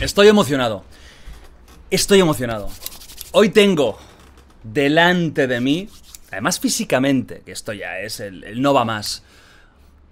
[0.00, 0.84] Estoy emocionado.
[1.90, 2.70] Estoy emocionado.
[3.32, 3.98] Hoy tengo
[4.62, 5.88] delante de mí,
[6.30, 9.22] además físicamente, que esto ya es el, no va más,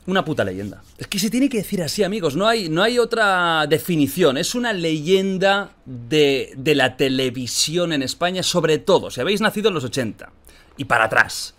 [0.07, 0.83] una puta leyenda.
[0.99, 2.35] Es que se tiene que decir así, amigos.
[2.35, 4.37] No hay, no hay otra definición.
[4.37, 9.75] Es una leyenda de, de la televisión en España, sobre todo si habéis nacido en
[9.75, 10.31] los 80
[10.77, 11.55] y para atrás.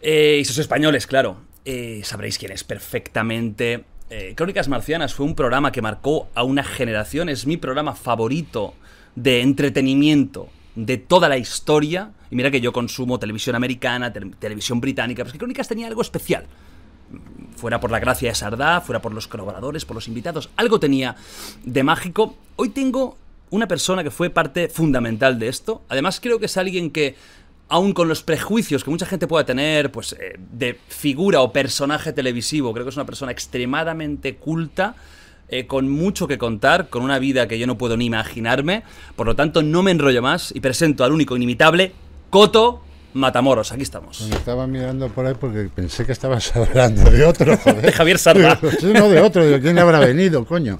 [0.00, 1.42] Eh, y sois españoles, claro.
[1.64, 3.84] eh, sabréis quién es perfectamente.
[4.14, 7.30] Eh, Crónicas Marcianas fue un programa que marcó a una generación.
[7.30, 8.74] Es mi programa favorito
[9.16, 12.10] de entretenimiento de toda la historia.
[12.30, 15.86] Y mira que yo consumo televisión americana, tele- televisión británica, pero es que Crónicas tenía
[15.86, 16.44] algo especial
[17.56, 21.16] fuera por la gracia de Sardá, fuera por los colaboradores, por los invitados, algo tenía
[21.64, 22.36] de mágico.
[22.56, 23.16] Hoy tengo
[23.48, 25.82] una persona que fue parte fundamental de esto.
[25.88, 27.16] Además, creo que es alguien que,
[27.72, 32.12] aun con los prejuicios que mucha gente pueda tener, pues, eh, de figura o personaje
[32.12, 34.94] televisivo, creo que es una persona extremadamente culta.
[35.48, 38.84] eh, con mucho que contar, con una vida que yo no puedo ni imaginarme.
[39.16, 41.92] Por lo tanto, no me enrollo más y presento al único inimitable,
[42.30, 42.80] Coto
[43.12, 43.70] Matamoros.
[43.70, 44.26] Aquí estamos.
[44.30, 47.82] Me estaba mirando por ahí porque pensé que estabas hablando de otro, joder.
[47.82, 48.58] De Javier Sardá.
[48.80, 49.44] Sí, no, de otro.
[49.44, 50.78] Digo, ¿quién habrá venido, coño?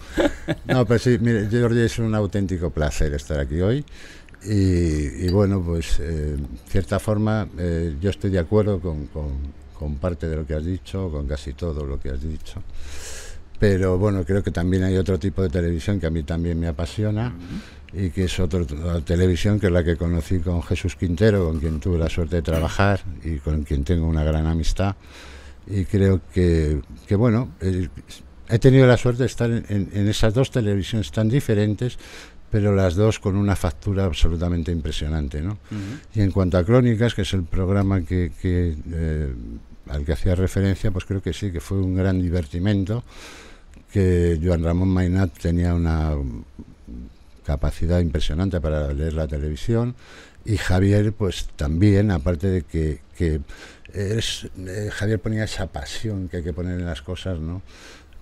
[0.64, 3.84] No, pues sí, mire, Jordi, es un auténtico placer estar aquí hoy.
[4.44, 6.36] Y, bueno, pues, eh,
[6.68, 9.62] cierta forma, eh, yo estoy de acuerdo con, con-
[10.00, 12.62] parte de lo que has dicho, con casi todo lo que has dicho.
[13.58, 16.68] Pero bueno, creo que también hay otro tipo de televisión que a mí también me
[16.68, 17.32] apasiona
[17.92, 18.64] y que es otra
[19.04, 22.42] televisión que es la que conocí con Jesús Quintero, con quien tuve la suerte de
[22.42, 24.94] trabajar y con quien tengo una gran amistad.
[25.66, 27.88] Y creo que, que bueno, eh,
[28.48, 31.98] he tenido la suerte de estar en esas dos televisiones tan diferentes,
[32.52, 35.40] pero las dos con una factura absolutamente impresionante.
[35.40, 35.56] ¿no?
[36.14, 39.34] Y en cuanto a Crónicas, que es el programa que, que, eh,
[39.88, 43.04] al que hacía referencia, pues creo que sí, que fue un gran divertimento,
[43.90, 46.12] que Joan Ramón Mainat tenía una
[47.46, 49.94] capacidad impresionante para leer la televisión
[50.44, 53.40] y Javier pues también, aparte de que, que
[53.94, 57.62] es, eh, Javier ponía esa pasión que hay que poner en las cosas, ¿no?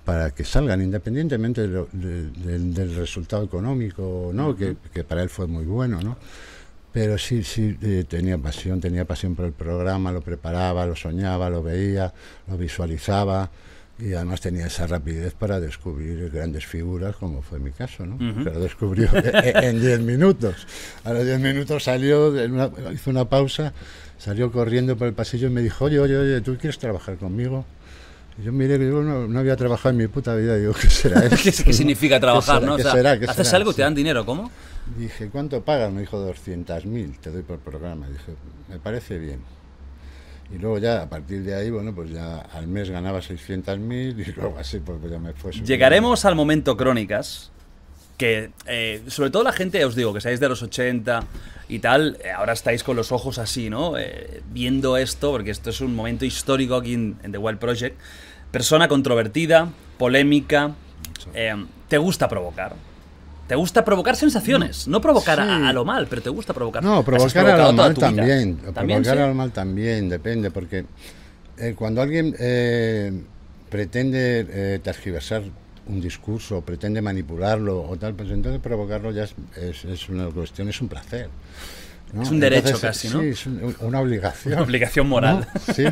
[0.04, 4.56] Para que salgan independientemente de lo- de- del- del resultado económico, ¿no?
[4.56, 6.16] que, que para él fue muy bueno, ¿no?
[6.92, 11.48] Pero sí, sí, eh, tenía pasión, tenía pasión por el programa, lo preparaba, lo soñaba,
[11.48, 12.12] lo veía,
[12.48, 13.48] lo visualizaba
[13.98, 18.16] y además tenía esa rapidez para descubrir grandes figuras, como fue mi caso, ¿no?
[18.16, 18.42] Ujú.
[18.44, 20.66] Que lo descubrió en- en 10 minutos.
[21.04, 23.72] A los 10 minutos salió, una- hizo una pausa,
[24.18, 27.64] salió corriendo por el pasillo y me dijo, oye, oye, oye, ¿tú quieres trabajar conmigo?
[28.42, 30.56] Yo miré que yo no, no había trabajado en mi puta vida.
[30.56, 31.36] Digo, ¿qué será eso?
[31.36, 32.66] ¿Qué, qué significa trabajar, será?
[32.66, 32.74] no?
[32.74, 33.18] O ¿Qué sea, será?
[33.18, 33.58] ¿Qué ¿Haces será?
[33.58, 34.24] algo y te dan dinero?
[34.24, 34.50] ¿Cómo?
[34.98, 35.92] Dije, ¿cuánto pagas?
[35.92, 38.08] Me dijo 200.000, te doy por programa.
[38.08, 38.34] Dije,
[38.68, 39.40] me parece bien.
[40.52, 44.32] Y luego ya, a partir de ahí, bueno, pues ya al mes ganaba 600.000 y
[44.36, 45.68] luego así, pues ya me fue subiendo.
[45.68, 47.52] Llegaremos al momento crónicas,
[48.16, 51.24] que eh, sobre todo la gente, os digo, que seáis de los 80
[51.68, 53.96] y tal, eh, ahora estáis con los ojos así, ¿no?
[53.96, 57.96] Eh, viendo esto, porque esto es un momento histórico aquí en, en The Wild Project.
[58.50, 59.68] Persona controvertida,
[59.98, 60.72] polémica,
[61.34, 61.54] eh,
[61.88, 62.74] te gusta provocar.
[63.46, 65.64] Te gusta provocar sensaciones, no provocar a- Sí.
[65.66, 66.82] a, lo mal, pero te gusta provocar.
[66.84, 68.56] No, provocar a lo mal también.
[68.56, 69.22] También, provocar sí.
[69.22, 70.84] a lo mal también, depende, porque
[71.58, 73.12] eh, cuando alguien eh,
[73.68, 75.42] pretende eh, tergiversar
[75.86, 80.68] un discurso, pretende manipularlo o tal, pues entonces provocarlo ya es, es- es una cuestión,
[80.68, 81.28] es un placer.
[82.12, 82.22] ¿No?
[82.22, 83.20] Es un derecho Entonces, casi, ¿no?
[83.20, 84.54] Sí, es un- una obligación.
[84.54, 85.46] Una obligación moral.
[85.66, 85.74] ¿no?
[85.74, 85.84] Sí.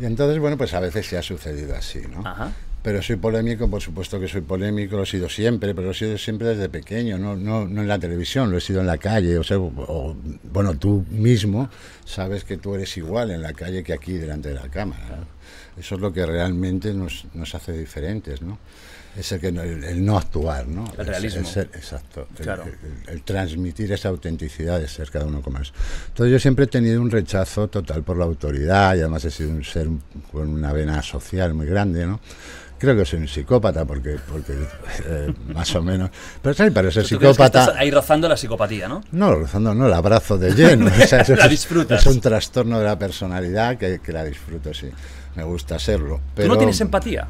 [0.00, 2.26] Y entonces, bueno, pues a veces se ha sucedido así, ¿no?
[2.26, 2.50] Ajá.
[2.82, 5.94] Pero soy polémico, por supuesto que soy polémico, lo he sido siempre, pero lo he
[5.96, 8.98] sido siempre desde pequeño, no, no, no en la televisión, lo he sido en la
[8.98, 10.16] calle, o sea, o- o-
[10.52, 11.70] bueno, tú mismo
[12.04, 15.20] sabes que tú eres igual en la calle que aquí delante de la cámara.
[15.78, 18.58] Eso es lo que realmente nos, nos hace diferentes, ¿no?
[19.16, 20.84] Es el, que, no- el, el no actuar, ¿no?
[20.94, 21.42] El Es- realismo.
[21.42, 22.26] es el- exacto.
[22.40, 22.64] Claro.
[23.06, 25.72] el, transmitir esa autenticidad de ser cada uno como es.
[26.08, 29.50] Entonces yo siempre he tenido un rechazo total por la autoridad y además he sido
[29.50, 29.88] un ser
[30.32, 32.18] con una vena social muy grande, ¿no?
[32.76, 34.52] Creo que soy un psicópata porque, porque
[35.06, 36.10] eh, más o menos.
[36.42, 36.72] Pero ¿sabes?
[36.72, 37.78] para ser ¿Tú crees que psicópata.
[37.78, 39.00] ahí rozando la psicopatía, ¿no?
[39.12, 40.86] No, rozando, no, la abrazo de lleno.
[41.02, 42.00] O sea, La es- disfrutas.
[42.04, 44.88] Es un trastorno de la personalidad que, que la disfruto, sí.
[45.36, 46.20] Me gusta serlo.
[46.34, 47.26] Pero ¿Tú no tienes empatía?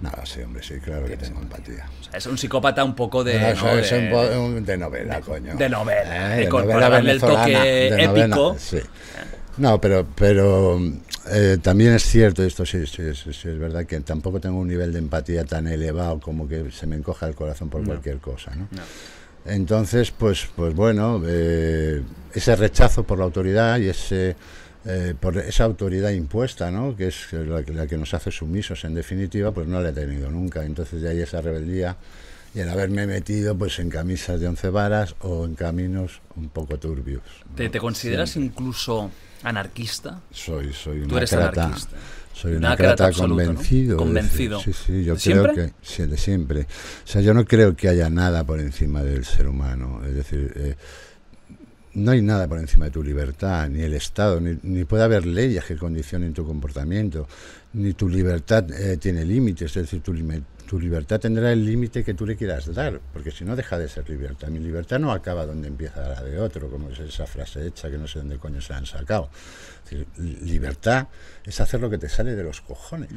[0.00, 1.86] No, sí, hombre, sí, claro que tengo empatía.
[2.00, 3.40] O sea, es un psicópata un poco de.
[3.40, 3.72] No, eso ¿no?
[3.78, 5.56] es de, un novela, coño.
[5.56, 8.56] de novela, Eh, de con- novela el toque novela, épico.
[8.58, 8.78] sí.
[9.56, 10.78] No, pero, pero
[11.32, 14.68] eh, también es cierto, esto sí, sí, sí, sí, es verdad que tampoco tengo un
[14.68, 18.54] nivel de empatía tan elevado como que se me encoja el corazón por cualquier cosa,
[18.54, 18.68] ¿no?
[18.70, 18.82] No.
[19.46, 22.02] Entonces, pues, pues bueno, eh,
[22.34, 24.36] ese rechazo por la autoridad y ese
[24.86, 26.96] eh, por esa autoridad impuesta, ¿no?
[26.96, 29.92] Que es la, que- la que nos hace sumisos, en definitiva, pues no la he
[29.92, 30.64] tenido nunca.
[30.64, 31.96] Entonces de ahí esa rebeldía
[32.54, 36.78] y el haberme metido, pues, en camisas de once varas o en caminos un poco
[36.78, 37.22] turbios.
[37.50, 37.54] ¿no?
[37.56, 39.10] ¿Te, te consideras incluso
[39.42, 40.20] anarquista?
[40.30, 41.96] Soy, soy un Tú eres acrata- anarquista.
[42.32, 43.46] Soy Un un acrata acrata absoluto, ¿no?
[43.46, 43.96] convencido.
[43.96, 44.60] Convencido.
[44.60, 45.54] Sí, sí, yo ¿De creo siempre?
[45.54, 46.60] que sí, de siempre.
[46.60, 50.02] O sea, yo no creo que haya nada por encima del ser humano.
[50.06, 50.76] Es decir, eh,
[51.96, 55.24] no hay nada por encima de tu libertad, ni el Estado, ni, ni puede haber
[55.24, 57.26] leyes que condicionen tu comportamiento,
[57.72, 59.76] ni tu libertad eh, tiene límites.
[59.76, 60.12] Es decir, tu,
[60.66, 63.88] tu libertad tendrá el límite que tú le quieras dar, porque si no deja de
[63.88, 64.48] ser libertad.
[64.48, 67.98] Mi libertad no acaba donde empieza la de otro, como es esa frase hecha que
[67.98, 69.30] no sé dónde coño se la han sacado.
[69.84, 71.06] Decir, libertad
[71.44, 73.10] es hacer lo que te sale de los cojones.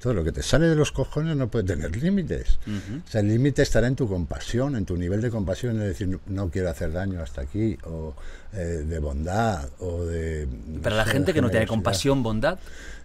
[0.00, 2.58] Todo lo que te sale de los cojones no puede tener límites.
[2.66, 6.18] O sea, el límite estará en tu compasión, en tu nivel de compasión, es decir,
[6.26, 8.14] no, quiero hacer daño hasta aquí, o
[8.54, 10.48] eh, de bondad, o de...
[10.66, 12.58] no Pero la sé, gente que no tiene compasión, bondad.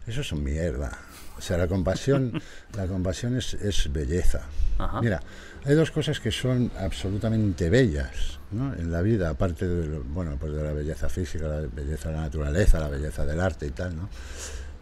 [0.07, 0.97] Eso es mierda.
[1.39, 2.39] O sea, la compasión,
[2.77, 4.41] la compasión es, es belleza.
[4.77, 5.01] Ajá.
[5.01, 5.19] Mira,
[5.65, 8.73] hay dos cosas que son absolutamente bellas ¿no?
[8.75, 12.15] en la vida, aparte de, lo- bueno, pues de la belleza física, la belleza de
[12.15, 14.07] la naturaleza, la belleza del arte y tal, ¿no?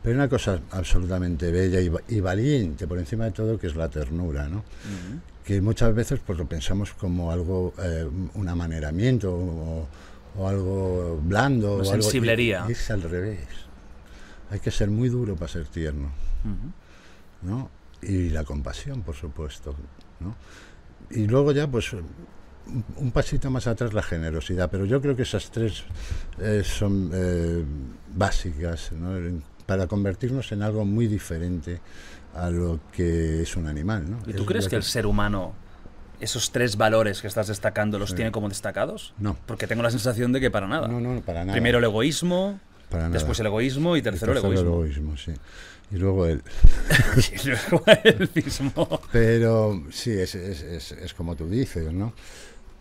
[0.04, 3.90] Pero una cosa absolutamente bella y, y valiente por encima de todo, que es la
[3.90, 4.64] ternura, ¿no?
[5.44, 9.88] Que muchas veces pues lo pensamos como algo, eh, un amaneramiento o,
[10.38, 11.78] o algo blando.
[11.78, 12.66] O algo- sensiblería.
[12.70, 13.40] y es al revés.
[14.52, 16.12] Hay que ser muy duro para ser tierno.
[17.42, 17.70] ¿No?
[18.02, 19.76] Y la compasión, por supuesto,
[20.20, 20.36] ¿no?
[21.10, 22.06] Y luego ya, pues, un,
[22.98, 25.84] un pasito más atrás la generosidad, pero yo creo que esas tres
[26.40, 27.64] eh, son eh,
[28.14, 29.42] básicas, ¿no?
[29.66, 31.82] Para convertirnos en algo muy diferente
[32.36, 34.20] a lo que es un animal, ¿no?
[34.28, 35.54] ¿Y tú Es crees que el ser humano,
[36.20, 39.14] esos tres valores que estás destacando, los tiene como destacados?
[39.18, 39.38] No.
[39.46, 40.88] Porque tengo la sensación de que para nada.
[40.88, 41.54] No, no, para nada.
[41.54, 42.60] Primero el egoísmo,
[42.90, 43.14] Para nada.
[43.14, 45.18] después el egoísmo y tercero, Tercero el egoísmo.
[45.18, 45.34] sí.
[45.92, 46.42] Y luego el...
[47.44, 49.02] y luego el mismo.
[49.12, 52.14] Pero sí, es, es, es, es como tú dices, ¿no?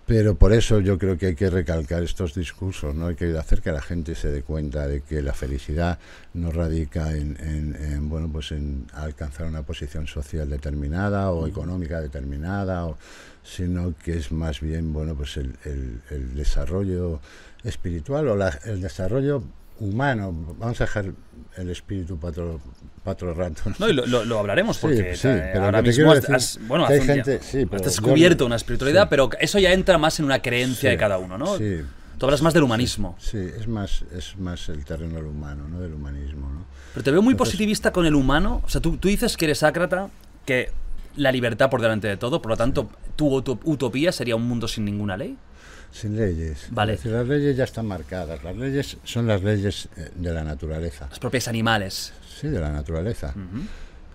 [0.07, 3.09] Pero por eso yo creo que hay que recalcar estos discursos, ¿no?
[3.09, 5.99] Hay que hacer que la gente se dé cuenta de que la felicidad
[6.33, 12.01] no radica en, en- en, bueno, pues en alcanzar una posición social determinada o económica
[12.01, 12.97] determinada, o-
[13.43, 17.21] sino que es más bien, bueno, pues el, el- el desarrollo
[17.65, 19.43] espiritual o la- el desarrollo
[19.81, 20.33] humano.
[20.59, 21.13] Vamos a dejar
[21.57, 22.61] el espíritu para otro,
[23.03, 23.63] para otro rato.
[23.67, 23.75] ¿no?
[23.79, 27.01] No, y lo, lo- lo hablaremos porque sí, pero ahora mismo has, has- bueno, hay
[27.01, 30.41] gente- sí, pero has yo- descubierto una espiritualidad, pero eso ya entra más en una
[30.43, 31.57] creencia de cada uno, ¿no?
[31.59, 31.81] sí.
[32.19, 33.15] Tú hablas más del humanismo.
[33.19, 35.81] Sí, es más, es más el terreno del humano, ¿no?
[35.81, 36.65] Del humanismo, ¿no?
[36.95, 38.63] Pero te veo muy Entonces- positivista con el humano.
[38.65, 40.09] O sea, tú, tú dices que eres ácrata,
[40.47, 40.71] que
[41.17, 44.67] la libertad por delante de todo, por lo tanto, tu uto- utopía sería un mundo
[44.67, 45.37] sin ninguna ley.
[46.01, 46.67] Sin leyes.
[46.71, 46.95] Vale.
[46.95, 48.43] Es decir, las leyes ya están marcadas.
[48.45, 51.07] Las leyes son las leyes eh, de la naturaleza.
[51.09, 52.13] Las propias animales.
[52.39, 53.35] Sí, de la naturaleza.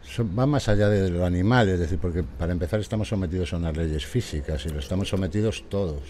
[0.03, 3.57] Son- va más allá de lo animal, es decir, porque para empezar estamos sometidos a
[3.57, 6.01] unas leyes físicas y lo estamos sometidos todos.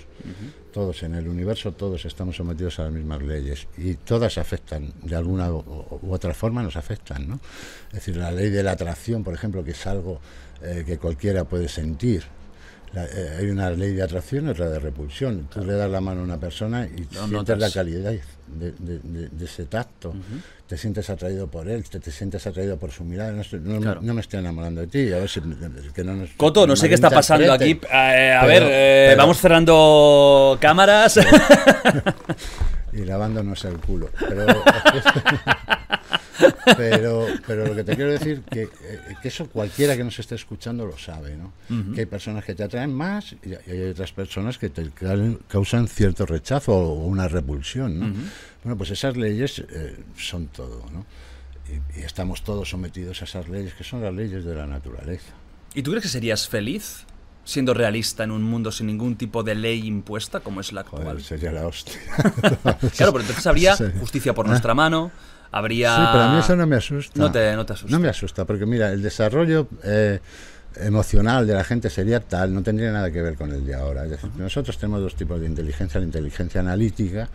[0.74, 5.16] Todos en el universo, todos estamos sometidos a las mismas leyes y todas afectan, de
[5.16, 5.60] alguna u,
[6.02, 7.40] u otra forma nos afectan, ¿no?
[7.90, 10.20] Es decir, la ley de la atracción, por ejemplo, que es algo
[10.64, 12.24] eh, que cualquiera puede sentir.
[12.94, 15.48] La- eh, hay una ley de atracción y otra de repulsión.
[15.54, 17.60] Tú le das la mano a una persona y Lo sientes notas.
[17.60, 20.14] la calidad de, de- de- de ese tacto.
[20.68, 23.32] Te sientes atraído por él, te, te sientes atraído por su mirada.
[23.32, 24.02] No, no- Claro.
[24.02, 25.12] no me estoy enamorando de ti.
[25.14, 25.42] A ver si,
[25.94, 27.80] que no nos Coto, no sé qué está pasando aquí.
[27.92, 31.20] Eh, a Pero- ver, eh, pero- vamos cerrando cámaras.
[32.94, 34.10] Y lavándonos el culo.
[34.20, 34.46] Pero,
[36.78, 38.70] pero, pero lo que te quiero decir que, eh,
[39.22, 41.54] que eso cualquiera que nos esté escuchando lo sabe, ¿no?
[41.94, 45.16] Que hay personas que te atraen más y hay otras personas que te ca-
[45.48, 48.14] causan cierto rechazo o una repulsión, ¿no?
[48.64, 51.06] Bueno, pues esas leyes eh, son todo, ¿no?
[51.96, 55.32] Y, y estamos todos sometidos a esas leyes que son las leyes de la naturaleza.
[55.74, 57.06] ¿Y tú crees que serías feliz
[57.44, 61.04] siendo realista en un mundo sin ningún tipo de ley impuesta como es la actual?
[61.04, 61.96] Joder, sería la hostia.
[62.96, 65.12] Claro, pero entonces habría justicia por nuestra mano,
[65.52, 65.96] habría...
[65.96, 67.20] Sí, pero a mí eso no me asusta.
[67.20, 67.92] No te, no te asusta.
[67.92, 70.20] No me asusta, porque mira, el desarrollo eh,
[70.78, 74.06] emocional de la gente sería tal, no tendría nada que ver con el de ahora.
[74.06, 77.30] Es decir, nosotros tenemos dos tipos de inteligencia, la inteligencia analítica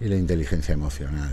[0.00, 1.30] y la inteligencia emocional.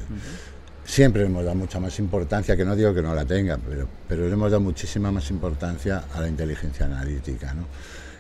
[0.86, 3.88] siempre le hemos dado mucha más importancia, que no digo que no la tenga, pero,
[4.08, 7.66] pero le hemos dado muchísima más importancia a la inteligencia analítica, ¿no?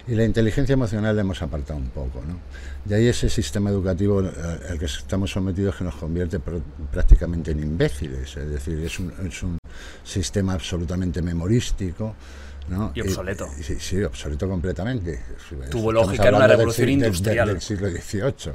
[0.09, 2.39] Y la inteligencia emocional le hemos apartado un poco, ¿no?
[2.85, 4.31] De ahí ese sistema educativo eh,
[4.69, 6.61] al que estamos sometidos que nos convierte pr-
[6.91, 9.57] prácticamente en imbéciles, es decir, es un, es un
[10.03, 12.15] sistema absolutamente memorístico,
[12.69, 12.91] ¿no?
[12.95, 13.47] Y obsoleto.
[13.59, 15.19] y- sí, sí, obsoleto completamente.
[15.69, 17.47] Tuvo lógica en una del revolución del- del- industrial.
[17.49, 18.53] Del, siglo XVIII.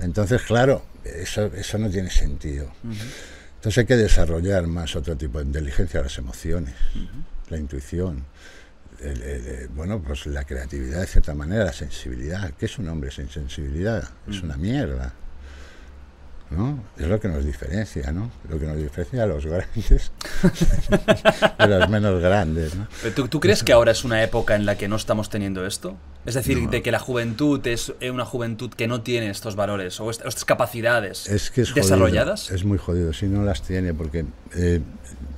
[0.00, 2.70] Entonces, claro, eso, eso no tiene sentido.
[3.56, 6.74] Entonces hay que desarrollar más otro tipo de inteligencia, las emociones,
[7.48, 8.24] la intuición,
[9.02, 12.52] el- el- el- bueno, pues la creatividad de cierta manera, la sensibilidad.
[12.58, 14.08] ¿Qué es un hombre sin sensibilidad?
[14.28, 15.12] Es una mierda.
[16.50, 16.78] ¿No?
[16.98, 18.30] Es lo que nos diferencia, ¿no?
[18.50, 20.12] Lo que nos diferencia a los grandes
[21.58, 22.86] de los menos grandes, ¿no?
[23.16, 25.96] ¿Tú, tú crees que ahora es una época en la que no estamos teniendo esto?
[26.26, 30.10] Es decir, de que la juventud es una juventud que no tiene estos valores o
[30.10, 32.50] est- estas capacidades Es que es jodido, desarrolladas.
[32.50, 34.80] Es muy jodido, si no las tiene, porque eh,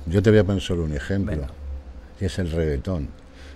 [0.07, 1.47] yo te voy a poner solo un ejemplo, Venga.
[2.19, 3.07] y es el reggaetón.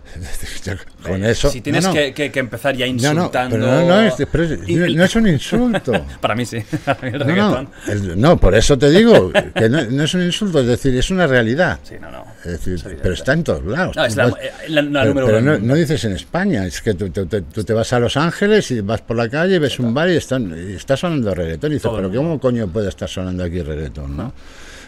[1.04, 1.50] Con eso.
[1.50, 1.96] Si tienes no, no.
[1.96, 3.58] Que, que- que empezar ya no, insultando.
[3.58, 5.92] no, no es, es- no es un insulto.
[6.22, 6.58] Para mí sí.
[7.02, 7.70] El No, no, reggaetón.
[7.88, 11.28] el- no, por eso te digo que no, es un insulto, es decir, es una
[11.28, 11.80] realidad.
[11.84, 12.26] Sí, no, no.
[12.44, 13.00] Es decir, evidente.
[13.02, 13.96] pero está en todos lados.
[13.96, 16.82] No, es la, eh, la- la pero número pero uno no, dices en España, es
[16.82, 19.56] que tú, tú- tú- tú te vas a Los Ángeles y vas por la calle
[19.56, 22.68] y ves un bar y, están, y está sonando reggaetón y dices, pero ¿cómo coño
[22.68, 24.18] puede estar sonando aquí reggaetón?
[24.18, 24.34] ¿no?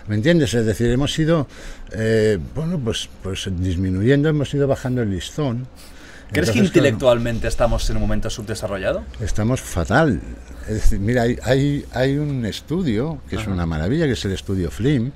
[0.08, 0.54] ¿Me entiendes?
[0.54, 1.48] Es decir, hemos ido,
[1.92, 5.68] eh, bueno, pues, pues disminuyendo, hemos ido bajando el listón.
[6.32, 9.04] ¿Crees que Entonces, intelectualmente estamos en un momento subdesarrollado?
[9.20, 10.22] Estamos fatal.
[10.68, 14.32] Es decir, mira, hay, hay, hay un estudio que es una maravilla, que es el
[14.32, 15.12] estudio FLIM,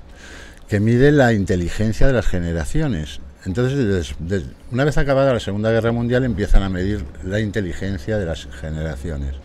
[0.68, 3.22] que mide la inteligencia de las generaciones.
[3.46, 4.16] Entonces,
[4.72, 9.36] una vez acabada la Segunda Guerra Mundial, empiezan a medir la inteligencia de las generaciones.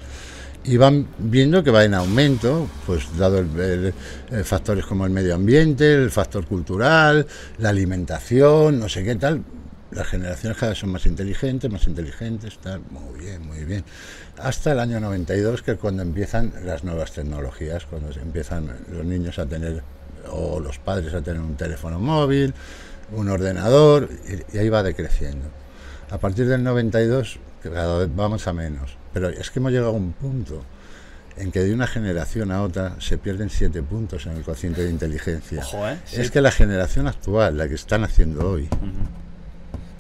[0.63, 3.95] Y van viendo que va en aumento, pues dado el,
[4.31, 7.27] eh, factores como el medio ambiente, el factor cultural,
[7.59, 9.43] la alimentación, no sé qué tal.
[9.91, 13.85] Las generaciones cada vez son más inteligentes, más inteligentes, tal, muy bien, muy bien.
[14.39, 19.39] Hasta el año 92, que es cuando empiezan las nuevas tecnologías, cuando empiezan los niños
[19.39, 19.83] a tener,
[20.31, 22.55] o los padres a tener un teléfono móvil,
[23.13, 24.09] un ordenador,
[24.53, 25.49] y, ahí va decreciendo.
[26.11, 29.00] A partir del 92, que cada vez vamos a menos.
[29.13, 30.63] Pero es que hemos llegado a un punto
[31.37, 34.91] en que de una generación a otra se pierden siete puntos en el cociente de
[34.91, 35.61] inteligencia.
[35.63, 35.99] Ojo, ¿eh?
[36.13, 36.31] Es Sí.
[36.33, 38.69] que la generación actual, la que están haciendo hoy,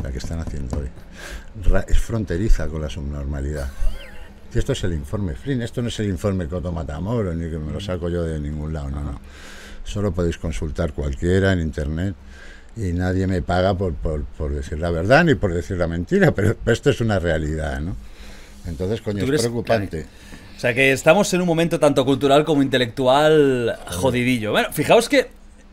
[0.02, 0.88] la que están haciendo hoy,
[1.88, 3.68] es fronteriza con la subnormalidad.
[4.52, 7.58] Y esto es el informe Flynn, esto no es el informe Coto Matamoros, ni que
[7.58, 9.20] me lo saco yo de ningún lado, no, no.
[9.84, 12.14] Solo podéis consultar cualquiera en internet
[12.76, 16.32] y nadie me paga por, por, por decir la verdad ni por decir la mentira,
[16.32, 17.96] pero, pero esto es una realidad, ¿no?
[18.66, 20.06] Entonces, coño, ¿Tú es preocupante.
[20.56, 24.52] O sea que estamos en un momento tanto cultural como intelectual jodidillo.
[24.52, 25.28] Bueno, fijaos que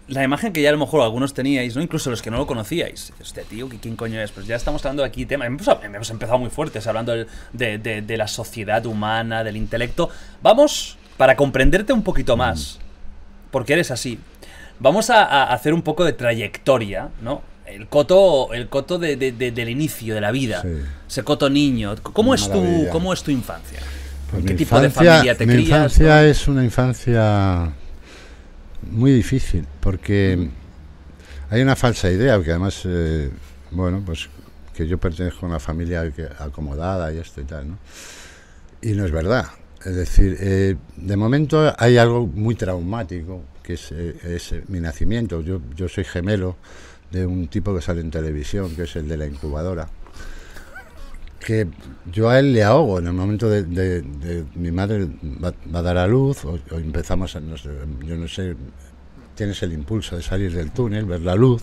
[0.08, 1.82] la imagen que ya a lo mejor algunos teníais, ¿no?
[1.82, 3.12] Incluso los que no lo conocíais.
[3.20, 4.32] Este tío, ¿qui- ¿quién coño es?
[4.32, 5.48] Pues ya estamos hablando aquí temas.
[5.84, 7.14] Hemos, empezado muy fuertes hablando
[7.52, 10.10] de, de- de la sociedad humana, del intelecto.
[10.42, 12.80] Vamos, para comprenderte un poquito más,
[13.52, 14.18] porque eres así,
[14.80, 17.42] vamos a, a hacer un poco de trayectoria, ¿no?
[17.68, 20.62] El coto, el coto de- de- de- del inicio de la vida.
[20.62, 20.70] Sí.
[21.08, 21.96] Ese coto niño.
[22.02, 22.88] ¿Cómo es, tu.
[22.92, 23.80] ¿Cómo es tu infancia?
[24.30, 25.68] Pues ¿En qué mi tipo de familia te mi crías?
[25.70, 26.22] infancia no?
[26.22, 27.72] es una infancia
[28.92, 30.50] muy difícil porque
[31.50, 33.30] hay una falsa idea que además eh,
[33.72, 34.30] bueno pues
[34.76, 37.78] que yo pertenezco a una familia que- acomodada y esto y tal no
[38.82, 39.46] y no es verdad
[39.86, 44.80] es decir eh, de momento hay algo muy traumático que es, eh, es, eh, mi
[44.80, 46.58] nacimiento yo yo soy gemelo
[47.12, 49.88] de un tipo que sale en televisión que es el de la incubadora
[51.40, 51.68] que
[52.12, 53.00] yo a él le ahogo.
[53.00, 55.08] En el momento de, de- mi madre
[55.44, 58.56] va, a dar a luz o, empezamos a, no yo no sé
[59.36, 61.62] tienes el impulso de salir del túnel ver la luz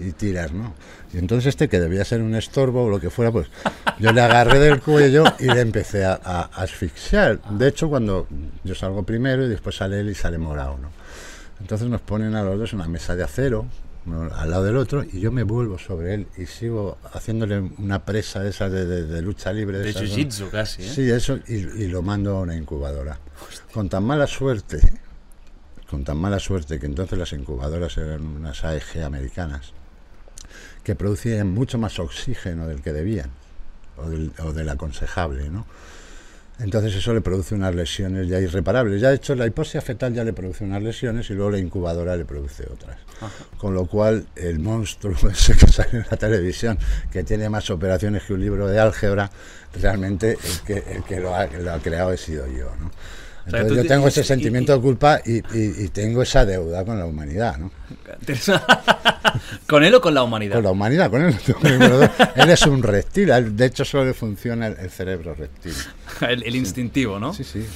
[0.00, 0.74] y tiras no
[1.12, 3.46] y entonces este que debía ser un estorbo o lo que fuera pues
[4.00, 7.40] yo le agarré del cuello y le empecé a, a asfixiar.
[7.50, 8.26] De hecho cuando
[8.64, 10.90] yo salgo primero y después sale él y sale morado no
[11.60, 13.64] entonces nos ponen a los dos una mesa de acero,
[14.06, 18.04] uno al lado del otro, y yo me vuelvo sobre él y sigo haciéndole una
[18.04, 19.78] presa de esa de, de- de lucha libre.
[19.78, 20.00] De ¿no?
[20.00, 20.88] jiu-jitsu casi, ¿eh?
[20.94, 23.18] Sí, eso, y, y lo mando a una incubadora.
[23.72, 24.80] Con tan mala suerte,
[25.88, 29.72] con tan mala suerte que entonces las incubadoras eran unas AEG americanas,
[30.82, 33.30] que producían mucho más oxígeno del que debían,
[33.96, 35.66] o del, o del aconsejable, ¿no?
[36.60, 39.00] Entonces eso le produce unas lesiones ya irreparables.
[39.00, 42.16] Ya de hecho la hipoxia fetal ya le produce unas lesiones y luego la incubadora
[42.16, 42.96] le produce otras.
[43.58, 46.78] Con lo cual el monstruo ese que sale en la televisión,
[47.10, 49.30] que tiene más operaciones que un libro de álgebra,
[49.80, 52.70] realmente el que, el que lo, ha, lo ha creado he sido yo.
[52.78, 52.90] ¿no?
[53.50, 55.40] Sea, Entonces tú yo te- tengo ese y- sentimiento de culpa y,
[55.90, 57.70] tengo esa deuda con la humanidad, ¿no?
[59.66, 60.54] ¿Con él o con la humanidad?
[60.56, 61.34] Con la humanidad, con él.
[62.36, 65.74] él es un reptil, él, de hecho solo le funciona el, el cerebro reptil.
[66.20, 67.34] El, el instintivo, ¿no?
[67.34, 67.66] Sí, sí.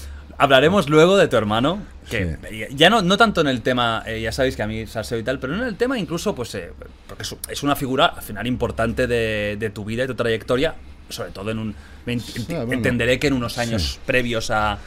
[0.41, 2.39] Hablaremos luego de tu hermano, que
[2.73, 5.25] ya no, no tanto en el tema, eh, ya sabéis que a mí salseo y
[5.25, 6.71] tal, pero en el tema incluso, pues, eh,
[7.09, 10.77] porque es, una figura al final importante de, de tu vida y tu trayectoria,
[11.09, 11.75] sobre todo en un...
[12.07, 12.73] me ent- Sí, bueno.
[12.73, 14.79] entenderé que en unos años previos a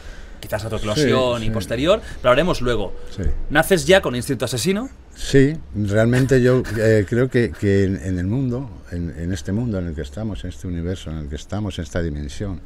[0.42, 1.52] quizás a tu eclosión Sí, y sí.
[1.54, 2.94] posterior, pero hablaremos luego.
[3.16, 3.24] Sí.
[3.50, 8.26] Naces ya con instinto asesino, Sí, realmente yo eh, creo que, que en, en el
[8.28, 11.36] mundo, en, en este mundo en el que estamos, en este universo en el que
[11.36, 12.62] estamos, en esta dimensión,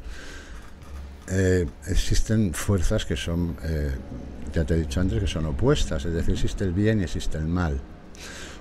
[1.28, 3.90] eh, existen fuerzas que son, eh,
[4.54, 7.36] ya te he dicho antes, que son opuestas, es decir, existe el bien y existe
[7.36, 7.78] el mal.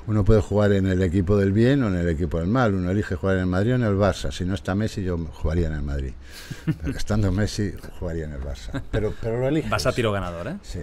[0.07, 2.91] Uno puede jugar en el equipo del bien o en el equipo del mal, uno
[2.91, 4.31] elige jugar en el Madrid o en el Barça.
[4.31, 6.13] Si no está Messi, yo jugaría en el Madrid.
[6.83, 8.81] Pero estando Messi, jugaría en el Barça.
[8.91, 9.69] Pero, pero lo eliges.
[9.69, 10.55] vas a tiro ganador, ¿eh?
[10.61, 10.79] Sí,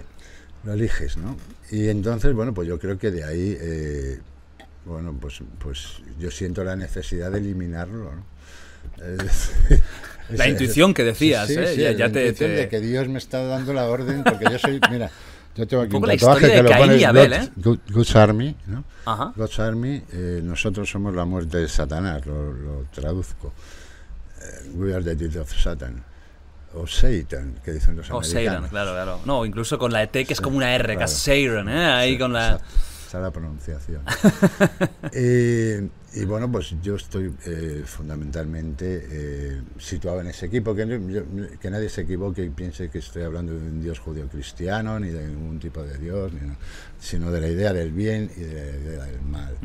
[0.65, 1.37] lo eliges, ¿no?
[1.71, 4.19] Y entonces, bueno, pues yo creo que de ahí, eh,
[4.85, 8.11] bueno, pues, pues yo siento la necesidad de eliminarlo,
[10.29, 11.67] La intuición que decías, sí, ¿eh?
[11.75, 14.45] sí, Ya- la ya te- te- de que Dios me está dando la orden, porque
[14.51, 15.11] yo soy, mira,
[15.55, 17.49] yo tengo aquí Un un, tatuaje que lo pone y Abel, ¿eh?
[18.15, 18.83] Army, ¿no?
[19.05, 19.33] Ajá.
[19.35, 23.53] God's Army, eh, nosotros somos la muerte de Satanás, lo, lo traduzco.
[24.41, 26.03] Eh, we are the deed of Satan.
[26.75, 28.27] O Satan, que dicen los O americanos.
[28.27, 29.19] Seiran, claro, claro.
[29.25, 31.05] No, incluso con la ET, que es como una R, que claro.
[31.05, 31.85] es Seiran, ¿eh?
[31.85, 32.59] Ahí Sí, con la...
[33.19, 34.01] la pronunciación.
[35.13, 35.89] y,
[36.21, 41.23] y bueno, pues yo estoy eh, fundamentalmente eh, situado en ese equipo, que, yo-
[41.59, 45.09] que nadie se equivoque y piense que estoy hablando de un Dios judío cristiano, ni
[45.09, 46.55] de ningún tipo de Dios, ni no-
[46.99, 49.55] sino de la idea del bien y de la idea del mal.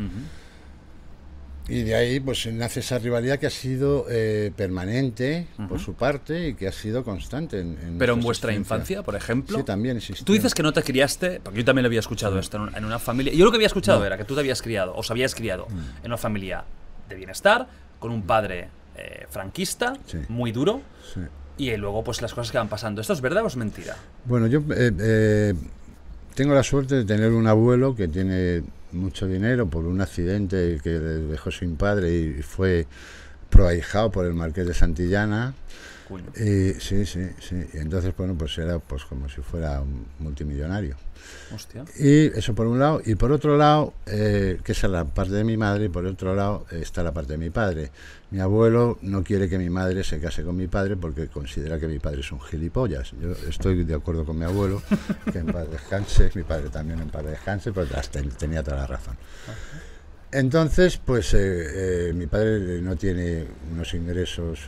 [1.69, 6.49] Y de ahí pues nace esa rivalidad que ha sido eh, permanente por su parte
[6.49, 9.59] y que ha sido constante en, en Pero en vuestra infancia, por ejemplo...
[9.59, 10.25] Sí, también existió.
[10.25, 12.75] Tú dices que no te criaste, porque yo también lo había escuchado esto, en un-
[12.75, 13.35] en una familia...
[13.35, 15.79] Yo lo que había escuchado era que tú te habías criado, os habías criado Mm.
[16.05, 16.65] en una familia
[17.09, 20.19] de bienestar, con un padre eh, franquista, Sí.
[20.29, 20.81] muy duro,
[21.13, 21.21] Sí.
[21.59, 23.01] y luego pues las cosas que van pasando.
[23.03, 23.95] ¿Esto es verdad o es mentira?
[24.25, 25.55] Bueno, yo eh, eh,
[26.35, 30.90] tengo la suerte de tener un abuelo que tiene mucho dinero por un accidente que
[30.90, 32.87] le dejó sin padre y fue
[33.51, 35.55] proahijado por el marqués de Santillana.
[36.37, 37.66] Y, sí, sí, sí.
[37.74, 40.96] Y entonces, bueno, pues era pues como si fuera un multimillonario.
[41.55, 41.85] Hostia.
[41.99, 43.01] Y eso por un lado.
[43.05, 46.05] Y por otro lado, eh, que esa es la parte de mi madre, y por
[46.07, 47.91] otro lado eh, está la parte de mi padre.
[48.31, 51.88] Mi abuelo no quiere que mi madre se case con mi padre porque considera que
[51.88, 53.12] mi padre es un gilipollas.
[53.21, 54.83] Yo estoy de acuerdo con mi abuelo,
[55.33, 58.87] que en paz descanse, mi padre también en paz descanse, pero hasta tenía toda la
[58.87, 59.17] razón.
[60.31, 64.61] Entonces, pues eh, eh, mi padre no tiene unos ingresos,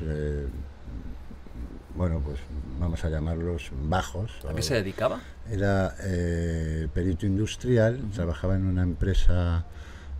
[1.97, 2.39] bueno, pues
[2.79, 4.31] vamos a llamarlos bajos.
[4.49, 5.21] ¿A qué se dedicaba?
[5.51, 9.65] era eh, perito industrial, trabajaba en una empresa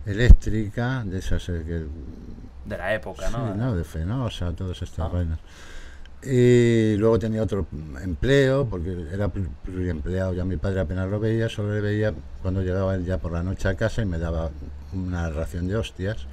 [0.05, 1.85] eléctrica, de esas eh, que,
[2.69, 3.55] De la época, sí, ¿no?
[3.55, 3.75] ¿no?
[3.75, 5.07] de Fenosa, todas estas Ah.
[5.09, 5.39] vainas.
[6.23, 7.65] Y luego tenía otro
[8.03, 12.61] empleo, porque era pl- pluriempleado, ya mi padre apenas lo veía, solo le veía cuando
[12.61, 14.51] llegaba él ya por la noche a casa y me daba
[14.93, 16.27] una ración de hostias.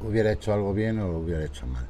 [0.00, 1.84] Hubiera hecho algo bien o lo hubiera hecho mal.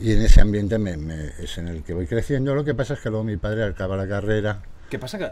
[0.00, 2.54] Y en ese ambiente me- me- es en el que voy creciendo.
[2.54, 5.18] Lo que pasa es que luego mi padre acaba la carrera ¿Qué pasa?
[5.18, 5.28] Que...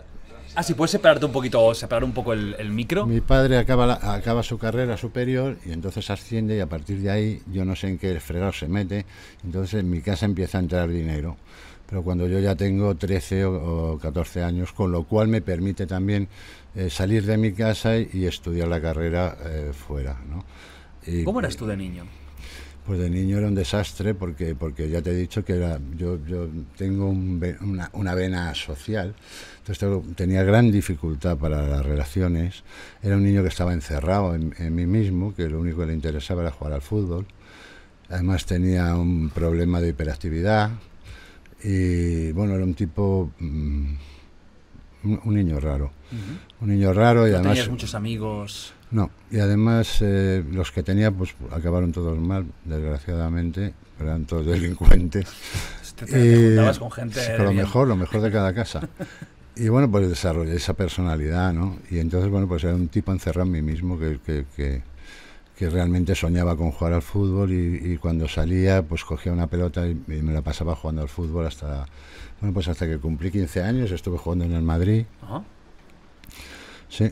[0.54, 3.06] Ah, si puedes separarte un poquito, o separar un poco el, el micro.
[3.06, 7.10] Mi padre acaba, la- acaba su carrera superior y entonces asciende y a partir de
[7.10, 9.06] ahí yo no sé en qué fregado se mete.
[9.44, 11.36] Entonces en mi casa empieza a entrar dinero.
[11.88, 15.86] Pero cuando yo ya tengo 13 o, o 14 años, con lo cual me permite
[15.86, 16.28] también
[16.74, 20.18] eh, salir de mi casa y, y estudiar la carrera eh, fuera.
[20.28, 20.44] ¿no?
[21.06, 22.04] Y- ¿Cómo eras tú de niño?
[22.86, 26.24] Pues de niño era un desastre porque, porque ya te he dicho que era, yo,
[26.24, 29.14] yo tengo un una, una vena social,
[29.58, 32.62] entonces tenía gran dificultad para las relaciones.
[33.02, 35.94] Era un niño que estaba encerrado en, en mí mismo, que lo único que le
[35.94, 37.26] interesaba era jugar al fútbol.
[38.08, 40.70] Además tenía un problema de hiperactividad
[41.64, 43.94] y bueno, era un tipo, mm,
[45.04, 45.90] un, un niño raro.
[46.60, 47.54] Un niño raro y No además...
[47.54, 48.74] tenías muchos amigos.
[48.96, 55.26] No, y además eh, los que tenía pues acabaron todos mal, desgraciadamente, eran todos delincuentes.
[55.96, 57.20] Te, te- te juntabas con gente.
[57.20, 58.80] sí, con lo mejor, lo mejor de cada casa.
[59.58, 61.78] Y bueno, pues desarrollé esa personalidad, ¿no?
[61.90, 64.82] Y entonces, bueno, pues era un tipo encerrado en mí mismo que, que, que,
[65.56, 69.86] que realmente soñaba con jugar al fútbol y, y cuando salía, pues cogía una pelota
[69.88, 71.86] y, y me la pasaba jugando al fútbol hasta,
[72.38, 75.06] bueno, pues hasta que cumplí 15 años, estuve jugando en el Madrid,
[76.90, 77.10] sí.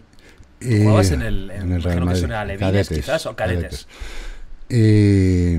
[0.65, 2.25] Jugabas en el, en, en el Real Madrid.
[2.33, 3.87] alevines, Cadetes, quizás, o cadetes.
[4.69, 5.55] Y,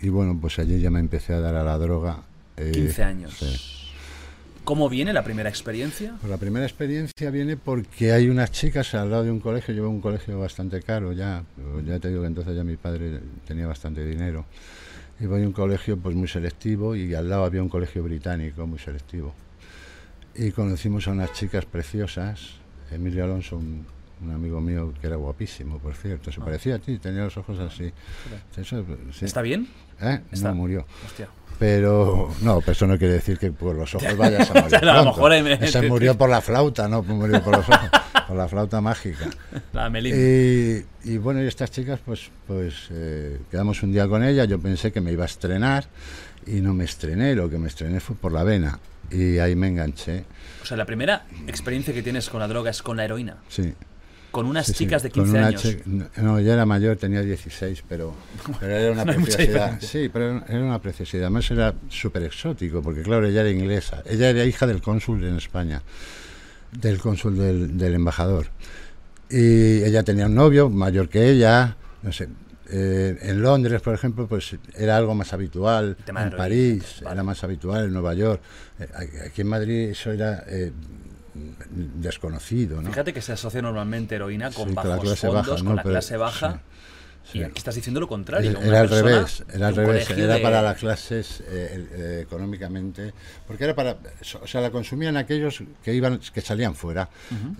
[0.00, 2.22] y bueno, pues allí ya me empecé a dar a la droga.
[2.56, 3.34] eh, 15 años.
[3.38, 3.72] sí.
[4.64, 6.16] ¿Cómo viene la primera experiencia?
[6.20, 9.88] Pues la primera experiencia viene porque hay unas chicas al lado de un colegio, yo
[9.88, 13.68] un colegio bastante caro ya, pero ya te digo que entonces ya mi padre tenía
[13.68, 14.44] bastante dinero.
[15.20, 18.66] Y voy a un colegio pues muy selectivo y al lado había un colegio británico
[18.66, 19.32] muy selectivo.
[20.34, 22.54] Y conocimos a unas chicas preciosas,
[22.90, 23.84] Emilio Alonso, un,
[24.22, 27.58] un amigo mío que era guapísimo, por cierto, se parecía a ti, tenía los ojos
[27.58, 27.92] así.
[28.56, 29.24] Eso, sí.
[29.24, 29.68] ¿Está bien?
[30.00, 30.20] ¿Eh?
[30.32, 30.86] Está- No murió.
[31.06, 31.28] Hostia.
[31.58, 34.76] Pero no, pero eso no quiere decir que por los ojos vayas a morir.
[34.76, 37.88] A lo mejor Ese murió por la flauta, no murió por los ojos,
[38.28, 39.26] por la flauta mágica.
[39.72, 39.88] La.
[40.00, 44.44] Y, y bueno, y estas chicas, pues, pues eh, quedamos un día con ella.
[44.44, 45.86] Yo pensé que me iba a estrenar
[46.46, 47.34] y no me estrené.
[47.34, 48.78] Lo que me estrené fue por la vena
[49.10, 50.24] y ahí me enganché.
[50.66, 53.36] O sea, la primera experiencia que tienes con la droga es con la heroína.
[53.48, 53.72] Sí.
[54.32, 55.76] Con unas sí, sí, chicas de con 15 una años.
[56.16, 58.12] No, yo era mayor, tenía 16, pero,
[58.60, 59.80] pero era una No preciosidad.
[59.80, 61.26] Sí, pero era una preciosidad.
[61.26, 64.02] Además era súper exótico, porque claro, ella era inglesa.
[64.06, 65.82] Ella era hija del cónsul en España,
[66.72, 68.48] del cónsul del, del embajador.
[69.30, 72.28] Y ella tenía un novio mayor que ella, no sé.
[72.70, 75.96] Eh, en Londres, por ejemplo, pues era algo más habitual.
[76.06, 77.14] En París vale.
[77.14, 78.40] era más habitual, en Nueva York.
[78.78, 78.88] Eh,
[79.26, 80.72] aquí en Madrid eso era eh,
[81.74, 82.88] desconocido, ¿no?
[82.88, 85.92] Fíjate que se asocia normalmente heroína con Sí, bajos clase fondos, baja, con la Pero-
[85.92, 86.52] clase baja.
[86.52, 86.58] sí.
[87.34, 88.50] Y aquí estás diciendo lo contrario.
[88.50, 93.12] Era, una al revés, era al revés, era de- para las clases eh, eh, económicamente,
[93.46, 93.96] porque era para,
[94.42, 97.08] o sea, la consumían aquellos que iban, que salían fuera,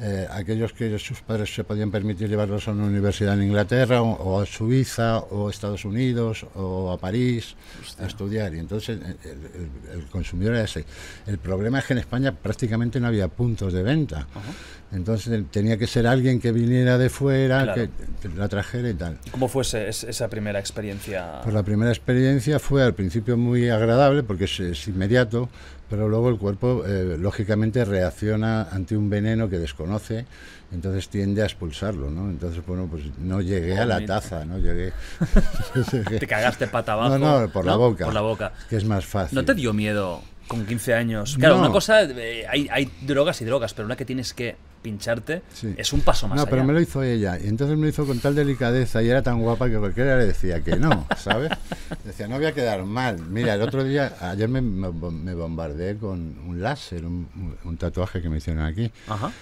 [0.00, 4.10] eh, aquellos que sus padres se podían permitir llevarlos a una universidad en Inglaterra o,
[4.12, 7.54] o a Suiza o a Estados Unidos o a París
[7.98, 10.84] a estudiar y entonces el, el- el consumidor era ese.
[11.26, 14.26] El problema es que en España prácticamente no había puntos de venta.
[14.96, 17.88] Entonces eh, tenía que ser alguien que viniera de fuera, Claro.
[18.22, 19.18] que la trajera y tal.
[19.30, 21.40] ¿Cómo fue ese- es- esa primera experiencia?
[21.42, 25.48] Pues la primera experiencia fue al principio muy agradable porque es, es inmediato,
[25.90, 30.26] pero luego el cuerpo eh, lógicamente reacciona ante un veneno que desconoce,
[30.72, 32.28] entonces tiende a expulsarlo, ¿no?
[32.28, 34.20] Entonces, bueno, pues no llegué a la Vomita.
[34.20, 34.92] taza, no llegué.
[36.18, 37.18] Te cagaste pata abajo.
[37.18, 38.04] no, no, por la boca.
[38.06, 38.52] Por la boca.
[38.68, 39.36] Que es más fácil.
[39.36, 41.36] ¿No te dio miedo con 15 años?
[41.38, 41.60] Claro, No.
[41.62, 45.74] una cosa, eh, hay, hay drogas y drogas, pero una que tienes que pincharte Sí.
[45.76, 46.50] es un paso más No, allá.
[46.50, 47.38] pero me lo hizo ella.
[47.42, 50.26] Y entonces me lo hizo con tal delicadeza y era tan guapa que cualquiera le
[50.26, 51.50] decía que no, ¿sabes?
[52.04, 53.18] Decía, no voy a quedar mal.
[53.28, 57.28] Mira, el otro día, ayer me, me, me bombardeé con un láser, un,
[57.64, 58.90] un tatuaje que me hicieron aquí.
[59.08, 59.32] Ajá.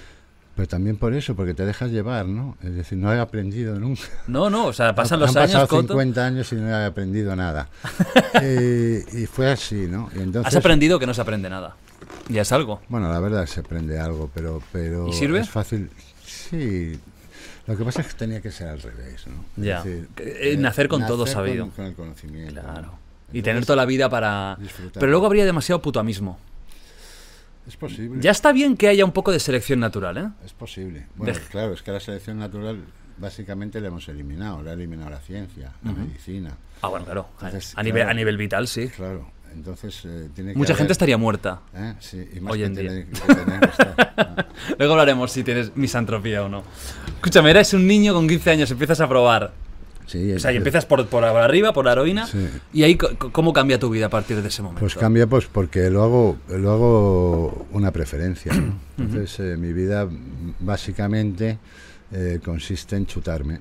[0.56, 2.56] Pero también por eso, porque te dejas llevar, ¿no?
[2.62, 4.02] Es decir, no he aprendido nunca.
[4.28, 5.94] No, no, o sea, pasan Han los años, pasado Coto.
[5.94, 7.68] 50 años y no he aprendido nada.
[8.40, 10.08] y, y fue así, ¿no?
[10.14, 11.74] Y entonces, Has aprendido que no se aprende nada.
[12.28, 12.80] Ya es algo.
[12.88, 15.40] Bueno, la verdad se aprende algo, pero, pero ¿Y sirve?
[15.40, 15.90] es fácil.
[16.24, 16.98] Sí.
[17.66, 19.44] Lo que pasa es que tenía que ser al revés, ¿no?
[19.56, 19.82] Es Ya.
[19.82, 21.64] Que, eh, nacer con todo sabido.
[21.66, 22.60] Con, con el conocimiento.
[22.60, 22.82] Claro.
[22.82, 22.98] ¿no?
[23.32, 24.56] Y Entonces, tener toda la vida para...
[24.60, 25.00] disfrutar.
[25.00, 26.38] Pero luego habría demasiado putuamismo.
[27.66, 28.20] Es posible.
[28.20, 30.28] Ya está bien que haya un poco de selección natural, ¿eh?
[30.44, 31.06] Es posible.
[31.16, 32.84] Bueno, Dej- claro, es que la selección natural
[33.16, 34.62] básicamente la hemos eliminado.
[34.62, 36.50] La ha eliminado la ciencia, la medicina.
[36.82, 37.28] Ah, bueno, claro.
[37.40, 38.10] Entonces, a, nivel, claro.
[38.10, 38.88] a nivel vital, sí.
[38.88, 39.30] Claro.
[39.54, 41.60] Entonces, eh, tiene que Mucha haber- gente estaría muerta.
[41.74, 41.94] ¿Eh?
[42.00, 42.88] Sí, y más Hoy en día.
[42.90, 44.48] tiene- que estar.
[44.78, 46.62] Luego hablaremos si tienes misantropía o no.
[47.16, 49.52] Escúchame, eres un niño con 15 años, empiezas a probar.
[50.06, 52.26] Sí, O sea, y empiezas por, por arriba, por la heroína.
[52.26, 52.46] Sí.
[52.74, 54.80] Y ahí, ¿cómo cambia tu vida a partir de ese momento?
[54.80, 58.52] Pues cambia pues porque lo hago, lo hago una preferencia.
[58.52, 58.74] ¿no?
[58.98, 60.06] Entonces eh, mi vida
[60.60, 61.58] básicamente
[62.12, 63.60] eh, consiste en chutarme.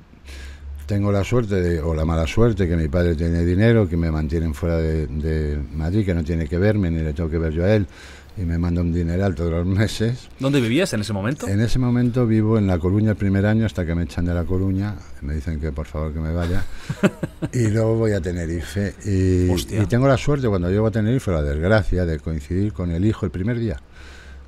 [0.86, 4.12] Tengo la suerte de, o la mala suerte que mi padre tiene dinero, que me
[4.12, 7.54] mantienen fuera de, de Madrid, que no tiene que verme, ni le tengo que ver
[7.54, 7.88] yo a él,
[8.36, 10.28] y me manda un dineral todos los meses.
[10.40, 11.48] ¿Dónde vivías en ese momento?
[11.48, 14.34] En ese momento vivo en La Coruña el primer año hasta que me echan de
[14.34, 14.96] La Coruña.
[15.22, 16.66] Me dicen que por favor que me vaya.
[17.54, 18.96] y luego voy a Tenerife.
[19.06, 23.06] Y, y tengo la suerte cuando llego a Tenerife, la desgracia de coincidir con el
[23.06, 23.80] hijo el primer día.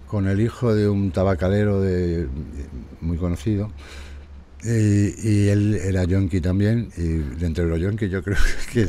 [0.08, 2.28] Con el hijo de un tabacalero de,
[3.02, 3.72] muy conocido.
[4.66, 6.90] Y, y él era yonki también.
[6.98, 8.38] Y entre los yonki yo creo
[8.74, 8.88] que...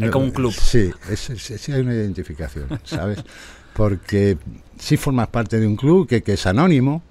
[0.00, 0.52] Hay como un club.
[0.52, 3.18] Sí, es- es- sí hay una identificación, ¿sabes?
[3.74, 4.38] Porque
[4.78, 7.02] sí formas parte de un club que, que es anónimo,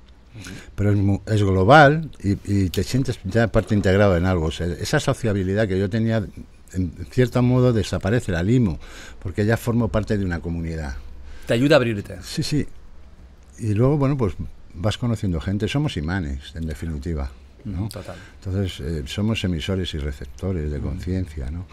[0.75, 0.99] pero es,
[1.35, 4.47] es global y, y te sientes ya parte integrado en algo.
[4.47, 6.25] O sea, esa sociabilidad que yo tenía,
[6.73, 8.79] en cierto modo, desaparece, la limo,
[9.19, 10.95] porque ya formo parte de una comunidad.
[11.45, 12.17] Te ayuda a abrirte.
[12.23, 12.65] Sí, sí.
[13.59, 14.33] Y luego, bueno, pues
[14.73, 17.29] vas conociendo gente, somos imanes, en definitiva.
[17.65, 17.89] ¿No?
[17.89, 18.15] Total.
[18.43, 21.65] Entonces, eh, somos emisores y receptores de conciencia, ¿no?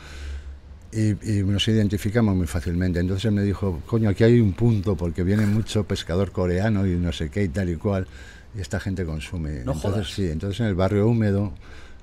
[0.93, 3.01] Y, y nos identificamos muy fácilmente.
[3.01, 7.13] Entonces me dijo, coño, aquí hay un punto, porque viene mucho pescador coreano y no
[7.13, 8.07] sé qué y tal y cual,
[8.55, 9.65] y esta gente consume.
[9.65, 10.11] No entonces, jodas.
[10.13, 11.53] sí, entonces en el barrio húmedo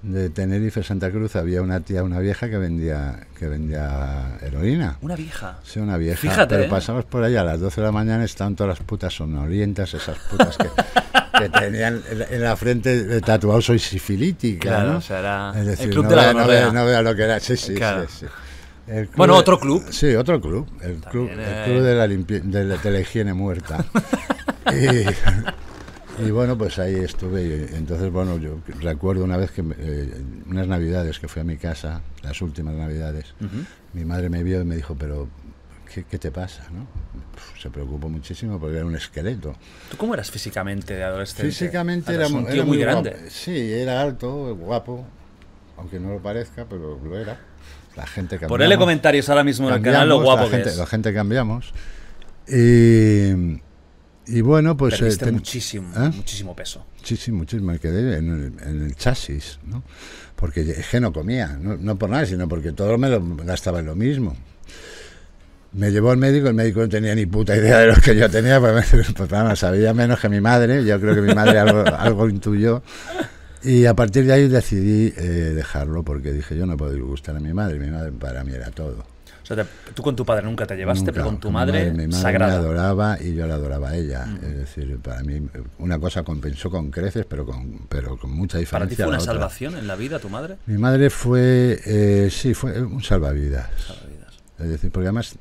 [0.02, 4.98] de Tenerife, Santa Cruz, había una tía, una vieja que vendía, que vendía heroína.
[5.02, 5.60] Una vieja.
[5.64, 6.22] Sí, una vieja.
[6.22, 6.70] Fíjate, Pero ¿eh?
[6.70, 10.18] pasamos por allá a las 12 de la mañana, estaban todas las putas sonolientas, esas
[10.20, 10.68] putas que,
[11.38, 14.98] que tenían en la- en la frente eh, tatuado soy sifilítica, Claro, ¿no?
[14.98, 17.02] o sea, era Es decir, el club no de la vea- no vea- no vea
[17.02, 18.06] lo que era, sí, sí, Claro.
[18.10, 18.26] sí, sí.
[18.88, 19.84] El club Bueno, otro club.
[19.92, 20.68] Sí, otro club.
[20.82, 23.86] El club, También, el club de, la de, la, de la higiene muerta.
[26.20, 27.44] y, y bueno, pues ahí estuve.
[27.72, 30.12] Y entonces, bueno, yo recuerdo una vez que, me- eh,
[30.48, 33.34] unas navidades que fui a mi casa, las últimas navidades,
[33.94, 35.28] mi madre me vio y me dijo, pero,
[35.94, 36.64] ¿qué, qué te pasa?
[36.72, 36.82] ¿no?
[36.84, 39.56] Uf, se preocupó muchísimo porque era un esqueleto.
[39.92, 41.44] ¿Tú cómo eras físicamente de adolescente?
[41.48, 43.02] Físicamente era, un tío era muy guapo.
[43.04, 43.30] grande.
[43.30, 45.06] Sí, era alto, guapo,
[45.78, 47.40] aunque no lo parezca, pero lo era.
[47.96, 48.50] La gente cambiamos.
[48.50, 50.78] Ponele comentarios ahora mismo en el canal lo guapo la que gente, es.
[50.78, 51.74] La gente cambiamos.
[52.48, 53.62] Y,
[54.28, 54.96] y bueno, pues...
[54.96, 56.10] eh, Perdiste ten- muchísimo, ¿Eh?
[56.16, 56.86] muchísimo peso.
[57.04, 57.72] Sí, sí, muchísimo.
[57.72, 59.84] Me quedé en el, en el chasis, ¿no?
[60.36, 63.80] Porque es que no comía, no, no por nada, sino porque todo me lo gastaba
[63.80, 64.36] en lo mismo.
[65.74, 68.30] Me llevó al médico, el médico no tenía ni puta idea de lo que yo
[68.30, 71.84] tenía, pues, pues vamos, sabía menos que mi madre, yo creo que mi madre algo,
[71.98, 72.82] algo intuyó.
[73.62, 77.40] Y a partir de ahí decidí eh, dejarlo porque dije, yo no puedo disgustar a
[77.40, 79.06] mi madre, mi madre para mí era todo.
[79.44, 81.56] O sea, te- tú con tu padre nunca te llevaste, Nunca, pero con tu mi
[81.56, 82.54] madre, mi madre sagrada.
[82.54, 84.26] me adoraba y yo la adoraba a ella.
[84.44, 85.42] Es decir, para mí
[85.80, 88.80] una cosa compensó con creces, pero con, pero con mucha diferencia.
[88.80, 90.56] ¿Para ti fue una salvación en la vida tu madre?
[90.68, 93.70] Mi madre fue, eh, sí, fue un salvavidas.
[93.86, 94.20] Salvavidas.
[94.60, 95.36] Es decir, porque además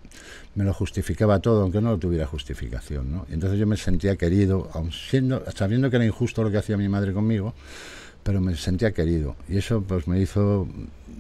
[0.59, 3.13] me lo justificaba todo, aunque no lo tuviera justificación.
[3.13, 3.27] ¿no?
[3.31, 6.89] Entonces yo me sentía querido, aun siendo, sabiendo que era injusto lo que hacía mi
[6.89, 7.55] madre conmigo,
[8.25, 9.37] pero me sentía querido.
[9.49, 10.67] Y eso pues me hizo,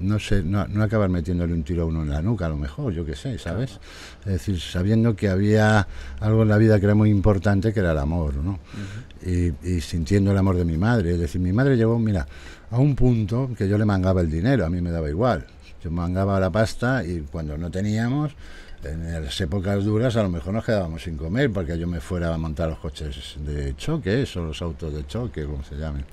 [0.00, 2.56] no sé, no, no acabar metiéndole un tiro a uno en la nuca, a lo
[2.56, 3.78] mejor, yo qué sé, ¿sabes?
[4.26, 5.86] Es decir, sabiendo que había
[6.18, 8.58] algo en la vida que era muy importante, que era el amor, ¿no?
[9.24, 11.12] y, y sintiendo el amor de mi madre.
[11.12, 12.26] Es decir, mi madre llegó, mira,
[12.72, 15.46] a un punto que yo le mangaba el dinero, a mí me daba igual.
[15.80, 18.32] Yo mangaba la pasta y cuando no teníamos,
[18.84, 22.32] en las épocas duras a lo mejor nos quedábamos sin comer porque yo me fuera
[22.32, 26.04] a montar los coches de choque, eso, los autos de choque, como se llamen.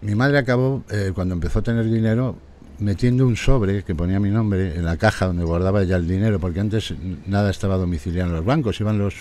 [0.00, 2.36] Mi madre acabó, eh, cuando empezó a tener dinero,
[2.78, 6.38] metiendo un sobre que ponía mi nombre en la caja donde guardaba ella el dinero,
[6.38, 6.94] porque antes
[7.26, 9.14] nada estaba domiciliado en los bancos, iban los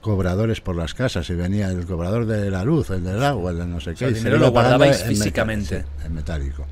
[0.00, 3.58] cobradores por las casas y venía el cobrador de la luz, el del agua, el
[3.58, 3.96] de no sé qué.
[3.96, 5.84] sea, el dinero lo guardabais físicamente.
[6.04, 6.66] en metálico.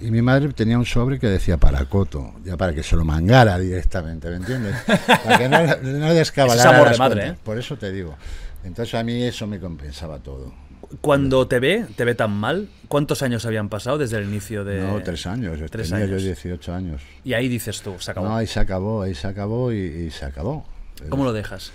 [0.00, 3.04] Y mi madre tenía un sobre que decía para Coto, ya para que se lo
[3.04, 4.76] mangara directamente, ¿me entiendes?
[5.24, 7.38] Para que no, no descabalara es amor de madre, cuentas.
[7.38, 7.40] ¿eh?
[7.44, 8.16] Por eso te digo.
[8.62, 10.52] Entonces a mí eso me compensaba todo.
[11.00, 14.80] Cuando te ve, te ve tan mal, ¿cuántos años habían pasado desde el inicio de...?
[14.80, 15.58] No, tres años.
[15.70, 16.22] Tres tenía años.
[16.22, 17.02] yo 18 años.
[17.24, 18.28] Y ahí dices tú, se acabó.
[18.28, 20.64] No, ahí se acabó, ahí se acabó y, y se acabó.
[21.08, 21.72] ¿Cómo lo dejas?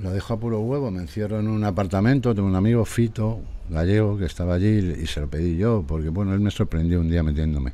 [0.00, 4.18] Lo dejo a puro huevo, me encierro en un apartamento, tengo un amigo Fito, gallego,
[4.18, 7.22] que estaba allí y se lo pedí yo, porque bueno, él me sorprendió un día
[7.22, 7.72] metiéndome.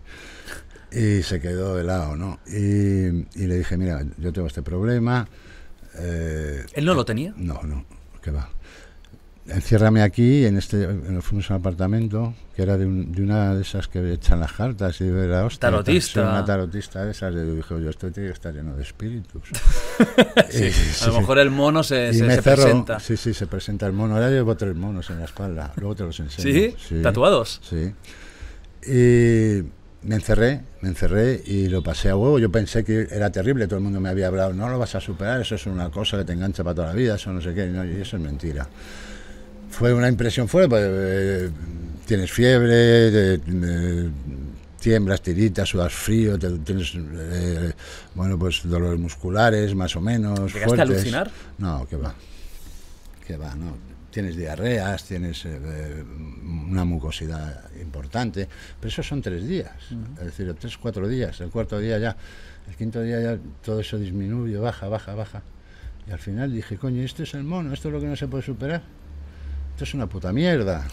[0.92, 2.40] Y se quedó helado, ¿no?
[2.48, 3.06] Y,
[3.40, 5.28] y le dije, mira, yo tengo este problema.
[5.98, 7.32] eh, ¿Él no lo tenía?
[7.36, 7.84] no, no,
[8.22, 8.50] que va.
[9.48, 13.54] Enciérrame aquí, en este, nos fuimos a un apartamento que era de, un- de una
[13.54, 15.70] de esas que echan las cartas y de la hostia.
[15.70, 16.20] Tarotista.
[16.22, 17.34] Una tarotista de esas.
[17.34, 19.42] Y dije, yo esto tiene que estar lleno de espíritus.
[20.52, 23.00] Y- A sí, lo mejor el mono se, se- presenta.
[23.00, 24.14] Sí, sí, se presenta el mono.
[24.14, 25.72] Ahora llevo tres monos en la espalda.
[25.76, 26.72] Luego te los enseño.
[26.78, 27.02] ¿Sí?
[27.02, 27.60] ¿Tatuados?
[27.68, 27.92] Sí.
[28.86, 29.62] Y
[30.06, 32.38] me encerré, me encerré y lo pasé a huevo.
[32.38, 33.66] Yo pensé que era terrible.
[33.66, 34.52] Todo el mundo me había hablado.
[34.52, 35.40] No lo vas a superar.
[35.40, 37.16] Eso es una cosa que te engancha para toda la vida.
[37.16, 37.66] Eso no sé qué.
[37.66, 38.68] no, y eso es mentira.
[39.70, 40.68] Fue una impresión fuerte.
[40.68, 41.50] Pues, eh,
[42.06, 43.34] tienes fiebre.
[43.34, 44.10] eh,
[44.80, 47.72] tiemblas, tiritas, sudas frío, te- tienes eh,
[48.14, 50.38] bueno pues dolores musculares más o menos.
[50.54, 50.96] ¿Llegaste a fuertes.
[50.96, 51.30] alucinar?
[51.58, 52.14] No, que va.
[53.26, 53.76] Que va, no.
[54.10, 56.02] Tienes diarreas, tienes eh,
[56.68, 58.48] una mucosidad importante,
[58.80, 59.70] pero eso son tres días,
[60.18, 61.40] es decir, tres, cuatro días.
[61.40, 62.16] El cuarto día ya,
[62.68, 65.42] el quinto día ya todo eso disminuye, baja, baja, baja.
[66.08, 68.26] Y al final dije, coño, esto es el mono, esto es lo que no se
[68.26, 68.82] puede superar.
[69.80, 70.86] Esto es una puta mierda,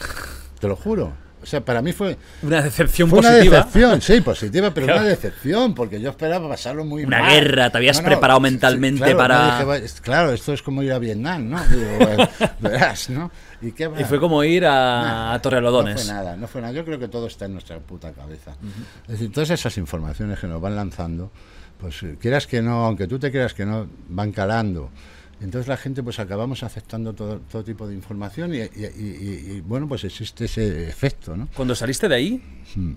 [0.61, 1.11] te lo juro.
[1.43, 3.57] O sea, para mí fue, Una decepción fue una positiva.
[3.57, 5.01] decepción, sí, positiva, pero Claro.
[5.01, 7.29] una decepción, porque yo esperaba pasarlo muy Una mal.
[7.33, 10.83] guerra, te habías preparado mentalmente claro, para- no, dije, "Va, es- claro, esto es como
[10.83, 11.61] ir a Vietnam, ¿no?
[11.67, 12.29] Digo, "Bueno,
[12.61, 13.29] verás, ¿no?
[13.61, 13.99] ¿Y, qué va?
[13.99, 15.95] Y fue como ir a, Nada, a Torrelodones.
[15.95, 16.71] No fue nada, no fue nada.
[16.73, 18.55] Yo creo que todo está en nuestra puta cabeza.
[19.03, 21.29] Es decir, todas esas informaciones que nos van lanzando,
[21.77, 24.91] pues quieras que no, aunque tú te creas que no, van calando.
[25.39, 28.63] Entonces la gente pues acabamos aceptando todo, todo tipo de información y, y-
[28.97, 31.47] y- y, bueno, pues existe ese efecto, ¿no?
[31.55, 32.41] Cuando saliste de ahí,
[32.75, 32.93] Hmm.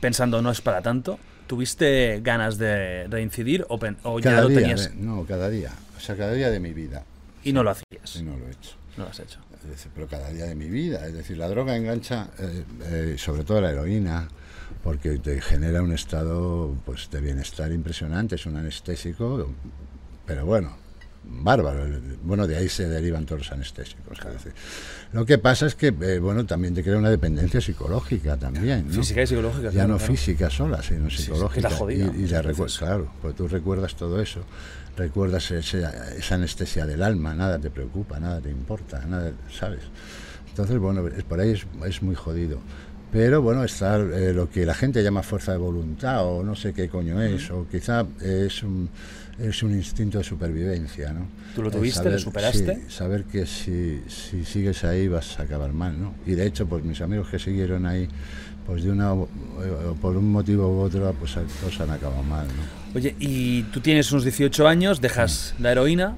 [0.00, 3.78] pensando no es para tanto, ¿tuviste ganas de reincidir o,
[4.18, 5.70] ya lo día, tenías de- no, cada día.
[5.96, 7.04] O sea, cada día de mi vida.
[7.44, 8.22] y no lo Y hacías?
[8.22, 8.70] no lo he hecho.
[8.96, 9.38] No lo has hecho.
[9.62, 11.06] Es decir, pero cada día de mi vida.
[11.06, 14.28] Es decir, la droga engancha, eh, eh, sobre todo la heroína,
[14.82, 19.50] porque te genera un estado pues, de bienestar impresionante, es un anestésico,
[20.26, 20.76] pero bueno,
[21.26, 21.84] bárbaro.
[22.22, 24.18] Bueno, de ahí se derivan todos los anestésicos.
[24.18, 24.52] es decir.
[25.12, 28.86] Lo que pasa es que, eh, bueno, también te crea una dependencia psicológica también.
[28.88, 28.92] ¿no?
[28.94, 29.64] Física y psicológica.
[29.66, 30.12] Ya claro, no claro.
[30.12, 31.68] física sola, sino Sí, sí, psicológica.
[31.68, 32.78] la jodida, y, y la muchas recu- veces.
[32.78, 34.40] claro, pues tú recuerdas todo eso,
[34.96, 35.84] recuerdas ese-
[36.18, 39.80] esa anestesia del alma, nada te preocupa, nada te importa, nada, ¿sabes?
[40.48, 42.58] Entonces, bueno, es- por ahí es, es muy jodido.
[43.12, 46.72] Pero bueno, está eh, lo que la gente llama fuerza de voluntad, o no sé
[46.72, 48.88] qué coño es, o quizá es un,
[49.38, 51.26] es un instinto de supervivencia, ¿no?
[51.54, 52.74] ¿Tú lo tuviste, lo superaste?
[52.74, 56.14] sí, saber que si, si sigues ahí vas a acabar mal, ¿no?
[56.26, 58.08] Y de hecho, pues mis amigos que siguieron ahí,
[58.66, 59.28] pues de una o
[60.00, 62.84] por un motivo u otro, pues todos han acabado mal, ¿no?
[62.94, 66.16] Oye, y tú tienes unos 18 años, dejas la heroína.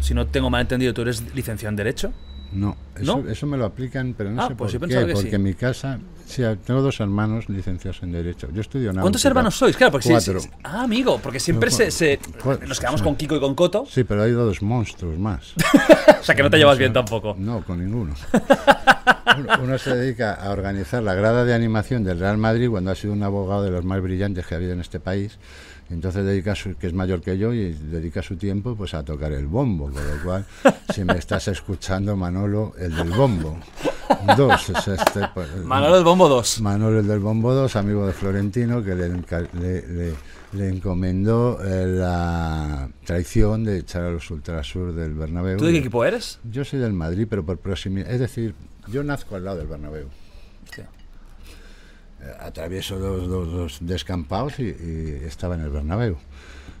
[0.00, 2.12] Si no tengo mal entendido, tú eres licenciado en Derecho.
[2.56, 3.28] No, eso, ¿No?
[3.28, 5.34] eso me lo aplican, pero no Ah, sé pues por qué, que porque sí.
[5.36, 8.48] en mi casa, sí, tengo dos hermanos licenciados en Derecho.
[8.52, 9.02] Yo estudio náutica.
[9.02, 9.76] ¿Cuántos hermanos sois?
[9.76, 10.40] Claro, porque Cuatro.
[10.40, 10.48] sí.
[10.64, 12.18] Ah, amigo, porque siempre se, se-
[12.66, 13.84] nos quedamos con Kiko y con Coto.
[13.90, 15.52] Sí, pero hay dos monstruos más.
[16.18, 17.36] O sea que no te llevas bien tampoco.
[17.38, 18.12] No, con ninguno.
[19.38, 22.94] Uno, uno se dedica a organizar la grada de animación del Real Madrid cuando ha
[22.96, 25.38] sido un abogado de los más brillantes que ha habido en este país.
[25.88, 29.32] Entonces dedica su, que es mayor que yo y dedica su tiempo pues a tocar
[29.32, 30.44] el bombo, con lo cual
[30.94, 33.56] si me estás escuchando Manolo el del bombo.
[34.36, 36.60] Dos, es este, pues, Manolo el Bombo 2.
[36.60, 40.14] Manolo el del Bombo 2, amigo de Florentino, que le, enca- le- le-
[40.52, 45.58] le encomendó eh, la traición de echar a los Ultrasur del Bernabéu.
[45.58, 46.38] ¿Tú de qué equipo eres?
[46.50, 48.10] Yo soy del Madrid, pero por proximidad.
[48.10, 48.54] Es decir,
[48.88, 50.06] yo nazco al lado del Bernabéu.
[52.40, 56.16] Atravieso dos, dos- dos descampados y, y estaba en el Bernabéu.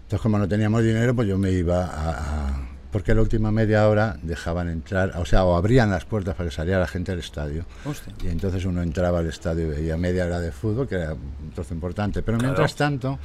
[0.02, 2.10] Entonces, como no teníamos dinero, pues yo me iba a,
[2.50, 6.48] a- Porque la última media hora dejaban entrar, o sea, o abrían las puertas para
[6.48, 7.64] que saliera la gente del estadio.
[7.84, 8.14] Hostia.
[8.24, 11.50] Y entonces uno entraba al estadio y veía media hora de fútbol, que era un
[11.54, 12.22] trozo importante.
[12.22, 12.52] Pero Claro.
[12.54, 13.18] mientras tanto...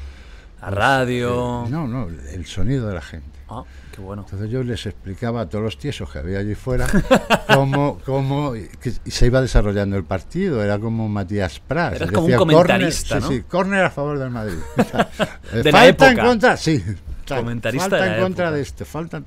[0.62, 1.66] La radio.
[1.66, 3.40] eh, no, no, el sonido de la gente.
[3.54, 4.22] Ah, qué bueno.
[4.24, 6.88] Entonces yo les explicaba a todos los tiesos que había allí fuera
[7.54, 10.64] cómo, cómo que se iba desarrollando el partido.
[10.64, 11.96] Era como Matías Pras.
[11.96, 13.28] Eras y como un decía, comentarista, "Córner", ¿no?
[13.30, 14.58] Sí, sí, córner a favor del Madrid.
[14.78, 16.28] De la falta en época.
[16.28, 16.84] contra, sí.
[17.28, 18.56] Comentarista falta de la en contra época.
[18.58, 19.22] de este, falta.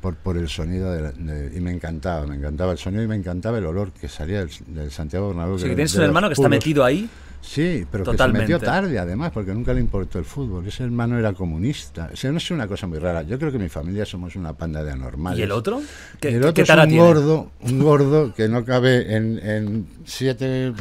[0.00, 3.08] Por, por el sonido de, la- de- y me encantaba, me encantaba el sonido y
[3.08, 5.54] me encantaba el olor que salía del, del Santiago Bernabéu.
[5.54, 6.50] O sea, que tienes un hermano que está puros.
[6.58, 7.08] metido ahí.
[7.46, 8.46] Sí, pero Totalmente.
[8.46, 10.66] que se metió tarde además, porque nunca le importó el fútbol.
[10.66, 12.10] Ese hermano era comunista.
[12.12, 13.22] O sea, no es una cosa muy rara.
[13.22, 15.38] Yo creo que mi familia somos una panda de anormales.
[15.38, 15.80] ¿Y el otro?
[16.20, 16.98] ¿Qué, Y el otro qué es un tiene?
[16.98, 20.72] gordo, un gordo que no cabe en, en siete,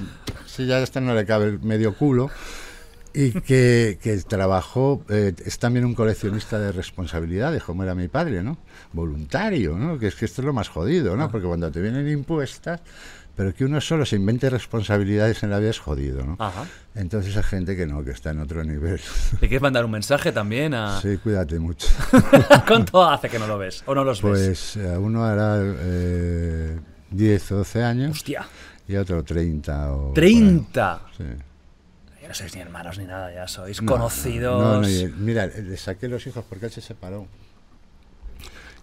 [0.47, 2.31] si ya esta no le cabe el medio culo,
[3.13, 8.41] y que, que trabajó, eh, es también un coleccionista de responsabilidades, como era mi padre,
[8.43, 8.57] ¿no?
[8.91, 9.99] Voluntario, ¿no?
[9.99, 11.17] Que es que esto es lo más jodido, Ah.
[11.17, 11.29] ¿no?
[11.31, 12.81] Porque cuando te vienen impuestas,
[13.35, 16.37] pero que uno solo se invente responsabilidades en la vida es jodido, ¿no?
[16.39, 16.65] Ajá.
[16.95, 18.99] Entonces hay gente que no, que está en otro nivel.
[19.33, 21.01] ¿Le quieres mandar un mensaje también a...
[21.01, 21.87] Sí, cuídate mucho.
[22.67, 23.83] ¿Cuánto hace que no lo ves?
[23.85, 24.75] ¿O no los ves?
[24.75, 26.79] Pues a uno hará eh,
[27.11, 28.45] 10 o 12 años Hostia.
[28.87, 30.13] y a otro 30 o...
[30.13, 30.99] ¡30!
[31.17, 31.23] Sí.
[32.21, 34.59] Ya no sois ni hermanos ni nada, ya sois No, conocidos.
[34.63, 37.27] no, no, y- mira, le saqué los hijos porque él se separó.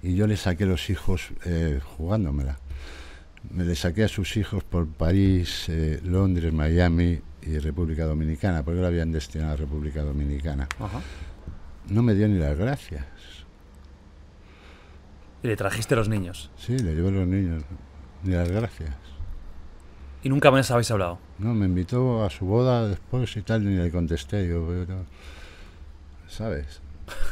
[0.02, 2.58] Y yo le saqué los hijos eh, jugándomela.
[3.50, 8.80] Me le saqué a sus hijos por París, eh, Londres, Miami y República Dominicana, porque
[8.80, 10.68] lo habían destinado a República Dominicana.
[10.78, 11.00] Ajá.
[11.88, 13.04] No me dio ni las gracias.
[15.42, 16.50] Y le trajiste los niños.
[16.56, 17.64] Sí, le llevé los niños.
[18.22, 18.94] Ni las gracias.
[20.22, 21.18] Y nunca más habéis hablado.
[21.38, 24.46] No, me invitó a su boda después y tal, ni le contesté.
[24.48, 25.04] Yo, pero-
[26.28, 26.81] ¿sabes?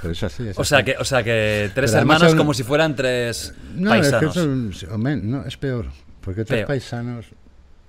[0.03, 0.49] Pero es así.
[0.49, 0.85] es O sea así.
[0.87, 4.37] que, o sea que tres Pero hermanos como si fueran tres No, paisanos.
[4.37, 4.43] es
[4.89, 5.87] que no, es peor.
[6.21, 6.67] Porque tres Peor.
[6.69, 7.27] paisanos,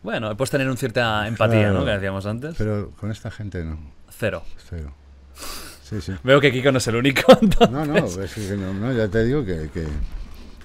[0.03, 1.79] Bueno, puedes tener una cierta empatía, Claro.
[1.79, 1.85] ¿no?
[1.85, 2.55] Que decíamos antes.
[2.57, 3.77] pero con esta gente no.
[4.17, 4.43] Cero.
[4.69, 4.93] Cero.
[5.83, 6.13] Sí, sí.
[6.23, 7.21] Veo que Kiko no es el único.
[7.41, 7.69] entonces.
[7.71, 9.85] No, no, es que no, no, ya te digo que, que,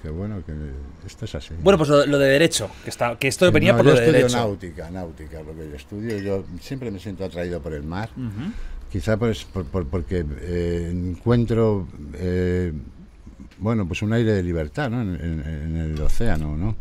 [0.01, 0.53] que bueno, que
[1.05, 1.53] esto es así.
[1.61, 3.91] Bueno, pues lo, lo de derecho, que, está, que esto Sí, venía no, por yo
[3.91, 4.37] lo de estudio derecho.
[4.37, 6.17] náutica, náutica, lo que yo estudio.
[6.19, 8.09] Yo siempre me siento atraído por el mar.
[8.91, 12.71] Quizá pues, por, por- porque eh, encuentro, eh,
[13.59, 15.01] bueno, pues un aire de libertad ¿no?
[15.01, 16.75] en, en- en el océano, ¿no?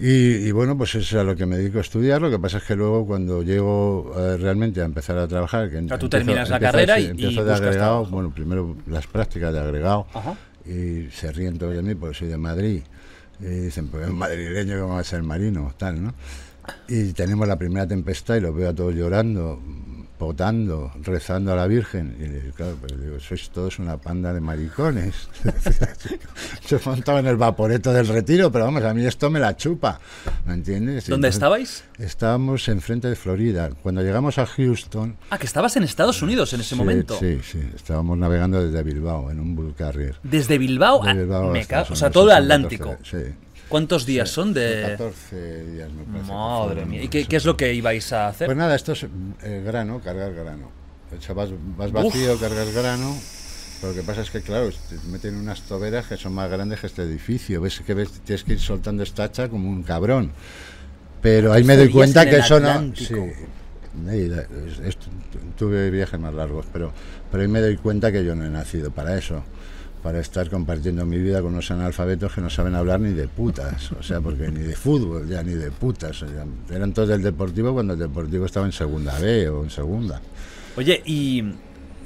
[0.00, 2.22] Y, y bueno, pues eso es a lo que me dedico a estudiar.
[2.22, 5.68] Lo que pasa es que luego cuando llego eh, realmente a empezar a trabajar...
[5.70, 8.10] Que sea, tú terminas la carrera y- y empiezo de agregado, trabajo.
[8.12, 10.36] bueno, primero las prácticas de agregado Ajá.
[10.64, 12.82] y se ríen todos de mí porque soy de Madrid.
[13.40, 15.72] Y dicen, pues es madrileño, ¿cómo va a ser marino?
[15.76, 16.14] Tal, ¿no?
[16.86, 19.60] Y tenemos la primera tempestad y los veo a todos llorando.
[20.18, 22.16] Potando, rezando a la Virgen.
[22.20, 25.28] Y le- claro, pero digo, sois todos una panda de maricones.
[26.66, 29.98] Se montaba en el vaporeto del retiro, pero vamos, a mí esto me la chupa.
[30.46, 31.06] ¿Me entiendes?
[31.08, 31.84] ¿Dónde entonces estabais?
[31.98, 33.70] Estábamos enfrente de Florida.
[33.82, 35.16] Cuando llegamos a Houston.
[35.30, 37.16] Ah, que estabas en Estados Unidos en ese sí, momento.
[37.18, 37.60] Sí, sí.
[37.74, 40.16] Estábamos navegando desde Bilbao en un bull carrier.
[40.22, 42.90] Desde Bilbao, a- De Bilbao a me Estados cago- o sea, todo el Atlántico.
[42.90, 43.34] 14, sí.
[43.68, 44.82] ¿Cuántos días Sí, son de...?
[44.90, 46.32] 14 días, me parece.
[46.32, 47.02] Madre mía.
[47.02, 48.46] ¿Y qué, es lo que ibais a hacer?
[48.46, 49.06] Pues nada, esto es
[49.42, 50.70] eh, grano, cargar grano.
[51.16, 53.16] O sea, vas, vas vacío, cargas grano.
[53.80, 56.80] Pero lo que pasa es que, claro, te meten unas toberas que son más grandes
[56.80, 57.60] que este edificio.
[57.60, 60.32] Ves que ves, tienes que ir soltando esta hacha como un cabrón.
[61.22, 62.94] Pero ahí me doy cuenta en que eso no.
[62.94, 63.14] Sí.
[64.84, 64.98] Es-
[65.56, 66.92] tuve viajes más largos, pero,
[67.30, 69.42] pero ahí me doy cuenta que yo no he nacido para eso.
[70.02, 73.90] Para estar compartiendo mi vida con unos analfabetos que no saben hablar ni de putas.
[73.92, 76.22] O sea, porque ni de fútbol, ya ni de putas.
[76.22, 76.44] o sea,
[76.74, 80.20] eran todos del deportivo cuando el deportivo estaba en segunda B o en segunda.
[80.76, 81.44] Oye, y...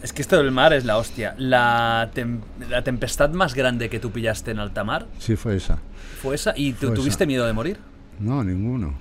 [0.03, 1.35] Es que esto del mar es la hostia.
[1.39, 5.79] La, tem- la tempestad más grande que tú pillaste en alta mar Sí, fue esa.
[6.21, 7.27] fue esa y tú tuviste esa.
[7.29, 7.79] miedo de morir.
[8.19, 8.95] No, ninguno.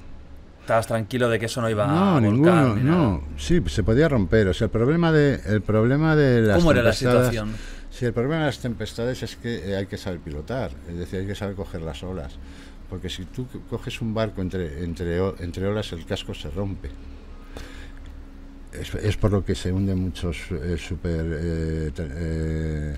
[0.59, 3.23] Estabas tranquilo de que eso no iba a No, volcar ninguno, ni no.
[3.35, 4.49] Sí, se podía romper.
[4.49, 7.49] O sea, el problema de, el problema de las ¿Cómo era la situación?
[8.01, 11.19] Sí, el problema de las tempestades es que eh, hay que saber pilotar, es decir,
[11.19, 12.33] hay que saber coger las olas.
[12.89, 16.89] Porque si tú co- coges un barco entre, entre, entre olas, el casco se rompe.
[18.73, 22.95] Es, es por lo que se hunden muchos eh, super eh, eh,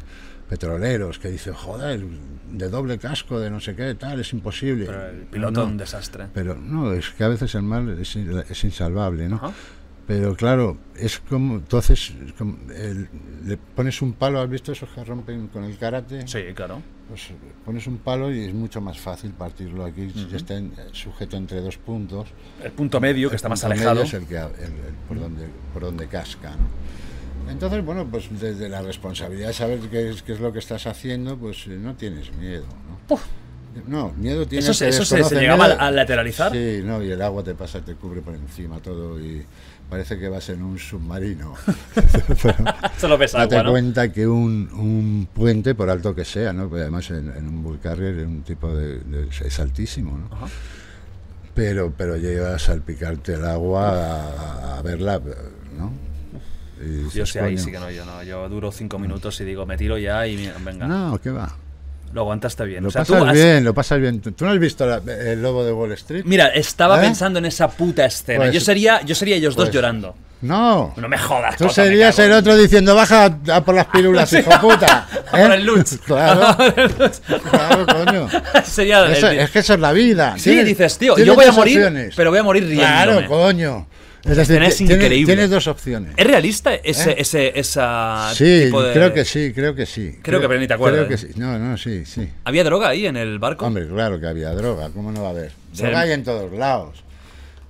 [0.47, 1.99] petroleros que dicen, joder,
[2.51, 4.86] de doble casco, de no sé qué, tal, es imposible.
[4.86, 6.28] Pero el piloto No, un desastre.
[6.34, 9.36] pero no, es que a veces el mal es, es insalvable, ¿no?
[9.36, 9.51] Ajá.
[10.06, 11.62] Pero claro, es como,
[12.76, 13.08] el-
[13.45, 16.28] le pones un palo, ¿has visto esos que rompen con el karate?
[16.28, 16.82] Sí, claro.
[17.08, 20.74] Pues eh, pones un palo y es mucho más fácil partirlo aquí, ya está en-
[20.91, 22.28] sujeto entre dos puntos.
[22.62, 24.06] El punto medio, que El está más punto medio alejado.
[24.08, 24.43] Es el que, el-
[24.88, 27.51] el por, donde, por donde casca, ¿no?
[27.51, 30.86] Entonces, bueno, pues desde la responsabilidad de saber qué es, qué es lo que estás
[30.88, 32.66] haciendo, pues eh, no tienes miedo,
[33.10, 33.18] ¿no?
[33.88, 36.51] No, miedo tienes ¿Eso se- eso se- se llegaba a lateralizar?
[36.51, 39.43] Sí, no, y el agua te pasa, te cubre por encima todo y
[39.90, 41.54] parece que vas en un submarino.
[42.42, 42.56] Pero
[42.98, 43.72] Solo pesa date agua, ¿no?
[43.72, 46.68] cuenta que un, un puente, por alto que sea, ¿no?
[46.70, 50.36] Porque además en, en un bull carrier es un tipo de, de- es altísimo, ¿no?
[50.36, 50.48] Ajá.
[51.54, 55.22] Pero, pero llegas a salpicarte el agua a, a verla,
[55.78, 55.92] ¿no?
[56.84, 58.24] Y Yo sí, ahí sí que no, yo no.
[58.24, 60.88] Yo duro cinco minutos y digo, me tiro ya y venga.
[60.88, 61.56] No, ¿qué va?
[62.14, 62.84] Lo aguantaste bien.
[62.84, 64.22] Lo o sea, tú pasas has- bien, lo pasas bien.
[64.22, 66.24] ¿Tú, no has visto la- el lobo de Wall Street?
[66.26, 67.01] Mira, estaba ¿Eh?
[67.05, 68.39] pensando en esa puta escena.
[68.41, 70.16] Pues- yo sería, yo sería ellos dos pues- llorando.
[70.41, 70.93] No.
[70.97, 71.55] No me jodas.
[71.55, 75.07] Tú me serías el otro diciendo, baja a, a por las pirulas, hijo puta.
[75.32, 75.97] A por el Lutz.
[76.05, 76.55] claro,
[77.49, 78.28] claro, coño.
[78.66, 80.36] sería el- Eso- es que eso es la vida.
[80.38, 82.88] Sí, dices, tío, yo voy a morir, pero voy a morir riéndome.
[82.91, 83.88] Claro, coño.
[84.24, 85.34] Es decir, escena es ti- tienes, increíble.
[85.34, 86.13] tienes dos opciones.
[86.15, 87.15] ¿Es realista ese, ¿Eh?
[87.19, 90.17] ese esa Sí, tipo de- creo que sí, creo que sí.
[90.21, 91.30] Creo que, pero ni te acuerdas, Creo que ¿eh?
[91.34, 91.39] sí.
[91.39, 92.30] No, no, sí, sí.
[92.45, 93.65] ¿Había droga ahí en el barco?
[93.65, 95.51] Hombre, claro que había droga, ¿cómo no va a haber?
[95.74, 95.84] Sí.
[95.84, 97.03] Droga hay en todos lados.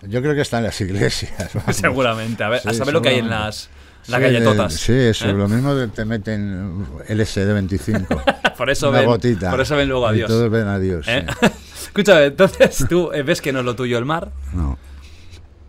[0.07, 1.31] Yo creo que está en las iglesias.
[1.55, 1.75] vamos.
[1.75, 2.43] Seguramente.
[2.43, 3.69] A, ver, a Sí, saber lo que hay en las,
[4.07, 4.73] las Sí, galletotas.
[4.73, 5.33] de- Sí, eso, ¿eh?
[5.33, 8.21] lo mismo de- te meten LSD 25.
[8.57, 9.49] Por eso una ven, gotita.
[9.49, 10.27] por eso ven luego a Y Dios.
[10.29, 11.07] todos ven a Dios.
[11.09, 11.25] ¿Eh?
[11.41, 11.47] sí.
[11.87, 14.29] Escúchame, entonces tú eh, ves que no es lo tuyo el mar.
[14.53, 14.77] No.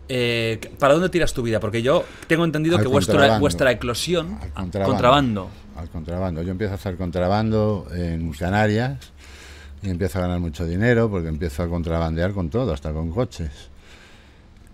[0.07, 1.59] Eh, ¿Para dónde tiras tu vida?
[1.59, 4.37] Porque yo tengo entendido Al que vuestra, vuestra eclosión.
[4.41, 4.91] Al ah, contrabando.
[4.91, 5.49] contrabando.
[5.77, 6.41] Al contrabando.
[6.43, 9.11] Yo empiezo a hacer contrabando en Canarias
[9.81, 13.69] y empiezo a ganar mucho dinero porque empiezo a contrabandear con todo, hasta con coches.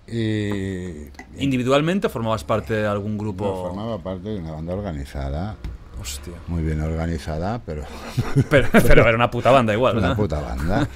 [0.08, 1.08] Y,
[1.38, 3.46] ¿Individualmente formabas parte de algún grupo?
[3.46, 5.56] Bueno, formaba parte de una banda organizada,
[6.02, 6.34] Hostia.
[6.48, 7.84] muy bien organizada, pero
[8.50, 10.16] Pero, pero era una puta banda igual, una ¿no?
[10.16, 10.88] puta banda.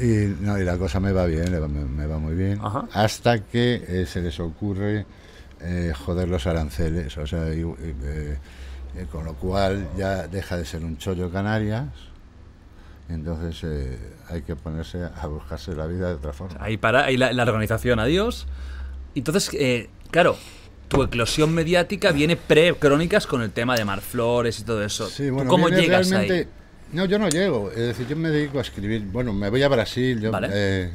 [0.00, 2.88] Y, no, y la cosa me va bien, me, va- me va muy bien, Ajá.
[2.92, 5.04] hasta que eh, se les ocurre
[5.60, 8.38] eh, joder los aranceles, o sea, y- y, eh,
[9.12, 11.86] con lo cual ya deja de ser un chollo Canarias,
[13.08, 13.98] entonces eh,
[14.28, 16.56] hay que ponerse a buscarse la vida de otra forma.
[16.60, 18.46] Ahí para, ahí la, la organización, adiós.
[19.14, 20.36] Entonces, eh, claro,
[20.88, 25.08] tu eclosión mediática viene pre-crónicas con el tema de Marflores y todo eso.
[25.08, 26.48] Sí, ¿Tú bueno, ¿Cómo llegas realmente- ahí?
[26.92, 27.70] No, yo no llego.
[27.70, 29.02] Es decir, yo me dedico a escribir.
[29.02, 30.20] Bueno, me voy a Brasil.
[30.20, 30.48] Yo, Vale.
[30.52, 30.90] eh,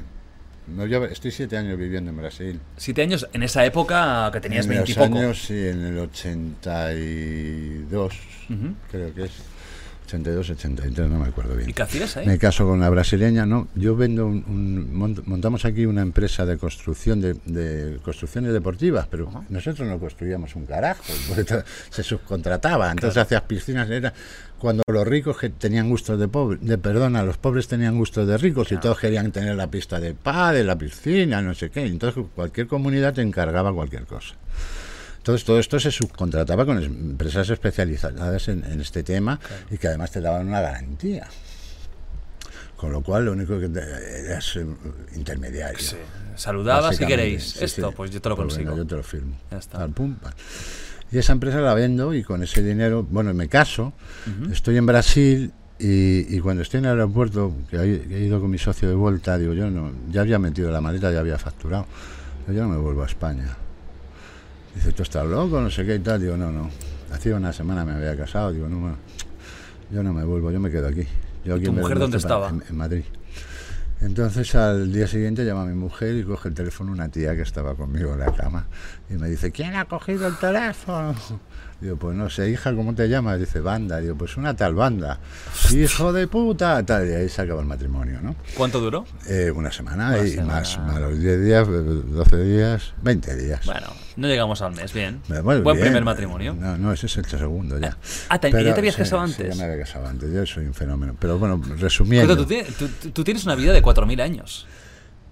[0.68, 2.60] me voy a- estoy siete años viviendo en Brasil.
[2.78, 5.18] Siete años en esa época que tenías en los veintipoco.
[5.20, 8.14] años, sí, en el 82,
[8.50, 8.74] Ujú.
[8.92, 9.32] creo que es.
[10.06, 11.70] 82, 83, no me acuerdo bien.
[11.70, 12.26] ¿Y qué hacías ahí?
[12.28, 13.68] Me caso con una brasileña, no.
[13.76, 19.08] Yo vendo un, un- mont- montamos aquí una empresa de construcción de, de construcciones deportivas,
[19.10, 21.04] pero nosotros no construíamos un carajo,
[21.90, 22.92] se subcontrataba.
[22.92, 24.14] Entonces hacías piscinas, era
[24.60, 28.38] cuando los ricos que tenían gustos de pobre, de perdona, los pobres tenían gustos de
[28.38, 31.86] ricos y todos querían tener la pista de pádel, la piscina, no sé qué.
[31.86, 34.36] Entonces cualquier comunidad te encargaba cualquier cosa.
[35.26, 39.40] Entonces todo esto se subcontrataba con empresas especializadas en, en este tema
[39.72, 41.26] y que además te daban una garantía.
[42.78, 44.68] Con lo cual lo único que te- eras eh,
[45.16, 45.80] intermediario.
[45.80, 45.96] Sí.
[46.36, 47.44] Saludaba si queréis.
[47.54, 47.94] sí, Esto, sí.
[47.98, 48.78] pues yo te lo Pues consigo.
[48.78, 49.36] yo te lo firmo.
[49.50, 49.82] Ya está.
[49.82, 50.16] Al pum.
[51.12, 53.94] Y esa empresa la vendo y con ese dinero, bueno, me caso,
[54.52, 58.52] estoy en Brasil y, y cuando estoy en el aeropuerto, que he, he ido con
[58.52, 61.88] mi socio de vuelta, digo, yo no, ya había metido la maleta, ya había facturado,
[62.48, 63.58] yo ya no me vuelvo a España.
[64.76, 65.60] Dice, ¿tú estás loco?
[65.62, 66.22] No sé qué y tal.
[66.22, 66.70] Digo, no, no.
[67.12, 68.98] Hacía una semana me había casado, digo, no, bueno,
[69.92, 71.08] yo no me vuelvo, yo me quedo aquí.
[71.46, 72.50] Yo aquí tu mujer dónde estaba?
[72.50, 73.04] En, en Madrid.
[74.02, 77.44] Entonces al día siguiente llama a mi mujer y coge el teléfono una tía que
[77.44, 78.68] estaba conmigo en la cama
[79.10, 81.16] y me dice, ¿quién ha cogido el teléfono?
[81.80, 83.40] Digo, pues no sé, hija, ¿cómo te llamas?
[83.40, 84.00] Dice, banda.
[84.00, 85.20] Digo, pues una tal banda.
[85.74, 86.84] Hijo de puta.
[86.86, 88.36] Tal, y ahí se acabó el matrimonio, ¿no?
[88.56, 89.06] ¿Cuánto duró?
[89.28, 90.54] Eh, una semana Una y semana.
[90.54, 93.66] más, más los 10 días, eh, 12 días, 20 días.
[93.66, 95.22] Bueno, no llegamos al mes, bien.
[95.28, 95.88] Bueno, Buen bien.
[95.88, 96.54] primer matrimonio.
[96.58, 97.98] No, no, ese es el segundo ya.
[98.30, 99.56] Ah, ¿te- ya te habías casado Sí, antes?
[99.58, 101.16] ya me había casado antes, yo soy un fenómeno.
[101.20, 102.28] Pero bueno, resumiendo.
[102.34, 104.68] Pero tú, tienes- tú- tú- tú tienes una vida de 4.000 años.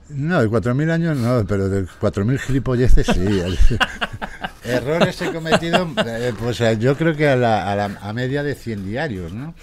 [0.09, 3.77] No, de 4.000 años no, pero de 4.000 gilipolleces sí.
[4.63, 8.43] Errores he cometido, eh, pues eh, yo creo que a, la, a, la- a media
[8.43, 9.53] de 100 diarios, ¿no?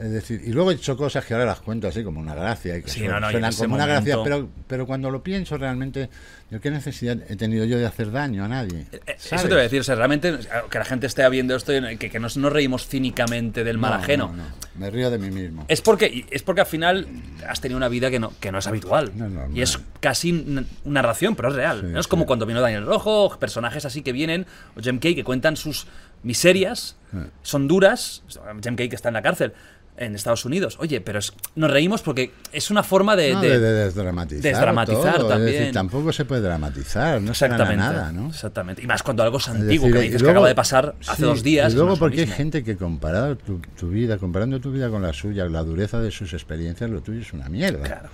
[0.00, 2.76] Es decir, y luego he hecho cosas que ahora las cuento así como una gracia
[2.78, 5.22] y que Sí, suenan- no, no, suenan como una gracia, momento- pero, pero cuando lo
[5.24, 6.08] pienso realmente,
[6.50, 8.86] yo qué necesidad he tenido yo de hacer daño a nadie.
[8.92, 9.42] Eh, Eso ¿sabes?
[9.44, 10.38] te voy a decir, o sea, realmente
[10.70, 13.90] que la gente esté viendo esto y que, que nos, no reímos cínicamente del mal
[13.90, 14.28] No, ajeno.
[14.28, 14.44] no, no,
[14.76, 15.64] me río de mí mismo.
[15.68, 17.06] Es porque, es porque al final
[17.48, 19.10] has tenido una vida que no, que no es habitual.
[19.52, 21.80] Y es casi una narración, pero es real.
[21.80, 21.98] Sí, ¿no?
[21.98, 22.10] Es sí.
[22.10, 24.46] como cuando vino Daniel Rojo, personajes así que vienen,
[24.76, 25.86] o Jem Kay que cuentan sus
[26.22, 26.96] miserias,
[27.42, 28.22] son duras.
[28.62, 29.52] Jem Kay que está en la cárcel
[29.98, 30.76] en Estados Unidos.
[30.80, 33.34] Oye, pero es- nos reímos porque es una forma de...
[33.34, 34.42] No, de- de, de desdramatizar.
[34.42, 35.58] desdramatizar todo, es también.
[35.58, 38.28] decir, tampoco se puede dramatizar, no se gana nada, ¿no?
[38.28, 38.82] exactamente.
[38.82, 41.16] Y más cuando algo es Es antiguo, decir, que dices que acaba de pasar hace
[41.16, 41.72] sí, dos días.
[41.72, 44.88] Y luego no es porque hay gente que comparado tu, tu vida, comparando tu vida
[44.90, 47.84] con la suya, la dureza de sus experiencias, lo tuyo es una mierda.
[47.84, 48.08] Claro.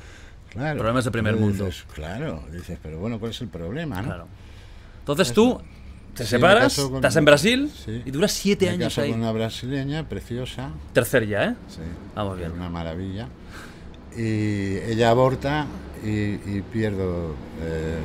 [0.51, 0.77] Claro.
[0.79, 1.65] Problemas de primer mundo.
[1.67, 4.07] dices, claro, dices, pero bueno, ¿cuál es el problema, no?
[4.09, 4.29] Claro.
[5.01, 5.61] Entonces tú
[6.15, 8.03] te Sí, separas, con- estás en Brasil Sí.
[8.05, 9.11] y duras siete Me años caso ahí.
[9.11, 11.55] con una brasileña preciosa, Tercer ya, ¿eh?
[11.69, 11.81] sí,
[12.15, 12.53] Vamos bien.
[12.53, 13.29] una maravilla.
[14.17, 15.67] Y ella aborta
[16.05, 17.99] y, y pierdo eh,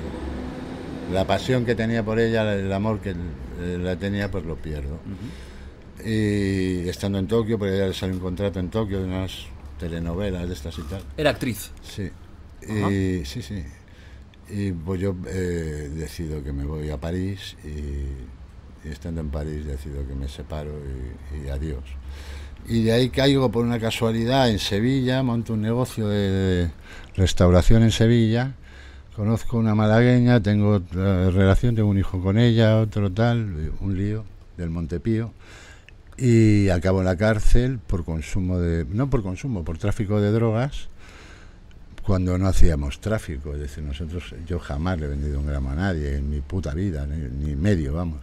[1.13, 4.99] la pasión que tenía por ella, el amor que eh, la tenía, pues lo pierdo.
[6.03, 9.31] Y estando en Tokio, porque ella le sale un contrato en Tokio de unas
[9.79, 11.01] telenovelas de estas y tal.
[11.17, 11.71] Era actriz.
[11.83, 12.09] Sí.
[12.67, 13.63] Y, sí, sí.
[14.49, 19.65] Y pues yo eh, decido que me voy a París y, y estando en París
[19.65, 20.71] decido que me separo
[21.33, 21.83] y, y adiós.
[22.67, 26.71] Y de ahí caigo por una casualidad en Sevilla, monto un negocio de, de
[27.15, 28.53] restauración en Sevilla,
[29.15, 34.25] conozco una malagueña, tengo otra relación, tengo un hijo con ella, otro tal, un lío
[34.57, 35.31] del Montepío
[36.19, 40.89] y acabo en la cárcel por consumo de no por consumo por tráfico de drogas
[42.01, 45.75] cuando no hacíamos tráfico es decir nosotros yo jamás le he vendido un gramo a
[45.75, 48.19] nadie en mi puta vida ni, ni medio vamos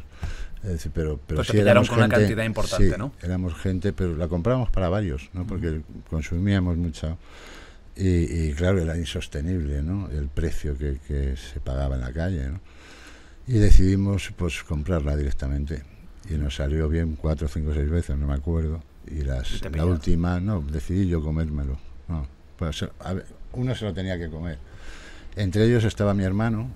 [0.62, 3.12] es decir, pero pero te sí éramos con una gente- cantidad importante, sí, ¿no?
[3.22, 7.18] éramos gente pero la comprábamos para varios no porque consumíamos mucho
[7.95, 12.49] y, y, claro era insostenible no el precio que, que se pagaba en la calle
[12.51, 12.61] ¿no?
[13.47, 15.83] y decidimos pues comprarla directamente
[16.29, 18.83] y nos salió bien cuatro, cinco, seis veces, no me acuerdo.
[19.07, 21.79] Y las, Y la última, no, decidí yo comérmelo.
[22.09, 22.27] No,
[22.59, 24.59] pues, a ver, uno se lo tenía que comer.
[25.34, 26.70] Entre ellos estaba mi hermano,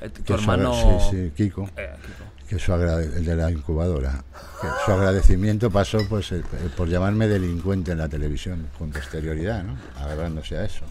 [0.00, 0.72] Eh, Tu su hermano.
[0.74, 2.24] sí, sí, Kiko, Eh, Kiko.
[2.48, 4.22] que su el de la incubadora.
[4.60, 6.42] Que su agradecimiento pasó pues eh,
[6.76, 9.76] por llamarme delincuente en la televisión con posterioridad, ¿no?
[10.00, 10.84] Agarrándose a eso.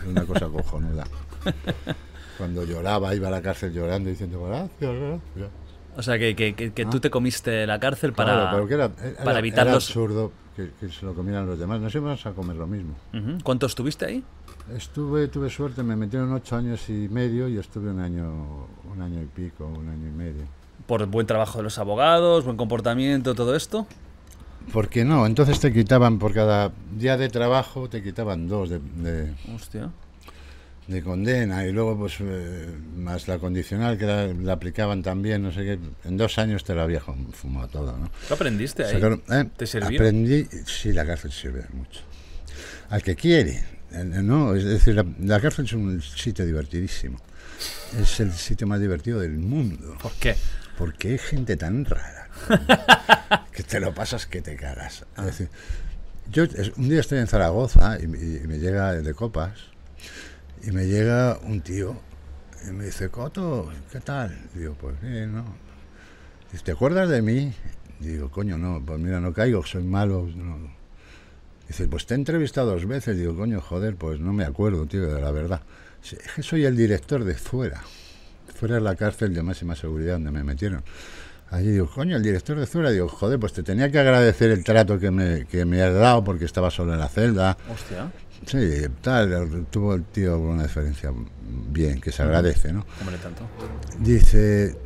[0.00, 1.04] Es una cosa cojonuda.
[2.38, 5.50] Cuando lloraba, iba a la cárcel llorando diciendo gracias, gracias.
[5.96, 9.10] O sea, que, que, que- que tú te comiste la cárcel para, Claro, pero era,
[9.10, 9.86] era- para evitar era los...
[9.86, 11.80] absurdo que, que se lo comieran los demás.
[11.80, 12.94] Nos íbamos a comer lo mismo.
[13.42, 14.22] ¿Cuánto estuviste ahí?
[14.74, 19.20] Estuve, tuve suerte, me metieron ocho años y medio y estuve un año, un año
[19.22, 20.42] y pico, un año y medio.
[20.86, 23.86] Por buen trabajo de los abogados, buen comportamiento, todo esto.
[24.72, 25.26] ¿Por qué no?
[25.26, 29.90] Entonces te quitaban por cada día de trabajo, te quitaban dos de, de- Hostia.
[30.86, 35.50] De condena y luego pues eh, más la condicional que la, la aplicaban también, no
[35.52, 35.78] sé qué.
[36.04, 38.10] En dos años te lo había fum- fumado todo, ¿no?
[38.28, 38.94] ¿Qué aprendiste ahí?
[38.94, 39.98] Sacaron- eh, ¿Te sirvió?
[39.98, 42.00] Aprendí, sí, la cárcel sirve mucho.
[42.90, 47.18] Al que quiere, no, es decir, la, la cárcel es un sitio divertidísimo.
[47.98, 49.96] Es el sitio más divertido del mundo.
[50.02, 50.36] ¿Por qué?
[50.76, 52.28] Porque hay gente tan rara
[53.52, 55.04] que te lo pasas que te cagas.
[55.16, 55.48] Es decir,
[56.30, 56.44] yo
[56.76, 59.52] un día estoy en Zaragoza y, y me llega de copas
[60.66, 61.96] y me llega un tío
[62.66, 64.36] y me dice, Coto, ¿qué tal?
[64.54, 65.44] Digo, pues bien, ¿no?
[66.50, 67.52] Dice, ¿te acuerdas de mí?
[68.00, 70.28] Digo, coño, no, pues mira, no caigo, soy malo.
[70.34, 70.72] no".
[71.68, 73.18] Dice, pues te he entrevistado dos veces.
[73.18, 75.60] Digo, coño, joder, pues no me acuerdo, tío, de la verdad.
[76.02, 77.82] Dice, es que soy el director de Fuera.
[78.54, 80.82] Fuera es la cárcel de máxima seguridad donde me metieron.
[81.50, 82.90] Allí digo, coño, el director de Fuera.
[82.90, 86.24] Digo, joder, pues te tenía que agradecer el trato que me, que me has dado
[86.24, 87.56] porque estaba solo en la celda.
[87.72, 88.10] Hostia.
[88.46, 91.10] Sí, tal, tuvo el tío una diferencia
[91.70, 92.84] bien, que se agradece, ¿no?
[93.00, 93.42] Hombre, tanto.
[93.98, 94.76] Dice,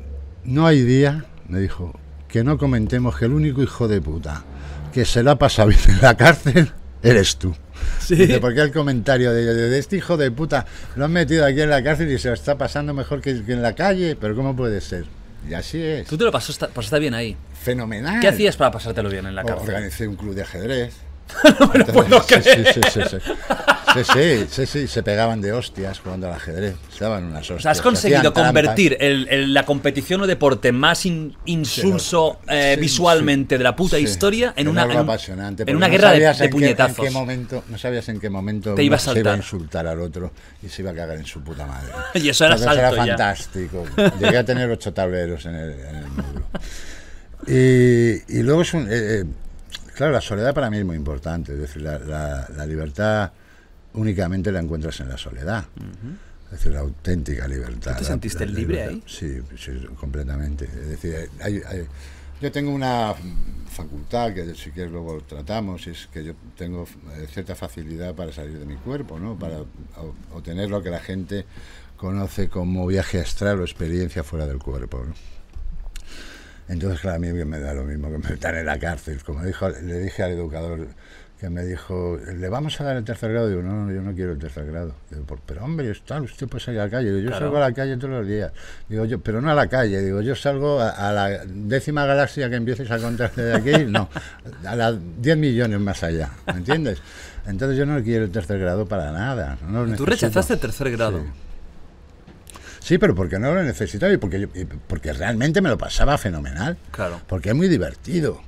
[0.44, 4.44] no hay día, me dijo, que no comentemos que el único hijo de puta
[4.92, 6.70] que se la ha pasado bien en la cárcel
[7.02, 7.54] eres tú.
[8.00, 8.16] Sí.
[8.16, 11.60] Dice, porque el comentario de, de- de este hijo de puta lo han metido aquí
[11.60, 14.34] en la cárcel y se lo está pasando mejor que, que en la calle, pero
[14.34, 15.04] ¿cómo puede ser?
[15.48, 16.06] Y así es.
[16.08, 17.36] Tú te lo pasaste, pasaste bien ahí.
[17.62, 18.20] Fenomenal.
[18.20, 19.68] ¿Qué hacías para pasártelo bien en la cárcel?
[19.68, 20.94] Organicé un club de ajedrez.
[21.60, 22.72] no me lo puedo Sí, creer.
[22.74, 23.32] sí, sí, sí, sí.
[23.94, 26.76] Sí, sí, sí, sí, se pegaban de hostias jugando al ajedrez.
[26.96, 27.58] Se daban unas hostias.
[27.58, 32.38] O sea, has se conseguido convertir el- el- la competición o deporte más in- insulso
[32.48, 33.58] eh, Sí, visualmente sí.
[33.58, 36.10] de la puta historia en Era una, algo en, apasionante, en porque una no guerra
[36.12, 36.98] de, qué- puñetazos.
[36.98, 40.00] en qué momento, no sabías en qué momento Te iba se iba a insultar al
[40.00, 41.90] otro y se iba a cagar en su puta madre.
[42.14, 43.06] Y eso era salto ya.
[43.06, 43.84] fantástico.
[44.20, 46.04] Llegué a tener ocho tableros en el, el.
[47.46, 48.82] Y, y luego es un...
[48.88, 49.24] eh, eh,
[49.98, 51.52] claro, la soledad para mí es muy importante.
[51.52, 53.32] Es decir, la, la- la libertad
[53.94, 55.66] únicamente la encuentras en la soledad.
[56.46, 57.92] Es decir, la auténtica libertad.
[57.94, 58.94] ¿Tú te sentiste la libre libertad.
[58.94, 59.02] ahí?
[59.06, 60.64] Sí, sí, completamente.
[60.66, 61.86] Es decir, hay- hay-
[62.40, 63.12] yo tengo una
[63.70, 66.86] facultad que si quieres luego tratamos, es que yo tengo
[67.16, 69.36] eh, cierta facilidad para salir de mi cuerpo, ¿no?
[69.38, 69.58] Para
[70.32, 71.44] obtener lo que la gente
[71.96, 75.14] conoce como viaje astral o experiencia fuera del cuerpo, ¿no?
[76.68, 79.22] Entonces, claro, a mí me da lo mismo que me metan en la cárcel.
[79.24, 80.86] Como dijo, le dije al educador
[81.40, 83.48] que me dijo, ¿le vamos a dar el tercer grado?
[83.48, 84.92] Digo, no, no, yo no quiero el tercer grado.
[85.08, 87.10] Digo, "Por- pero hombre, está, usted puede salir a la calle.
[87.10, 87.44] Digo, yo Claro.
[87.46, 88.50] salgo a la calle todos los días.
[88.88, 90.02] Digo, yo, pero no a la calle.
[90.02, 94.08] Digo, yo salgo a, a la décima galaxia que empieces a contar de aquí, no,
[94.66, 97.00] a las 10 millones más allá, ¿me entiendes?
[97.46, 99.56] Entonces yo no quiero el tercer grado para nada.
[99.62, 100.06] no Tú necesito.
[100.06, 101.20] rechazaste el tercer grado.
[101.20, 101.24] Sí.
[102.88, 104.48] Sí, pero porque no lo necesitaba y porque, yo-
[104.86, 106.78] porque realmente me lo pasaba fenomenal.
[106.90, 107.20] Claro.
[107.28, 108.40] Porque es muy divertido.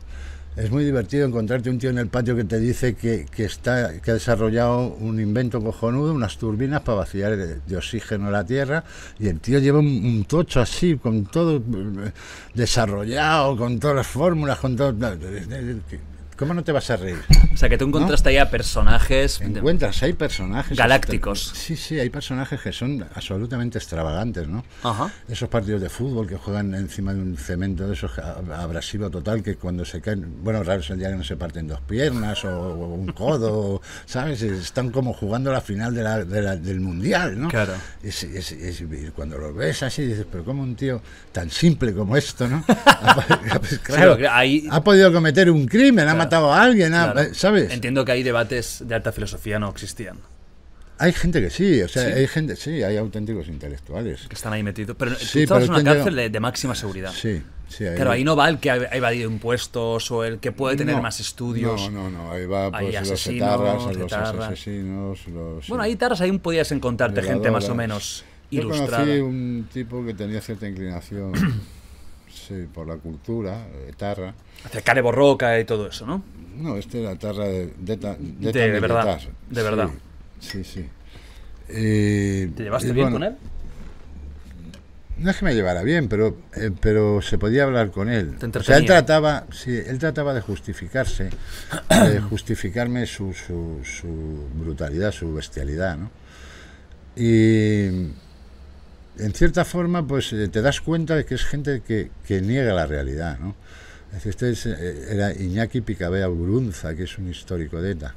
[0.57, 4.01] Es muy divertido encontrarte un tío en el patio que te dice que, que está,
[4.01, 8.83] que ha desarrollado un invento cojonudo, unas turbinas para vaciar de, de oxígeno la Tierra,
[9.19, 12.13] y el tío lleva un, un tocho así, con todo eh,
[12.55, 14.95] desarrollado, con todas las fórmulas, con todo...
[16.41, 17.19] ¿Cómo no te vas a reír?
[17.53, 19.43] O sea, que tú encontraste ahí a personajes.
[19.43, 20.75] Encuentras, hay personajes...
[20.79, 21.53] Galácticos.
[21.55, 24.65] Sí, sí, hay personajes que son absolutamente extravagantes, ¿no?
[24.83, 25.13] Ajá.
[25.29, 29.57] Esos partidos de fútbol que juegan encima de un cemento de esos abrasivo total que
[29.57, 32.49] cuando se caen, bueno, raro es el día que no se parten dos piernas o,
[32.59, 34.41] o un codo, ¿sabes?
[34.41, 37.49] Están como jugando la final de la- de la- del mundial, ¿no?
[37.49, 37.75] Claro.
[38.03, 41.93] Es- es- es- y cuando lo ves así dices, pero como un tío tan simple
[41.93, 42.65] como esto, ¿no?
[42.67, 47.35] Pues, claro, porque ahí- ha podido cometer un crimen, ha matado a alguien, ha- Claro.
[47.35, 47.73] ¿sabes?
[47.73, 50.19] Entiendo que ahí debates de alta filosofía no existían.
[50.99, 52.13] Hay gente que sí, o sea, Sí.
[52.13, 54.27] hay gente, sí, hay auténticos intelectuales.
[54.29, 54.97] Que están ahí metidos.
[54.99, 57.11] Pero Sí, tú estabas en una cárcel de, de máxima seguridad.
[57.11, 57.85] Sí, sí.
[57.87, 60.97] hay- Claro, ahí no va el que ha evadido impuestos o el que puede tener
[60.97, 61.91] No, más estudios.
[61.91, 63.49] No, no, no, ahí va Hay pues, los asesinos,
[63.97, 65.69] etarras, los asesinos, los...
[65.69, 68.99] Bueno, ahí tarras, ahí podías encontrarte gente más o menos Yo ilustrada.
[68.99, 71.33] conocí un tipo que tenía cierta inclinación
[72.33, 74.35] sí, por la cultura, etarra.
[74.65, 76.23] Hacia Care Borroca y todo eso, ¿no?
[76.57, 79.21] No, este era etarra de, de, De- de, de tan verdad,
[79.51, 79.91] de verdad.
[80.41, 80.87] Sí, sí.
[81.69, 83.37] Y- ¿Te llevaste y bien bueno, con él?
[85.19, 88.37] No es que me llevara bien, pero, eh, pero se podía hablar con él.
[88.39, 91.29] Te o sea, él trataba, sí, él trataba de justificarse,
[91.91, 96.11] de justificarme su, su, su brutalidad, su bestialidad, ¿no?
[97.17, 98.13] Y
[99.25, 102.73] en cierta forma, pues eh, te das cuenta de que es gente que, que niega
[102.75, 103.55] la realidad, ¿no?
[104.09, 108.15] Es decir, este es, eh, era Iñaki Picabea Burunza, que es un histórico de ETA.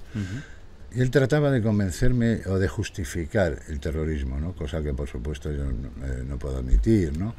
[0.96, 4.54] Y él trataba de convencerme o de justificar el terrorismo, ¿no?
[4.54, 7.34] cosa que por supuesto yo no, eh, no puedo admitir, ¿no?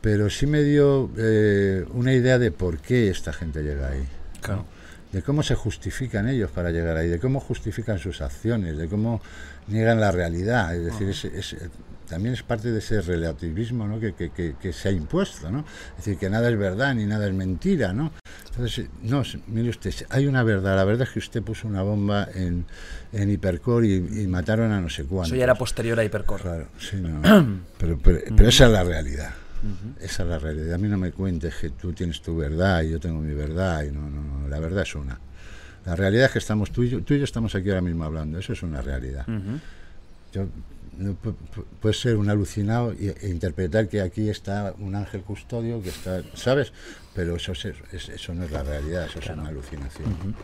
[0.00, 4.04] Pero sí me dio eh, una idea de por qué esta gente llega ahí.
[4.40, 4.62] Claro.
[4.62, 4.76] ¿no?
[5.12, 9.20] De cómo se justifican ellos para llegar ahí, de cómo justifican sus acciones, de cómo
[9.68, 10.74] niegan la realidad.
[10.76, 11.56] Es decir, es- es-
[12.08, 13.98] también es parte de ese relativismo ¿no?
[14.00, 15.50] que, que- que- que se ha impuesto.
[15.50, 15.64] ¿no?
[15.98, 17.92] Es decir, que nada es verdad ni nada es mentira.
[17.92, 18.12] ¿no?
[18.50, 20.76] Entonces, no, mire usted, hay una verdad.
[20.76, 22.64] La verdad es que usted puso una bomba en,
[23.12, 25.28] en Hipercore y, y mataron a no sé cuántos.
[25.28, 26.42] Eso ya era posterior a Hipercore.
[26.42, 27.20] Claro, sí, no.
[27.78, 29.30] pero, pero, pero esa es la realidad.
[30.00, 30.74] Esa es la realidad.
[30.74, 33.82] A mí no me cuentes que tú tienes tu verdad y yo tengo mi verdad.
[33.84, 34.48] Y no, no, no.
[34.48, 35.18] La verdad es una.
[35.84, 38.04] La realidad es que estamos tú y yo, tú y yo estamos aquí ahora mismo
[38.04, 38.38] hablando.
[38.38, 39.26] Eso es una realidad.
[39.28, 39.58] Ujú.
[40.36, 40.46] Yo
[40.98, 45.82] no pu- pu- puedes ser un alucinado e interpretar que aquí está un ángel custodio
[45.82, 46.72] que está, ¿sabes?
[47.14, 50.34] Pero eso, es- es- eso no es la realidad, eso es una alucinación.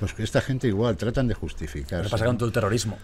[0.00, 2.04] Pues que esta gente igual tratan de justificar.
[2.04, 2.98] Lo pasa con todo el terrorismo.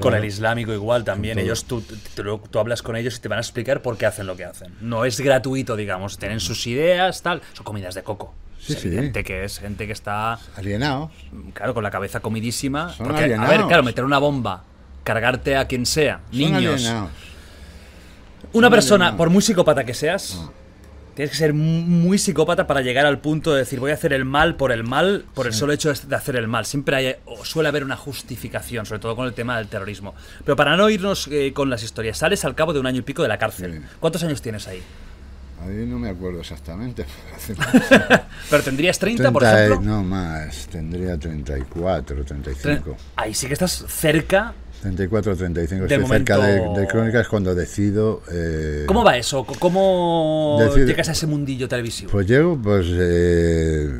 [0.00, 1.38] con el islámico igual también.
[1.38, 1.82] Ellos, tú,
[2.14, 4.44] tú, tú hablas con ellos y te van a explicar por qué hacen lo que
[4.44, 4.72] hacen.
[4.80, 6.18] No es gratuito, digamos.
[6.18, 7.40] Tienen sus ideas, tal.
[7.54, 8.34] Son comidas de coco.
[8.58, 8.88] Sí, es sí.
[8.88, 11.10] evidente que es gente que está, Alienados.
[11.54, 12.92] claro, con la cabeza comidísima.
[12.92, 14.64] Son Porque, a ver, claro, meter una bomba,
[15.10, 16.82] cargarte a quien sea, niños.
[18.52, 20.40] Una Son persona, por muy psicópata que seas,
[21.14, 24.12] tienes que ser mu- muy psicópata para llegar al punto de decir voy a hacer
[24.12, 26.66] el mal por el mal, por el solo hecho de hacer el mal.
[26.66, 30.14] Siempre hay, o suele haber una justificación, sobre todo con el tema del terrorismo.
[30.44, 33.02] Pero para no irnos eh, con las historias, sales al cabo de un año y
[33.02, 33.82] pico de la cárcel.
[34.00, 34.82] ¿Cuántos años tienes ahí?
[35.62, 37.04] Ahí no me acuerdo exactamente.
[38.50, 39.90] Pero tendrías 30, por 30 ejemplo.
[39.90, 42.96] No más, tendría 34, 35.
[43.16, 44.54] Ahí sí que estás cerca.
[44.82, 45.86] 34 o 35.
[45.86, 48.22] De Estoy cerca de, momento- de Crónicas cuando decido.
[48.30, 49.44] eh, ¿Cómo va eso?
[49.44, 52.10] ¿Cómo llegas a ese mundillo televisivo?
[52.12, 52.86] Pues llego, pues.
[52.90, 53.90] eh,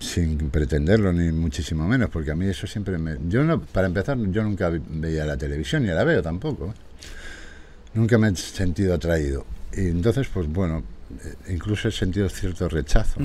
[0.00, 3.18] sin pretenderlo, ni muchísimo menos, porque a mí eso siempre me.
[3.28, 6.74] Yo, no, para empezar, yo nunca veía la televisión, ni la veo tampoco.
[7.94, 9.44] Nunca me he sentido atraído.
[9.74, 10.82] Y entonces, pues bueno,
[11.24, 13.20] eh, incluso he sentido cierto rechazo.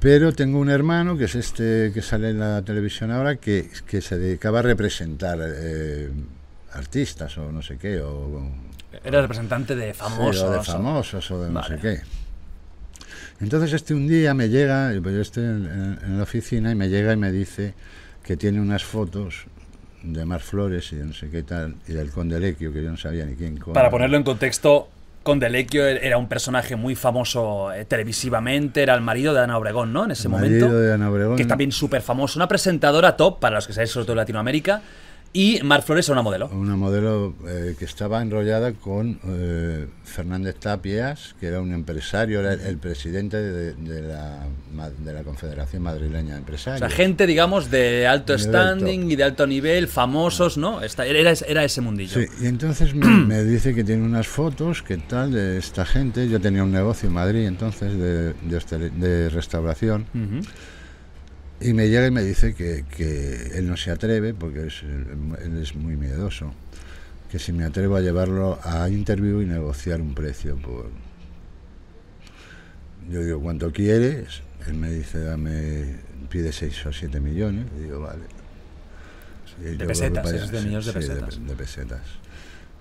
[0.00, 4.00] Pero tengo un hermano, que es este que sale en la televisión ahora, que, que
[4.00, 6.10] se dedicaba a representar eh,
[6.72, 8.48] artistas o no sé qué, o,
[9.04, 10.42] Eres representante de Sí, famosos.
[10.42, 11.76] o de famosos o de no Vale.
[11.76, 12.00] sé qué.
[13.40, 16.70] Entonces este un día me llega, y pues yo estoy en, en- en la oficina
[16.70, 17.74] y me llega y me dice
[18.22, 19.44] que tiene unas fotos
[20.02, 22.90] de Mar Flores y de no sé qué tal, y del Conde Lequio, que yo
[22.90, 23.56] no sabía ni quién.
[23.58, 24.88] Para ponerlo en contexto,
[25.26, 30.04] Condelecchio era un personaje muy famoso eh, televisivamente, era el marido de Ana Obregón, ¿no?
[30.04, 30.80] En ese El marido momento.
[30.80, 31.34] de Ana Obregón.
[31.34, 34.18] Que es también súper famoso, una presentadora top, para los que sabéis, sobre todo en
[34.18, 34.82] Latinoamérica.
[35.38, 36.48] Y Mar Flores era una modelo.
[36.48, 42.54] Una modelo eh, que estaba enrollada con eh, Fernández Tapias, que era un empresario, era
[42.54, 44.46] el, presidente de, de la,
[44.98, 46.78] de la Confederación Madrileña de O Empresarios.
[46.80, 50.80] sea, gente, digamos, de alto standing y de alto nivel, famosos, ¿no?
[50.80, 52.18] Esta- era, era ese mundillo.
[52.18, 56.30] Sí, y entonces me, me dice que tiene unas fotos, que tal, de esta gente.
[56.30, 60.06] Yo tenía un negocio en Madrid entonces de, de, de restauración.
[60.14, 60.40] Ujú.
[61.60, 65.58] Y me llega y me dice que, que él no se atreve, porque es, él
[65.62, 66.52] es muy miedoso,
[67.30, 70.90] que si me atrevo a llevarlo a interview y negociar un precio por...
[73.10, 74.42] Yo digo, ¿cuánto quieres?
[74.66, 75.96] Él me dice, dame,
[76.28, 77.66] pide 6 o 7 millones.
[77.78, 78.24] Y digo, vale.
[79.64, 81.46] Y pesetas, esos de millones de Sí, pesetas.
[81.46, 82.02] de pesetas.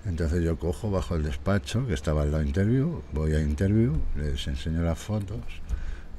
[0.06, 3.94] Entonces yo cojo, bajo el despacho, que estaba al lado de interview, voy a interview,
[4.18, 5.40] les enseño las fotos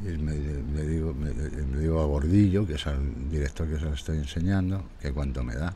[0.03, 3.85] y me, le digo, me, le digo a Gordillo, que es al director que se
[3.87, 5.75] las estoy enseñando, que cuánto me da.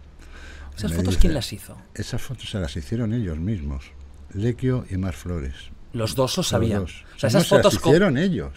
[0.76, 1.76] ¿Esas Me fotos dice- quién las hizo?
[1.94, 3.92] Esas fotos se las hicieron ellos mismos,
[4.34, 5.54] Lequio y Mar Flores.
[5.92, 6.80] Los dos lo los sabían.
[6.82, 7.04] dos.
[7.16, 7.78] O sea, No, esas se las fotos.
[7.80, 8.52] co- hicieron ellos.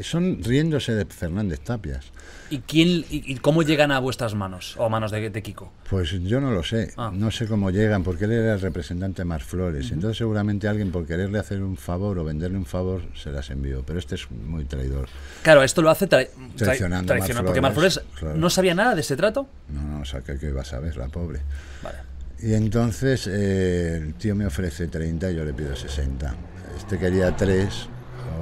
[0.00, 2.04] Son riéndose de Fernández Tapias.
[2.50, 4.76] ¿Y, quién, y, y cómo llegan a vuestras manos?
[4.76, 5.72] O a manos de, de Kiko.
[5.90, 7.10] Pues yo no lo sé, Ah.
[7.12, 9.90] no sé cómo llegan, porque él era el representante de Mar Flores.
[9.90, 13.82] Entonces seguramente alguien por quererle hacer un favor o venderle un favor se las envió,
[13.86, 15.08] pero este es muy traidor.
[15.42, 18.36] Claro, esto lo hace tra- tra- Traicionando a Mar traicionando, porque Mar Flores, claro.
[18.36, 19.48] no sabía nada de ese trato.
[19.70, 21.40] No, no, o sea, que, que va a saber, la pobre.
[21.82, 21.98] Vale.
[22.38, 26.34] Y entonces eh, el tío me ofrece 30 y yo le pido 60.
[26.76, 27.88] Este quería 3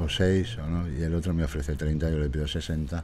[0.03, 3.03] o 6, o no, y el otro me ofrece 30 y yo le pido 60.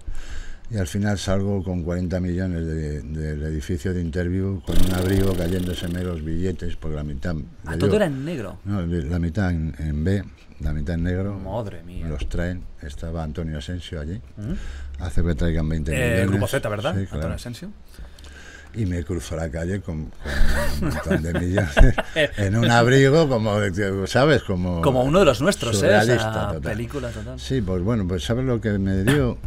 [0.73, 5.35] Y al final salgo con 40 millones de- del edificio de interview con un abrigo
[5.35, 7.35] cayéndoseme los billetes por la mitad.
[7.67, 8.61] Ah, le todo era en negro.
[8.65, 10.23] No, la mitad en, en B,
[10.61, 11.41] la mitad en negro.
[11.41, 12.07] Madre mía.
[12.09, 12.63] Los traen.
[12.83, 14.21] Estaba Antonio Asensio allí.
[15.01, 16.31] Hace que traigan 20 Eh, millones.
[16.31, 16.93] Grupo Z, ¿verdad?
[16.95, 17.35] Sí, Antonio claro.
[17.35, 17.71] Asensio.
[18.75, 21.75] Y me cruzo la calle con, con un montón de millones
[22.37, 23.57] en un abrigo, como,
[24.07, 24.43] ¿sabes?
[24.45, 25.81] Como, Como uno de los nuestros, ¿eh?
[25.81, 26.61] Surrealista total.
[26.61, 27.41] película total.
[27.41, 29.39] Sí, pues bueno, pues ¿sabes lo que me dio?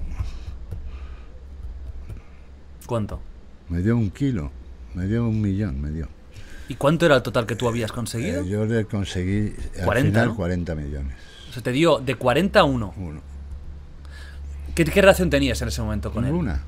[2.86, 3.21] ¿Cuánto?
[3.69, 4.51] Me dio un kilo,
[4.93, 6.07] me dio un millón, me dio.
[6.67, 8.41] ¿Y cuánto era el total que tú habías conseguido?
[8.41, 10.36] Eh, yo le conseguí al 40, final ¿no?
[10.36, 11.15] 40 millones.
[11.49, 12.93] O sea, te dio de 40 a 1.
[12.97, 13.21] Uno.
[14.76, 16.32] ¿Qué, qué relación tenías en ese momento con él?
[16.32, 16.63] Ninguna,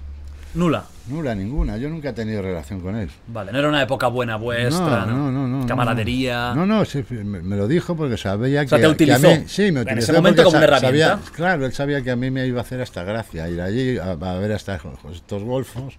[0.55, 0.85] Nula.
[1.07, 1.77] nula, ninguna.
[1.77, 3.09] Yo nunca he tenido relación con él.
[3.27, 5.29] Vale, no era una época buena vuestra, ¿no?
[5.29, 6.53] no, no, no, Camaradería.
[6.55, 9.27] No, no, sí, me, me lo dijo porque sabía que, sea, te que a utilizó
[9.29, 11.31] mí, sí, me en utilizó ese momento como una sabía- herramienta.
[11.33, 14.11] claro, él sabía que a mí me iba a hacer hasta gracia ir allí a,
[14.11, 14.79] a ver hasta
[15.11, 15.93] estos golfos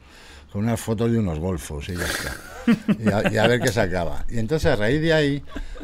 [0.56, 2.34] con unas fotos de unos golfos y ya está.
[2.98, 4.24] y a, y a ver qué sacaba.
[4.30, 5.42] Y entonces a raíz de ahí,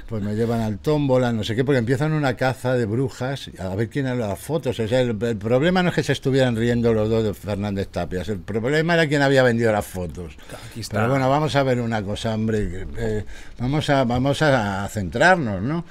[0.08, 3.74] pues me llevan al tómbola, no sé qué, porque empiezan una caza de brujas, a
[3.74, 4.80] ver quién hace las fotos.
[4.80, 7.88] O sea, el, el problema no es que se estuvieran riendo los dos de Fernández
[7.88, 10.34] Tapias, el problema era quién había vendido las fotos.
[10.70, 10.96] Aquí está.
[10.96, 12.86] Pero bueno, vamos a ver una cosa, hombre.
[12.96, 13.24] eh,
[13.58, 15.84] vamos a, vamos a centrarnos, ¿no?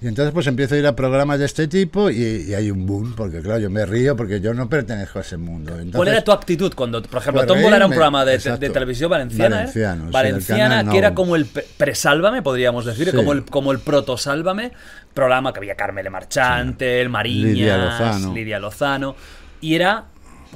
[0.00, 2.86] Y entonces pues empiezo a ir a programas de este tipo y, y hay un
[2.86, 5.72] boom, porque claro, yo me río porque yo no pertenezco a ese mundo.
[5.72, 9.10] Entonces, ¿Cuál era tu actitud cuando, por ejemplo, Pues Tómbola era un programa de, televisión
[9.10, 9.56] valenciana?
[9.56, 9.58] ¿eh?
[9.58, 13.16] Valenciano, Valenciana, canal que era como el pre- presálvame, podríamos decir, Sí.
[13.16, 14.70] como el como el proto sálvame,
[15.14, 18.34] programa que había Carmele Marchante, el Mariñas, Lidia Lozano.
[18.34, 19.16] Lidia Lozano,
[19.60, 20.04] y era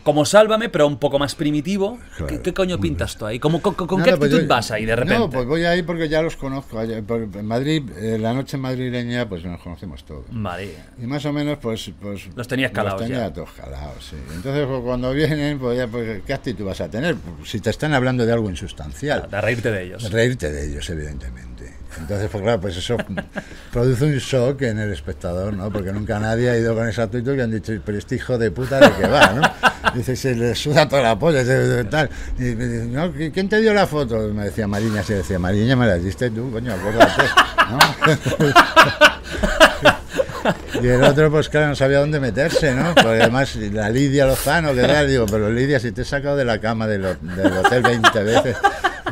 [0.03, 1.99] como Sálvame, pero un poco más primitivo.
[2.17, 3.39] Claro, ¿Qué, qué coño pintas tú ahí?
[3.39, 5.19] ¿Cómo, con con Nada, qué pues actitud yo- vas ahí de repente?
[5.19, 6.81] No, pues voy ahí porque ya los conozco.
[6.83, 10.25] En Madrid, eh, la noche madrileña, pues nos conocemos todos.
[10.31, 10.75] Vale.
[11.03, 11.91] Y más o menos, pues.
[12.01, 13.33] pues Los tenías calados Los tenía ya.
[13.33, 14.17] todos calados, sí.
[14.35, 17.17] Entonces, pues, cuando vienen, pues, ya, pues, ¿qué actitud vas a tener?
[17.45, 19.29] Si te están hablando de algo insustancial.
[19.31, 20.11] De reírte de ellos.
[20.11, 21.73] Reírte de ellos, evidentemente.
[21.99, 22.97] Entonces, pues claro, pues eso
[23.73, 25.71] produce un shock en el espectador, ¿no?
[25.71, 28.51] Porque nunca nadie ha ido con esa actitud y han dicho, pero este hijo de
[28.51, 29.43] puta de qué va, ¿no?
[29.95, 32.09] Dice, se le suda toda la polla, se- tal.
[32.39, 34.17] Y me dice, no, ¿qui- ¿quién te dio la foto?
[34.33, 37.23] Me decía Mariña, se decía, Mariña, me la diste tú, coño, acuérdate,
[37.71, 37.79] ¿no?
[40.83, 42.93] Y el otro, pues claro, no sabía dónde meterse, ¿no?
[42.95, 46.45] Porque además la Lidia Lozano, que tal, digo, pero Lidia, si te he sacado de
[46.45, 48.57] la cama del, del hotel 20 veces,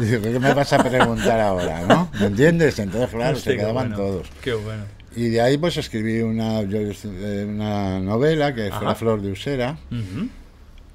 [0.01, 2.11] digo, ¿qué me vas a preguntar ahora, no?
[2.19, 2.79] ¿Me entiendes?
[2.79, 3.97] Entonces, claro, Hostia, se qué quedaban bueno.
[3.97, 4.29] todos.
[4.43, 4.85] Qué bueno.
[5.17, 8.85] Y de ahí, pues escribí una, yo, eh, una novela que fue Ajá.
[8.85, 10.29] La Flor de Usera, Ujú.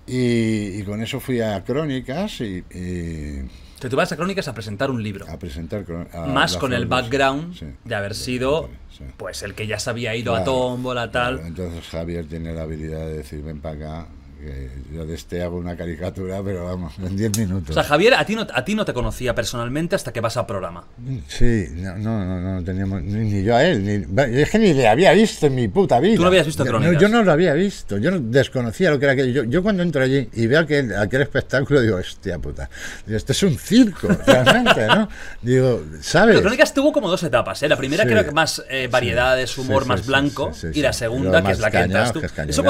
[0.07, 3.41] y, y con eso fui a Crónicas y, y
[3.89, 5.25] tú vas a Crónicas a presentar un libro.
[5.29, 5.83] a presentar.
[6.13, 7.65] a más La con el background Sí.
[7.83, 9.03] de haber sido Sí.
[9.17, 11.47] pues el que ya se había ido a Claro, tómbola tal claro.
[11.49, 14.07] Entonces Javier tiene la habilidad de decir, ven para acá,
[14.45, 17.71] que yo de este hago una caricatura, pero vamos, en 10 minutos.
[17.71, 20.37] o sea Javier a ti no a ti no te conocía personalmente hasta que vas
[20.37, 20.85] al programa
[21.27, 24.73] Sí, no, no, no, no teníamos, ni, ni yo a él, ni, es que ni
[24.73, 26.15] le había visto en mi puta vida.
[26.15, 26.93] Tú no habías visto Yo- Crónicas.
[26.93, 29.43] No, yo no lo había visto, yo no- desconocía lo que era aquello.
[29.43, 32.69] Yo, yo cuando entro allí y veo aquel, aquel espectáculo, digo, hostia puta,
[33.05, 35.09] digo, esto es un circo, realmente, ¿no?
[35.41, 36.35] Digo, ¿sabes?
[36.35, 37.67] Pero Crónicas tuvo como dos etapas ¿eh?
[37.69, 38.09] la primera Sí.
[38.09, 41.41] que era más eh, variedades humor sí, más sí, blanco sí, sí, y la segunda
[41.43, 42.21] que es más la que entras tú.
[42.47, 42.63] Eso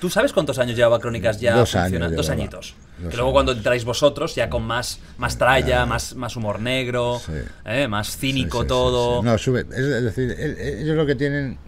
[0.00, 2.16] tú sabes cuántos años llevaba Crónicas ya Dos años funcionando?
[2.16, 2.42] dos llevaba.
[2.42, 3.32] añitos Dos que luego años.
[3.34, 7.32] cuando entráis vosotros ya con más más tralla más más humor negro Sí.
[7.64, 7.88] ¿eh?
[7.88, 9.22] más cínico Sí, sí, sí, todo.
[9.22, 9.60] No, sube.
[9.70, 11.58] Es, es decir, el- ellos lo que tienen.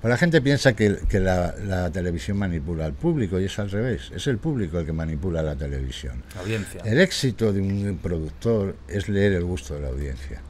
[0.00, 3.70] Pues la gente piensa que, que la, la televisión manipula al público y es al
[3.70, 4.12] revés.
[4.14, 6.22] Es el público el que manipula la televisión.
[6.38, 10.42] audiencia El éxito de un productor es leer el gusto de la audiencia.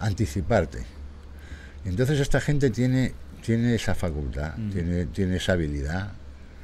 [0.00, 0.78] Anticiparte.
[1.84, 3.12] Entonces esta gente tiene,
[3.44, 4.70] tiene esa facultad, Mm.
[4.70, 6.12] tiene, tiene esa habilidad,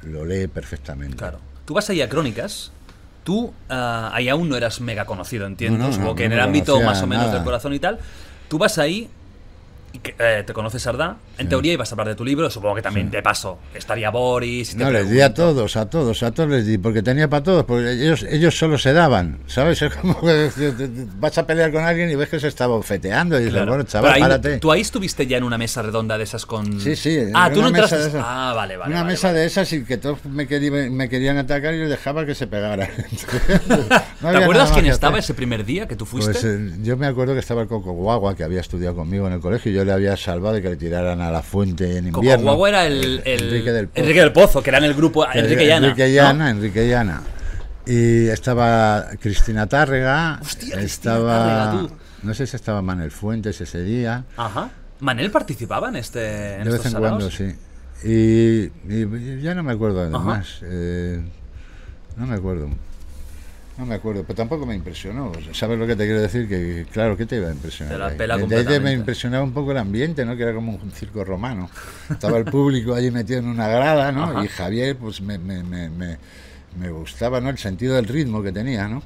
[0.05, 1.17] lo lee perfectamente.
[1.17, 1.39] Claro.
[1.65, 2.71] Tú vas ahí a Crónicas,
[3.23, 6.33] tú ah, ahí aún no eras mega conocido, entiendo, No, no, supongo no, que en
[6.33, 7.35] el ámbito más o menos nada.
[7.37, 7.99] del corazón y tal.
[8.47, 9.09] Tú vas ahí,
[10.19, 13.09] eh, te conoces Sardá, en teoría ibas a hablar de tu libro, supongo que también
[13.11, 14.73] de paso estaría Boris.
[14.73, 17.43] y No, les di a todos, a todos, a todos les di, porque tenía para
[17.43, 19.81] todos, porque ellos, ellos solo se daban, ¿sabes?
[19.85, 20.49] Es como que
[21.17, 23.71] vas a pelear con alguien y ves que se está bofeteando y dices, Claro.
[23.71, 24.57] bueno, chaval, ahí- párate.
[24.59, 26.79] Tú ahí estuviste ya en una mesa redonda de esas con.
[26.79, 27.19] Sí, sí.
[27.33, 27.97] Ah, tú no entraste.
[27.97, 28.23] de esas.
[28.25, 28.91] Ah, vale, vale.
[28.91, 29.39] Una vale, mesa vale.
[29.39, 32.47] de esas y que todos me, querían, me querían atacar y yo dejaba que se
[32.47, 32.89] pegaran.
[34.21, 36.31] ¿Te acuerdas quién estaba ese primer día que tú fuiste?
[36.33, 39.33] Pues eh, yo me acuerdo que estaba el Coco Guagua, que había estudiado conmigo en
[39.33, 42.07] el colegio, y yo le había salvado de que le tiraran a la fuente en
[42.07, 42.43] invierno.
[42.43, 44.01] Guagua era el, el- Enrique del Pozo.
[44.01, 45.87] Enrique del Pozo, que era en el grupo Enrique Llana.
[45.87, 46.13] Enrique ¿no?
[46.13, 47.21] Llana, Enrique Llana.
[47.85, 50.39] Y estaba Cristina Tárrega.
[50.41, 51.71] Hostia, Cristina estaba.
[51.71, 51.89] Tárrega.
[52.23, 54.23] No sé si estaba Manuel Fuentes ese día.
[54.35, 54.69] Ajá.
[55.01, 57.53] ¿Manel participaba en este en de vez en cuando, sí.
[58.03, 60.59] Y, y ya no me acuerdo de más.
[60.63, 61.21] eh,
[62.17, 62.69] no me acuerdo.
[63.77, 65.33] No me acuerdo, pero tampoco me impresionó.
[65.51, 66.47] ¿Sabes lo que te quiero decir?
[66.47, 67.99] Que claro, ¿qué te iba a impresionar?
[67.99, 68.17] La ahí?
[68.17, 70.37] pela ahí me impresionaba un poco el ambiente, ¿no?
[70.37, 71.69] Que era como un circo romano.
[72.09, 74.23] Estaba el público allí metido en una grada, ¿no?
[74.23, 74.45] Ajá.
[74.45, 76.17] Y Javier, pues me, me, me, me,
[76.79, 77.49] me gustaba, ¿no?
[77.49, 79.03] El sentido del ritmo que tenía, ¿no?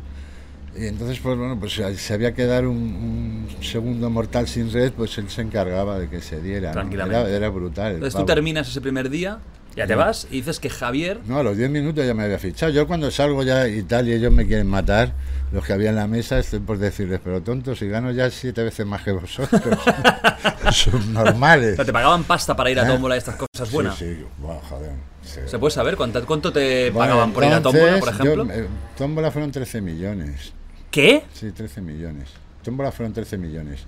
[0.77, 4.91] Y entonces, pues bueno, pues si había que dar un, un segundo mortal sin red,
[4.93, 6.69] pues él se encargaba de que se diera.
[6.69, 6.73] ¿no?
[6.73, 7.21] Tranquilamente.
[7.21, 7.93] Era, era brutal.
[7.95, 9.39] Entonces tú terminas ese primer día,
[9.75, 11.19] ya te vas y dices que Javier.
[11.25, 12.71] No, a los 10 minutos ya me había fichado.
[12.71, 15.13] Yo cuando salgo ya y tal y ellos me quieren matar,
[15.51, 18.63] los que había en la mesa, estoy por decirles, pero tontos, si gano ya siete
[18.63, 19.79] veces más que vosotros.
[20.71, 21.75] Son O normales.
[21.75, 22.87] sea, te pagaban pasta para ir a ¿Eh?
[22.87, 23.95] tómbola y estas cosas buenas.
[23.97, 24.91] Sí, sí, Buah, joder.
[25.23, 25.39] sí.
[25.45, 28.45] ¿Se puede saber cuánto, cuánto te Bueno, pagaban por ir a tómbola, por ejemplo?
[28.45, 28.67] yo, eh,
[28.97, 30.53] tómbola fueron 13 millones.
[30.91, 31.23] ¿Qué?
[31.33, 32.29] Sí, 13 millones.
[32.63, 33.81] Tómbola fueron 13 millones.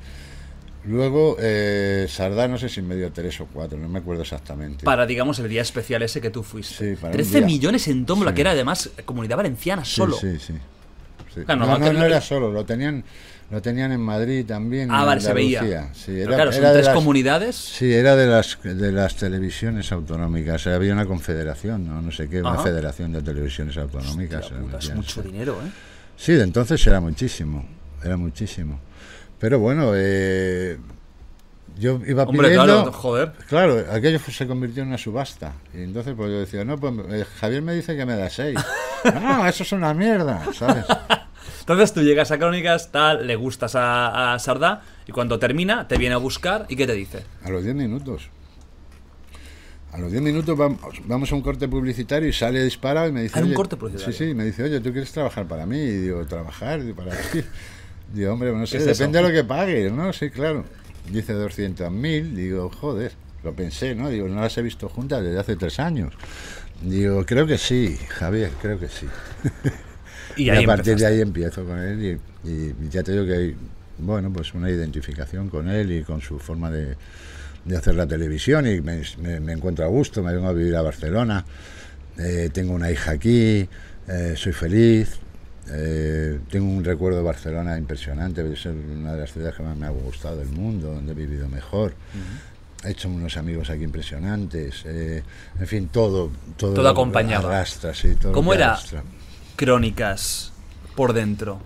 [0.86, 4.84] Luego, eh, Sardá, no sé si me dio 3 o 4, no me acuerdo exactamente.
[4.84, 6.74] Para, digamos, el día especial ese que tú fuiste.
[6.74, 7.46] Sí, para un 13 día.
[7.46, 8.36] millones en tómbola, Sí.
[8.36, 10.16] que era además comunidad valenciana solo.
[10.18, 10.54] Sí, sí.
[11.34, 11.42] sí.
[11.46, 13.04] Claro, no, no, era solo, lo tenían,
[13.52, 14.90] lo tenían en Madrid también.
[14.92, 15.90] Ah, en vale, se veía.
[15.94, 17.56] Sí, Pero claro, son era de tres las- comunidades.
[17.56, 20.66] Sí, era de las de las televisiones autonómicas.
[20.68, 24.46] Había una confederación, no, no sé qué, una federación de televisiones autonómicas.
[24.46, 25.70] Hostia puta, es mucho dinero, ¿eh?
[26.18, 27.66] Sí, de entonces era muchísimo,
[28.04, 28.80] era muchísimo.
[29.42, 30.78] Pero bueno, eh,
[31.80, 32.64] yo iba Hombre, pidiendo...
[32.64, 33.32] claro, joder.
[33.50, 35.56] Claro, aquello se convirtió en una subasta.
[35.74, 38.60] Y entonces pues yo decía, no, pues eh, Javier me dice que me da seis.
[39.04, 40.86] no, eso es una mierda, ¿sabes?
[41.62, 45.98] Entonces tú llegas a Crónicas, tal, le gustas a, a Sardá y cuando termina te
[45.98, 47.24] viene a buscar y ¿qué te dice?
[47.44, 48.30] A los 10 minutos.
[49.92, 53.24] A los 10 minutos vamos, vamos a un corte publicitario y sale disparado y me
[53.24, 53.40] dice...
[53.40, 54.16] Ah, un corte publicitario.
[54.16, 55.78] Sí, sí, me dice, oye, ¿tú quieres trabajar para mí?
[55.80, 56.84] Y digo, ¿trabajar?
[56.84, 57.44] Digo, ¿para qué?
[58.14, 59.04] Digo, hombre, no sé, es eso?
[59.06, 60.12] depende de lo que pagues, ¿no?
[60.14, 60.66] Sí, claro.
[61.12, 63.12] Dice 200.000, digo, joder,
[63.44, 64.10] lo pensé, ¿no?
[64.10, 66.14] Digo, no las he visto juntas desde hace tres años.
[66.82, 69.08] Digo, creo que sí, Javier, creo que sí.
[70.48, 70.96] Y a partir empezaste.
[70.98, 73.56] de ahí empiezo con él y, y ya te digo que hay,
[73.98, 76.96] bueno, pues una identificación con él y con su forma de,
[77.66, 80.76] de hacer la televisión y me, me- me encuentro a gusto, me vengo a vivir
[80.76, 81.46] a Barcelona,
[82.18, 83.68] eh, tengo una hija aquí,
[84.08, 85.20] eh, soy feliz,
[85.70, 89.86] eh, tengo un recuerdo de Barcelona impresionante, es una de las ciudades que más me
[89.86, 91.94] ha gustado del mundo, donde he vivido mejor.
[92.84, 95.24] He hecho unos amigos aquí impresionantes, eh,
[95.60, 97.50] en fin, todo, todo, Todo acompañaba.
[97.50, 99.04] arrastra, sí, todo lo ¿Cómo era arrastra.
[99.56, 100.52] Crónicas
[100.96, 101.60] por dentro?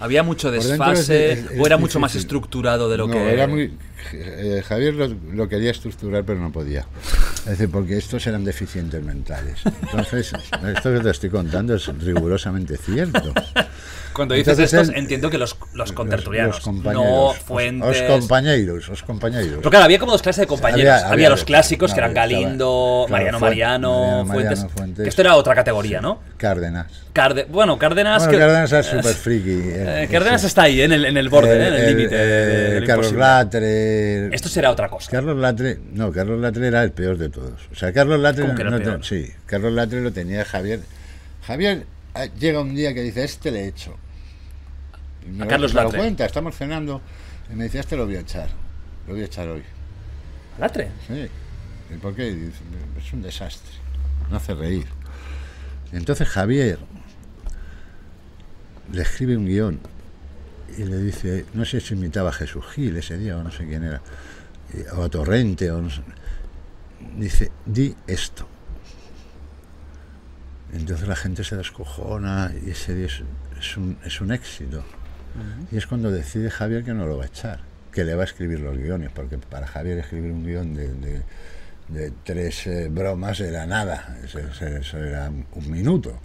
[0.00, 3.46] ¿Había mucho desfase es- es- o era mucho más estructurado de lo no, que era
[3.46, 3.72] muy
[4.12, 6.86] eh, Javier lo, lo quería estructurar pero no podía.
[7.40, 9.60] Es decir porque estos eran deficientes mentales.
[9.82, 10.32] Entonces
[10.76, 13.32] esto que te estoy contando es rigurosamente cierto
[14.20, 18.02] Cuando dices Entonces estos, entiendo que los, los contertulianos, los compañeros no fuentes...
[18.02, 20.80] os, compañeros los compañeros Pero claro, había como dos clases de compañeros.
[20.80, 24.58] Había, Había- había los clásicos, no, que eran Galindo, claro, Mariano Fuente- Mariano, Mariano Fuentes,
[24.58, 25.02] Mariano, Fuentes.
[25.04, 26.20] Que esto era otra categoría, ¿no?
[26.36, 28.24] Cárdenas Carde- bueno, Cárdenas...
[28.24, 31.54] bueno, que- Cárdenas es súper friki eh, Cárdenas está ahí, en el, en el borde,
[31.56, 31.68] ¿eh?
[31.68, 32.86] en el límite.
[32.86, 33.12] Carlos.
[33.12, 35.10] Latre Esto será otra cosa.
[35.10, 37.54] Carlos Latre, no, Carlos Latre era el peor de todos.
[37.72, 38.44] O sea, Carlos Latre,
[39.02, 40.80] sí, Carlos Latre lo tenía Javier.
[41.46, 43.96] Javier ah, llega un día que dice, este le he hecho.
[45.30, 47.00] Me A lo- Carlos me lo cuenta, estamos cenando
[47.52, 48.48] y me dice, este lo voy a echar,
[49.06, 49.62] lo voy a echar hoy.
[50.58, 50.90] Latre.
[51.06, 51.28] Sí.
[51.94, 52.32] ¿Y por qué?
[52.34, 52.58] Dice,
[52.98, 53.72] es un desastre,
[54.30, 54.86] no hace reír.
[55.92, 56.78] Y entonces Javier
[58.92, 59.80] le escribe un guion
[60.76, 63.66] y le dice, no sé si imitaba a Jesús Gil ese día o no sé
[63.66, 64.00] quién era,
[64.72, 66.02] y- o a Torrente, o no sé.
[67.16, 68.46] Dice, di esto.
[70.72, 73.22] Entonces la gente se descojona y ese día es,
[73.58, 74.84] es un, es un éxito.
[75.72, 77.60] Y es cuando decide Javier que no lo va a echar,
[77.92, 81.22] que le va a escribir los guiones, porque para Javier escribir un guion de, de-
[81.88, 84.38] de tres eh, bromas era nada, eso,
[84.98, 86.18] era un minuto.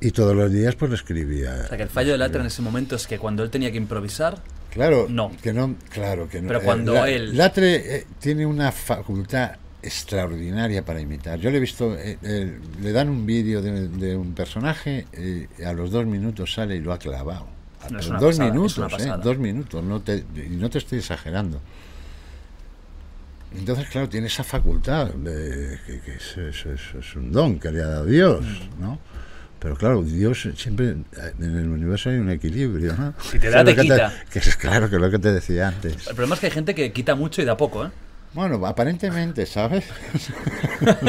[0.00, 1.62] Y todos los días pues lo escribía.
[1.64, 3.70] O sea, que el fallo de Latre en ese momento es que cuando él tenía
[3.70, 4.38] que improvisar,
[4.72, 5.30] Claro, No.
[5.42, 6.48] que no, claro que no.
[6.48, 9.52] Pero Eh, cuando La- él- Latre eh, tiene una facultad
[9.82, 11.38] extraordinaria para imitar.
[11.38, 15.06] Yo le he visto, eh, eh, le dan un vídeo de, de un personaje,
[15.64, 17.46] a los dos minutos sale y lo ha clavado.
[17.84, 20.24] A No, es los una dos pasada, es minutos, una eh, dos minutos, no te,
[20.36, 21.60] y no te estoy exagerando.
[23.56, 27.70] Entonces, claro, tiene esa facultad, de, que, que es, es- es- es un don que
[27.70, 28.80] le ha dado Dios, Mm.
[28.82, 28.98] ¿no?
[29.58, 31.04] Pero claro, Dios siempre, en
[31.58, 33.14] el universo hay un equilibrio, ¿no?
[33.30, 34.12] Si te da, te quita.
[34.30, 36.08] que es claro, que es lo que te decía antes.
[36.08, 37.90] el problema es que hay gente que quita mucho y da poco, ¿eh?
[38.34, 39.84] Bueno, aparentemente, ¿sabes?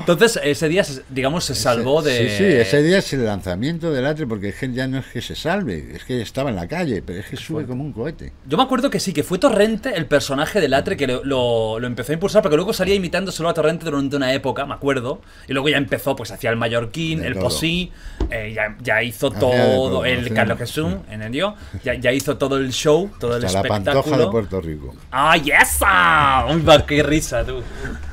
[0.00, 2.28] Entonces, ese día, digamos, se salvó de...
[2.28, 5.06] Sí, sí, ese día es el lanzamiento del Atre, porque es que ya no es
[5.06, 7.92] que se salve, es que estaba en la calle, pero es que sube como un
[7.94, 8.32] cohete.
[8.46, 11.80] Yo me acuerdo que sí, que fue Torrente el personaje de Latre que lo, lo-
[11.80, 14.74] lo empezó a impulsar, porque luego salía imitando solo a Torrente durante una época, me
[14.74, 15.22] acuerdo.
[15.48, 17.44] Y luego ya empezó, pues hacía el mallorquín, De el todo.
[17.44, 17.90] posí,
[18.30, 19.50] eh, ya, ya hizo Hacía todo,
[19.88, 23.44] todo, el Carlos Jesús, en el dio, ya, ya hizo todo el show, todo el
[23.46, 24.02] Hasta la espectáculo.
[24.02, 24.94] pantoja de Puerto Rico.
[25.10, 25.93] ¡Ay, esa!
[25.98, 27.62] Va, qué risa, tú.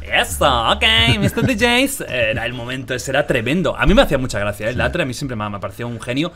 [0.02, 0.84] Eso, ok,
[1.20, 1.46] Mr.
[1.48, 2.02] DJs.
[2.02, 3.76] Era el momento, ese era tremendo.
[3.78, 4.74] A mí me hacía mucha gracia, ¿eh?
[4.74, 6.32] Latre a mí siempre me, me pareció un genio.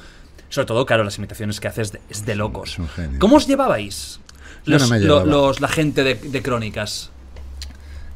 [0.50, 2.78] Sobre todo, claro, las imitaciones que haces de- es de locos.
[3.20, 4.20] ¿Cómo os llevabais?
[4.66, 5.26] Los, no me llevaba.
[5.26, 7.12] los- la gente de, de crónicas.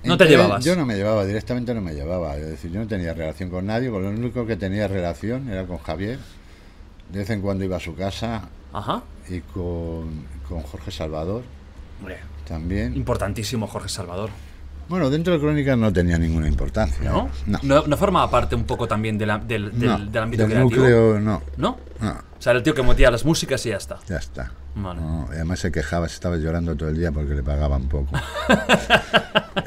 [0.04, 0.64] ¿No te Entre- llevabas?
[0.64, 2.38] Yo no me llevaba, directamente no me llevaba.
[2.38, 5.66] Es decir, yo no tenía relación con nadie, con lo único que tenía relación era
[5.66, 6.20] con Javier.
[7.10, 9.02] De vez en cuando iba a su casa Ajá.
[9.28, 11.44] y con, con Jorge Salvador
[12.00, 12.18] Hombre,
[12.50, 12.96] también.
[12.98, 14.30] importantísimo Jorge Salvador.
[14.90, 17.10] Bueno, dentro de Crónicas no tenía ninguna importancia.
[17.12, 17.30] ¿No?
[17.46, 17.60] No.
[17.62, 20.52] ¿No, no formaba parte un poco también de la- del, del- No, del ámbito del
[20.52, 20.82] creativo?
[20.82, 21.44] núcleo, no.
[21.58, 21.78] ¿No?
[22.02, 24.00] No, O sea, era el tío que metía las músicas y ya está.
[24.08, 24.52] ya está.
[24.76, 25.00] Vale.
[25.30, 28.10] Además se quejaba, se estaba llorando todo el día porque le pagaban poco.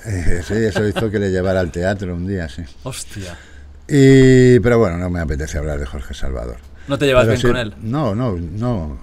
[0.06, 2.62] Eh, sí, eso hizo que le llevara al teatro un día, sí.
[2.82, 3.36] Hostia.
[3.86, 6.56] Y, pero bueno, no me apetece hablar de Jorge Salvador.
[6.88, 7.74] No te llevas Pero bien sí, con él.
[7.82, 8.98] No, no, no.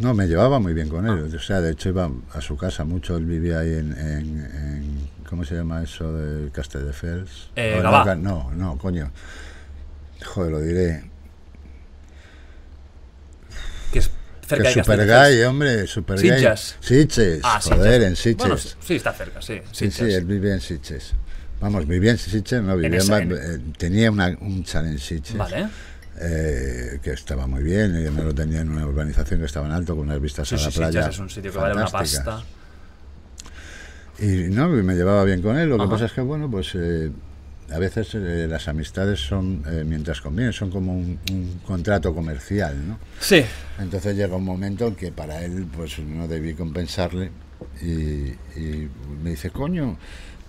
[0.00, 1.34] No, me llevaba muy bien con él.
[1.34, 3.16] O sea, de hecho iba a su casa mucho.
[3.16, 6.12] Él vivía ahí en, en- en- ¿cómo se llama eso?
[6.12, 7.50] De Castelldefels.
[7.56, 8.16] Eh, No, Gavà.
[8.18, 9.10] no, no, coño.
[10.24, 11.04] Joder, lo diré.
[13.92, 14.10] Que es
[14.46, 15.36] cerca que de super Castelldefels.
[15.36, 16.30] gay, hombre, super gay.
[16.30, 16.76] Sitges.
[16.80, 18.36] Sitges, Ah, joder, en Sitges.
[18.38, 19.60] Bueno, sí, está cerca, sí.
[19.72, 21.12] Sí, sí, él vivía en Sitges.
[21.60, 23.36] Vamos, vivía en Sitges, no, vivía esa- en, eh,
[23.76, 25.36] tenía una, un chal en Sitges.
[25.36, 25.68] Vale.
[26.20, 29.72] Eh, que estaba muy bien, y me lo tenía en una urbanización que estaba en
[29.72, 31.08] alto, con unas vistas Sí, a la sí, playa.
[31.08, 32.42] es un sitio que vale una pasta.
[34.18, 35.68] Y no, me llevaba bien con él.
[35.70, 37.10] Lo que pasa es que, bueno, pues eh,
[37.72, 42.76] a veces eh, las amistades son, eh, mientras conviene, son como un, un contrato comercial,
[42.86, 42.98] ¿no?
[43.18, 43.42] Sí.
[43.78, 47.30] Entonces llega un momento en que para él, pues no debí compensarle.
[47.82, 47.86] Y,
[48.60, 48.90] y
[49.22, 49.96] me dice, coño,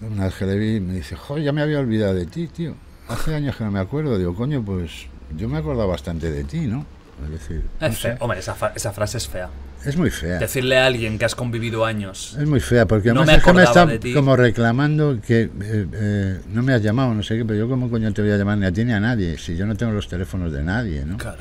[0.02, 2.76] una vez que le vi, me dice, joder, ya me había olvidado de ti, tío.
[3.08, 4.18] Hace años que no me acuerdo.
[4.18, 4.92] Digo, coño, pues
[5.38, 6.86] yo me acordaba bastante de ti, ¿no?
[7.24, 8.16] Es decir, no Es feo.
[8.20, 9.50] Hombre, esa, fa- esa frase es fea.
[9.86, 10.40] es muy fea.
[10.40, 12.36] Decirle a alguien que has convivido años.
[12.40, 15.50] Es muy fea, porque No además me es que me como reclamando que eh,
[15.94, 18.38] eh, no me has llamado, no sé qué, pero yo como coño te voy a
[18.38, 21.06] llamar ni a ti ni a nadie, si yo no tengo los teléfonos de nadie,
[21.06, 21.18] ¿no?
[21.18, 21.38] Claro.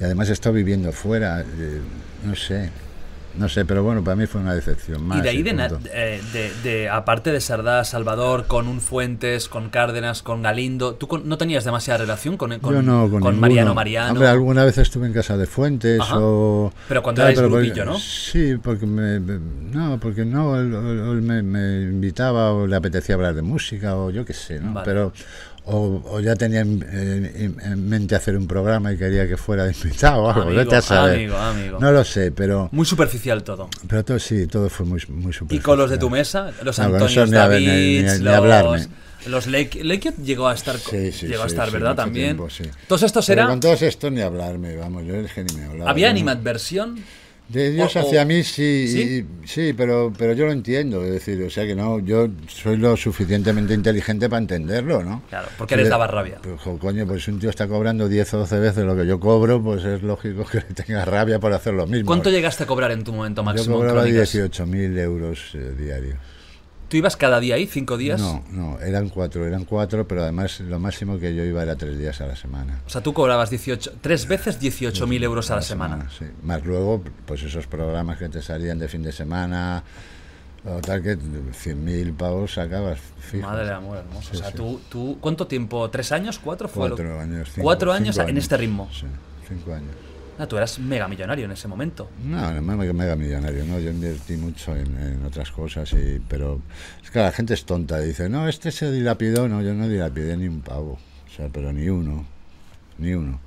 [0.00, 1.80] Y además he estado viviendo fuera, eh,
[2.24, 2.70] no sé,
[3.36, 5.18] no sé, pero bueno, para mí fue una decepción más.
[5.18, 5.50] y de ahí, de,
[5.92, 11.08] eh, de, de- aparte de Sardá, Salvador, con un Fuentes, con Cárdenas, con Galindo, ¿tú
[11.08, 13.32] con- no tenías demasiada relación con, con, yo no, con, ninguno.
[13.32, 14.12] Mariano Mariano?
[14.12, 16.16] Hombre, alguna vez estuve en casa de Fuentes Ajá.
[16.20, 16.72] o...
[16.88, 17.98] Pero cuando tal, erais porque- grupillo, ¿no?
[17.98, 19.20] Sí, porque me...
[19.20, 23.96] No, porque no, él, él- él me, me invitaba o le apetecía hablar de música
[23.96, 24.72] o yo qué sé, ¿no?
[24.74, 24.84] Vale.
[24.84, 25.12] Pero...
[25.64, 29.64] O, o ya tenía en, en- en mente hacer un programa y quería que fuera
[29.64, 31.14] de invitado o algo, Amigo, a saber.
[31.14, 31.78] amigo, amigo.
[31.78, 32.68] No lo sé, pero...
[32.72, 33.68] Muy superficial todo.
[33.88, 36.46] Pero todo sí, todo fue muy, muy Y con los de tu superficial.
[36.46, 38.86] mesa, los No, Antonios esos ni ni- David, ni- los, hablarme.
[39.26, 41.94] los Lake, Lake llegó a estar, Sí, sí, llegó a estar, sí, ¿verdad?
[41.94, 42.36] También.
[42.36, 42.48] tiempo.
[42.88, 43.50] Todos estos Pero eran.
[43.52, 45.90] con todos estos ni hablarme, vamos, yo es que ni me hablaba.
[45.92, 46.96] ¿Había no- animadversión?
[47.48, 49.26] De Dios o- o- hacia mí sí, ¿Sí?
[49.42, 52.76] y- sí, pero, pero yo lo entiendo, es decir, o sea que no, yo soy
[52.78, 55.22] lo suficientemente inteligente para entenderlo, ¿no?
[55.28, 56.38] Claro, porque les daba rabia.
[56.42, 59.20] Pues, coño, pues si un tío está cobrando 10 o 12 veces lo que yo
[59.20, 62.06] cobro, pues es lógico que le tenga rabia por hacer lo mismo.
[62.06, 63.74] ¿Cuánto llegaste a cobrar en tu momento Yo máximo?
[63.74, 64.34] en cobraba Crónicas?
[64.34, 66.16] 18.000 euros eh, diarios.
[66.92, 68.20] ¿Tú ibas cada día ahí, cinco días?
[68.20, 71.96] No, no, eran cuatro, eran cuatro, pero además lo máximo que yo iba era tres
[71.98, 72.82] días a la semana.
[72.86, 76.06] O sea, tú cobrabas 18, tres veces 18.000 euros a la semana.
[76.18, 76.26] sí.
[76.42, 79.82] Más luego, pues esos programas que te salían de fin de semana,
[80.66, 83.50] o tal que 100.000 pavos sacabas fijos.
[83.50, 84.28] Madre de amor hermoso.
[84.30, 84.56] Sí, o sea, sí.
[84.58, 85.88] tú, tú, ¿cuánto tiempo?
[85.88, 86.38] ¿Tres años?
[86.38, 86.68] ¿Cuatro?
[86.68, 87.48] Fue lo- Cuatro años.
[87.54, 88.90] cinco- Cuatro años cinco en este ritmo.
[88.92, 89.06] Sí,
[89.48, 89.94] cinco años.
[90.42, 92.10] Ah, tú eras mega millonario en ese momento.
[92.24, 93.78] No, no mega, millonario, ¿no?
[93.78, 96.60] Yo invertí mucho en, en otras cosas, y, pero
[97.00, 98.00] es que la gente es tonta.
[98.00, 99.48] Dice, no, este se dilapidó.
[99.48, 100.98] No, yo no dilapidé ni un pavo.
[101.28, 102.26] O sea, pero ni uno.
[102.98, 103.38] Ni uno.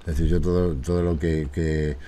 [0.00, 1.98] Es decir, yo todo, todo lo que, que...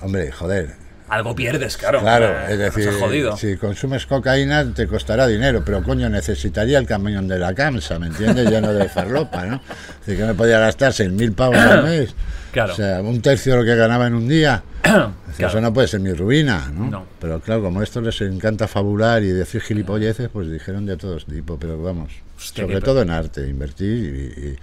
[0.00, 0.74] Hombre, joder,
[1.08, 2.00] Algo pierdes, claro.
[2.00, 3.36] Claro, Eh, es decir, jodido.
[3.36, 8.08] si consumes cocaína te costará dinero, pero coño, necesitaría el camión de la CAMSA, ¿me
[8.08, 8.50] entiendes?
[8.50, 9.60] Lleno de farlopa, ¿no?
[10.02, 12.14] Así que me podía gastar 6.000 pavos al mes.
[12.52, 12.72] Claro.
[12.72, 14.62] O sea, un tercio de lo que ganaba en un día.
[15.36, 15.50] Claro.
[15.50, 16.88] Eso no puede ser mi ruina, ¿no?
[16.90, 17.06] No.
[17.20, 21.26] Pero claro, como a estos les encanta fabular y decir gilipolleces, pues dijeron de todos
[21.26, 24.56] tipos, pero vamos, Hostia, sobre todo en arte, invertir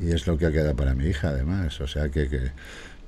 [0.00, 2.28] y, y- y es lo que ha quedado para mi hija además, o sea que,
[2.28, 2.50] que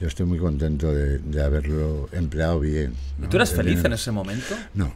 [0.02, 2.92] yo estoy muy contento de, de haberlo empleado bien.
[3.18, 3.28] ¿Y ¿no?
[3.28, 4.56] tú eras El feliz en ese momento?
[4.74, 4.92] No.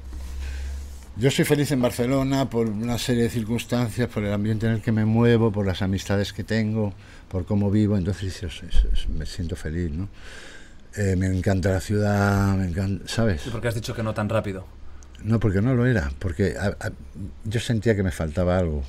[1.17, 4.83] Yo soy feliz en Barcelona por una serie de circunstancias, por el ambiente en el
[4.83, 6.93] que me muevo, por las amistades que tengo,
[7.29, 10.09] por cómo vivo, entonces es- es- es- me siento feliz, ¿no?
[10.97, 13.47] Eh, me encanta la ciudad, me encanta, ¿sabes?
[13.47, 14.67] ¿Y por qué has dicho que no tan rápido?
[15.23, 16.93] No, porque no lo era, porque a- a-
[17.45, 18.83] yo sentía que me faltaba algo.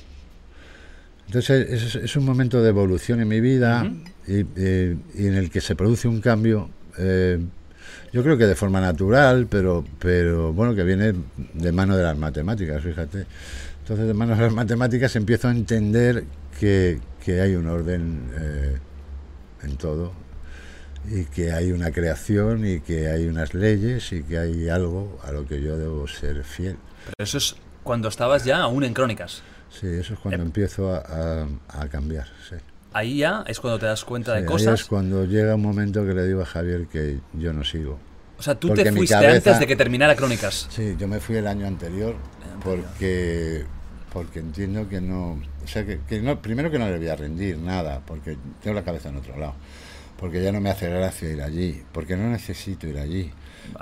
[1.28, 3.88] Entonces es, es un momento de evolución en mi vida
[4.28, 6.68] y, eh, y en el que se produce un cambio,
[6.98, 7.38] eh,
[8.12, 11.14] yo creo que de forma natural, pero, pero bueno, que viene
[11.54, 13.26] de mano de las matemáticas, fíjate.
[13.80, 16.24] Entonces de mano de las matemáticas empiezo a entender
[16.60, 18.76] que, que hay un orden eh,
[19.62, 20.12] en todo
[21.10, 25.32] y que hay una creación y que hay unas leyes y que hay algo a
[25.32, 26.76] lo que yo debo ser fiel.
[27.06, 29.42] Pero eso es cuando estabas ya aún en Crónicas.
[29.70, 31.46] Sí, eso es cuando empiezo a, a-
[31.82, 32.26] a cambiar.
[32.48, 32.56] Sí.
[32.92, 34.80] Ahí ya es cuando te das cuenta Sí, de ahí cosas.
[34.80, 37.98] es cuando llega un momento que le digo a Javier que yo no sigo.
[38.38, 40.68] O sea, tú porque te fuiste cabeza- antes de que terminara Crónicas.
[40.70, 42.14] Sí, yo me fui el año anterior
[42.64, 43.64] porque
[44.12, 45.32] porque entiendo que no,
[45.62, 48.74] o sea que, que no, primero que no le voy a rendir nada, porque tengo
[48.74, 49.54] la cabeza en otro lado.
[50.18, 53.30] porque ya no me hace gracia ir allí, porque no necesito ir allí,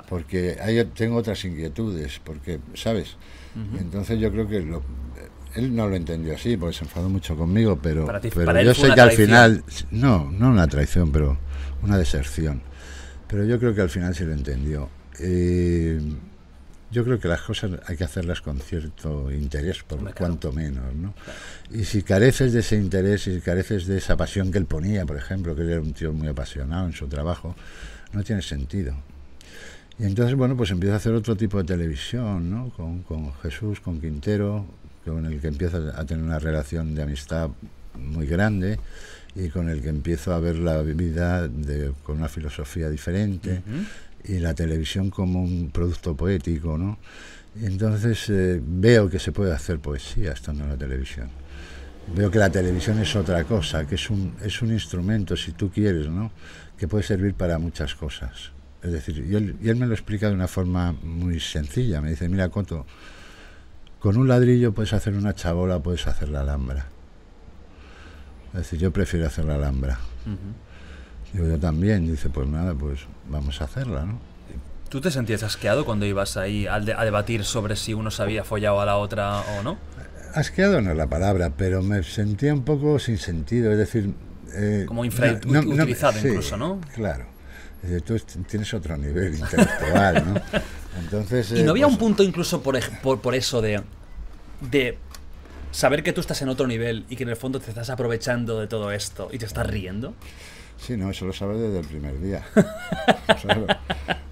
[0.09, 3.15] porque hay, tengo otras inquietudes, porque, ¿sabes?
[3.79, 4.83] Entonces yo creo que lo,
[5.57, 8.63] él no lo entendió así, porque se enfadó mucho conmigo, pero, Para ti- pero para
[8.63, 11.37] yo sé que al final, no, no una traición, pero
[11.83, 12.61] una deserción.
[13.27, 14.89] Pero yo creo que al final sí lo entendió.
[15.19, 15.99] Eh,
[16.89, 20.15] yo creo que las cosas hay que hacerlas con cierto interés, por claro.
[20.17, 21.13] cuanto menos, ¿no?
[21.69, 25.05] Y si careces de ese interés, y si careces de esa pasión que él ponía,
[25.05, 27.55] por ejemplo, que él era un tío muy apasionado en su trabajo,
[28.13, 28.95] no tiene sentido.
[29.99, 32.69] Y entonces, bueno, pues empieza a hacer otro tipo de televisión, ¿no?
[32.69, 34.65] Con, con Jesús, con Quintero,
[35.13, 37.49] con el que empieza a tener una relación de amistad
[37.99, 38.79] muy grande
[39.35, 43.61] y con el que empiezo a ver la vida de- con una filosofía diferente
[44.23, 46.97] y la televisión como un producto poético, ¿no?
[47.61, 51.29] Entonces eh, veo que se puede hacer poesía estando en la televisión.
[52.15, 55.69] Veo que la televisión es otra cosa, que es un, es un instrumento, si tú
[55.71, 56.31] quieres, ¿no?
[56.77, 58.51] que puede servir para muchas cosas.
[58.83, 61.99] Es decir, y él, y él me lo explica de una forma muy sencilla.
[61.99, 62.85] Me dice, mira, Coto,
[63.99, 66.87] con un ladrillo puedes hacer una chabola, puedes hacer la alhambra.
[68.53, 69.99] Es decir, yo prefiero hacer la alhambra.
[71.33, 72.09] Digo, yo también.
[72.09, 74.19] Dice, pues nada, pues vamos a hacerla, ¿no?
[74.89, 78.79] ¿Tú te sentías asqueado cuando ibas ahí a debatir sobre si uno se había follado
[78.79, 79.77] a la otra o no?
[80.33, 84.13] Asqueado no es la palabra, pero me sentía un poco sin sentido, es decir...
[84.53, 86.79] eh, Como infrautilizado incluso, ¿no?
[86.95, 87.25] Claro.
[88.05, 88.17] Tú
[88.49, 90.41] tienes otro nivel intelectual, ¿no?
[90.99, 91.51] Entonces...
[91.51, 93.81] ¿Y eh, no había pues, un punto incluso por, por, por eso de,
[94.61, 94.97] de
[95.71, 98.59] saber que tú estás en otro nivel y que en el fondo te estás aprovechando
[98.59, 100.13] de todo esto y te estás riendo?
[100.79, 102.43] Sí, no, eso lo sabes desde el primer día.
[103.41, 103.65] Claro.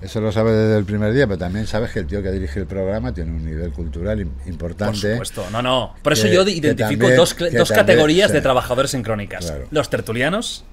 [0.01, 2.59] Eso lo sabes desde el primer día, pero también sabes que el tío que dirige
[2.59, 5.11] el programa tiene un nivel cultural im- Por importante.
[5.13, 5.95] supuesto, no, no.
[6.03, 8.34] Por eso Que- yo identifico también- dos, dos también, categorías sí.
[8.35, 9.45] de trabajadores en crónicas.
[9.47, 9.67] Claro.
[9.72, 10.63] Los tertulianos,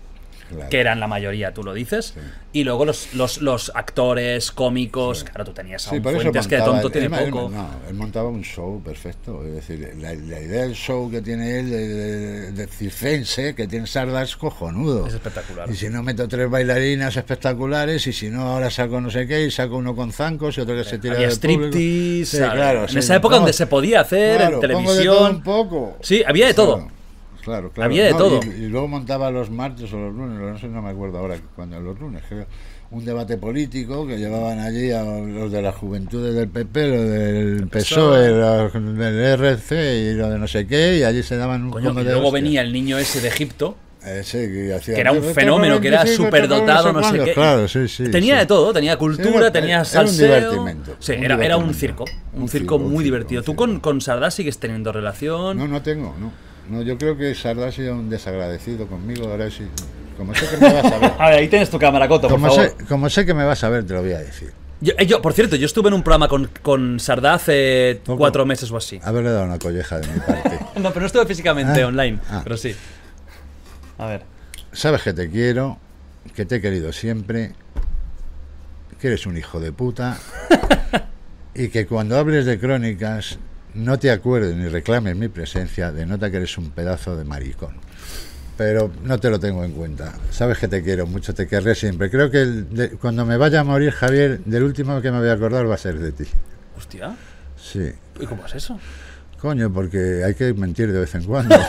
[0.52, 0.70] Claro.
[0.70, 2.20] que eran la mayoría, tú lo dices, Sí.
[2.52, 6.56] y luego los, los, los actores, cómicos, claro, tú tenías a Sí, un Fuentes que
[6.56, 7.48] de tonto él- tiene él- poco.
[7.50, 9.44] no, él montaba un show perfecto.
[9.46, 13.66] Es decir, la, la idea del show que tiene él de, de, de circense, que
[13.66, 15.06] tiene Sarda, es cojonudo.
[15.06, 15.70] Es espectacular.
[15.70, 19.44] Y si no meto tres bailarinas espectaculares, y si no ahora saco no sé qué,
[19.46, 22.82] y saco uno con zancos y otro que se tira Había del striptease, Sí, claro,
[22.82, 25.36] en sí, esa época no, donde se podía hacer en pongo de todo televisión.
[25.36, 25.96] un poco.
[26.02, 26.88] Sí, había de todo.
[27.42, 27.90] Claro, Claro.
[27.90, 28.40] Había de No, todo.
[28.44, 31.36] Y, y luego montaba los martes o los lunes, no sé, no me acuerdo ahora
[31.56, 32.46] cuando los lunes, creo,
[32.92, 37.68] un debate político que llevaban allí a los de las juventudes del PP, los del
[37.68, 41.70] PSOE, los del RC y lo de no sé qué, y allí se daban un
[41.70, 45.18] Coño, de luego venía el niño ese de Egipto, Eh, que, hacía- que era un
[45.18, 47.24] "Esto fenómeno, que era 25, superdotado, no sé cuándo".
[47.24, 47.32] qué.
[47.34, 48.10] Claro, sí, sí.
[48.10, 48.40] tenía sí.
[48.40, 50.26] de todo, tenía cultura, era- tenía era un salseo.
[50.26, 52.04] divertimento, Sí, un era, era un circo.
[52.34, 53.42] Un, Un circo circo, un muy circo, divertido.
[53.42, 55.56] ¿Tú con, con Sardá sigues teniendo relación?
[55.56, 56.30] No, no tengo, no.
[56.68, 59.28] No, yo creo que Sardá ha sido un desagradecido conmigo.
[59.28, 59.66] Ahora sí,
[60.16, 62.40] como sé que me vas a ver, A ver, ahí tienes tu cámara, Coto, por
[62.40, 62.74] como favor.
[62.78, 64.52] sé, como sé que me vas a ver, te lo voy a decir.
[64.80, 68.18] Yo, eh, yo, por cierto, yo estuve en un programa con, con Sardá hace Poco.
[68.18, 69.00] cuatro meses o así.
[69.04, 70.58] Haberle dado una colleja de mi parte.
[70.80, 72.40] No, pero no estuve físicamente Ah, online, ah.
[72.42, 72.74] pero sí.
[73.98, 74.22] A ver.
[74.72, 75.78] Sabes que te quiero,
[76.34, 77.52] que te he querido siempre,
[79.00, 80.18] que eres un hijo de puta
[81.54, 83.38] y que cuando hables de crónicas
[83.74, 87.74] no te acuerdes ni reclames mi presencia, denota que eres un pedazo de maricón.
[88.56, 90.12] Pero no te lo tengo en cuenta.
[90.30, 92.10] Sabes que te quiero mucho, te querré siempre.
[92.10, 95.28] Creo que el- de- cuando me vaya a morir, Javier, del último que me voy
[95.28, 96.24] a acordar va a ser de ti.
[96.76, 97.16] Hostia.
[97.56, 97.90] Sí.
[98.20, 98.78] ¿Y cómo es eso?
[99.40, 101.56] Coño, porque hay que mentir de vez en cuando.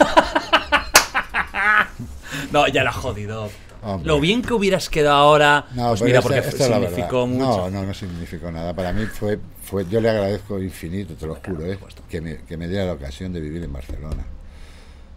[2.51, 3.49] No, ya la has jodido.
[3.83, 4.07] Hombre.
[4.07, 5.65] Lo bien que hubieras quedado ahora.
[5.75, 7.69] No, pues mira, esta- porque esta significó mucho.
[7.69, 8.73] No, no, no significó nada.
[8.73, 11.77] Para mí fue, fue yo le agradezco infinito, te lo juro, ¿eh?
[12.09, 14.23] que, me, que me diera la ocasión de vivir en Barcelona.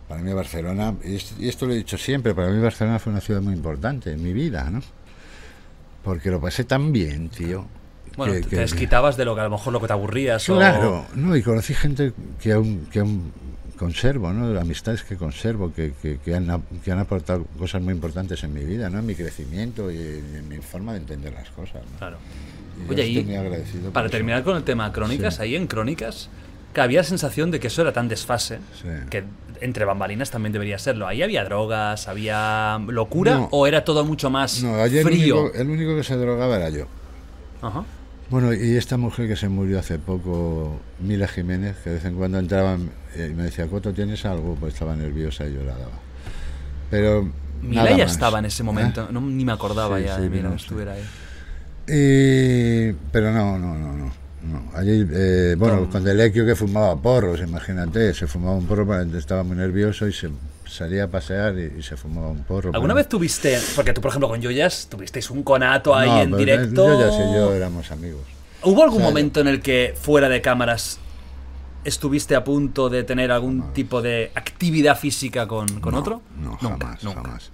[0.09, 3.13] Para mí Barcelona, y esto, y esto lo he dicho siempre, para mí Barcelona fue
[3.13, 4.81] una ciudad muy importante en mi vida, ¿no?
[6.05, 7.67] Porque lo pasé tan bien, tío.
[8.17, 10.49] Bueno, que- te, que- desquitabas de lo que a lo mejor lo que te aburrías.
[10.49, 13.33] o- Claro, no, y conocí gente que aún, que aún
[13.77, 14.59] conservo, ¿no?
[14.59, 18.65] Amistades que conservo, que, que, que han, que han aportado cosas muy importantes en mi
[18.65, 18.99] vida, ¿no?
[18.99, 21.99] En mi crecimiento y en mi forma de entender las cosas, ¿no?
[21.99, 22.17] Claro.
[22.79, 24.13] Y Oye, estoy y muy agradecido para eso.
[24.17, 25.43] terminar con el tema crónicas, Sí.
[25.43, 26.29] ahí en crónicas,
[26.75, 28.89] que había la sensación de que eso era tan desfase, Sí.
[29.11, 29.25] que
[29.63, 31.07] entre bambalinas también debería serlo.
[31.07, 33.49] Ahí había drogas, había locura, No.
[33.51, 35.41] o era todo mucho más No, ayer el frío.
[35.45, 36.87] único, el único que se drogaba era yo.
[37.63, 37.85] Ajá.
[38.29, 42.17] Bueno, y esta mujer que se murió hace poco, Mila Jiménez, que de vez en
[42.17, 42.77] cuando entraba
[43.25, 44.57] y me decía, Coto, ¿tienes algo?
[44.59, 45.99] Pues estaba nerviosa y yo la daba.
[46.91, 47.31] Pero.
[47.63, 49.13] Mila ya estaba en ese momento, ¿Eh?
[49.13, 50.57] no, ni me acordaba Sí, ya sí, de Mila sí.
[50.57, 51.03] estuviera ahí.
[51.89, 54.13] Y- pero no, no, no, no.
[54.43, 54.63] no.
[54.75, 59.57] Allí, eh, bueno, con Delequio que fumaba porros, imagínate, se fumaba un porro, estaba muy
[59.57, 60.29] nervioso y se
[60.69, 62.71] salía a pasear y, y se fumaba un porro.
[62.75, 66.23] ¿Alguna pero- vez tuviste, porque tú por ejemplo con Joyas tuvisteis un conato ahí No,
[66.23, 66.87] en directo?
[66.89, 68.23] Yo ya sé, yo éramos amigos.
[68.63, 70.99] ¿Hubo algún O sea, momento en el que fuera de cámaras
[71.87, 76.23] estuviste a punto de tener algún tipo de actividad física con, con No, otro?
[76.39, 77.23] No, Nunca, jamás, nunca.
[77.23, 77.51] jamás.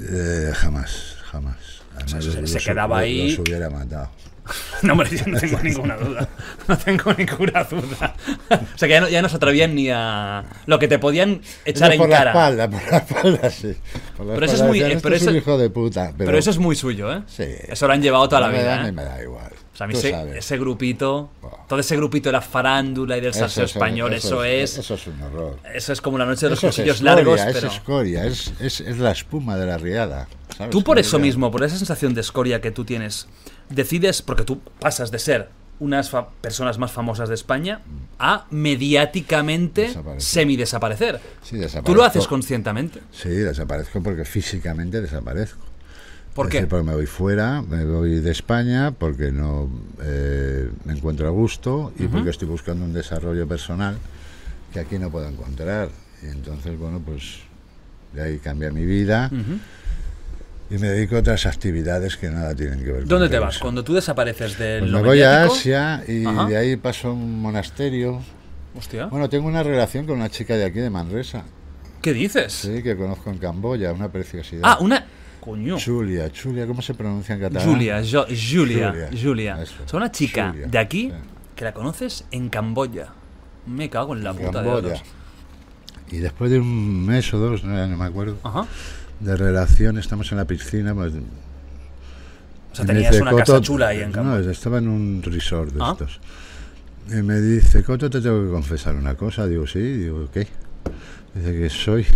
[0.00, 1.56] Eh, jamás, jamás.
[1.96, 3.30] Además, se- los- se los- quedaba los- ahí.
[3.30, 4.10] Los hubiera matado.
[4.82, 6.26] No, hombre, yo no tengo ninguna duda.
[6.68, 8.14] No tengo ninguna duda.
[8.50, 10.44] O sea que ya no, ya no se atrevían ni a.
[10.66, 12.24] Lo que te podían echar No, en por cara.
[12.24, 13.76] la espalda, por la espalda, sí.
[14.16, 16.12] Por la Pero eso es espalda muy- eh, "Este pero es un hijo de puta.
[16.16, 17.22] Pero, Pero eso es muy suyo, ¿eh?
[17.26, 17.44] Sí.
[17.68, 18.88] Eso lo han llevado toda la No me da vida.
[18.88, 18.92] ¿eh?
[18.92, 19.52] me da igual.
[19.78, 21.30] Sea, a mí ese, ese grupito,
[21.68, 24.94] todo ese grupito de la farándula y del Eso salseo es- español, eso, es, Eso
[24.94, 25.58] es un horror.
[25.72, 28.80] eso es como la noche de los cuchillos escoria, largos, es pero escoria, es, es,
[28.80, 30.26] es la espuma de la riada.
[30.56, 30.70] ¿sabes?
[30.72, 33.28] tú por eso mismo, por esa sensación de escoria que tú tienes,
[33.70, 35.48] decides, porque tú pasas de ser
[35.80, 36.10] unas
[36.40, 37.82] personas más famosas de España
[38.18, 40.22] a mediáticamente Desaparecer.
[40.28, 41.20] semi-desaparecer.
[41.42, 43.00] Sí, Tú lo haces conscientemente.
[43.12, 45.60] Sí, desaparezco porque físicamente desaparezco.
[46.38, 46.58] ¿Por Es qué?
[46.58, 49.68] decir, porque me voy fuera, me voy de España porque no
[50.00, 53.98] eh, me encuentro a gusto y porque estoy buscando un desarrollo personal
[54.72, 55.88] que aquí no puedo encontrar.
[56.22, 57.40] Y entonces, bueno, pues
[58.12, 59.32] de ahí cambia mi vida
[60.70, 63.56] y me dedico a otras actividades que nada tienen que ver con ¿Dónde te vas?
[63.56, 63.62] eso.
[63.64, 66.46] Cuando tú desapareces de Pues me voy a Asia y Ajá.
[66.46, 68.20] de ahí paso a un monasterio.
[68.76, 69.06] Hostia.
[69.06, 71.42] Bueno, tengo una relación con una chica de aquí de Manresa,
[72.00, 72.52] ¿Qué dices?
[72.52, 74.60] sí, que conozco en Camboya, una preciosidad.
[74.62, 75.04] Ah, una.
[75.48, 75.78] Coño.
[75.80, 77.66] Julia, Julia, ¿cómo se pronuncia en catalán?
[77.68, 79.66] Julia, Jo- Julia, Julia, Julia.
[79.66, 81.16] sea, una chica Julia, de aquí sí.
[81.56, 83.08] que la conoces en Camboya.
[83.66, 84.82] Me cago en la puta de.
[84.82, 85.02] Dios.
[86.10, 88.66] Y después de un mes o dos, no, me acuerdo, Ajá.
[89.20, 90.94] de relación, estamos en la piscina.
[90.94, 94.42] Pues, O sea, tenías dice, una casa chula ahí en Camboya.
[94.44, 95.92] No, estaba en un resort de Ah.
[95.92, 96.20] estos.
[97.10, 99.46] Y me dice, Coto, te tengo que confesar una cosa.
[99.46, 100.46] Digo, sí, digo, ¿qué?
[101.34, 102.06] Dice que soy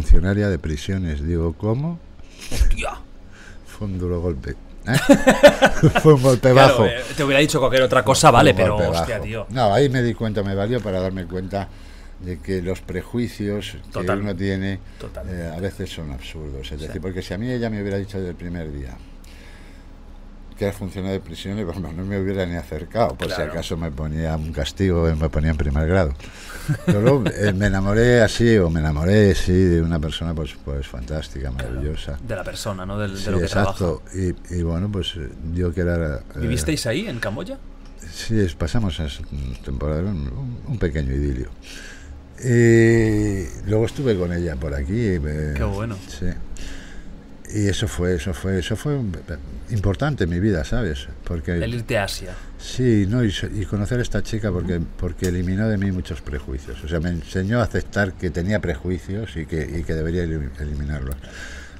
[0.00, 1.24] funcionaria de prisiones.
[1.26, 1.98] Digo, ¿cómo?
[2.52, 2.90] Hostia.
[3.66, 4.50] Fue un duro golpe.
[4.86, 4.92] ¿eh?
[6.02, 6.84] Fue un golpe Claro, bajo.
[6.86, 9.24] eh, te hubiera dicho cualquier otra cosa, vale, pero hostia, bajo.
[9.24, 9.46] tío.
[9.50, 11.68] No, ahí me di cuenta, me valió para darme cuenta
[12.20, 14.18] de que los prejuicios Total.
[14.18, 14.80] que uno tiene
[15.28, 16.70] eh, a veces son absurdos.
[16.72, 18.96] Es decir, porque si a mí ella me hubiera dicho desde el primer día
[20.56, 23.44] que era funcionario de prisiones, bueno, no me hubiera ni acercado, por Claro.
[23.44, 26.14] si acaso me ponía un castigo, me ponía en primer grado.
[26.86, 30.86] Pero luego, eh, me enamoré así, o me enamoré, sí, de una persona pues, pues
[30.86, 32.18] fantástica, maravillosa.
[32.26, 32.98] De la persona, ¿no?
[32.98, 34.02] Del- de Sí, lo que exacto.
[34.14, 35.14] Y, y bueno, pues
[35.54, 36.16] yo que era...
[36.16, 37.58] eh, ¿Vivisteis ahí, en Camboya?
[38.12, 39.22] Sí, es- pasamos esa
[39.64, 41.50] temporada, un, un pequeño idilio.
[42.42, 44.94] Y luego estuve con ella por aquí.
[44.98, 45.96] eh, Qué bueno.
[46.08, 46.26] Sí.
[47.54, 48.98] Y eso fue, eso fue, eso fue
[49.70, 51.06] importante en mi vida, ¿sabes?
[51.24, 52.32] Porque El irte a Asia.
[52.58, 56.82] sí, no y, y conocer a esta chica porque porque eliminó de mí muchos prejuicios.
[56.82, 60.50] O sea, me enseñó a aceptar que tenía prejuicios y que, y que debería elim-
[60.60, 61.14] eliminarlos.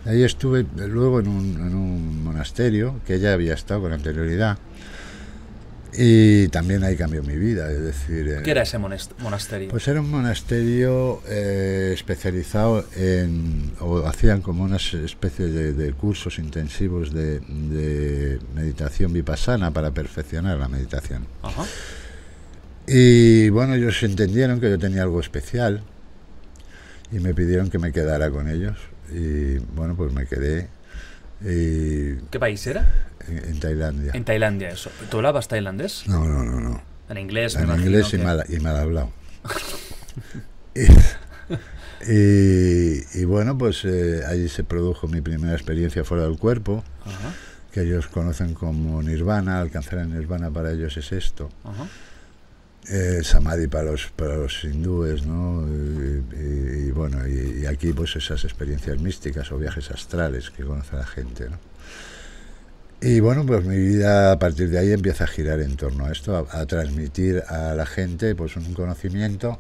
[0.05, 4.57] Ahí estuve luego en un, en un monasterio que ya había estado con anterioridad.
[5.99, 8.29] Y también ahí cambió mi vida, es decir...
[8.29, 9.71] eh, ¿Qué era ese monasterio?
[9.71, 16.39] Pues era un monasterio eh, especializado en, o hacían como unas especies de, de cursos
[16.39, 21.27] intensivos de, de meditación vipassana para perfeccionar la meditación.
[21.43, 21.65] Ajá.
[22.87, 25.83] Y bueno, ellos entendieron que yo tenía algo especial
[27.11, 28.77] y me pidieron que me quedara con ellos.
[29.13, 30.69] Y bueno, pues me quedé
[31.45, 33.11] y, ¿Qué país era?
[33.29, 34.13] En, en Tailandia.
[34.15, 34.91] En Tailandia, eso.
[35.11, 36.05] ¿Tú hablabas tailandés?
[36.07, 36.83] No, no, no, no.
[37.09, 39.11] En inglés, en inglés y que- mal, y mal hablado.
[40.75, 40.83] y,
[42.13, 47.33] y- y bueno, pues eh, ahí se produjo mi primera experiencia fuera del cuerpo, Ajá,
[47.73, 51.51] que ellos conocen como nirvana, alcanzar el nirvana para ellos es esto.
[51.65, 51.87] ajá.
[52.89, 55.67] Eh, samadhi para los, para los hindúes, ¿no?
[55.67, 60.63] Y, y- y bueno, y, y aquí pues esas experiencias místicas o viajes astrales que
[60.63, 61.59] conoce la gente, ¿no?
[63.01, 66.13] Y bueno, pues mi vida a partir de ahí empieza a girar en torno a
[66.13, 69.59] esto, a, a transmitir a la gente pues un conocimiento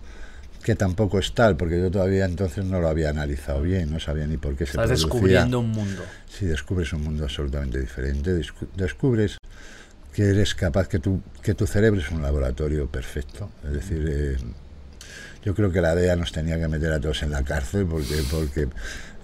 [0.62, 4.26] que tampoco es tal, porque yo todavía entonces no lo había analizado bien, no sabía
[4.26, 5.06] ni por qué se Estás producía.
[5.06, 6.02] descubriendo un mundo.
[6.28, 9.38] Si descubres un mundo absolutamente diferente, descu- descubres
[10.12, 13.50] que eres capaz, que tu, que tu cerebro es un laboratorio perfecto.
[13.64, 14.36] Es decir, eh,
[15.44, 18.16] Yo creo que la DEA nos tenía que meter a todos en la cárcel porque
[18.28, 18.66] porque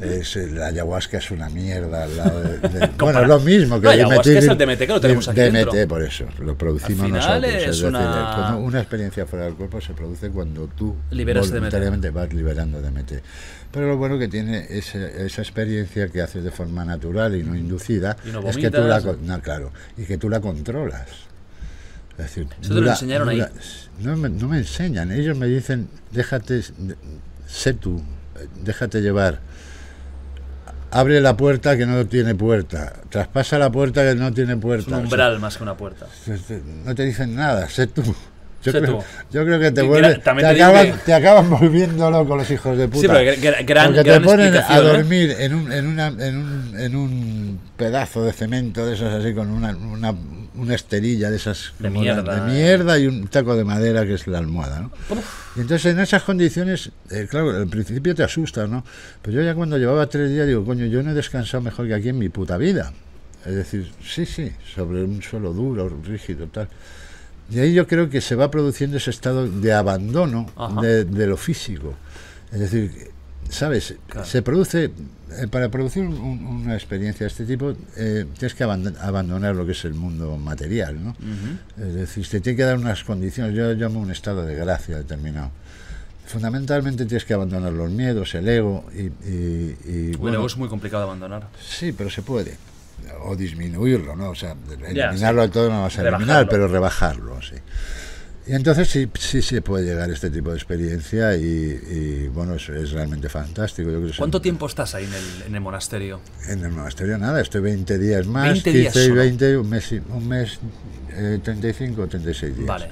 [0.00, 3.92] es, la ayahuasca es una mierda lado de, de- bueno, es lo mismo que La
[3.92, 5.88] ayahuasca DMT, es el DMT que lo tenemos aquí DMT, dentro.
[5.88, 7.44] por eso, lo producimos nosotros.
[7.54, 11.54] es decir, una- cuando una experiencia fuera del cuerpo se produce cuando tú Liberas DMT.
[11.58, 13.12] voluntariamente vas liberando DMT.
[13.70, 18.16] Pero lo bueno que tiene esa experiencia que haces de forma natural y no inducida
[18.26, 21.06] Y no es que tú la, no, claro, y que tú la controlas.
[22.12, 23.42] Es decir, Eso te lo enseñaron ahí.
[24.00, 26.60] No me, no me enseñan, ellos me dicen, déjate,
[27.46, 28.02] sé tú,
[28.62, 29.40] déjate llevar.
[30.92, 34.96] Abre la puerta que no tiene puerta, traspasa la puerta que no tiene Es puerta.
[34.96, 36.04] un umbral más que una puerta.
[36.06, 38.02] O sea, te- no te dicen nada, sé tú.
[38.64, 39.04] Yo, Sé creo, tú.
[39.32, 42.10] yo creo que te, Y vuelve, gra- también te, te acaban, que- te acaban volviendo
[42.12, 43.00] loco los hijos de puta.
[43.00, 44.82] Sí, pero gra- gra- gran, Porque te gran ponen a ¿eh?
[44.82, 49.34] dormir en un, en, una, en, un, en un pedazo de cemento de esos así
[49.34, 50.14] con una, una,
[50.54, 52.54] una esterilla de esas De mierda, de eh.
[52.54, 54.92] mierda y un taco de madera que es la almohada ¿no?
[55.56, 58.84] y entonces en esas condiciones eh, claro al principio te asustas ¿no?
[59.22, 61.94] pero yo ya cuando llevaba tres días digo coño yo no he descansado mejor que
[61.94, 62.92] aquí en mi puta vida
[63.46, 66.68] es decir sí sí sobre un suelo duro rígido tal
[67.52, 70.46] y ahí yo creo que se va produciendo ese estado de abandono
[70.80, 71.94] de, de lo físico.
[72.50, 73.10] Es decir,
[73.50, 73.94] ¿sabes?
[74.08, 74.26] Claro.
[74.26, 74.90] Se produce,
[75.40, 79.64] eh, para producir un- una experiencia de este tipo, eh, tienes que abandon- abandonar lo
[79.66, 81.16] que es el mundo material, ¿no?
[81.78, 85.50] Es decir, te tiene que dar unas condiciones, yo llamo un estado de gracia determinado.
[86.26, 89.00] Fundamentalmente tienes que abandonar los miedos, el ego y...
[89.28, 91.48] y- y, Bueno, bueno, es muy complicado de abandonar.
[91.60, 92.56] Sí, pero se puede.
[93.24, 94.30] O disminuirlo, ¿no?
[94.30, 94.54] O sea,
[94.88, 96.50] eliminarlo del todo no vas a eliminar, Rebajarlo.
[96.50, 97.56] pero rebajarlo, sí.
[98.46, 102.54] Y entonces sí, sí se puede llegar a este tipo de experiencia y, y, bueno,
[102.56, 103.88] es, es realmente fantástico.
[103.90, 106.20] Yo creo que ¿Cuánto tiempo estás ahí en el, en el monasterio?
[106.48, 109.20] En el monasterio nada, estoy 20 días más, 20 días 15 y solo.
[109.20, 110.58] 20, un mes, un mes
[111.14, 112.66] eh, 35 o 36 días.
[112.66, 112.88] Vale.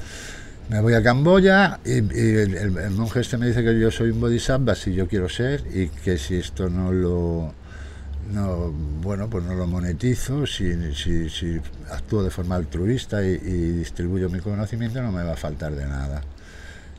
[0.69, 1.97] Me voy a Camboya y, y
[2.37, 5.29] el, el- el monje este me dice que yo soy un bodhisattva si yo quiero
[5.29, 7.53] ser y que si esto no lo
[8.31, 8.71] no
[9.03, 14.29] bueno pues no lo monetizo si, si, si actúo de forma altruista y, y distribuyo
[14.29, 16.23] mi conocimiento no me va a faltar de nada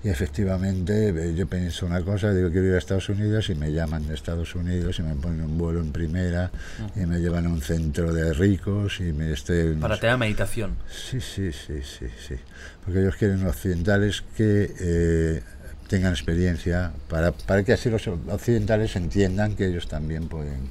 [0.03, 3.71] y efectivamente eh, yo pienso una cosa digo quiero ir a Estados Unidos y me
[3.71, 6.51] llaman de Estados Unidos y me ponen un vuelo en primera
[6.95, 10.75] y me llevan a un centro de ricos y me estoy Para tener meditación.
[10.89, 12.35] Sí, sí, sí, sí, sí.
[12.83, 15.43] Porque ellos quieren occidentales que eh,
[15.91, 20.69] tengan experiencia para, para que así los occidentales entiendan que ellos también pueden.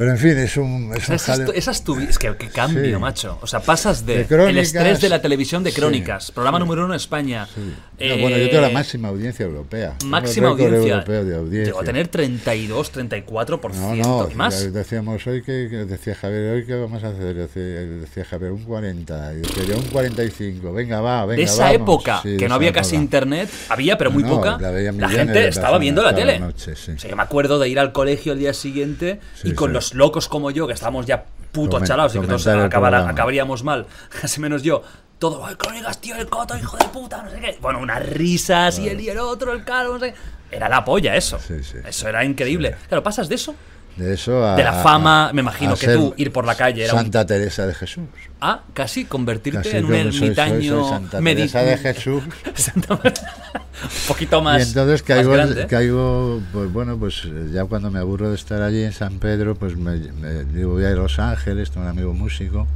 [0.00, 1.14] Pero en fin, es un, es un
[1.54, 3.00] es es tu que, que cambio, Sí.
[3.02, 3.38] macho.
[3.42, 6.58] O sea, pasas de, De crónicas, el estrés de la televisión de sí, crónicas, programa
[6.58, 7.46] número uno en España.
[7.54, 9.96] No, bueno, yo tengo la máxima audiencia europea.
[10.06, 11.00] Máxima audiencia.
[11.00, 11.64] de audiencia.
[11.66, 14.72] Llegó a tener 32, 34% No, no, y más.
[14.72, 19.34] decíamos hoy que, que decía Javier, hoy qué vamos a hacer, decía, Javier, un 40,
[19.34, 21.74] y decía un 45, venga, va, venga, de esa vamos.
[21.76, 24.56] época, Sí, que no había casi internet, había, pero muy No, poca.
[24.58, 26.38] la La gente estaba viendo la cada tele.
[26.38, 26.92] noche, sí.
[26.92, 29.72] O sea, yo me acuerdo de ir al colegio el día siguiente Sí, y con
[29.72, 29.76] sí.
[29.90, 33.62] Los locos como yo, que estábamos ya puto Comen- chalados y que todos acabara- acabaríamos
[33.64, 33.86] mal,
[34.20, 34.82] casi menos yo.
[35.18, 37.22] Todo, ¡ay, crónicas, tío, el coto, hijo de puta!
[37.22, 37.58] No sé qué.
[37.60, 40.56] Bueno, unas risas y el y el otro, el caro, no sé qué.
[40.56, 41.38] Era la polla eso.
[41.38, 42.74] Sí, sí, eso era increíble.
[42.88, 43.54] Claro, pasas de eso
[43.96, 46.94] De eso a, De la fama, me imagino que tú ir por la calle era
[46.94, 48.04] un- Santa Teresa de Jesús.
[48.40, 52.22] a casi convertirte Casi en un soy- soy- soy ermitaño Santa medi- Teresa de Jesús.
[52.54, 54.60] Santa- un poquito más.
[54.60, 58.62] y entonces más caigo, caigo, pues bueno, pues eh, ya cuando me aburro de estar
[58.62, 61.84] allí en San Pedro, pues me, me- digo, voy a ir a Los Ángeles, tengo
[61.86, 62.66] un amigo músico,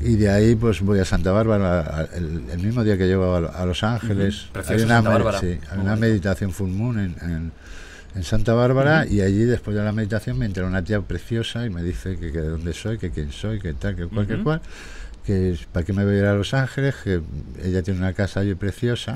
[0.00, 3.34] y de ahí pues voy a Santa Bárbara, a- el, el mismo día que llego
[3.34, 5.40] a, a Los Ángeles, Precioso hay una, Santa me- Bárbara.
[5.40, 7.52] sí, hay una meditación full moon en, en-
[8.16, 11.70] en Santa Bárbara y allí después de la meditación me entra una tía preciosa y
[11.70, 14.42] me dice que, que de dónde soy, que quién soy, que tal, que cual, que
[14.42, 14.60] cual,
[15.24, 17.20] que para qué me voy a ir a Los Ángeles, que
[17.62, 19.14] ella tiene una casa allí preciosa.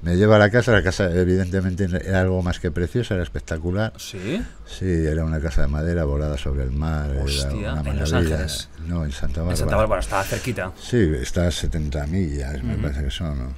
[0.00, 3.92] Me lleva a la casa, la casa evidentemente era algo más que preciosa, era espectacular.
[3.96, 4.40] Sí.
[4.64, 8.12] Sí, era una casa de madera volada sobre el mar, Hostia, era una ¿en Los
[8.12, 8.34] maravilla.
[8.36, 8.68] Ángeles?
[8.86, 9.54] No, en Santa Bárbara.
[9.54, 10.72] En Santa Bárbara estaba cerquita.
[10.80, 13.38] Sí, está a 70 millas, me parece que son.
[13.40, 13.54] ¿no?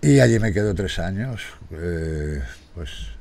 [0.00, 2.42] Y allí me quedo tres años, eh,
[2.74, 3.11] pues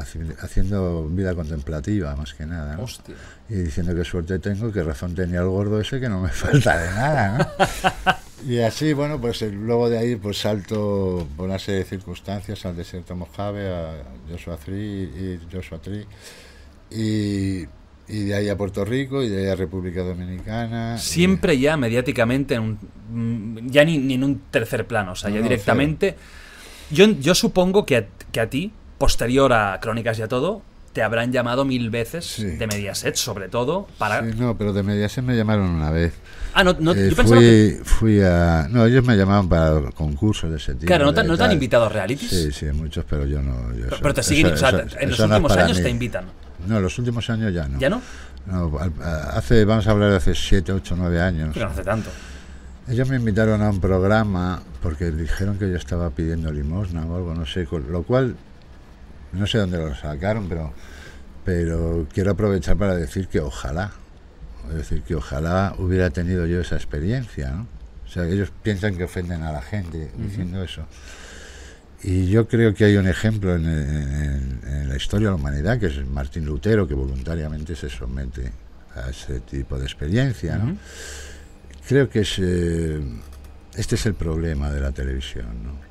[0.00, 2.76] haciendo vida contemplativa más que nada.
[2.76, 2.84] ¿no?
[2.84, 3.14] Hostia.
[3.48, 6.28] Y diciendo qué suerte tengo y qué razón tenía el gordo ese que no me
[6.30, 7.54] falta de nada.
[8.46, 8.50] ¿no?
[8.50, 12.64] y así, bueno, pues eh, luego de ahí pues salto por una serie de circunstancias
[12.66, 16.06] al desierto Mojave, a Joshua Tree y Joshua Tree.
[16.90, 17.66] Y,
[18.08, 20.96] y de ahí a Puerto Rico y de ahí a República Dominicana.
[20.96, 25.16] y- Siempre ya mediáticamente, en un, mm, ya ni, ni en un tercer plano, o
[25.16, 26.16] sea, No, ya directamente.
[26.90, 28.72] Yo, yo supongo que a, que a ti,
[29.04, 30.60] posterior a Crónicas y a todo,
[30.92, 32.44] te habrán llamado mil veces Sí.
[32.44, 34.22] de Mediaset, sobre todo, para...
[34.22, 36.12] Sí, no, pero de Mediaset me llamaron una vez.
[36.52, 37.80] Ah, no, no, Eh, yo pensaba que...
[37.82, 38.68] fui, a...
[38.70, 40.84] No, ellos me llamaban para concursos de ese tipo.
[40.86, 42.28] Claro, ¿no te, no te han invitado a realities?
[42.28, 43.72] Sí, sí, muchos, pero yo no.
[43.74, 45.82] yo Pero, pero te siguen, eso- o sea, eso- en los últimos años mí.
[45.82, 46.24] te invitan.
[46.66, 47.78] No, en los últimos años ya no.
[47.78, 48.02] ¿Ya no?
[49.32, 51.50] Hace, vamos a hablar de hace 7, 8, 9 años.
[51.54, 52.10] Pero no hace tanto.
[52.88, 57.34] Ellos me invitaron a un programa porque dijeron que yo estaba pidiendo limosna o algo,
[57.34, 58.34] no sé, lo cual
[59.32, 60.72] no sé dónde lo sacaron, pero
[61.44, 63.92] pero quiero aprovechar para decir que ojalá,
[64.68, 67.66] es decir, que ojalá hubiera tenido yo esa experiencia, ¿no?
[68.06, 70.84] O sea, ellos piensan que ofenden a la gente diciendo eso.
[72.02, 75.78] Y yo creo que hay un ejemplo en, en- en la historia de la humanidad,
[75.78, 78.52] que es Martín Lutero, que voluntariamente se somete
[78.94, 80.76] a ese tipo de experiencia, ¿no?
[81.88, 83.00] Creo que es, eh,
[83.76, 85.89] este es el problema de la televisión, ¿no?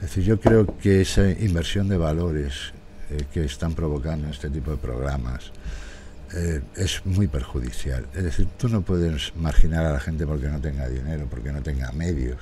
[0.00, 2.72] Es decir, yo creo que esa inversión de valores
[3.10, 5.52] eh, que están provocando este tipo de programas
[6.34, 8.06] eh, es muy perjudicial.
[8.14, 11.60] Es decir, tú no puedes marginar a la gente porque no tenga dinero, porque no
[11.62, 12.38] tenga medios.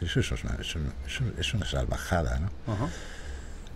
[0.00, 2.72] Eso, es una, eso- eso es una salvajada, ¿no?
[2.72, 2.88] Ajá.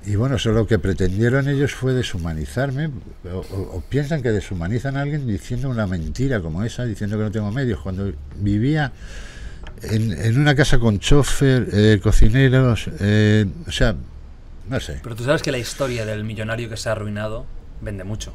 [0.05, 2.90] Y bueno, eso lo que pretendieron ellos fue deshumanizarme,
[3.24, 7.22] o, o- o piensan que deshumanizan a alguien diciendo una mentira como esa, diciendo que
[7.24, 8.93] no tengo medios, cuando vivía
[9.82, 13.94] en, en una casa con chofer, eh, cocineros, eh, o sea,
[14.69, 15.01] no sé.
[15.03, 17.47] Pero tú sabes que la historia del millonario que se ha arruinado
[17.81, 18.32] vende mucho.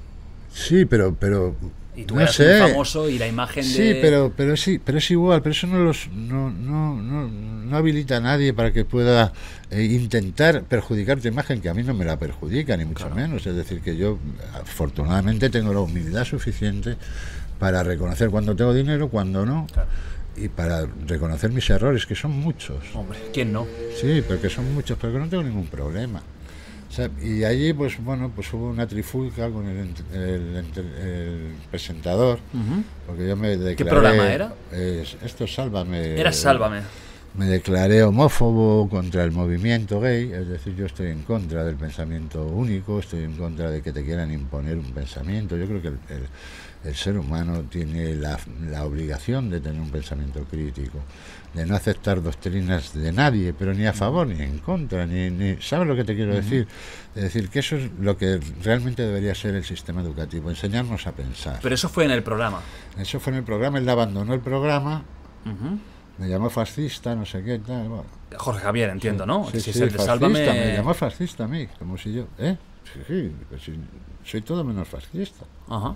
[0.53, 1.55] Sí, pero, pero
[1.95, 2.59] Y tú no eras sé.
[2.61, 3.95] muy famoso y la imagen Sí, de...
[3.95, 8.17] pero, pero sí, pero es igual, pero eso no los no, no, no, no habilita
[8.17, 9.31] a nadie para que pueda
[9.69, 13.45] eh, intentar perjudicar tu imagen, que a mí no me la perjudica, ni mucho menos.
[13.47, 14.19] Es decir, que yo
[14.61, 16.97] afortunadamente tengo la humildad suficiente
[17.59, 19.89] para reconocer cuando tengo dinero, cuando no, Claro.
[20.35, 22.83] Y para reconocer mis errores, que son muchos.
[22.95, 23.65] Hombre, ¿quién no?
[23.99, 26.21] Sí, pero que son muchos, pero que no tengo ningún problema.
[26.89, 30.63] O sea, y allí, pues bueno, pues hubo una trifulca con el, el
[31.01, 32.39] el presentador,
[33.07, 33.89] porque yo me declaré...
[33.89, 34.53] programa era?
[34.73, 36.19] es- esto es Sálvame.
[36.19, 36.81] Era Sálvame.
[37.33, 42.45] Me declaré homófobo contra el movimiento gay, es decir, yo estoy en contra del pensamiento
[42.45, 45.55] único, estoy en contra de que te quieran imponer un pensamiento.
[45.55, 45.97] Yo creo que el,
[46.83, 48.37] el- ser humano tiene la,
[48.69, 50.99] la obligación de tener un pensamiento crítico,
[51.53, 55.57] de no aceptar doctrinas de nadie, pero ni a favor ni en contra, ni, ni
[55.61, 56.67] ¿sabes lo que te quiero decir?
[57.15, 61.11] Es decir, que eso es lo que realmente debería ser el sistema educativo, enseñarnos a
[61.11, 61.59] pensar.
[61.61, 62.61] Pero eso fue en el programa.
[62.97, 65.03] Eso fue en el programa, él abandonó el programa,
[65.45, 65.77] Ujú.
[66.17, 68.05] me llamó fascista, no sé qué, tal, bueno.
[68.37, 69.45] Jorge Javier, entiendo, ¿no?
[69.51, 70.39] Sí, si sí, fascista, Sálvame...
[70.45, 72.57] me llamó fascista a mí, como si yo, ¿eh?
[72.93, 73.61] Sí, sí, pues
[74.23, 75.45] soy todo menos fascista.
[75.67, 75.95] Ajá.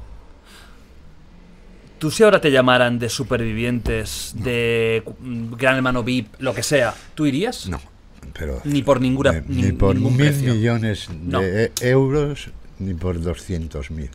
[1.99, 6.93] Tú si ahora te llamaran de supervivientes, de mm, Gran Hermano VIP, lo que sea,
[7.15, 7.67] ¿tú irías?
[7.67, 7.79] No,
[8.37, 10.53] pero Ni por ninguna- ni, ni- ni por mil precio.
[10.55, 11.41] millones No.
[11.41, 12.49] de e- euros,
[12.79, 14.09] ni por doscientos mil.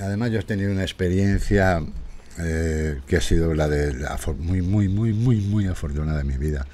[0.00, 1.82] Además, yo he tenido una experiencia
[2.42, 6.38] eh, que ha sido la de la muy, muy, muy, muy, muy afortunada en mi
[6.38, 6.66] vida,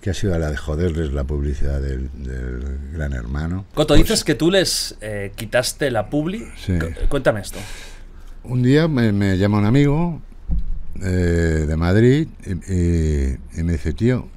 [0.00, 3.64] que ha sido la de joderles la publicidad del, del Gran Hermano.
[3.74, 6.44] Coto, dices que tú les eh, quitaste la publi.
[6.56, 6.72] Sí.
[7.08, 7.60] Cuéntame esto.
[8.44, 10.20] Un día me, me llama un amigo
[11.02, 14.28] eh, de Madrid y, y- y me dice, tío,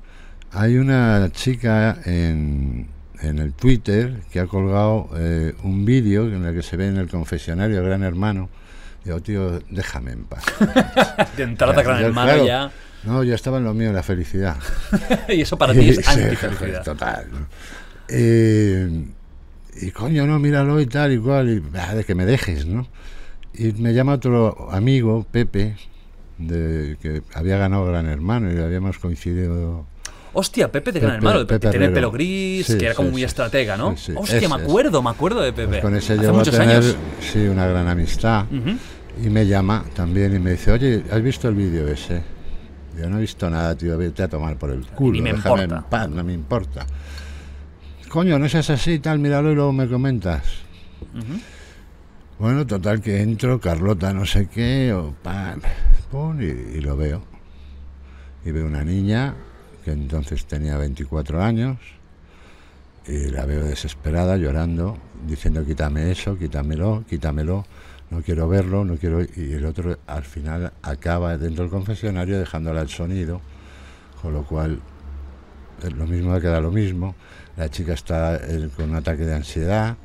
[0.51, 2.87] hay una chica en,
[3.21, 6.97] en el Twitter que ha colgado eh, un vídeo en el que se ve en
[6.97, 8.49] el confesionario Gran Hermano.
[9.03, 10.43] Digo, tío, déjame en paz.
[11.37, 12.71] De entrada Gran Hermano claro, ya.
[13.03, 14.57] No, yo estaba en lo mío, en la felicidad.
[15.29, 16.83] y eso para ti es antifelicidad.
[16.83, 17.25] Total.
[17.31, 17.47] ¿no?
[18.09, 19.05] Eh,
[19.81, 22.87] y coño, no, míralo y tal y cual, y ah, de que me dejes, ¿no?
[23.57, 25.75] Y me llama otro amigo, Pepe,
[26.37, 29.85] de, que había ganado Gran Hermano y habíamos coincidido.
[30.33, 33.07] Hostia, Pepe de Gran Pepe- Hermano, Pepe que tiene pelo gris, Sí, que era como
[33.09, 33.97] sí, muy estratega, ¿no?
[33.97, 34.61] Sí, Hostia, me es.
[34.61, 35.67] acuerdo, me acuerdo de Pepe.
[35.69, 36.95] Pues con ese llevo a tener años.
[37.19, 38.45] sí, una gran amistad.
[39.23, 42.21] Y me llama también y me dice, oye, ¿has visto el vídeo ese?
[42.99, 45.63] Yo no he visto nada, tío, vete a tomar por el culo, Ni me déjame
[45.63, 45.83] importa.
[45.83, 46.85] en paz, no me importa.
[48.09, 50.43] Coño, no seas así, tal, míralo y luego me comentas.
[52.39, 55.15] Bueno, total que entro, Carlota no sé qué, o
[56.39, 57.23] y lo veo.
[58.45, 59.33] Y veo una niña
[59.83, 61.77] que entonces tenía 24 años
[63.07, 67.65] y la veo desesperada, llorando, diciendo quítame eso, quítamelo, quítamelo,
[68.11, 69.23] no quiero verlo, no quiero...
[69.23, 73.41] Y el otro al final acaba dentro del confesionario dejándola el sonido,
[74.21, 74.79] con lo cual
[75.81, 77.15] eh, lo mismo queda lo mismo.
[77.55, 79.97] La chica está eh, con un ataque de ansiedad,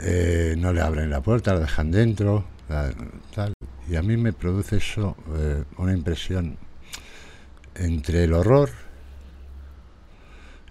[0.00, 2.92] eh, no le abren la puerta, la dejan dentro, la-
[3.34, 3.52] tal.
[3.88, 6.56] Y a mí me produce eso eh, una impresión
[7.74, 8.70] entre el horror,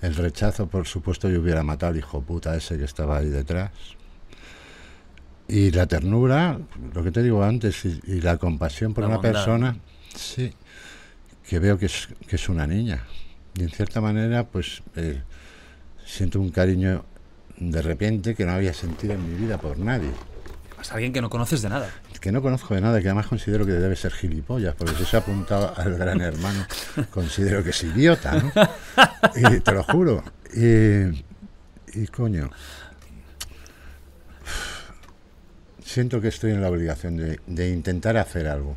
[0.01, 3.71] el rechazo, por supuesto, yo hubiera matado al hijo puta ese que estaba ahí detrás.
[5.49, 6.59] y la ternura,
[6.93, 9.31] lo que te digo antes, y, y la compasión por La una bondad.
[9.31, 9.77] persona,
[10.13, 10.53] sí,
[11.47, 13.05] que veo que es, que es una niña.
[13.55, 15.23] Y en cierta manera, pues eh,
[16.05, 17.05] siento un cariño
[17.57, 20.09] de repente que no había sentido en mi vida por nadie.
[20.81, 21.89] Es alguien que no conoces de nada.
[22.21, 25.17] Que no conozco de nada, que además considero que debe ser gilipollas, porque si se
[25.17, 26.65] ha apuntado al gran hermano,
[27.11, 28.51] considero que es idiota, ¿no?
[29.55, 30.23] Y te lo juro.
[30.55, 31.23] Y,
[31.99, 32.49] y coño,
[35.83, 38.75] siento que estoy en la obligación de, de intentar hacer algo.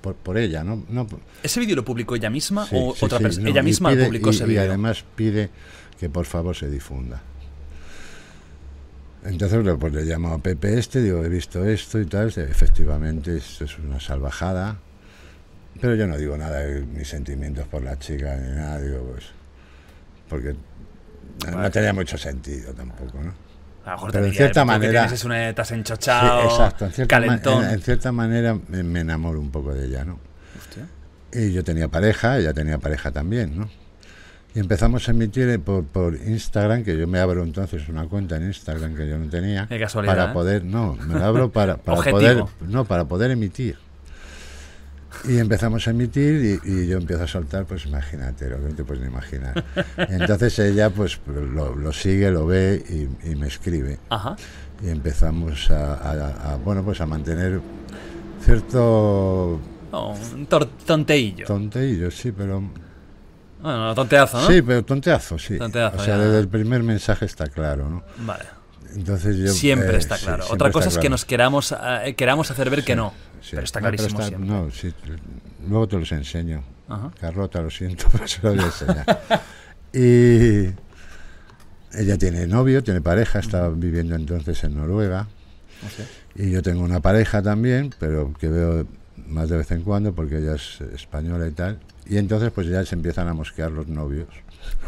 [0.00, 0.84] Por, por ella, ¿no?
[0.88, 3.44] no por- ¿Ese vídeo lo publicó ella misma sí, o sí, otra sí, persona?
[3.44, 4.62] no, ella y misma pide- publicó y- ese Y vídeo.
[4.62, 5.50] además pide
[5.98, 7.22] que por favor se difunda.
[9.24, 13.36] Entonces le- pues, le llamo a Pepe este, digo, he visto esto y tal, efectivamente
[13.36, 14.78] esto es una salvajada,
[15.80, 19.26] pero yo no digo nada de mis sentimientos por la chica ni nada, digo, pues,
[20.28, 20.54] porque
[21.50, 23.34] no- tenía mucho sentido tampoco, ¿no?
[23.84, 26.44] A lo mejor Pero te en cierta "Tú que manera- es una, estás Sí, enchochado,
[26.44, 27.64] exacto, en cierta, calentón.
[27.64, 30.18] en- en cierta manera me, me enamoro un poco de ella, ¿no?
[30.58, 30.86] Hostia.
[31.32, 33.70] Y yo tenía pareja, ella tenía pareja también, ¿no?
[34.54, 38.46] Y empezamos a emitir por, por Instagram, que yo me abro entonces una cuenta en
[38.48, 39.66] Instagram que yo no tenía.
[39.68, 40.34] Qué casualidad, Para ¿eh?
[40.34, 43.76] poder, no, me la abro para, para poder, no, para poder emitir.
[45.28, 48.74] Y empezamos a emitir y, y yo empiezo a soltar, pues imagínate, lo que no
[48.74, 49.64] te puedes ni imaginar.
[49.96, 54.36] Entonces ella pues lo, lo sigue, lo ve y, y me escribe Ajá.
[54.82, 57.60] y empezamos a, a- a, bueno pues a mantener
[58.44, 59.60] cierto
[59.92, 61.46] Oh, un tonteillo.
[61.46, 62.62] tonteillo sí pero
[63.62, 64.46] bueno, tonteazo, ¿no?
[64.48, 66.22] sí pero tonteazo sí Tonteazo, o sea ya.
[66.22, 68.44] desde el primer mensaje está claro no Vale.
[68.94, 70.44] entonces yo Siempre eh, está claro.
[70.50, 71.72] Otra cosa es que nos queramos,
[72.04, 73.12] eh, queramos hacer ver que no.
[73.40, 73.50] Sí.
[73.52, 74.48] Pero está No, clarísimo está- siempre.
[74.50, 74.92] no sí
[75.68, 77.10] luego te los enseño Ajá.
[77.20, 79.20] Carlota lo siento pero se lo voy a enseñar
[79.92, 80.74] y
[81.98, 85.26] ella tiene novio tiene pareja está viviendo entonces en Noruega
[85.86, 86.04] Hostia.
[86.34, 88.86] Y yo tengo una pareja también, pero que veo
[89.26, 91.80] más de vez en cuando porque ella es española y tal.
[92.10, 94.28] Y entonces pues ya se empiezan a mosquear los novios,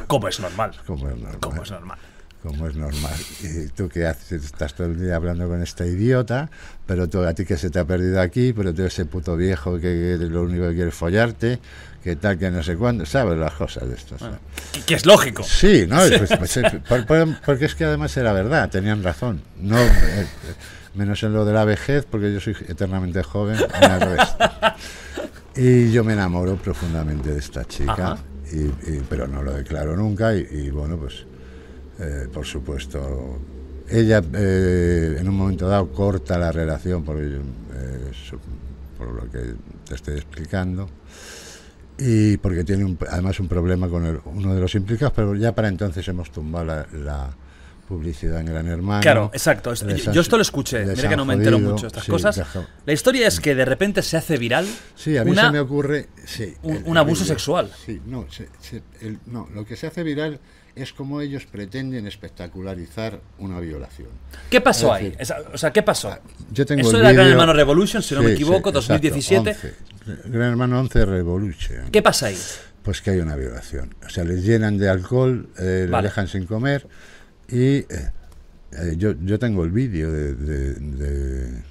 [0.09, 0.73] Como es normal.
[0.87, 1.39] como es normal.
[1.41, 1.99] Como es normal.
[2.43, 3.15] como es normal.
[3.43, 6.51] Y tú que haces, estás todo el día hablando con esta idiota,
[6.85, 9.77] pero tú, a ti que se te ha perdido aquí, pero tú ese puto viejo
[9.77, 11.61] que, que lo único que quiere es follarte,
[12.03, 14.21] que tal, que no sé cuándo, sabes las cosas de estas.
[14.21, 14.37] ¿no?
[14.85, 15.45] Que- es lógico.
[15.45, 19.41] Sí, no, pues, pues, eh, por- por- porque es que además era verdad, tenían razón.
[19.61, 20.27] No, eh,
[20.97, 24.17] menos en lo de la vejez, porque yo soy eternamente joven en.
[25.57, 28.17] Y yo me enamoro profundamente de esta chica,
[28.53, 28.57] y,
[28.91, 30.35] y- pero no lo declaro nunca.
[30.35, 31.25] Y, y bueno, pues
[31.99, 33.39] eh, por supuesto,
[33.89, 38.39] ella eh, en un momento dado corta la relación, yo, eh, su-
[38.97, 39.55] por lo que
[39.89, 40.89] te estoy explicando
[41.99, 45.55] y porque tiene un- además un problema con el- uno de los implicados, pero ya
[45.55, 47.31] para entonces hemos tumbado la, la
[47.93, 49.01] publicidad en Gran Hermano.
[49.03, 49.75] Claro, exacto.
[49.75, 50.85] Yo, yo esto lo escuché.
[50.87, 52.41] Mira que no me entero mucho de estas sí, cosas.
[52.87, 55.61] La historia es que de repente se hace viral Sí, a mí una- se me
[55.61, 57.35] ocurre sí, un- el- un el abuso vídeo.
[57.35, 57.71] sexual.
[57.85, 60.41] Sí, no, se- se- el- no, lo que se hace viral
[60.75, 64.09] es como ellos pretenden espectacularizar una violación.
[64.49, 65.05] ¿Qué pasó ahí?
[65.05, 66.17] decir, Esa- o sea, ¿qué pasó?
[66.51, 68.93] Yo tengo Eso el era Gran Hermano Revolution, si no me Sí, equivoco, sí, exacto,
[68.95, 69.51] 2017.
[69.51, 69.75] 11.
[70.31, 71.91] Gran Hermano 11 Revolution.
[71.91, 72.39] ¿Qué pasa ahí?
[72.83, 73.95] Pues que hay una violación.
[74.05, 76.03] O sea, les llenan de alcohol, eh, Vale.
[76.03, 76.89] les dejan sin comer
[77.53, 77.87] y eh,
[78.73, 81.63] eh, yo, yo tengo el vídeo de, de- de-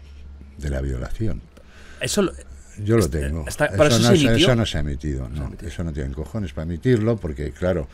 [0.57, 1.41] de la violación.
[1.99, 2.33] Eso lo-
[2.83, 3.45] Yo lo tengo.
[3.47, 5.27] está- ¿pero eso no, se se- eso no se ha emitido.
[5.29, 7.87] No, eso no tienen cojones para emitirlo porque, claro,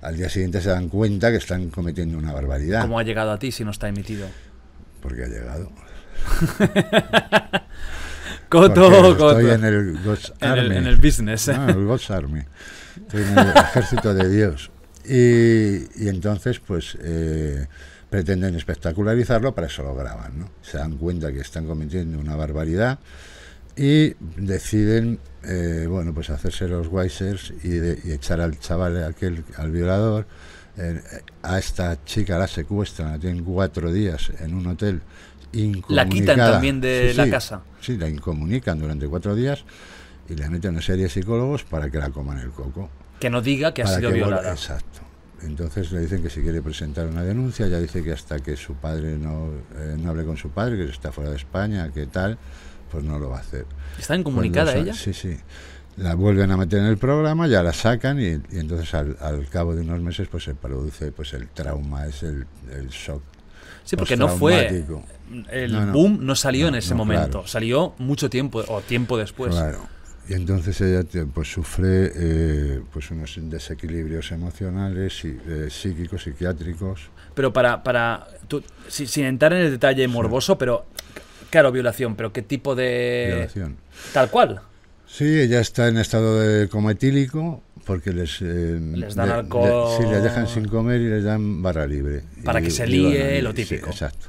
[0.00, 2.82] al día siguiente se dan cuenta que están cometiendo una barbaridad.
[2.82, 4.26] ¿Cómo ha llegado a ti si no está emitido?
[5.00, 5.70] Porque ha llegado.
[8.48, 8.74] Coto,
[9.16, 9.30] coto.
[9.38, 10.76] Estoy en el God's En el- Army.
[10.76, 11.48] en el business.
[11.48, 12.40] No, en el God's Army.
[12.96, 14.70] Estoy en el ejército de Dios.
[15.04, 17.66] Y, y entonces, pues, eh,
[18.10, 20.50] pretenden espectacularizarlo, para eso lo graban, ¿no?
[20.62, 22.98] Se dan cuenta que están cometiendo una barbaridad
[23.76, 29.44] y deciden, eh, bueno, pues hacerse los wisers y, de- y echar al chaval, aquel,
[29.56, 30.26] al violador.
[30.78, 31.02] eh,
[31.42, 35.02] a esta chica la secuestran, la tienen cuatro días en un hotel
[35.88, 36.42] La quitan incomunicada.
[36.42, 37.62] también de Sí, la sí, casa.
[37.80, 39.64] Sí, la incomunican durante cuatro días
[40.28, 42.90] y le meten una serie de psicólogos para que la coman el coco.
[43.22, 44.50] Que no diga que ha sido que violada.
[44.52, 45.00] Exacto.
[45.42, 48.74] Entonces le dicen que si quiere presentar una denuncia, ya dice que hasta que su
[48.74, 52.38] padre no, eh, no hable con su padre, que está fuera de España, que tal,
[52.90, 53.66] pues no lo va a hacer.
[53.98, 54.98] ¿Está incomunicada Cuando ella?
[54.98, 55.36] Sí, sí.
[55.96, 59.46] La vuelven a meter en el programa, ya la sacan y, y entonces al, al
[59.48, 63.22] cabo de unos meses pues se produce pues el trauma, es el, el shock.
[63.84, 64.84] Sí, porque no fue.
[65.50, 65.92] El No, no.
[65.92, 67.30] boom no salió en ese momento.
[67.30, 67.46] claro.
[67.48, 69.54] Salió mucho tiempo o tiempo después.
[69.54, 69.80] Claro.
[70.28, 71.02] Y entonces ella
[71.34, 77.10] pues sufre eh, pues unos desequilibrios emocionales, y, eh, psíquicos, psiquiátricos.
[77.34, 77.82] Pero para.
[77.82, 80.86] para tú- si- sin entrar en el detalle morboso, pero
[81.50, 83.26] Claro, violación, pero ¿qué tipo de.
[83.34, 83.76] Violación.
[84.14, 84.62] Tal cual.
[85.06, 89.90] Sí, ella está en estado de coma etílico porque les, eh, Les dan le- alcohol.
[89.98, 92.22] le- sí, les dejan sin comer y les dan barra libre.
[92.42, 93.90] Para Y- que se líe, y- lo sí, típico.
[93.90, 94.28] exacto.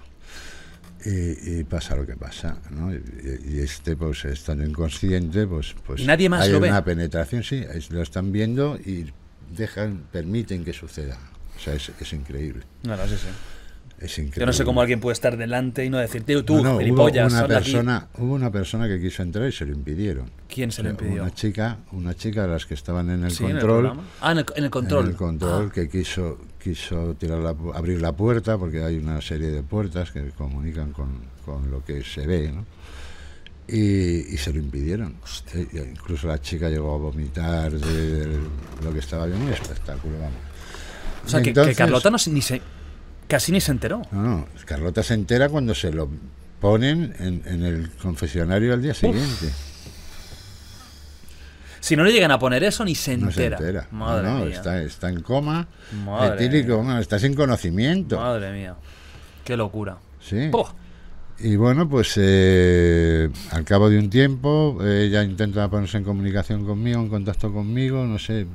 [1.05, 2.93] Y, y pasa lo que pasa, ¿no?
[2.93, 3.01] Y,
[3.45, 6.69] y este, pues, estando inconsciente, pues, pues ¿Y nadie más hay lo ve?
[6.69, 9.11] una penetración, sí, es- lo están viendo y
[9.55, 11.17] dejan, permiten que suceda.
[11.57, 13.27] O sea, es, es increíble, No, no, sí, sí.
[13.99, 14.39] Es increíble.
[14.41, 16.75] Yo no sé cómo alguien puede estar delante y no decir, tío, tú, No, no,
[16.93, 17.71] hubo una sal de aquí".
[17.71, 20.29] persona, hubo una persona que quiso entrar y se lo impidieron.
[20.49, 21.23] ¿Quién se lo O sea, impidió?
[21.23, 23.99] Una chica, una chica de las que estaban en el Sí, en el control.
[24.21, 25.05] ah, en el, en el control.
[25.05, 29.21] En el control, Ah, que quiso, quiso tirar la abrir la puerta, porque hay una
[29.21, 31.09] serie de puertas que comunican con,
[31.45, 32.65] con lo que se ve, ¿no?
[33.65, 35.15] Y, y se lo impidieron.
[35.53, 38.39] Y incluso la chica llegó a vomitar de, de
[38.83, 40.35] lo que estaba viendo, un espectáculo, vamos.
[41.25, 42.61] o sea, Y que, que entonces- Carlota no, se- ni se,
[43.33, 44.03] casi ni se enteró.
[44.11, 46.07] No, no, Carlota se entera cuando se lo
[46.61, 49.49] ponen en, en el confesionario al día siguiente.
[51.79, 53.57] Si no le llegan a poner eso, ni se No se entera.
[53.57, 53.87] entera.
[53.91, 54.55] Madre No, no, mía.
[54.55, 55.67] está, está en coma,
[56.05, 58.17] Madre etílico, está sin conocimiento.
[58.17, 58.75] Madre mía.
[59.43, 59.97] Qué locura.
[60.21, 60.51] Sí.
[61.39, 67.01] Y bueno, pues eh, al cabo de un tiempo ella intenta ponerse en comunicación conmigo,
[67.01, 68.45] en contacto conmigo, no sé,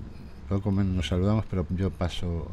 [0.48, 2.48] poco menos nos saludamos, pero yo paso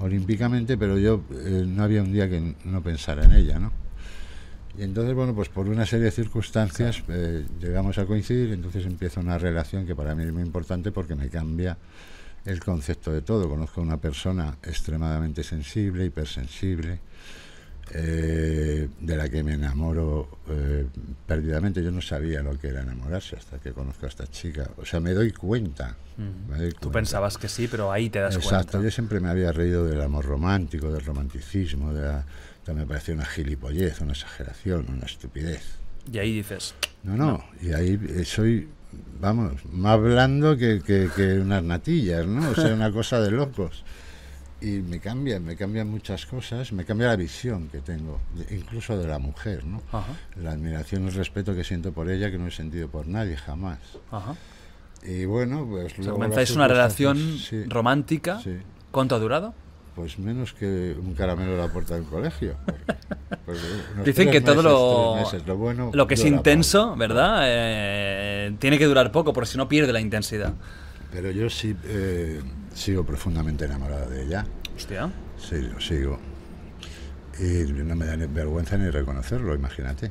[0.00, 3.72] olímpicamente, pero yo eh, no había un día que no pensara en ella, ¿no?
[4.78, 9.20] Y entonces, bueno, pues por una serie de circunstancias eh, llegamos a coincidir, entonces empieza
[9.20, 11.76] una relación que para mí es muy importante porque me cambia
[12.44, 13.48] el concepto de todo.
[13.48, 17.00] Conozco a una persona extremadamente sensible, hipersensible,
[17.94, 20.86] eh, de la que me enamoro eh,
[21.26, 21.82] perdidamente.
[21.82, 24.70] Yo no sabía lo que era enamorarse hasta que conozco a esta chica.
[24.76, 25.96] O sea, me doy cuenta.
[26.16, 26.98] me doy Tú cuenta.
[26.98, 28.82] pensabas que sí, pero ahí te das Exacto, cuenta.
[28.82, 32.24] yo siempre me había reído del amor romántico, del romanticismo, de la,
[32.74, 35.62] me parecía una gilipollez, una exageración, una estupidez.
[36.12, 38.68] Y ahí dices, No, no, y ahí eh, soy,
[39.20, 42.50] vamos, más blando que, que, que unas natillas, ¿no?
[42.50, 43.84] O sea, una cosa de locos.
[44.60, 48.20] Y me cambian, me cambian muchas cosas, me cambia la visión que tengo,
[48.50, 49.80] incluso de la mujer, ¿no?
[49.92, 50.12] ajá,
[50.42, 53.36] La admiración y el respeto que siento por ella, que no he sentido por nadie
[53.36, 53.78] jamás.
[54.10, 54.34] ajá.
[55.04, 58.40] Y bueno, pues O sea, luego comenzáis una relación sí, romántica.
[58.42, 58.56] Sí.
[58.90, 59.54] ¿Cuánto ha durado?
[59.94, 62.56] Pues menos que un caramelo a la puerta del colegio.
[62.66, 62.94] porque-
[63.46, 63.60] porque
[63.94, 66.96] unos Dicen que todo meses, lo, meses, lo, bueno lo que es intenso.
[66.96, 67.42] ¿verdad?
[67.44, 70.52] Eh, tiene que durar poco, porque si no pierde la intensidad.
[71.12, 72.42] Pero yo sí eh,
[72.78, 74.44] sigo profundamente enamorado de ella.
[74.76, 75.10] Hostia.
[75.36, 76.18] Sí, lo sigo.
[77.38, 80.10] Y no me da ni vergüenza ni reconocerlo, imagínate.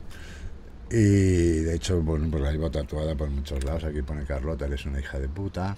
[0.89, 3.84] Y de hecho, bueno, pues la llevo tatuada por muchos lados.
[3.84, 5.76] Aquí pone Carlota, eres una hija de puta.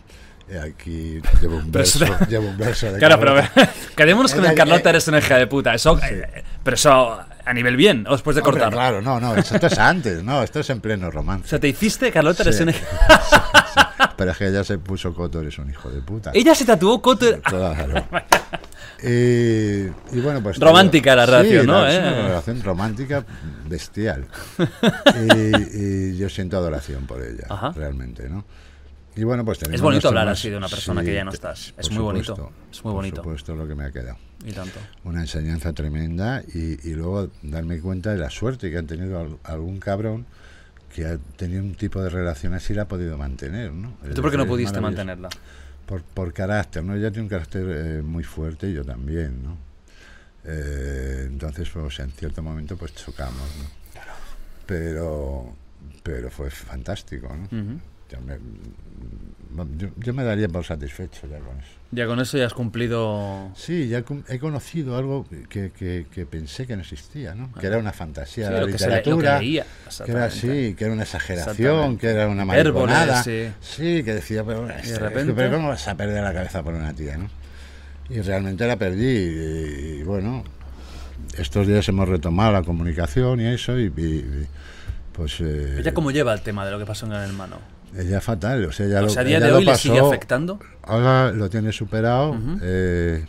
[0.64, 3.72] Aquí llevo un Pero verso, llevo un verso de Claro, pero Carlota.
[3.96, 5.74] quedémonos con el Carlota, eh, eres una hija de puta.
[5.74, 8.72] Eso, eh, pero eso a nivel bien, o después de Hombre, cortar.
[8.74, 11.48] claro, no, no, esto es antes, no, esto es en pleno O romance.
[11.50, 12.64] sea, te hiciste, Carlota, eres Sí.
[12.64, 12.86] una hija.
[14.18, 16.32] Pero es que ella se puso Coto, eres un hijo de puta.
[16.34, 17.26] Ella se tatuó Coto.
[17.42, 18.06] Claro.
[19.02, 20.60] Y, y bueno, pues.
[20.60, 21.88] Romántica la Sí, relación, ¿no?
[21.88, 22.00] Es ¿Eh?
[22.00, 23.26] una relación romántica
[23.66, 24.26] bestial.
[25.38, 25.78] y,
[26.14, 27.72] y yo siento adoración por ella, Ajá.
[27.74, 28.44] realmente, ¿no?
[29.16, 31.74] Y bueno, pues Es bonito hablar así de una persona que ya no estás.
[31.78, 32.52] Es muy bonito.
[32.72, 33.22] Es muy bonito.
[33.22, 34.18] Por supuesto, lo que me ha quedado.
[34.46, 34.80] Y tanto.
[35.06, 39.38] Una enseñanza tremenda y, y luego darme cuenta de la suerte que han tenido al-
[39.44, 40.26] algún cabrón
[40.94, 43.94] que ha tenido un tipo de relación así la ha podido mantener, ¿no?
[44.14, 45.30] ¿Tú por qué no pudiste mantenerla?
[45.86, 46.96] Por, por carácter, ¿no?
[46.96, 49.58] Ella tiene un carácter eh, muy fuerte y yo también, ¿no?
[50.46, 53.80] Eh, entonces, pues en cierto momento, pues chocamos, ¿no?
[54.66, 55.56] Pero,
[56.04, 57.80] pero fue fantástico, ¿no?
[58.10, 58.38] Ya me-
[59.78, 61.70] yo, yo me daría por satisfecho ya con eso.
[61.92, 63.52] Ya con eso ya has cumplido.
[63.56, 67.52] Sí, ya he conocido algo que, que- que pensé que no existía, ¿no?
[67.54, 69.66] Que era una fantasía Sí, de la que se le- lo que literatura.
[70.08, 73.24] era así, que era una exageración, que era una mariconada.
[73.24, 73.50] sí.
[73.60, 76.94] Sí, que decía, pero, este, repente- pero ¿cómo vas a perder la cabeza por una
[76.94, 77.28] tía, no?
[78.10, 79.06] Y realmente la perdí.
[79.08, 80.44] Y, y bueno,
[81.38, 84.48] estos días hemos retomado la comunicación y eso, y, y- y,
[85.12, 85.42] pues.
[85.42, 87.58] eh, ¿Ella cómo lleva el tema de lo que pasó en Gran Hermano?
[87.98, 90.60] Ella fatal, o sea, O lo, sea, a día de hoy le pasó, sigue afectando.
[90.84, 92.32] Ahora lo tiene superado.
[92.32, 92.60] Ujú.
[92.62, 93.26] eh,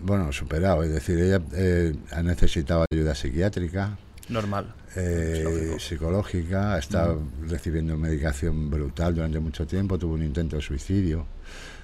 [0.00, 3.96] bueno, superado, es decir, ella eh, ha necesitado ayuda psiquiátrica,
[4.28, 4.74] Normal.
[4.96, 7.14] eh, psicológica, está
[7.48, 11.24] recibiendo medicación brutal durante mucho tiempo, tuvo un intento de suicidio.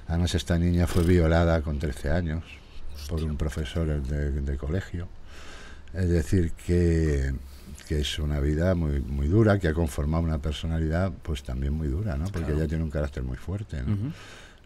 [0.08, 2.42] Además, esta niña fue violada con 13 años
[3.08, 5.06] por un profesor de, de colegio.
[5.94, 7.32] Es decir, que,
[7.88, 11.88] que es una vida muy, muy dura, que ha conformado una personalidad pues también muy
[11.88, 12.24] dura, ¿no?
[12.24, 12.58] Porque Claro.
[12.58, 14.12] ella tiene un carácter muy fuerte, ¿no?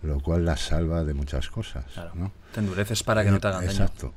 [0.02, 2.10] Lo cual la salva de muchas cosas, Claro.
[2.16, 2.32] ¿no?
[2.52, 3.70] Te endureces para que no te hagan daño.
[3.70, 4.12] Exacto.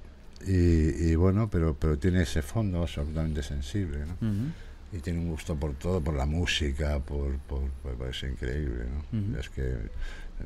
[0.48, 4.18] Y, y bueno, pero, pero tiene ese fondo absolutamente sensible, ¿no?
[4.91, 8.86] Y tiene un gusto por todo, por la música, por, por, por- por- es increíble,
[8.86, 9.19] ¿no?
[9.19, 9.40] Ujú.
[9.40, 9.76] Es que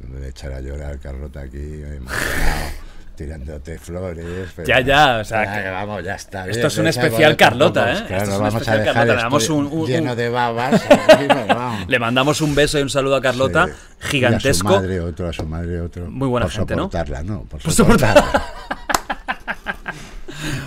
[0.09, 2.69] me echar a llorar Carlota aquí, emocionado,
[3.23, 4.25] tirándote flores.
[4.55, 6.45] pero- Ya, ya, o sea, Ya, que- vamos, ya está.
[6.47, 8.07] Esto bien, es un especial Carlota, tampoco, ¿eh?
[8.07, 10.29] Claro, Esto es un vamos a especial dejar Carlota, le damos un- un- lleno de
[10.29, 10.81] babas.
[11.09, 11.85] aquí, vamos.
[11.89, 13.73] Le mandamos un beso y un saludo a Carlota, Sí.
[14.03, 14.69] Y gigantesco.
[14.69, 16.09] a su madre otro, a su madre otro.
[16.09, 16.83] Muy buena por gente, ¿no?
[16.83, 17.41] soportarla, ¿no?
[17.43, 18.23] Por Por soportarla.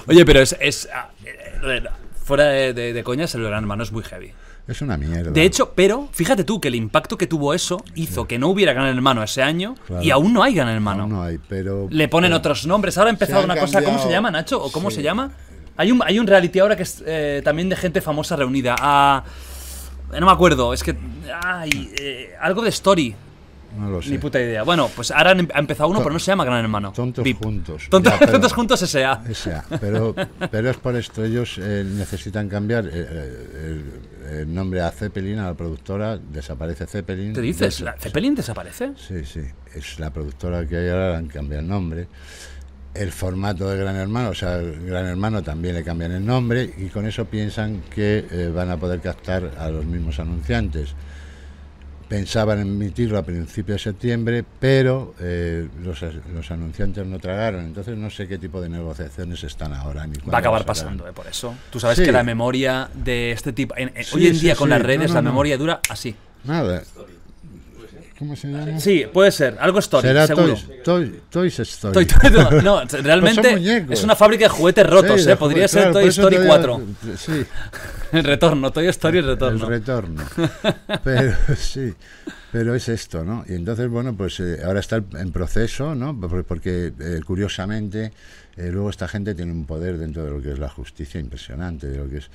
[0.07, 0.57] Oye, pero es.
[0.61, 0.89] es
[1.65, 1.83] eh,
[2.25, 4.33] fuera de, de, de coñas, el Gran Hermano es muy heavy.
[4.69, 5.31] Es una mierda.
[5.33, 8.73] De hecho, pero fíjate tú que el impacto que tuvo eso hizo que no hubiera
[8.73, 10.03] Gran Hermano ese año Claro.
[10.05, 11.03] y aún no hay Gran Hermano.
[11.03, 11.89] Aún no hay, pero.
[11.91, 12.97] Le ponen pero- otros nombres.
[12.97, 13.83] Ahora ha empezado una cosa.
[13.83, 14.63] ¿Cómo se llama, Nacho?
[14.63, 14.97] ¿O cómo Sí.
[14.97, 15.33] se llama?
[15.77, 18.77] Hay un, hay un reality ahora que es eh, también de gente famosa reunida.
[18.79, 19.25] Ah,
[20.19, 20.73] no me acuerdo.
[20.73, 20.97] Es que.
[21.45, 23.15] Ay, eh, algo de story.
[23.79, 24.11] No lo sé.
[24.11, 24.63] Ni puta idea.
[24.63, 26.93] Bueno, pues ahora han em- ha empezado uno, pero no se llama Gran Hermano.
[26.93, 27.43] Tontos VIP.
[27.43, 27.87] juntos.
[27.91, 29.23] Tontos, Ya, pero- tontos juntos S.A.
[29.29, 30.15] Esa, pero,
[30.51, 33.83] pero es por esto, ellos eh, necesitan cambiar eh, eh,
[34.31, 37.33] el, el nombre a Zeppelin, a la productora, desaparece Zeppelin.
[37.33, 37.61] ¿Te dices?
[37.61, 38.93] Des- ¿La ¿Zeppelin desaparece?
[38.97, 39.41] Sí, sí,
[39.75, 42.09] es la productora que hay ahora, han cambiado el nombre.
[42.95, 46.75] El formato de Gran Hermano, o sea, el Gran Hermano también le cambian el nombre
[46.77, 50.95] y con eso piensan que eh, van a poder captar a los mismos anunciantes.
[52.17, 55.99] Pensaban emitirlo a principios de septiembre, pero eh, los,
[56.35, 60.07] los anunciantes no tragaron, entonces no sé qué tipo de negociaciones están ahora.
[60.07, 61.55] Ni Va a acabar pasando, eh, por eso.
[61.71, 62.05] Tú sabes Sí.
[62.05, 63.75] que la memoria de este tipo.
[63.79, 65.31] en- en- Sí, hoy en sí, día con las redes No, no, la no.
[65.31, 66.15] memoria dura así.
[66.45, 66.83] Nada.
[68.23, 68.79] ¿Cómo se llama?
[68.79, 69.57] Sí, puede ser.
[69.59, 70.55] Algo story, Será seguro.
[70.55, 71.93] Toys, Toy- Toys Story.
[71.93, 75.37] Toy- Toy- no, no, Pues realmente es una fábrica de juguetes rotos, Sí, eh.
[75.37, 76.81] Podría ser Toy Story te 4.
[77.03, 77.45] digo- Sí,
[78.13, 79.67] El retorno, Toy Story el el retorno.
[79.69, 80.23] retorno.
[81.05, 81.93] Pero sí,
[82.53, 83.45] pero es esto, ¿no?
[83.49, 86.15] Y entonces, bueno, pues eh, ahora está en proceso, ¿no?
[86.21, 88.13] Por- Porque eh, curiosamente,
[88.57, 91.87] eh, luego esta gente tiene un poder dentro de lo que es la justicia impresionante,
[91.89, 92.29] de lo que es.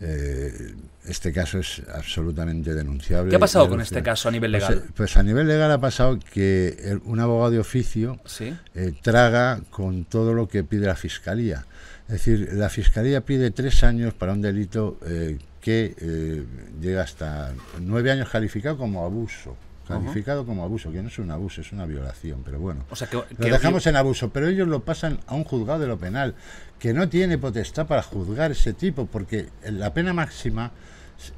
[0.00, 0.74] Eh,
[1.06, 3.30] este caso es absolutamente denunciable.
[3.30, 4.84] ¿Qué ha pasado con este caso a nivel Pues, legal?
[4.94, 8.54] Pues, a nivel legal ha pasado que el- un abogado de oficio Sí.
[8.74, 11.64] eh, traga con todo lo que pide la fiscalía.
[12.08, 16.44] Es decir, la fiscalía pide tres años para un delito eh, que eh,
[16.80, 19.56] llega hasta nueve años calificado como abuso.
[19.86, 22.84] Calificado como abuso, que no es un abuso, es una violación, pero bueno.
[22.90, 25.80] O sea que, Lo que- dejamos en abuso, pero ellos lo pasan a un juzgado
[25.80, 26.34] de lo penal,
[26.78, 30.72] que no tiene potestad para juzgar ese tipo, porque la pena máxima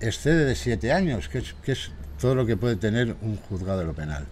[0.00, 3.78] excede de siete años, que es, que es todo lo que puede tener un juzgado
[3.78, 4.24] de lo penal.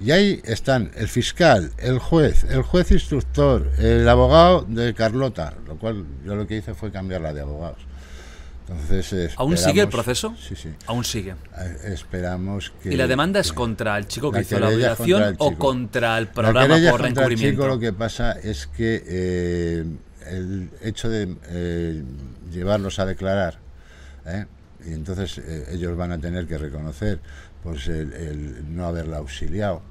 [0.00, 5.76] Y ahí están el fiscal, el juez, el juez instructor, el abogado de Carlota, lo
[5.76, 7.78] cual yo lo que hice fue cambiarla de abogados.
[8.66, 10.34] Entonces, ¿Aún sigue el proceso?
[10.40, 10.70] Sí, sí.
[10.86, 11.34] Aún sigue.
[11.84, 12.94] Esperamos que...
[12.94, 15.54] ¿Y la demanda es contra el chico que la hizo la contra violación el o
[15.56, 17.62] contra el La programa querella por contra el encubrimiento?
[17.62, 19.84] chico lo que pasa es que eh,
[20.30, 22.02] el hecho de eh,
[22.50, 23.58] llevarlos a declarar,
[24.24, 24.46] ¿eh?
[24.86, 27.20] y entonces eh, ellos van a tener que reconocer
[27.62, 29.82] pues el, el no haberla auxiliado.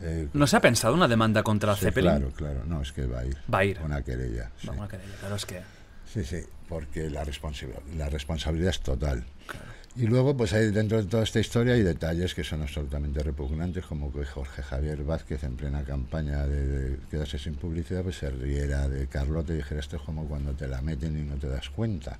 [0.00, 2.10] eh, ¿No se ha pensado una demanda contra sí, Zeppelin?
[2.10, 3.36] claro, claro, no, es que va a ir.
[3.52, 3.78] Va a ir.
[3.84, 4.50] Una querella.
[4.58, 4.66] sí.
[4.66, 5.60] Vamos a querella, claro, es que...
[6.12, 6.36] Sí, sí,
[6.68, 9.24] porque la, responsi- la responsabilidad es total.
[9.96, 13.84] Y luego, pues hay dentro de toda esta historia hay detalles que son absolutamente repugnantes,
[13.86, 18.28] como que Jorge Javier Vázquez, en plena campaña de, de quedarse sin publicidad, pues se
[18.28, 21.46] riera de Carlota y dijera, esto es como cuando te la meten y no te
[21.48, 22.18] das cuenta,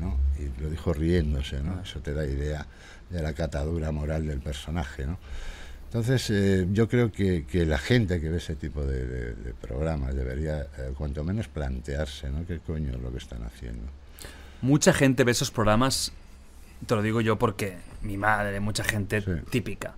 [0.00, 0.18] ¿no?
[0.38, 1.82] Y lo dijo riéndose, ¿no?
[1.82, 2.64] Eso te da idea
[3.10, 5.18] de la catadura moral del personaje, ¿no?
[5.90, 9.54] Entonces, eh, yo creo que, que la gente que ve ese tipo de, de- de
[9.54, 12.46] programas debería, eh, cuanto menos, plantearse, ¿no?
[12.46, 13.82] ¿Qué coño es lo que están haciendo?
[14.62, 16.12] Mucha gente ve esos programas,
[16.86, 19.30] te lo digo yo porque mi madre, mucha gente Sí.
[19.50, 19.96] típica,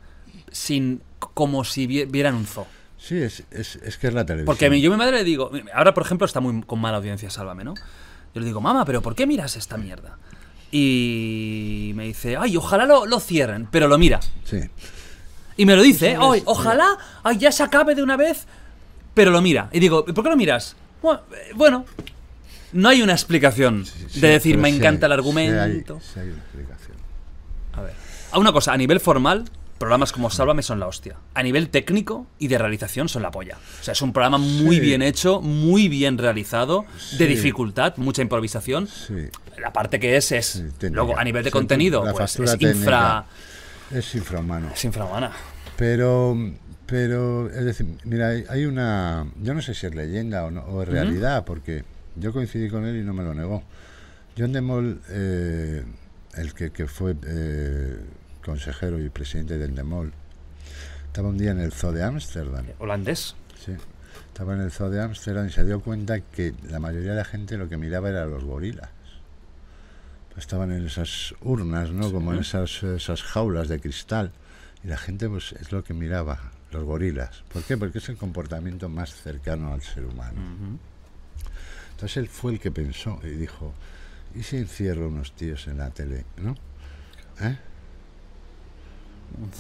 [0.50, 1.02] sin
[1.34, 2.66] como si vi- vieran un zoo.
[2.96, 4.46] Sí, es, es, es que es la televisión.
[4.46, 6.80] Porque a mí, yo a mi madre le digo, ahora por ejemplo está muy con
[6.80, 7.74] mala audiencia, sálvame, ¿no?
[8.34, 10.16] Yo le digo, mamá, pero ¿por qué miras esta mierda?
[10.70, 14.20] Y me dice, ay, ojalá lo, lo cierren, pero lo mira.
[14.44, 14.60] Sí,
[15.56, 16.18] Y me lo dice, ¿eh?
[16.20, 18.46] ay, ojalá, ay, ya se acabe de una vez,
[19.14, 19.68] pero lo mira.
[19.72, 20.76] Y digo, ¿por qué lo miras?
[21.54, 22.12] Bueno, eh,
[22.72, 26.00] no hay una explicación sí, de decir, me encanta hay- el hay- argumento.
[26.00, 26.96] sí hay una explicación.
[27.74, 27.92] A ver.
[28.30, 29.44] A una cosa, a nivel formal,
[29.78, 31.16] programas como Sálvame son la hostia.
[31.34, 33.58] A nivel técnico y de realización son la polla.
[33.80, 36.86] O sea, es un programa muy bien hecho, muy bien realizado,
[37.18, 38.88] de dificultad, mucha improvisación.
[39.58, 40.62] La parte que es es.
[40.82, 43.26] Luego, a nivel de contenido, pues es infra.
[43.92, 44.70] Es infrahumano.
[44.70, 45.32] Es infrahumana.
[45.76, 46.36] Pero,
[46.86, 50.82] pero, es decir, mira, hay, una, yo no sé si es leyenda o, no, o
[50.82, 51.84] es realidad, porque
[52.16, 53.62] yo coincidí con él y no me lo negó.
[54.36, 55.84] John de Mol, eh,
[56.34, 57.98] el que, que fue eh,
[58.44, 60.12] consejero y presidente del Demol,
[61.06, 62.66] estaba un día en el Zoo de Ámsterdam.
[62.78, 63.34] Holandés.
[63.64, 63.72] Sí.
[64.28, 67.24] Estaba en el zoo de Ámsterdam y se dio cuenta que la mayoría de la
[67.24, 68.88] gente lo que miraba era los gorilas.
[70.36, 72.10] Estaban en esas urnas, ¿no?
[72.10, 74.32] Como en esas, esas jaulas de cristal.
[74.82, 77.44] Y la gente, pues, es lo que miraba, los gorilas.
[77.52, 77.76] ¿Por qué?
[77.76, 80.40] Porque es el comportamiento más cercano al ser humano.
[81.92, 83.72] Entonces él fue el que pensó y dijo,
[84.34, 86.56] ¿y si encierro unos tíos en la tele, no?
[87.40, 87.56] ¿Eh?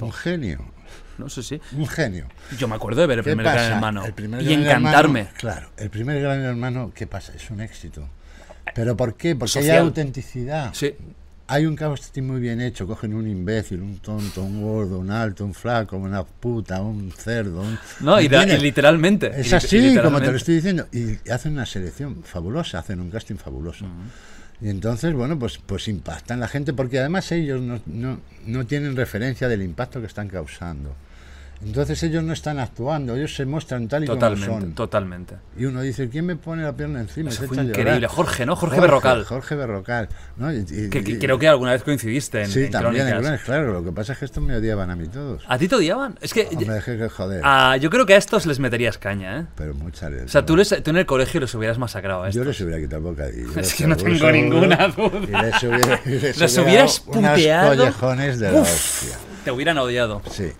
[0.00, 0.58] Un genio,
[1.16, 1.60] No sé si.
[1.72, 2.26] un genio.
[2.58, 3.56] Yo me acuerdo de ver el ¿Qué primer pasa?
[3.62, 4.04] gran hermano.
[4.04, 5.20] El primer y Gran encantarme.
[5.20, 7.32] Hermano, claro, el primer gran hermano, ¿qué pasa?
[7.34, 8.06] Es un éxito.
[8.74, 9.34] ¿Pero por qué?
[9.36, 10.70] Porque hay autenticidad.
[10.74, 10.94] Sí.
[11.48, 15.44] Hay un casting muy bien hecho, cogen un imbécil, un tonto, un gordo, un alto,
[15.44, 17.60] un flaco, una puta, un cerdo.
[17.60, 19.26] un- No, y, da- y literalmente.
[19.38, 20.86] Es así, como te lo estoy diciendo.
[20.92, 23.84] Y hacen una selección fabulosa, hacen un casting fabuloso.
[24.62, 28.96] Y entonces, bueno, pues, pues impactan la gente, porque además ellos no, no, no tienen
[28.96, 30.94] referencia del impacto que están causando.
[31.64, 34.72] Entonces ellos no están actuando, ellos se muestran tal y Totalmente, como son.
[34.74, 35.34] totalmente.
[35.56, 37.30] Y uno dice, ¿quién me pone la pierna encima?
[37.30, 38.06] Eso fue a increíble.
[38.08, 38.56] Jorge, ¿no?
[38.56, 39.24] Jorge Berrocal.
[39.24, 40.08] Jorge Berrocal.
[40.36, 40.52] ¿no?
[40.52, 43.42] Y- y- Que, que creo que alguna vez coincidiste en, Sí, en también en Crónicas.
[43.42, 43.72] Claro.
[43.74, 45.44] Lo que pasa es que estos me odiaban a mí todos.
[45.46, 46.18] ¿A ti te odiaban?
[46.20, 46.48] Es que.
[46.50, 47.40] Hombre, es que, joder.
[47.44, 49.46] ah, yo creo que a estos les meterías caña, ¿eh?
[49.56, 52.42] Pero mucha O sea, tú, les, tú en el colegio los hubieras masacrado a Yo
[52.42, 52.46] estos.
[52.46, 53.48] les hubiera quitado el bocadillo.
[53.60, 55.20] Es que no seguro, tengo ninguna duda.
[55.28, 57.76] Y les hubiera, y les Los hubiera hubieras dado unos puteado.
[57.76, 59.16] collejones de la hostia.
[59.44, 60.22] Te hubieran odiado.
[60.30, 60.50] Sí.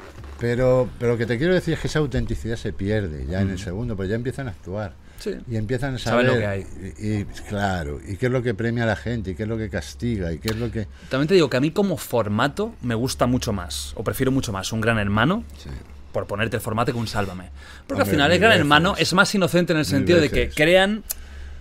[0.42, 3.50] Pero, pero lo que te quiero decir es que esa autenticidad se pierde ya en
[3.50, 4.92] el segundo, pues ya empiezan a actuar.
[5.20, 5.36] Sí.
[5.48, 6.32] Y empiezan a Saben saber.
[6.34, 6.66] lo que hay.
[6.98, 9.48] Y, y, claro, y qué es lo que premia a la gente, y qué es
[9.48, 10.88] lo que castiga, y qué es lo que.
[11.08, 14.52] También te digo que a mí como formato me gusta mucho más, o prefiero mucho
[14.52, 15.70] más un gran hermano, Sí.
[16.12, 17.50] por ponerte el formato, que un sálvame.
[17.86, 18.60] Porque al final el gran veces.
[18.62, 21.04] hermano es más inocente en el sentido de que crean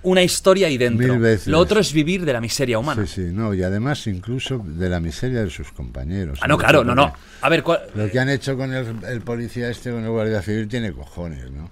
[0.03, 1.07] una historia ahí dentro.
[1.07, 1.47] Mil veces.
[1.47, 3.05] Lo otro es vivir de la miseria humana.
[3.05, 6.39] Sí, sí, no, y además incluso de la miseria de sus compañeros.
[6.41, 7.13] Ah, no, claro, no, no.
[7.41, 10.41] A ver, ¿cuál- Lo que han hecho con el, el policía este, con el guardia
[10.41, 11.69] civil, tiene cojones, ¿no?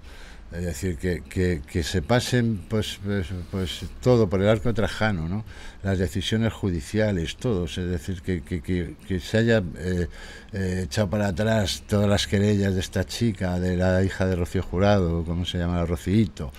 [0.52, 5.28] Es decir, que, que, que se pasen pues, pues, pues todo por el arco trajano,
[5.28, 5.44] ¿no?
[5.84, 7.78] Las decisiones judiciales, todos.
[7.78, 10.08] Es decir, que, que, se haya eh,
[10.52, 14.64] eh, echado para atrás todas las querellas de esta chica, de la hija de Rocío
[14.64, 15.84] Jurado, ¿cómo se llama?
[15.86, 16.50] Rocíito,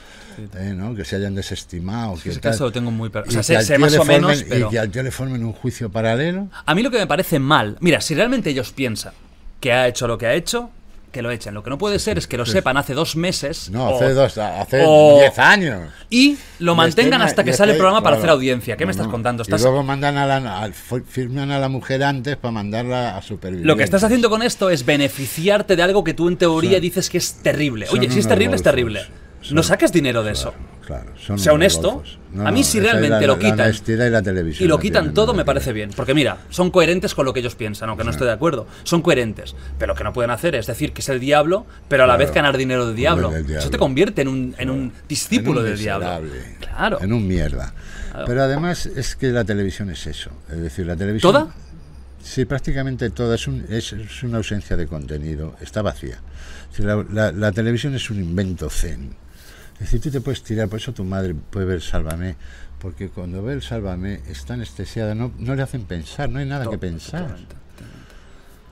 [0.58, 0.74] ¿eh?
[0.74, 0.96] ¿no?
[0.96, 2.14] Que se hayan desestimado.
[2.14, 2.54] que ese tal.
[2.54, 3.10] caso lo tengo muy...
[3.14, 4.68] O sea, sé, sé más o menos, formen- pero...
[4.68, 6.48] Y que al tío le formen un juicio paralelo.
[6.66, 7.76] A mí lo que me parece mal...
[7.82, 9.14] Mira, si realmente ellos piensan
[9.60, 10.72] que ha hecho lo que ha hecho,
[11.12, 11.54] que lo echen.
[11.54, 14.14] Lo que no puede ser es que lo sepan hace dos meses No, o- hace
[14.14, 15.90] dos, hace o- diez años.
[16.10, 18.22] y lo mantengan hasta que sale el programa para claro.
[18.24, 18.78] hacer audiencia.
[18.78, 19.12] ¿Qué No, me estás no.
[19.12, 19.44] contando?
[19.48, 20.72] Y luego mandan a la,
[21.08, 23.66] firman a la mujer antes para mandarla a supervivir.
[23.66, 27.10] Lo que estás haciendo con esto es beneficiarte de algo que tú en teoría dices
[27.10, 27.88] que es terrible.
[27.88, 29.02] son Oye, si es terrible, es terrible.
[29.52, 30.54] No saques dinero de eso.
[30.92, 31.92] Claro, son Sea honesto.
[31.92, 32.20] golfos.
[32.46, 34.68] A mí si esa es realmente la- lo la quitan honestidad y la televisión Y
[34.68, 35.92] lo no quitan tienen todo me parece bien.
[35.96, 38.68] Porque mira, son coherentes con lo que ellos piensan, aunque no estoy de acuerdo.
[38.84, 39.56] Son coherentes.
[39.78, 42.16] Pero lo que no pueden hacer es decir que es el diablo, pero a la
[42.16, 42.26] Claro.
[42.28, 43.30] vez ganar dinero del diablo.
[43.30, 43.60] del diablo.
[43.62, 46.08] Eso te convierte en un, en un discípulo En un del diablo.
[46.60, 47.00] Claro.
[47.02, 47.74] En un mierda.
[48.26, 50.32] Pero además es que la televisión es eso.
[50.52, 51.32] Es decir, la televisión.
[51.32, 51.48] ¿Toda?
[52.22, 53.36] Sí, prácticamente toda.
[53.36, 55.56] Es, un- es, es una ausencia de contenido.
[55.62, 56.20] Está vacía.
[56.78, 59.16] La, la- la televisión es un invento zen.
[59.82, 62.36] Es decir, tú te puedes tirar, por eso tu madre puede ver Sálvame,
[62.80, 66.70] porque cuando ve el Sálvame está anestesiada, no, no le hacen pensar, no hay nada
[66.70, 67.22] que pensar.
[67.22, 67.56] Totalmente.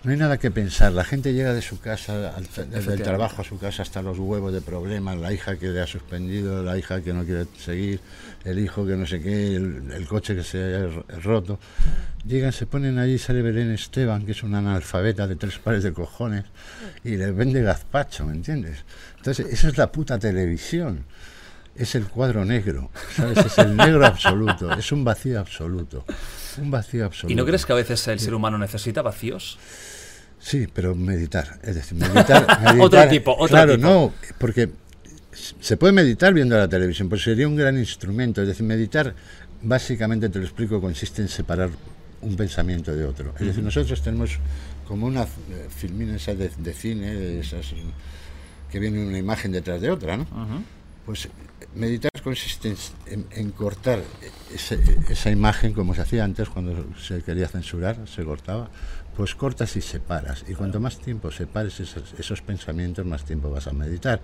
[0.02, 0.94] No hay nada que pensar.
[0.94, 4.18] La gente llega de su casa, al- desde el trabajo a su casa, hasta los
[4.18, 5.18] huevos de problemas.
[5.18, 8.00] La hija que le ha suspendido, la hija que no quiere seguir,
[8.46, 11.60] el hijo que no sé qué, el, el coche que se ha roto.
[12.26, 15.92] Llegan, se ponen allí, sale Belén Esteban, que es una analfabeta de tres pares de
[15.92, 16.46] cojones,
[17.04, 18.86] y les vende gazpacho, ¿me entiendes?
[19.20, 21.06] Entonces, esa es la puta televisión.
[21.76, 23.38] Es el cuadro negro, ¿sabes?
[23.38, 26.04] Es el negro absoluto, es un vacío absoluto.
[26.58, 27.32] Un vacío absoluto.
[27.32, 29.58] ¿Y no crees que a veces el ser humano necesita vacíos?
[30.42, 32.46] Sí, pero meditar, es decir, meditar.
[32.64, 33.88] meditar- Otro tipo, otro claro, tipo.
[33.88, 34.70] no, porque
[35.62, 38.42] se puede meditar viendo la televisión, pues sería un gran instrumento.
[38.42, 39.14] Es decir, meditar,
[39.62, 41.70] básicamente te lo explico, consiste en separar
[42.22, 43.34] un pensamiento de otro.
[43.40, 44.32] Es decir, nosotros tenemos
[44.86, 47.68] como una eh, filmina esa de, de cine, de esas,
[48.72, 50.26] que viene una imagen detrás de otra, ¿no?
[51.06, 51.30] Pues eh,
[51.76, 52.76] meditar consiste
[53.08, 54.02] en, en- cortar
[54.54, 54.80] ese-
[55.10, 58.70] esa imagen como se hacía antes cuando se quería censurar, se cortaba,
[59.18, 60.46] pues cortas y separas.
[60.48, 64.22] Y cuanto más tiempo separes esos, esos pensamientos, más tiempo vas a meditar.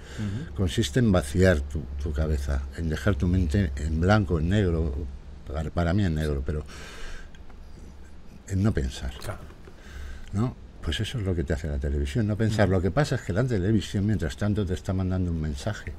[0.56, 4.94] Consiste en vaciar tu, tu cabeza, en dejar tu mente en blanco, en negro,
[5.48, 6.64] para, para mí en negro, pero
[8.48, 9.12] en no pensar.
[10.34, 10.56] ¿no?
[10.86, 12.70] Pues eso es lo que te hace la televisión, no pensar.
[12.70, 15.92] Lo que pasa es que la televisión, mientras tanto, te está mandando un mensaje.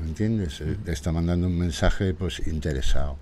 [0.00, 0.62] ¿Me entiendes?
[0.62, 3.18] Eh, Te está mandando un mensaje pues interesado.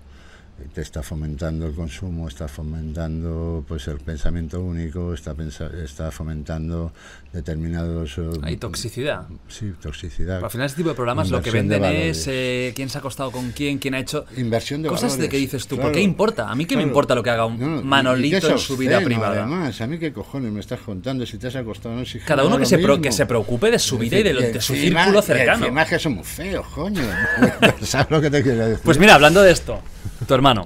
[0.73, 6.93] Te está fomentando el consumo, está fomentando pues el pensamiento único, está pensa- está fomentando
[7.33, 9.25] determinados eh, Hay toxicidad.
[9.47, 10.43] sí, toxicidad.
[10.43, 12.97] Al final, este tipo de programas lo que Inversión de venden es eh, quién se
[12.97, 14.25] ha acostado con quién, quién ha hecho.
[14.37, 15.93] Inversión de Cosas de valores, que dices tú, ¿por claro.
[15.95, 16.49] qué importa?
[16.49, 16.89] A mí qué me Claro.
[16.89, 19.43] importa lo que haga un No, Manolito es en su vida obsceno, privada.
[19.43, 22.43] Además, a mí qué cojones me estás contando si te has acostado no si Cada
[22.43, 24.73] me uno que se, pro- que se preocupe de su vida y de, de su
[24.75, 25.65] círculo cercano.
[25.65, 27.01] encima que somos feos, coño.
[27.81, 28.81] ¿Sabes lo que te quiero decir?
[28.83, 29.81] Pues mira, hablando de esto,
[30.25, 30.65] tu hermano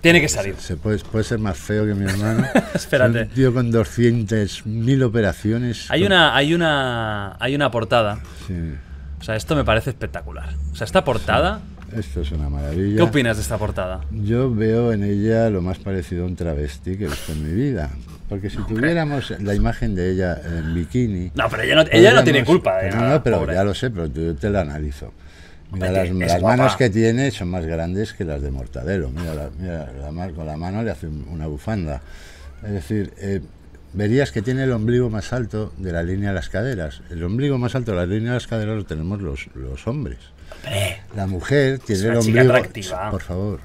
[0.00, 0.54] tiene que salir.
[0.58, 2.46] Se puede, puede ser más feo que mi hermano.
[2.74, 3.22] Espérate.
[3.22, 5.90] Es Un tío con 200.000 operaciones.
[5.90, 8.20] Hay una, hay una, hay una portada.
[8.46, 8.54] Sí,
[9.20, 10.50] O sea, esto me parece espectacular.
[10.72, 11.60] O sea, esta portada.
[11.96, 12.96] esto es una maravilla.
[12.96, 14.00] ¿Qué opinas de esta portada?
[14.10, 17.52] Yo veo en ella lo más parecido a un travesti que he visto en mi
[17.60, 17.90] vida.
[18.28, 21.32] Porque si tuviéramos la imagen de ella en bikini.
[21.34, 23.54] No, pero ella no, ella no tiene culpa de No, nada, no, pero pobre.
[23.54, 25.12] ya lo sé, pero yo te la analizo.
[25.72, 29.10] Mira, las, las manos que tiene son más grandes que las de Mortadelo.
[29.10, 32.00] Mira, la, mira, la con la mano le hace un- una bufanda.
[32.64, 33.40] Es decir, eh,
[33.92, 37.02] verías que tiene el ombligo más alto de la línea de las caderas.
[37.10, 40.18] El ombligo más alto de la línea de las caderas lo tenemos los, los hombres.
[40.64, 42.40] Hombre, La mujer tiene el ombligo.
[42.54, 43.10] atractiva.
[43.10, 43.60] Por favor.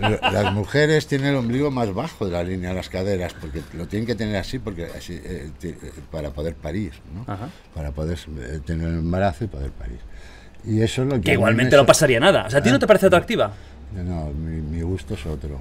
[0.00, 3.86] Las mujeres tienen el ombligo más bajo de la línea de las caderas, porque lo
[3.86, 5.76] tienen que tener así porque así, eh, eh,
[6.10, 7.32] para poder parir, ¿no?
[7.32, 7.48] Ajá.
[7.74, 9.98] Para poder eh, tener embarazo y poder parir.
[10.64, 11.22] Y eso es lo que.
[11.22, 12.44] que igualmente me no pasaría nada.
[12.46, 13.52] O sea, ¿a ti no te parece atractiva?
[13.94, 15.60] No, mi, mi gusto es otro.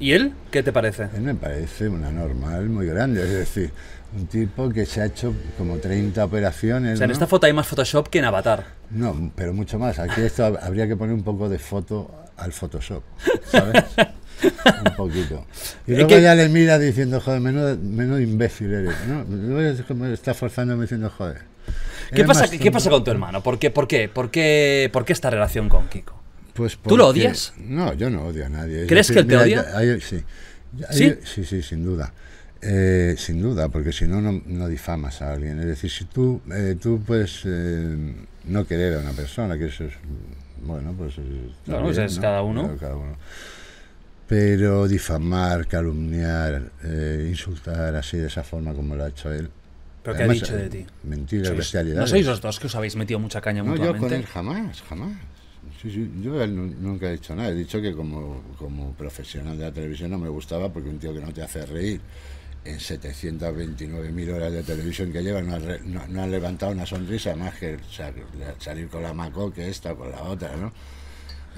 [0.00, 0.32] ¿Y él?
[0.50, 1.08] ¿Qué te parece?
[1.14, 3.72] Él me parece una normal muy grande, es decir,
[4.16, 6.94] un tipo que se ha hecho como 30 operaciones.
[6.94, 7.12] O sea, en ¿no?
[7.14, 8.64] esta foto hay más Photoshop que en Avatar.
[8.90, 9.98] No, pero mucho más.
[9.98, 13.02] Aquí esto hab- habría que poner un poco de foto al Photoshop,
[13.50, 13.84] ¿sabes?
[14.86, 15.44] un poquito.
[15.86, 18.94] Y luego que- ya le mira diciendo, joder, menudo, menudo imbécil eres.
[19.08, 19.24] ¿no?
[19.28, 21.38] Luego está forzándome diciendo, joder.
[22.14, 22.72] ¿Qué pasa, más ¿Qué tonto".
[22.72, 23.42] pasa con tu hermano?
[23.42, 26.20] ¿Por qué, por, qué, por, qué, ¿Por qué esta relación con Kiko?
[26.54, 27.52] Pues ¿Tú lo porque- odias?
[27.58, 28.82] No, yo no odio a nadie.
[28.82, 29.66] Es ¿Crees que él te mira, odia?
[29.76, 30.22] hay- sí.
[30.88, 31.14] Hay- ¿Sí?
[31.24, 32.12] sí, sí, sin duda.
[32.60, 35.60] Eh, sin duda, porque si no, no, difamas a alguien.
[35.60, 38.14] Es decir, si tú, eh, tú puedes eh,
[38.44, 39.92] no querer a una persona, que eso es,
[40.64, 41.14] bueno, pues...
[41.66, 42.22] Bueno, pues bien, es ¿no?
[42.22, 42.62] cada uno.
[42.62, 43.16] Claro, cada uno.
[44.26, 49.48] Pero difamar, calumniar, eh, insultar así de esa forma como lo ha hecho él.
[50.08, 50.86] ¿Pero qué ha dicho de eh, ti?
[51.04, 52.00] Mentiras, bestialidades.
[52.00, 54.16] ¿No sois los dos que os habéis metido mucha caña No, yo con mutuamente?
[54.16, 55.12] él jamás, jamás.
[55.82, 57.50] Sí, sí, yo él nu- nunca he dicho nada.
[57.50, 61.12] He dicho que como, como profesional de la televisión no me gustaba porque un tío
[61.12, 62.00] que no te hace reír
[62.64, 66.86] en 729.000 horas de televisión que lleva no ha, re- no, no ha levantado una
[66.86, 68.14] sonrisa más que sal-
[68.58, 70.72] salir con la Maco que esta o con la otra, ¿no?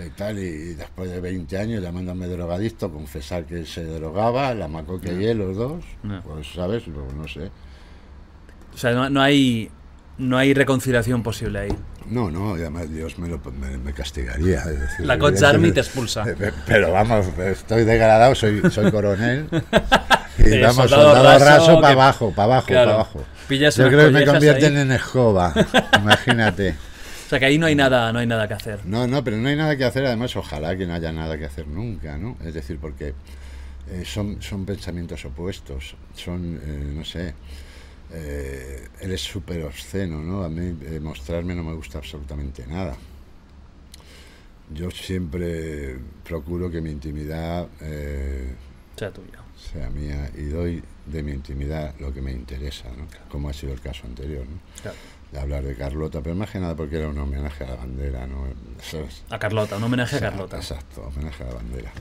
[0.04, 5.00] Y tal, y, después de 20 años llamándome drogadicto, confesar que se drogaba, la Maco
[5.00, 6.22] que y él, los dos, No.
[6.22, 6.82] pues, ¿sabes?
[6.84, 7.50] Pues, no sé.
[8.74, 9.70] O sea, no, no hay,
[10.18, 11.72] no hay reconciliación posible ahí.
[12.08, 14.64] No, no, y además Dios me, lo, me, me castigaría.
[14.64, 16.24] decir, La Coach Army te expulsa.
[16.66, 19.46] Pero vamos, estoy degradado, soy, soy coronel.
[20.38, 22.84] Y Eh, vamos, soldado soldado, raso raso, para abajo, para abajo, Claro.
[22.86, 23.24] para abajo.
[23.46, 24.82] Pillas Yo creo que me convierten ahí.
[24.82, 25.52] en escoba,
[26.00, 26.70] imagínate.
[27.26, 28.80] O sea, que ahí no hay nada, no hay nada que hacer.
[28.86, 31.44] No, no, pero no hay nada que hacer, además ojalá que no haya nada que
[31.44, 32.38] hacer nunca, ¿no?
[32.42, 33.12] Es decir, porque
[33.90, 37.34] eh, son, son pensamientos opuestos, son, eh, no sé,
[38.12, 40.42] eh, él es súper obsceno, ¿no?
[40.44, 42.96] A mí eh, mostrarme no me gusta absolutamente nada.
[44.72, 48.54] Yo siempre procuro que mi intimidad eh,
[48.96, 49.40] sea, tuya.
[49.72, 53.06] sea mía y doy de mi intimidad lo que me interesa, ¿no?
[53.28, 54.58] Como ha sido el caso anterior, ¿no?
[54.82, 54.96] Claro.
[55.32, 58.26] De hablar de Carlota, pero más que nada porque era un homenaje a la bandera,
[58.26, 58.44] ¿no?
[58.82, 59.22] ¿Sabes?
[59.30, 60.56] A Carlota, un homenaje a O sea, Carlota.
[60.56, 61.92] Exacto, homenaje a la bandera.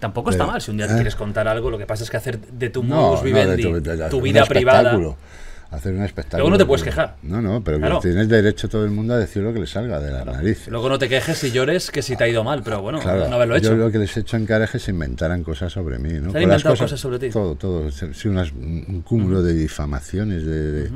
[0.00, 0.94] Tampoco está mal si un día ¿eh?
[0.94, 4.08] quieres contar algo, lo que pasa es que hacer de tu modus no, vivendi, de
[4.08, 4.98] tu- de- vida privada.
[5.74, 6.38] Hacer un espectáculo.
[6.44, 7.16] Luego no te puedes quejar.
[7.22, 7.98] No, no, pero Claro.
[8.00, 10.68] tienes derecho todo el mundo a decir lo que le salga de la nariz.
[10.68, 13.28] Luego no te quejes y llores que si te ha ido mal, pero bueno, Claro,
[13.28, 13.70] no haberlo hecho.
[13.70, 16.12] Yo lo que les he hecho en cara es que se inventaran cosas sobre mí,
[16.14, 16.30] ¿no?
[16.32, 17.30] ¿Se han las inventado cosas sobre ti?
[17.30, 17.90] Todo, todo.
[17.90, 20.90] Sí, unas- un cúmulo de difamaciones, de, de-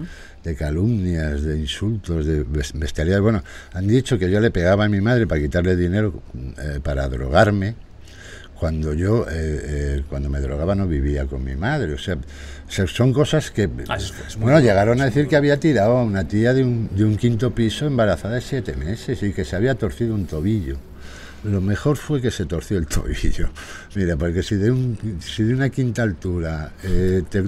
[0.45, 3.23] de calumnias, de insultos, de bes- bestialidades.
[3.23, 3.43] Bueno,
[3.75, 6.23] han dicho que yo le pegaba a mi madre para quitarle dinero
[6.59, 7.75] eh, para drogarme,
[8.59, 11.93] cuando yo, eh, eh, cuando me drogaba no vivía con mi madre.
[11.95, 13.69] O sea, o sea, son cosas que...
[13.89, 16.89] Ah, es- es bueno, llegaron a decir que había tirado a una tía de un,
[16.95, 20.77] de un quinto piso embarazada de siete meses y que se había torcido un tobillo.
[21.45, 23.49] Lo mejor fue que se torció el tobillo.
[23.95, 27.45] Mira, porque si de, un, si de una quinta altura, eh, te-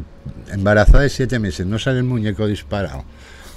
[0.53, 3.05] embarazada de siete meses, no sale el muñeco disparado,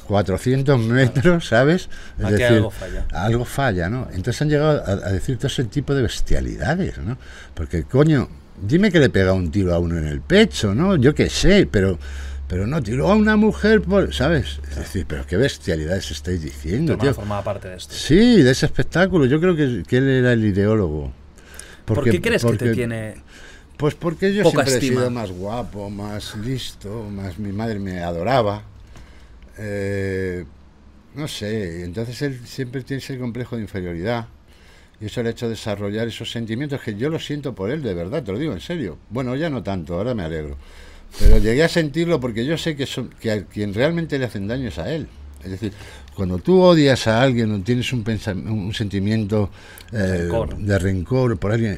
[0.03, 1.89] 400 metros, ¿sabes?
[2.19, 3.05] Es Aquí algo falla.
[3.11, 4.07] algo falla, ¿no?
[4.13, 7.17] Entonces han llegado a, a decir todo ese tipo de bestialidades, ¿no?
[7.53, 8.29] Porque, coño,
[8.61, 10.95] dime que le pega un tiro a uno en el pecho, ¿no?
[10.95, 11.97] Yo qué sé, pero...
[12.45, 14.59] Pero no, tiró a una mujer, por, ¿sabes?
[14.69, 17.13] Es decir, pero qué bestialidades estáis diciendo, tío.
[17.13, 17.95] formaba parte de esto.
[17.95, 19.25] Sí, de ese espectáculo.
[19.25, 21.11] Yo creo que, que él era el ideólogo.
[21.85, 23.15] ¿Por Porque- qué crees que porque- te tiene...?
[23.77, 24.93] Pues porque yo siempre estima.
[24.93, 28.61] he sido más guapo, más listo, más mi madre me adoraba.
[29.57, 30.45] Eh,
[31.15, 34.27] no sé, entonces él siempre tiene ese complejo de inferioridad.
[34.99, 37.93] Y eso le ha hecho desarrollar esos sentimientos que yo lo siento por él, de
[37.93, 38.97] verdad, te lo digo en serio.
[39.09, 40.57] Bueno, ya no tanto, ahora me alegro.
[41.19, 44.47] Pero llegué a sentirlo porque yo sé que, son, que a quien realmente le hacen
[44.47, 45.07] daño es a él.
[45.43, 45.73] Es decir,
[46.15, 48.03] cuando tú odias a alguien o tienes un,
[48.47, 49.49] un sentimiento
[49.91, 50.57] eh, Rencor.
[50.57, 51.77] de rencor por alguien,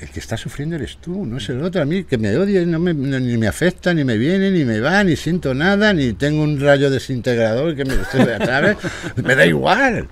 [0.00, 1.80] el que- está sufriendo eres tú, no es el otro.
[1.80, 4.64] A mí que me odie no me, no- ni me afecta, ni me viene, ni
[4.64, 8.76] me va, ni siento nada, ni tengo un rayo desintegrador que me, ¿sabes?
[9.24, 10.08] me da igual.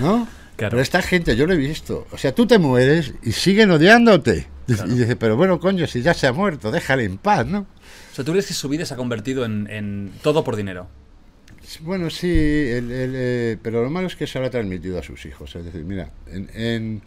[0.00, 0.28] ¿No?
[0.56, 0.70] Claro.
[0.70, 2.06] Pero esta gente, yo lo he visto.
[2.12, 4.46] O sea, tú te mueres y siguen odiándote.
[4.68, 7.60] Y dice, pero bueno, coño, si ya se ha muerto, déjale en paz, ¿no?
[7.60, 10.88] O sea, ¿tú crees que su vida se ha convertido en, en todo por dinero?
[11.80, 15.02] Bueno, sí, el- el, eh, pero lo malo es que se lo ha transmitido a
[15.02, 15.54] sus hijos.
[15.56, 17.02] Es decir, mira, en, en,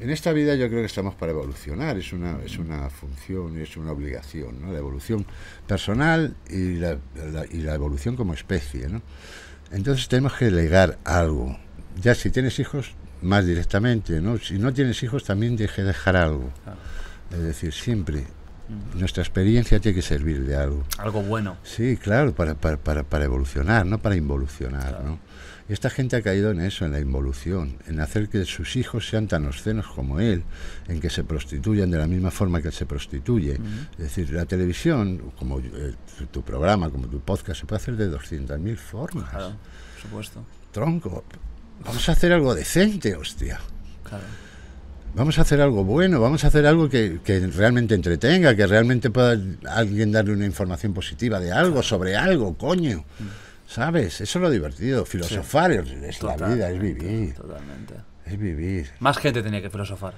[0.00, 3.76] en esta vida yo creo que estamos para evolucionar, es una, es una función, es
[3.76, 4.72] una obligación, ¿no?
[4.72, 5.24] La evolución
[5.66, 6.98] personal y la,
[7.32, 9.00] la- y la evolución como especie, ¿no?
[9.72, 11.58] Entonces tenemos que legar algo.
[12.00, 14.36] Ya si tienes hijos, más directamente, ¿no?
[14.38, 16.50] Si no tienes hijos, también que dejar algo.
[17.32, 18.24] Es decir, siempre
[18.94, 20.84] nuestra experiencia tiene que servir de algo.
[20.98, 21.56] Algo bueno.
[21.62, 25.18] Sí, claro, para, para, para, para evolucionar, no para involucionar, ¿no?
[25.68, 29.08] Y esta gente ha caído en eso, en la involución, en hacer que sus hijos
[29.08, 30.44] sean tan obscenos como él,
[30.86, 33.58] en que se prostituyan de la misma forma que él se prostituye.
[33.92, 37.96] Es decir, la televisión, como eh, tu- tu programa, como tu podcast, se puede hacer
[37.96, 39.28] de 200.000 formas.
[39.30, 39.48] Claro,
[39.94, 40.44] por supuesto.
[40.70, 41.24] Tronco,
[41.84, 43.58] vamos a hacer algo decente, hostia.
[44.04, 44.22] Claro.
[45.16, 49.08] Vamos a hacer algo bueno, vamos a hacer algo que, que realmente entretenga, que realmente
[49.10, 49.36] pueda
[49.70, 53.04] alguien darle una información positiva de algo, sobre algo, coño.
[53.66, 54.20] ¿Sabes?
[54.20, 55.04] Eso es lo divertido.
[55.06, 57.34] Filosofar es, es la vida, es vivir.
[57.34, 57.94] Totalmente.
[58.26, 58.90] Es vivir.
[59.00, 60.12] Más gente tenía que filosofar.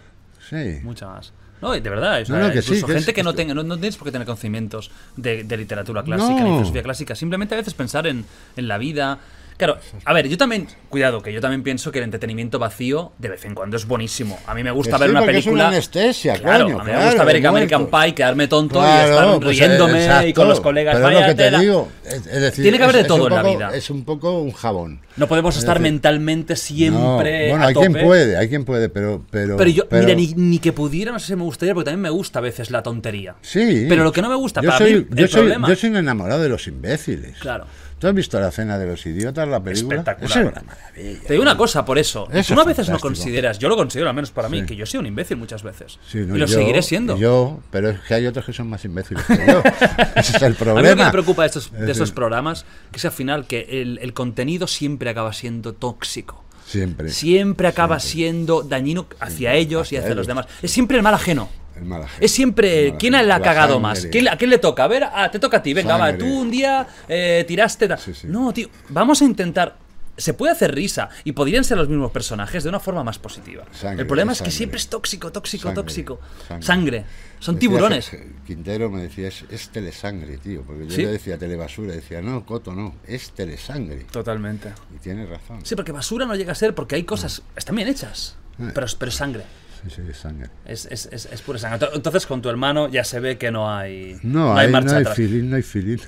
[0.51, 0.81] Sí.
[0.83, 1.33] Mucha más.
[1.63, 3.55] No, de verdad, sea, No, no, que sí, que gente es- que no es- tenga,
[3.55, 7.55] no, no tienes por qué tener conocimientos de, de literatura clásica ni filosofía clásica, simplemente
[7.55, 8.25] a veces pensar en,
[8.57, 9.19] en la vida.
[9.59, 13.29] Claro, a ver, yo también, cuidado, que yo también pienso que el entretenimiento vacío de
[13.29, 14.39] vez en cuando es buenísimo.
[14.47, 15.65] A mí me gusta Que ver sí, una porque es película.
[15.65, 17.87] una anestesia, claro, coño, a mí me claro, gusta ver American.
[17.89, 20.35] Pie, quedarme tonto y Claro, estar pues, riéndome y exacto.
[20.35, 20.95] con los colegas.
[20.95, 21.59] Pero es lo "Vaya que te tela".
[21.61, 21.89] digo.
[22.07, 23.71] Es, es decir, Tiene que haber de todo un en la poco- vida.
[23.75, 25.01] Es un poco un jabón.
[25.17, 27.47] No podemos Es estar decir, mentalmente siempre.
[27.47, 28.05] No, bueno, a hay quien tope.
[28.05, 29.25] puede, hay quien puede, pero.
[29.31, 31.87] Pero, Pero yo, pero- mira, ni, ni que pudiera, no sé si me gustaría, porque
[31.87, 33.35] también me gusta a veces la tontería.
[33.43, 33.87] Sí.
[33.89, 35.75] Pero lo que no me gusta, yo para soy, mí, yo el soy, problema- Yo
[35.75, 37.37] soy un enamorado de los imbéciles.
[37.41, 37.65] Claro.
[37.99, 39.97] ¿Tú has visto la cena de los idiotas, la película?
[39.97, 40.31] Espectacular.
[40.31, 41.21] Es una maravilla.
[41.27, 42.29] Te digo una cosa por eso.
[42.33, 44.67] Eso Tú a es veces no consideras, yo lo considero al menos para mí, Sí.
[44.67, 45.99] que yo soy un imbécil muchas veces.
[46.09, 47.17] Sí, no, y lo yo- seguiré siendo.
[47.19, 49.63] Yo, pero es que hay otros que son más imbéciles que yo.
[50.17, 50.89] Ese es el a mí problema.
[50.91, 53.67] lo que me preocupa de estos, Es de estos programas que es al final que
[53.83, 56.45] el, el contenido siempre acaba siendo tóxico.
[56.67, 57.09] Siempre.
[57.09, 60.47] Siempre acaba siendo dañino hacia ellos y hacia los demás.
[60.63, 61.49] Es siempre el mal ajeno.
[61.85, 62.09] El.
[62.21, 63.29] Es siempre quién ajeno.
[63.29, 64.07] la ha La cagado más.
[64.11, 64.85] ¿Quién, ¿A quién le toca?
[64.85, 65.75] A ver, ah, te toca a ti.
[65.75, 67.89] Venga, va, tú un día eh, tiraste.
[67.89, 68.27] ta- Sí, sí.
[68.29, 69.77] No, tío, vamos a intentar.
[70.17, 73.65] Se puede hacer risa y podrían ser los mismos personajes de una forma más positiva.
[73.71, 74.51] Sangre, el problema es sangre.
[74.51, 76.21] que siempre es tóxico, tóxico, Sangre, tóxico.
[76.49, 76.67] sangre.
[76.67, 77.05] Sangre.
[77.39, 78.11] Son Decía tiburones.
[78.45, 80.63] Quintero me decía, es, es telesangre, tío.
[80.63, 81.03] Porque yo ¿Sí?
[81.03, 81.93] le decía telebasura.
[81.93, 84.07] Decía, no, Coto, no, es telesangre.
[84.11, 84.73] Totalmente.
[84.93, 85.61] Y tiene razón.
[85.65, 87.43] Sí, porque basura no llega a ser porque hay cosas.
[87.55, 88.35] Están bien hechas.
[88.59, 88.73] Eh.
[88.75, 89.45] Pero, pero es sangre.
[89.83, 90.49] Sí, sí, es sangre.
[90.65, 91.89] Es, es, es, es pura sangre.
[91.95, 94.17] Entonces, con tu hermano ya se ve que no hay.
[94.23, 95.17] No, hay, marcha no hay atrás.
[95.17, 95.99] feeling, no hay feeling.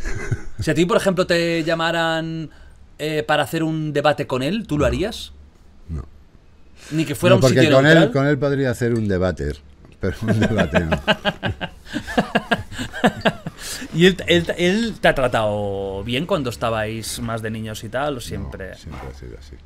[0.61, 2.51] Si a ti, por ejemplo, te llamaran
[2.99, 5.33] eh, para hacer un debate con él, ¿tú lo harías?
[5.89, 6.05] No.
[6.91, 8.05] Ni que fuera No, un porque sitio con neutral.
[8.05, 9.53] él, con él podría hacer un debate.
[10.01, 11.01] Pero un debate no.
[13.95, 18.17] ¿Y él, él- él te ha tratado bien cuando estabais más de niños y tal?
[18.17, 18.71] ¿O siempre?
[18.71, 19.57] No, siempre ha sido así.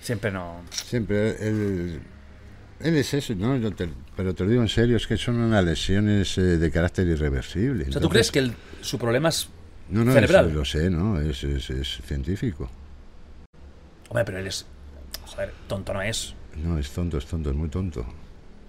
[0.00, 0.62] Siempre no.
[0.70, 2.00] Siempre él, él
[2.82, 3.56] es eso, ¿no?
[3.56, 6.70] Yo te- pero te lo digo en serio, es que son unas lesiones eh, de
[6.70, 7.84] carácter irreversible.
[7.88, 9.48] O sea, ¿tú crees que el- su problema es.
[9.88, 10.48] No, no, cerebral?
[10.48, 11.20] es- lo sé, ¿no?
[11.20, 12.70] Es, es, es científico.
[14.08, 14.66] Hombre, pero él es.
[15.26, 16.34] Joder, tonto no es.
[16.62, 18.00] No, es tonto, es tonto, es muy tonto.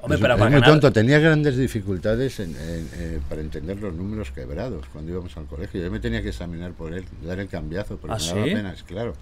[0.02, 0.92] Hombre, es, pero es para muy ganar- tonto.
[0.92, 5.82] Tenía grandes dificultades en- en- eh, para entender los números quebrados cuando íbamos al colegio.
[5.82, 8.54] Yo me tenía que examinar por él, dar el cambiazo, porque ¿Ah, me daba sí?
[8.54, 8.74] pena.
[8.74, 9.14] Es claro,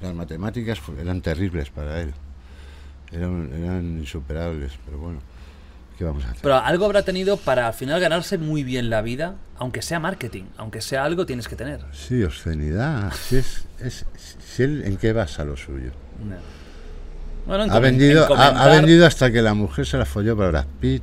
[0.00, 2.12] las matemáticas fu- eran terribles para él.
[3.12, 5.20] Eran, eran insuperables, pero bueno,
[5.96, 6.42] ¿qué vamos a hacer?
[6.42, 10.44] Pero algo habrá tenido para al final ganarse muy bien la vida, aunque sea marketing,
[10.56, 11.80] aunque sea algo tienes que tener.
[11.92, 13.12] Sí, obscenidad.
[13.12, 15.90] Si, es, es, si él en qué basa lo suyo.
[16.22, 16.36] No.
[17.46, 20.36] Bueno, en Ha vendido, en ha, ha vendido hasta que la mujer se la folló
[20.36, 21.02] para Brad Pitt,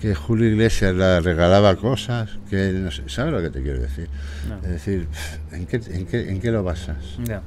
[0.00, 4.08] que Julio Iglesias le regalaba cosas, que no sé, ¿sabes lo que te quiero decir?
[4.48, 4.56] No.
[4.56, 5.06] Es decir,
[5.52, 6.96] ¿en qué, en, qué, ¿en qué lo basas?
[7.22, 7.40] Ya.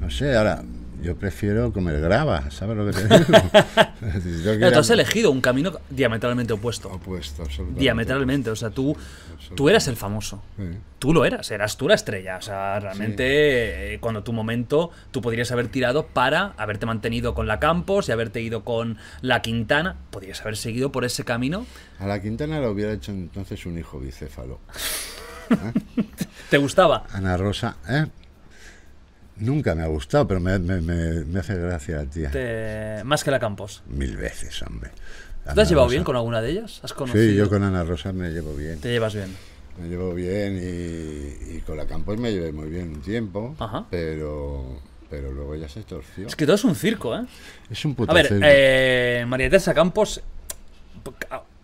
[0.00, 0.62] No sé, ahora,
[1.04, 4.52] yo prefiero comer grava, ¿sabes lo que te digo?
[4.58, 6.88] Pero tú has elegido un camino diametralmente opuesto.
[6.90, 7.80] Opuesto, absolutamente.
[7.80, 8.96] Diametralmente, o sea, tú,
[9.54, 10.42] tú eras el famoso.
[10.56, 10.64] Sí.
[10.98, 12.38] Tú lo eras, eras tú la estrella.
[12.38, 17.46] O sea, realmente, eh, cuando tu momento, tú podrías haber tirado para haberte mantenido con
[17.46, 19.96] la Campos y haberte ido con la Quintana.
[20.10, 21.66] Podrías haber seguido por ese camino.
[21.98, 24.60] A la Quintana le hubiera hecho entonces un hijo bicéfalo.
[26.50, 27.04] ¿Te gustaba?
[27.12, 28.06] Ana Rosa, ¿eh?
[29.36, 32.30] Nunca me ha gustado, pero me, me- me- me hace gracia, tía.
[32.30, 33.82] Te- Más que la Campos.
[33.88, 34.90] Mil veces, hombre.
[34.90, 35.92] ¿Tú Ana te has llevado Rosa.
[35.94, 36.80] bien con alguna de ellas?
[36.82, 37.24] ¿Has conocido?
[37.24, 38.80] Sí, yo con Ana Rosa me llevo bien.
[38.80, 39.34] Te llevas bien.
[39.80, 43.86] Me llevo bien y, y con la Campos me llevé muy bien un tiempo, Ajá.
[43.90, 44.80] pero
[45.10, 46.26] pero luego ya se torció.
[46.26, 47.24] Es que todo es un circo, ¿eh?
[47.70, 48.42] Es un puto A ver, circo.
[48.48, 50.20] eh, María Teresa Campos,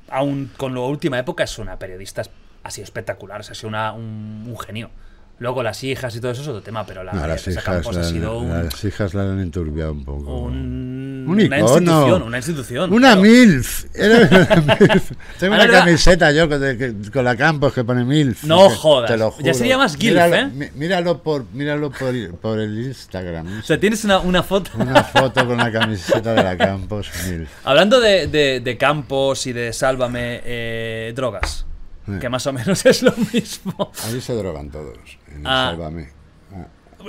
[0.09, 2.23] aún con la última época, es una periodista
[2.63, 4.91] así espectacular, o sea, ha sido una- un, un genio.
[5.41, 7.97] Luego las hijas y todo eso es otro tema, pero la No, las, hijas, Campos
[7.97, 10.37] ha sido un, las hijas la han enturbiado un poco.
[10.43, 12.93] un- Un una institución, una institución.
[12.93, 13.23] Una claro.
[13.23, 13.85] MILF.
[13.95, 14.17] Era
[14.59, 15.11] una MILF.
[15.39, 18.45] Tengo una camiseta yo con, de- que- con la Campos que pone MILF.
[18.45, 19.11] No jodas.
[19.11, 20.73] Te lo Ya sería más GILF, míralo, ¿eh?
[20.75, 23.61] Míralo por, míralo por, por el Instagram.
[23.61, 24.71] O sea, tienes una, una foto.
[24.77, 27.49] Una foto con la camiseta de la Campos MILF.
[27.65, 31.65] Hablando de, de- de Campos y de Sálvame, eh, drogas,
[32.09, 32.19] Eh.
[32.21, 33.91] que más o menos es lo mismo.
[34.05, 34.99] Allí se drogan todos.
[35.31, 35.69] En el Ah.
[35.71, 36.09] Sálvame.
[36.53, 36.67] Ah.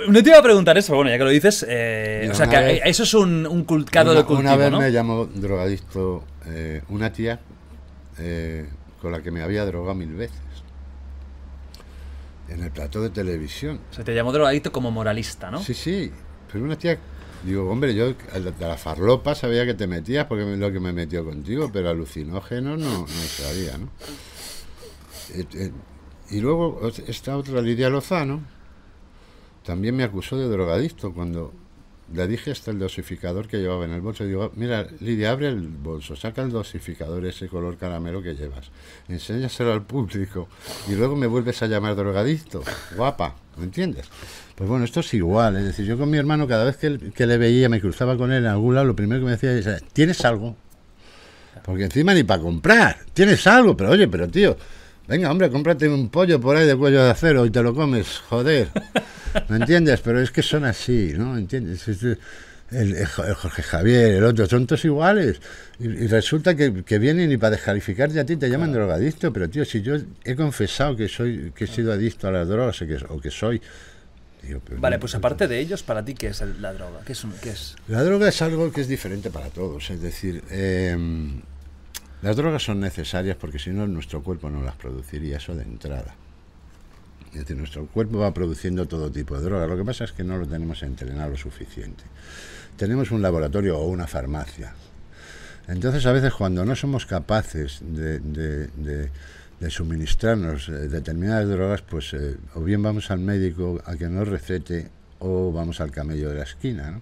[0.08, 2.48] No te iba a preguntar eso, pero bueno, ya que lo dices, eh, o sea,
[2.48, 4.78] que eso es un, un cul- caldo una, de cultivo, una vez ¿no?
[4.80, 7.40] me llamó drogadicto eh, una tía
[8.18, 8.66] eh,
[9.02, 10.38] con la que me había drogado mil veces.
[12.48, 13.80] En el plató de televisión.
[13.90, 15.62] Se te llamó drogadicto como moralista, ¿no?
[15.62, 16.10] Sí, sí.
[16.50, 16.98] Pero una tía.
[17.44, 20.70] Digo, hombre, yo a la, a la farlopa sabía que te metías porque es lo
[20.70, 23.88] que me metió contigo, pero alucinógenos no, no sabía, ¿no?
[25.34, 25.72] Eh, eh,
[26.32, 28.40] y luego esta otra Lidia Lozano
[29.64, 31.52] también me acusó de drogadicto cuando
[32.12, 34.24] le dije hasta el dosificador que llevaba en el bolso.
[34.24, 38.70] Digo, mira, Lidia, abre el bolso, saca el dosificador ese color caramelo que llevas,
[39.08, 40.48] enséñaselo al público
[40.88, 42.62] y luego me vuelves a llamar drogadicto.
[42.96, 44.08] Guapa, ¿me entiendes?
[44.54, 45.56] Pues bueno, esto es igual.
[45.56, 48.32] Es decir, yo con mi hermano, cada vez que, que le veía, me cruzaba con
[48.32, 50.56] él en algún lado, lo primero que me decía es, ¿tienes algo?
[51.64, 52.98] Porque encima ni para comprar.
[53.12, 54.56] Tienes algo, pero oye, pero tío,
[55.08, 58.18] venga, hombre, cómprate un pollo por ahí de cuello de acero y te lo comes,
[58.28, 58.68] joder.
[59.48, 60.00] ¿Me entiendes?
[60.00, 61.36] Pero es que son así, ¿no?
[61.38, 61.86] ¿Entiendes?
[61.88, 62.18] Es- es-
[62.70, 65.38] El, el Jo- el Jorge Javier, el otro, son todos iguales.
[65.78, 69.50] Y, y resulta que, que vienen y para descalificarte a ti te llaman drogadicto, pero
[69.50, 72.86] tío, si yo he confesado que soy que he sido adicto a las drogas o
[72.86, 73.60] que, o que soy...
[74.40, 77.00] pero Vale, pues aparte de ellos, para ti, ¿qué es el- la droga?
[77.04, 77.76] ¿Qué es, un- qué es?
[77.88, 80.96] la droga es algo que es diferente para todos, es decir, eh,
[82.22, 86.14] las drogas son necesarias porque si no nuestro cuerpo no las produciría, eso de entrada.
[87.32, 90.22] Es decir, nuestro cuerpo va produciendo todo tipo de drogas, lo que pasa es que
[90.22, 92.04] no lo tenemos entrenado lo suficiente.
[92.76, 94.72] Tenemos un laboratorio o una farmacia.
[95.66, 99.10] Entonces a veces cuando no somos capaces de,
[99.68, 104.88] suministrarnos eh, determinadas drogas, pues eh, o bien vamos al médico a que nos recete
[105.20, 107.00] o vamos al camello de la esquina.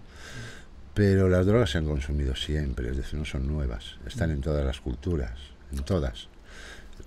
[0.94, 4.64] Pero las drogas se han consumido siempre, es decir, no son nuevas, están en todas
[4.64, 5.38] las culturas,
[5.72, 6.28] en todas.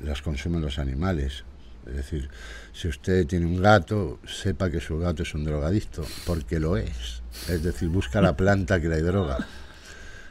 [0.02, 1.44] Las consumen los animales.
[1.86, 2.30] Es decir,
[2.72, 7.22] si usted tiene un gato, sepa que su gato es un drogadicto, porque lo es.
[7.50, 9.46] Es decir, busca la planta que le droga.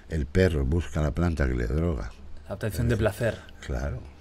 [0.09, 2.11] El perro busca la planta que le droga.
[2.49, 3.39] La obtención de placer.
[3.67, 4.12] Claro.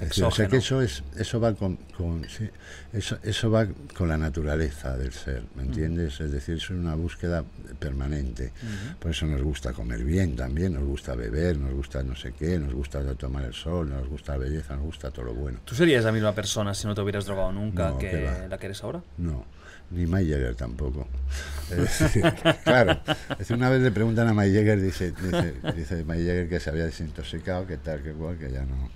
[0.00, 0.48] Decir, o sea Exógeno.
[0.50, 2.48] que eso es, eso va con, con- sí,
[2.92, 6.20] eso, eso va con la naturaleza del ser, ¿me entiendes?
[6.20, 7.44] Es decir, es una búsqueda
[7.78, 8.52] permanente.
[8.98, 12.58] Por eso nos gusta comer bien también, nos gusta beber, nos gusta no sé qué,
[12.58, 15.58] nos gusta tomar el sol, nos gusta la belleza, nos gusta todo lo bueno.
[15.64, 18.66] ¿Tú serías la misma persona si no te hubieras drogado nunca No, que la que
[18.66, 19.02] eres ahora?
[19.18, 19.44] No,
[19.90, 21.08] ni Jagger tampoco.
[21.70, 22.24] Es decir,
[22.64, 23.00] claro,
[23.38, 27.66] es una vez le preguntan a Jagger, dice, dice, dice Jagger que se había desintoxicado,
[27.66, 28.90] que tal, que cual, que ya no,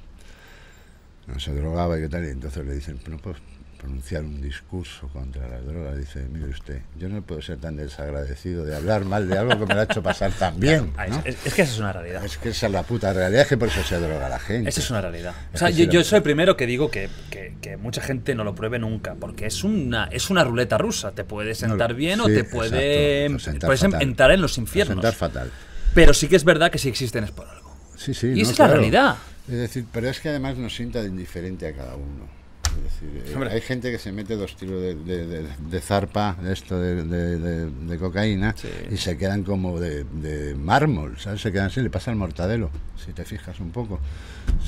[1.27, 3.37] no se drogaba y tal, y entonces le dicen, no puedo
[3.79, 5.99] pronunciar un discurso contra las drogas.
[5.99, 9.67] Dice, mire usted, yo no puedo ser tan desagradecido de hablar mal de algo que
[9.67, 10.93] me lo ha hecho pasar tan bien.
[10.97, 11.23] ¿no?
[11.25, 12.25] es, que esa es una realidad.
[12.25, 14.71] Es que esa es la puta realidad, es que por eso se droga la gente.
[14.71, 15.35] Esa es una realidad.
[15.53, 18.43] O sea, yo, la- soy el primero que digo que, que- que mucha gente no
[18.45, 21.13] lo pruebe nunca, porque es una, es una ruleta rusa.
[21.13, 24.01] Te puede sentar No, bien o te puede exacto, puedes fatal.
[24.03, 24.97] entrar en los infiernos.
[24.97, 25.51] Sentar fatal.
[25.95, 27.77] Pero sí que es verdad que si existen es por algo.
[27.97, 28.29] Sí, sí.
[28.29, 29.17] Y no, esa es la realidad.
[29.49, 32.25] Es decir, pero es que además nos sienta de indiferente a cada uno.
[32.65, 36.35] Es decir, eh, hay gente que se mete dos tiros de, de- de- de zarpa,
[36.43, 38.69] de esto de, cocaína, Sí.
[38.91, 41.41] y se quedan como de, mármol, ¿sabes?
[41.43, 42.71] Se quedan así, le pasa al mortadelo,
[43.05, 44.01] si te fijas un poco.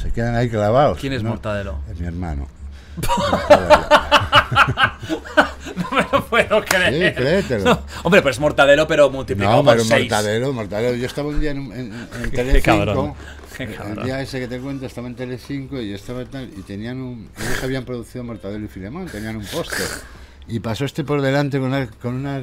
[0.00, 0.98] Se quedan ahí clavados.
[1.00, 1.30] ¿Quién es ¿no?
[1.30, 1.78] Mortadelo?
[1.90, 2.46] Es mi hermano.
[5.76, 7.14] No me lo puedo creer.
[7.14, 7.64] Sí, créetelo.
[7.64, 10.10] No, hombre, pero es mortadelo, pero multiplicado No, por pero seis.
[10.52, 10.94] mortadero.
[10.94, 13.16] Yo estaba un día en, un- en, en Qué Telecinco.
[13.58, 17.00] El día ese que te cuento estaba en Telecinco y yo estaba tal, y tenían
[17.00, 17.28] un.
[17.38, 19.86] Ellos habían producido Mortadelo y Filemón, tenían un póster.
[20.48, 22.42] Y pasó este por delante con una, con una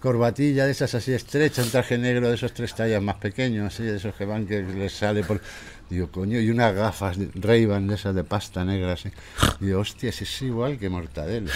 [0.00, 3.84] corbatilla de esas así estrecha, un traje negro de esos tres tallas más pequeños, así,
[3.84, 5.40] de esos que van que les sale por.
[5.88, 9.10] Digo, coño, y unas gafas Ray-Ban de esas de pasta negra así.
[9.60, 11.50] Digo, hostia, ese es igual que Mortadelo.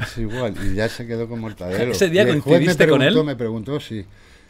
[0.00, 1.92] Es igual, y ya se quedó con Mortadelo.
[1.92, 3.24] Ese día Y el juez me coincidiste con él.
[3.24, 4.04] Me preguntó, sí,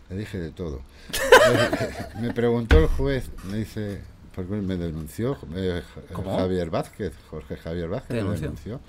[0.09, 0.83] le dije de todo.
[2.21, 4.01] me preguntó el juez, me dice,
[4.35, 6.37] porque me denunció eh, ¿Cómo?
[6.37, 8.43] Javier Vázquez, Jorge Javier Vázquez ¿Te me denunció?
[8.49, 8.81] denunció.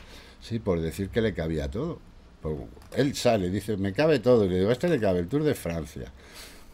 [0.42, 2.00] Sí, por decir que le cabía todo.
[2.42, 4.46] Por- él sale, dice, me cabe todo.
[4.46, 6.12] Y le digo, a este le cabe el Tour de Francia.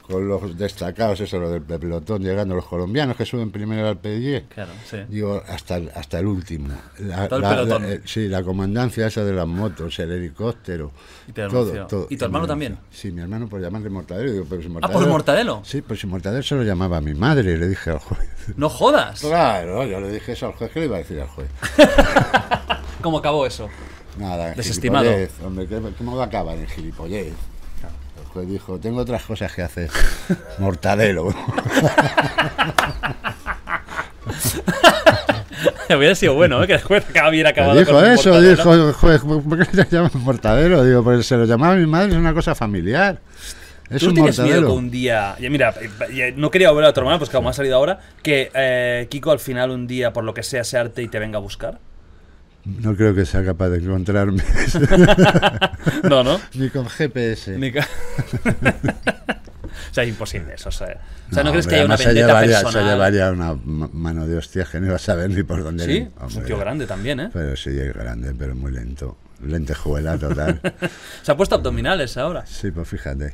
[0.10, 4.46] Con los destacados, eso, lo del pelotón, llegando los colombianos que suben primero al Pedier.
[4.50, 4.98] Claro, sí.
[5.08, 6.70] Digo, hasta el, hasta el último.
[7.00, 7.84] La- Todo el la- pelotón.
[7.84, 10.92] la- eh, sí, la comandancia esa de las motos, el helicóptero.
[11.28, 12.08] Y te denunció.
[12.10, 12.78] ¿Y tu hermano también?
[12.90, 14.32] Sí, mi hermano por llamarle Mortadelo.
[14.32, 15.62] Digo, pero si Ah, ¿por Mortadelo?
[15.64, 18.28] Sí, pues si Mortadelo se lo llamaba a mi madre, le dije al juez.
[18.58, 19.22] No jodas.
[19.22, 20.72] Claro, yo le dije eso al juez.
[20.72, 21.50] ¿Qué le iba a decir al juez?
[23.02, 23.70] ¿Cómo acabó eso?
[24.18, 25.10] Nada, Desestimado.
[25.46, 27.34] Hombre, ¿qué- ¿cómo va a acabar en gilipollez?
[28.34, 29.90] Juez dijo, tengo otras cosas que hacer.
[30.60, 31.34] Mortadelo.
[35.90, 36.68] Hubiera sido bueno, ¿eh?
[36.68, 37.78] Que después bien acabado.
[37.80, 40.86] dijo con eso, dijo juez, ¿por qué se llama Mortadelo?
[40.86, 43.20] Digo, pues se lo llamaba mi madre, es una cosa familiar.
[43.90, 45.36] Es ¿Tú un tienes miedo que un día.
[45.40, 45.74] ya, mira,
[46.14, 49.32] ya, no quería volver a tu hermano, pues como ha salido ahora, que eh, Kiko
[49.32, 51.80] al final un día, por lo que sea, se arte y te venga a buscar.
[52.82, 54.44] No creo que sea capaz de encontrarme.
[56.10, 56.40] No, ¿no?
[56.54, 57.58] Ni con GPS.
[57.58, 57.88] Ni ca-
[59.92, 60.70] o sea, imposible eso.
[60.70, 61.00] O sea,
[61.32, 62.84] o sea, ¿no, No, crees hombre, que haya una se llevaría, personal?
[62.86, 65.86] Se llevaría una ma- mano de hostias que no iba a saber ni por dónde.
[65.86, 66.02] Sí, ir.
[66.04, 67.30] es un Hombre, tío grande también, ¿eh?
[67.34, 69.18] Pero sí, es grande, pero muy lento.
[69.46, 70.60] Lentejuela total.
[71.24, 72.46] Se ha puesto abdominales ahora.
[72.46, 73.34] sí, pues fíjate.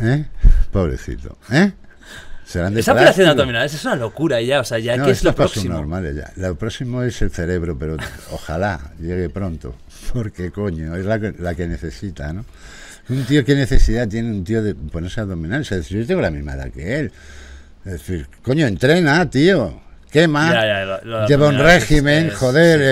[0.00, 0.24] ¿Eh?
[0.72, 1.38] Pobrecito.
[1.52, 1.72] ¿Eh?
[2.44, 5.24] Serán de Esa operación abdominales es una locura ya, o sea, ya No, que es
[5.24, 5.74] lo próximo.
[5.74, 6.30] normales ya.
[6.36, 7.96] Lo próximo es el cerebro, pero
[8.30, 9.74] ojalá llegue pronto.
[10.12, 12.44] Porque, coño, es la que, la que necesita, ¿no?
[13.08, 15.70] Un tío, ¿qué necesidad tiene un tío de ponerse abdominales?
[15.72, 17.12] Es decir, yo tengo la misma edad que él.
[17.84, 19.80] Es decir, coño, entrena, tío.
[20.14, 20.52] Quema.
[20.52, 22.78] Ya, ya, lo- lo de lleva un régimen, es- joder.
[22.78, 22.84] sí.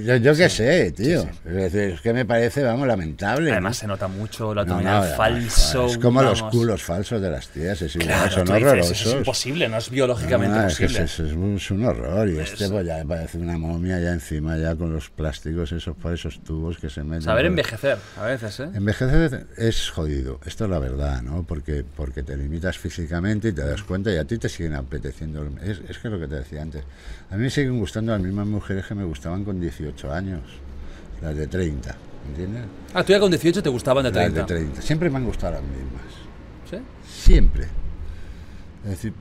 [0.00, 1.22] eh, yo yo qué sé, tío.
[1.22, 1.28] sí.
[1.46, 3.50] Es decir, es que me parece, vamos, lamentable.
[3.50, 3.80] Además ¿no?
[3.80, 5.86] se nota mucho el No, falso.
[5.86, 9.06] Es como los culos falsos de las tías, es igual, Claro, son dices, horrorosos.
[9.06, 11.02] es imposible, no es biológicamente posible.
[11.02, 14.56] es, es un, es un horror y este pues ya parece una momia ya encima
[14.56, 18.24] ya con los plásticos esos por esos tubos que se meten Saber por- envejecer, a
[18.26, 18.68] veces, ¿eh?
[18.74, 23.62] envejecer es jodido esto es la verdad no porque porque te limitas físicamente y te
[23.64, 26.36] das cuenta y a ti te siguen apeteciendo es, es que es lo que te
[26.36, 26.84] decía antes
[27.30, 30.40] a mí me siguen gustando las mismas mujeres que me gustaban con 18 años
[31.22, 31.96] las de 30
[32.28, 32.62] ¿entiendes?
[32.94, 34.40] Ah, tú ya con 18 te gustaban de 30.
[34.40, 36.02] las de 30 siempre me han gustado las mismas
[36.70, 36.76] ¿Sí?
[37.06, 37.64] Siempre.
[38.84, 39.12] Es decir,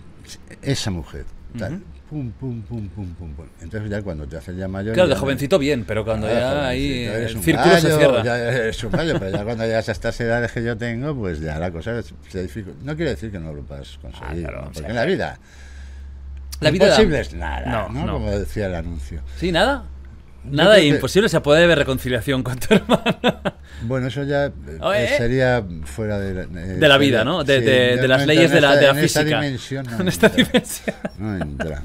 [0.61, 1.26] esa mujer.
[1.57, 1.82] Tal.
[2.10, 3.45] Pum, pum, pum, pum, pum, pum.
[3.61, 4.94] Entonces ya cuando te haces ya mayor...
[4.94, 8.24] Claro, de jovencito bien, pero cuando Ah, ya ahí el círculo se gallo, cierra.
[8.24, 11.40] Ya eres un gallo, pero ya cuando llegas a estas edades que yo tengo, pues
[11.40, 12.80] ya la cosa se dificulta.
[12.84, 14.64] No quiere decir que no lo puedas conseguir, Ah, claro, ¿no?
[14.66, 15.40] porque sea, en la vida
[16.60, 18.06] La vida da- imposible es nada, No, ¿no?
[18.06, 18.14] no.
[18.14, 19.22] Como decía el anuncio.
[19.38, 19.86] Sí, nada.
[20.44, 23.41] Nada que- imposible, se puede haber reconciliación con tu hermana.
[23.84, 25.18] Bueno, eso ya eh, Oye, eh.
[25.18, 27.44] sería fuera de la, eh, De la vida, ¿no?
[27.44, 29.41] De, sí, de- las leyes de la, esta- de la en esta física.
[29.41, 30.44] dimensión no en esta entra.
[30.45, 30.95] dimensión.
[31.18, 31.81] no entra.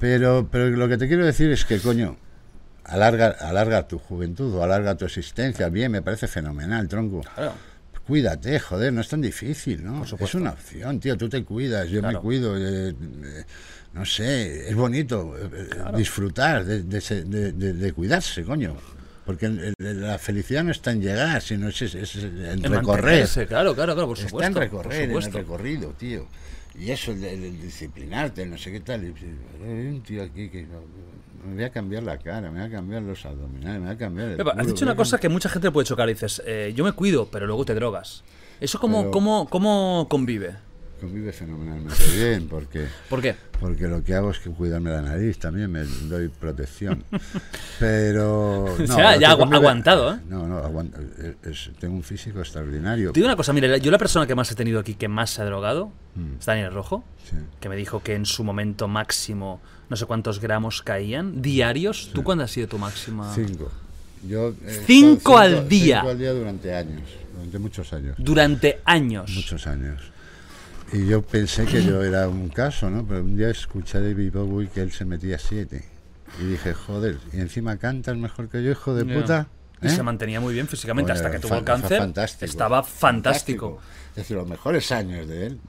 [0.00, 2.16] Pero, pero lo que te quiero decir es que, coño,
[2.84, 5.68] alarga, alarga tu juventud o alarga tu existencia.
[5.68, 7.20] Bien, me parece fenomenal, tronco.
[7.34, 7.52] Claro.
[8.06, 10.04] Cuídate, joder, no es tan difícil, ¿no?
[10.04, 12.18] Es una opción, tío, tú te cuidas, yo Claro.
[12.18, 12.56] me cuido.
[12.58, 13.44] eh, eh,
[13.94, 18.74] no sé, es bonito eh, eh, disfrutar de, de de- de- de cuidarse, coño.
[19.24, 22.72] Porque el- el- la felicidad no está en llegar, sino es, es- es en En
[22.72, 23.28] recorrer.
[23.48, 24.46] Claro, claro, claro, por Está supuesto.
[24.48, 26.26] en por recorrer, en el recorrido, tío.
[26.78, 29.04] Y eso, el, disciplinarte, no sé qué tal.
[29.04, 29.08] y,
[29.64, 30.66] Hay un tío aquí que
[31.46, 33.98] me voy a cambiar la cara, me voy a cambiar los abdominales, me voy a
[33.98, 36.08] cambiar el Pepa, has dicho una cosa que mucha gente puede chocar.
[36.08, 38.24] Dices, eh, yo me cuido, pero luego te drogas.
[38.60, 40.56] ¿Eso cómo, Pero- cómo, cómo convive?
[41.02, 43.34] Convive fenomenalmente bien, porque, ¿Por qué?
[43.58, 47.02] porque lo que hago es que cuidarme la nariz, también me doy protección.
[47.78, 48.64] Pero.
[48.82, 50.18] O sea, ya que agu- convive- aguantado, ¿eh?
[50.28, 50.60] No, no,
[51.42, 53.12] es- es- tengo un físico extraordinario.
[53.12, 55.30] Te digo una cosa, mira, yo la persona que más he tenido aquí que más
[55.30, 55.90] se ha drogado
[56.38, 57.36] es Daniel Rojo, Sí.
[57.60, 62.10] que me dijo que en su momento máximo no sé cuántos gramos caían diarios.
[62.14, 63.32] ¿Tú cuándo has sido tu máxima?
[63.34, 63.70] Cinco.
[64.28, 65.96] Yo, eh, Cinco cinco- al día.
[65.98, 67.02] Cinco al día durante años,
[67.34, 68.14] durante muchos años.
[68.18, 69.30] Durante años.
[69.34, 70.00] Muchos años.
[70.92, 73.06] Y yo pensé que yo era un caso, ¿no?
[73.06, 75.84] Pero un día escuché a David Bowie que él se metía siete.
[76.38, 79.48] Y dije, joder, y encima cantas mejor que yo, hijo de puta.
[79.80, 79.90] Y ¿eh?
[79.90, 81.98] se mantenía muy bien físicamente hasta que tuvo el cáncer.
[81.98, 82.44] fantástico.
[82.44, 83.80] Estaba fantástico.
[84.10, 85.60] Es decir, los mejores años de él,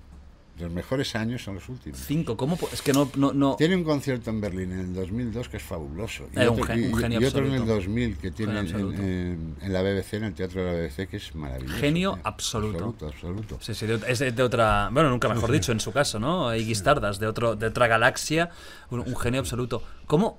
[0.59, 1.99] los mejores años son los últimos.
[1.99, 2.57] Cinco, ¿cómo?
[2.71, 3.55] Es que no, no, no.
[3.55, 6.27] Tiene un concierto en Berlín en el 2002 que es fabuloso.
[6.31, 7.73] Y Era un otro, gen- y- un genio y otro en el absoluto.
[7.75, 9.01] 2000 que tiene en, absoluto.
[9.01, 11.75] en- en la BBC, en el Teatro de la BBC, que es maravilloso.
[11.80, 12.21] Genio tío.
[12.23, 12.77] absoluto.
[12.77, 13.57] Absoluto, absoluto.
[13.61, 14.89] Sí, sí, de- es de, de otra.
[14.91, 16.55] Bueno, nunca mejor dicho, en su caso, ¿no?
[16.55, 18.49] Iggy Stardust, de, otro, de otra galaxia,
[18.91, 19.81] un, un genio absoluto.
[20.05, 20.38] ¿Cómo,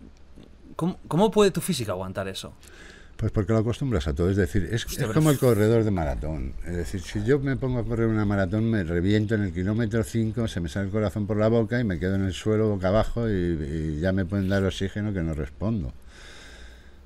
[0.77, 2.55] cómo, cómo puede tu física aguantar eso?
[3.17, 4.31] Pues porque lo acostumbras a todo.
[4.31, 4.85] Es decir, es,
[5.15, 6.53] como el corredor de maratón.
[6.67, 10.03] Es decir, si yo me pongo a correr una maratón, me reviento en el kilómetro
[10.03, 12.69] 5, se me sale el corazón por la boca y me quedo en el suelo
[12.69, 15.93] boca abajo y, y ya me pueden dar oxígeno que no respondo.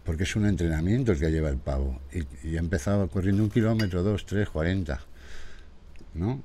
[0.05, 2.01] Porque es un entrenamiento el que lleva el pavo.
[2.13, 5.01] Y, y he empezado corriendo un kilómetro, dos, tres, cuarenta.
[6.15, 6.43] ¿No?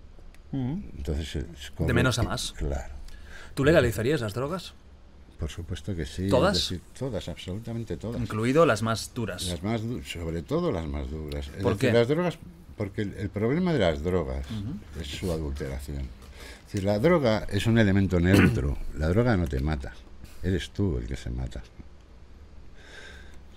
[0.52, 1.86] Entonces, es Mm.
[1.86, 2.54] De menos a más.
[2.54, 2.94] Claro.
[3.56, 4.74] ¿Tú legalizarías las drogas?
[5.44, 6.30] Por supuesto que sí.
[6.30, 6.54] ¿Todas?
[6.56, 8.22] decir, todas, absolutamente todas.
[8.22, 9.46] Incluido las más duras.
[9.48, 11.48] Las más du- sobre todo las más duras.
[11.50, 11.98] Es ¿Por decir, qué?
[11.98, 12.38] Las drogas,
[12.78, 14.46] porque el, el problema de las drogas
[15.02, 16.00] es su adulteración.
[16.00, 18.78] Es decir, la droga es un elemento neutro.
[18.98, 19.94] La droga no te mata.
[20.42, 21.62] Eres tú el que se mata.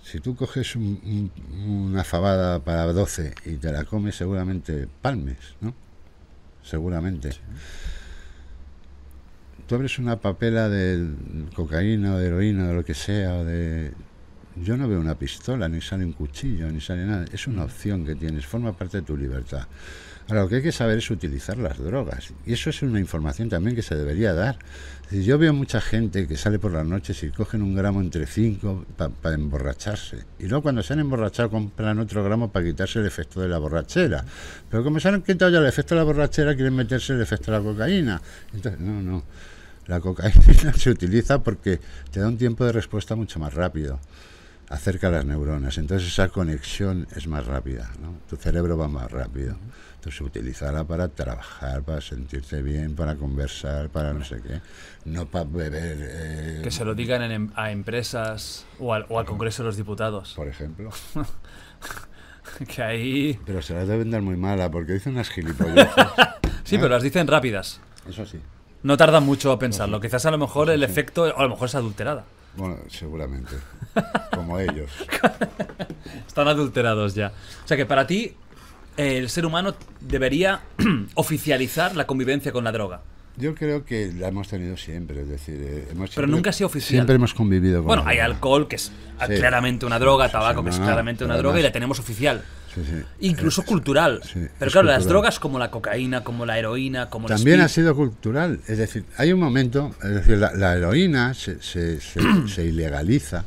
[0.03, 5.37] Si tú coges un- un- una fabada para 12 y te la comes, seguramente palmes,
[5.61, 5.73] ¿no?
[6.63, 7.31] Seguramente.
[9.67, 11.09] Tú abres una papela de
[11.53, 13.91] cocaína o de heroína o lo que sea, de...
[14.63, 17.25] Yo no veo una pistola, ni sale un cuchillo, ni sale nada.
[17.31, 19.67] Es una opción que tienes, forma parte de tu libertad.
[20.29, 22.33] Ahora, lo que hay que saber es utilizar las drogas.
[22.45, 24.57] Y eso es una información también que se debería dar.
[25.11, 28.85] Yo veo mucha gente que sale por las noches y cogen un gramo entre cinco
[28.97, 30.25] para emborracharse.
[30.39, 33.57] Y luego cuando se han emborrachado compran otro gramo para quitarse el efecto de la
[33.57, 34.25] borrachera.
[34.69, 37.51] Pero como se han quitado ya el efecto de la borrachera, quieren meterse el efecto
[37.51, 38.21] de la cocaína.
[38.53, 39.23] Entonces, no, no.
[39.87, 41.79] La cocaína se utiliza porque
[42.11, 43.99] te da un tiempo de respuesta mucho más rápido
[44.69, 45.77] acerca las neuronas.
[45.77, 48.13] Entonces esa conexión es más rápida, ¿no?
[48.29, 49.55] Tu cerebro va más rápido.
[49.95, 54.61] Entonces utilizarla para trabajar, para sentirte bien, para conversar, para no sé qué.
[55.05, 59.19] No para beber, eh, Que se lo digan en- em, a empresas o al, o
[59.19, 60.33] al Congreso de los Diputados.
[60.35, 60.89] por ejemplo.
[62.67, 63.39] Que ahí...
[63.45, 65.93] Pero se las deben dar muy mala porque dicen unas gilipolleces.
[66.63, 67.79] Sí, pero las dicen rápidas.
[68.09, 68.39] Eso sí.
[68.83, 69.99] No tardan mucho a pensarlo.
[69.99, 72.25] Quizás a lo mejor el efecto, o a lo mejor es adulterada.
[72.55, 73.55] Bueno, seguramente.
[74.33, 74.89] Como ellos.
[76.27, 77.31] Están adulterados ya.
[77.63, 78.33] O sea que para ti,
[78.97, 80.61] eh, el ser humano debería
[81.15, 83.01] oficializar la convivencia con la droga.
[83.35, 86.65] Yo creo que la hemos tenido siempre, es decir, eh, hemos Pero nunca ha sido
[86.67, 86.89] oficial.
[86.89, 88.33] Siempre hemos convivido con Bueno, la hay droga.
[88.33, 88.91] alcohol, que es
[89.27, 89.33] Sí.
[89.35, 92.43] claramente una droga, tabaco, sí, que es claramente una droga, y la tenemos oficial.
[92.85, 93.03] Sí, sí.
[93.21, 94.21] Incluso Eh, cultural.
[94.23, 97.67] sí, Pero claro, las drogas como la cocaína, como la heroína, como el También ha
[97.67, 98.59] sido cultural.
[98.67, 103.43] Es decir, hay un momento, es decir, la, la heroína se, se- se- se ilegaliza.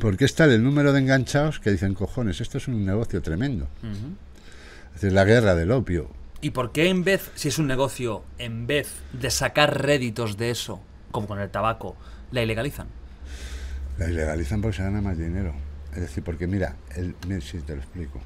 [0.00, 3.68] Porque está el número de enganchados que dicen, cojones, esto es un negocio tremendo.
[4.88, 6.10] Es decir, la guerra del opio.
[6.40, 10.50] ¿Y por qué en vez, si es un negocio, en vez de sacar réditos de
[10.50, 10.80] eso,
[11.12, 11.94] como con el tabaco,
[12.32, 12.88] la ilegalizan?
[13.98, 15.54] La ilegalizan porque se gana más dinero.
[15.92, 18.20] Es decir, porque mira, el, mira, si te lo explico.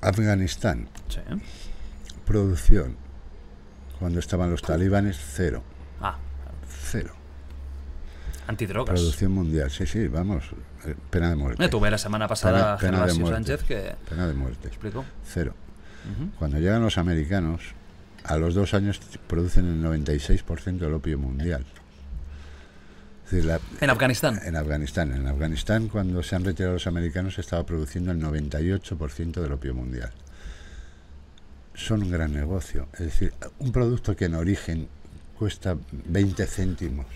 [0.00, 1.20] Afganistán, Sí.
[2.24, 2.96] producción,
[3.98, 5.62] cuando estaban los talibanes, cero.
[6.00, 6.16] Ah,
[6.90, 7.14] Cero.
[8.46, 8.94] antidrogas.
[8.98, 10.44] Producción mundial, sí, sí, vamos,
[10.86, 11.58] eh, pena de muerte.
[11.58, 13.36] Mira, tuve la semana pasada Pena- pena de Gervasio muerte.
[13.36, 14.68] Sánchez que Pena de muerte.
[14.68, 15.04] explicó.
[15.26, 15.54] Cero.
[16.38, 17.60] Cuando llegan los americanos,
[18.24, 21.66] a los dos años producen el 96% del opio mundial.
[23.28, 24.40] Es decir, la- En Afganistán.
[24.42, 25.12] en Afganistán.
[25.12, 29.74] En Afganistán, cuando se han retirado los americanos, se estaba produciendo el 98% del opio
[29.74, 30.10] mundial.
[31.74, 32.88] Son un gran negocio.
[32.94, 34.88] Es decir, un producto que en origen
[35.38, 37.06] cuesta 20 céntimos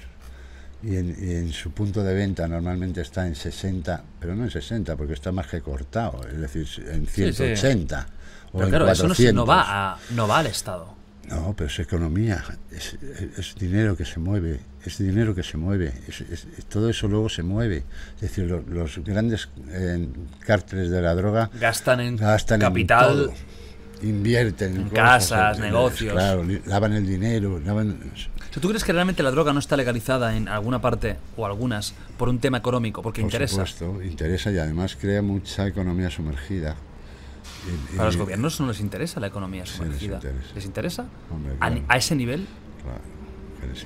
[0.82, 4.50] y en, y en su punto de venta normalmente está en 60, pero no en
[4.50, 6.20] 60, porque está más que cortado.
[6.28, 7.32] Es decir, en Sí, sí.
[7.32, 8.06] 180.
[8.52, 9.48] O Pero en claro, eso no, no 400.
[9.48, 10.94] va a, no va al Estado.
[11.28, 12.42] No, pero es economía,
[12.72, 16.24] es, es- es dinero que se mueve, es dinero que se mueve, es-
[16.68, 17.84] todo eso luego se mueve.
[18.16, 20.08] Es decir, lo- los grandes eh,
[20.40, 23.10] cárteles de la droga Gastan en gastan capital.
[23.10, 23.32] en todo,
[24.02, 24.98] invierten en, cosas,
[25.30, 26.12] casas, en- negocios.
[26.12, 27.98] Claro, lavan el dinero, lavan...
[28.60, 32.28] ¿Tú crees que realmente la droga no está legalizada en alguna parte o algunas por
[32.28, 33.00] un tema económico?
[33.00, 33.64] Porque Por interesa.
[33.64, 36.76] supuesto, interesa y además crea mucha economía sumergida.
[37.92, 40.16] Y- Para los y- gobiernos no les interesa la economía les sumergida.
[40.16, 40.54] interesa.
[40.54, 41.06] ¿Les interesa?
[41.30, 41.84] Hombre, ¿A, claro.
[41.88, 42.46] a ese nivel?
[42.82, 43.00] Claro,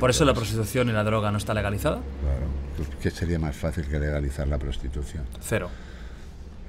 [0.01, 1.97] ¿Por eso la prostitución y la droga no está legalizada?
[1.97, 2.47] Claro,
[2.77, 5.25] pues, ¿qué sería más fácil que legalizar la prostitución?
[5.43, 5.69] Cero.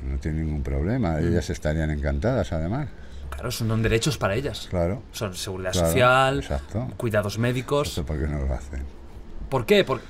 [0.07, 2.89] No tiene ningún problema, ellas estarían encantadas además.
[3.29, 4.67] Claro, son derechos para ellas.
[4.69, 5.01] Claro.
[5.11, 6.87] Son seguridad Claro, social, exacto.
[6.97, 7.89] cuidados médicos.
[7.89, 8.83] ¿Esto por qué no lo hacen?
[9.49, 9.83] ¿Por qué?
[9.83, 10.01] Por-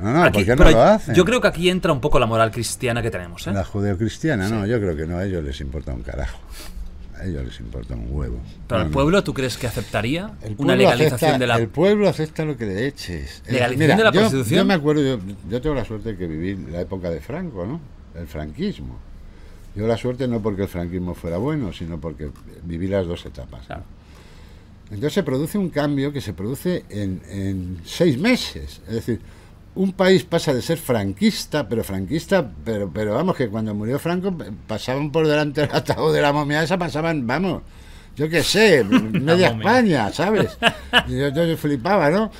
[0.00, 1.14] No, no, aquí- ¿por qué no lo hacen?
[1.14, 3.52] Yo creo que aquí entra un poco la moral cristiana que tenemos, ¿eh?
[3.52, 6.38] La judeocristiana, no, yo creo que no, a ellos les importa un carajo.
[7.18, 8.38] A ellos les importa un huevo.
[8.68, 8.94] Pero No, el no.
[8.94, 11.56] pueblo, ¿tú crees que aceptaría una legalización acepta- de la...
[11.56, 13.42] El pueblo acepta lo que le eches.
[13.48, 14.58] ¿Legalización de la yo, prostitución?
[14.58, 15.18] Yo me acuerdo, yo,
[15.50, 17.80] yo tengo la suerte de que viví la época de Franco, ¿no?
[18.14, 18.98] El franquismo.
[19.74, 22.30] Yo la suerte no porque el franquismo fuera bueno, sino porque
[22.62, 23.66] viví las dos etapas.
[23.66, 23.82] Claro.
[24.86, 28.80] Entonces se produce un cambio que se produce en, en seis meses.
[28.88, 29.20] Es decir,
[29.74, 34.36] un país pasa de ser franquista, pero franquista, pero, pero vamos, que cuando murió Franco
[34.36, 37.62] p- pasaban por delante del ataúd de la momia esa, pasaban, vamos,
[38.16, 39.48] yo qué sé, media.
[39.48, 40.58] España, ¿sabes?
[41.08, 42.30] Y yo, yo flipaba, ¿no?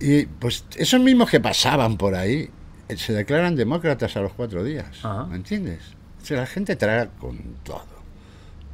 [0.00, 2.50] Y pues esos mismos que pasaban por ahí
[2.88, 5.24] eh, se declaran demócratas a los cuatro días, Ajá.
[5.24, 5.80] ¿me entiendes?
[6.22, 7.86] O sea, la gente traga con todo,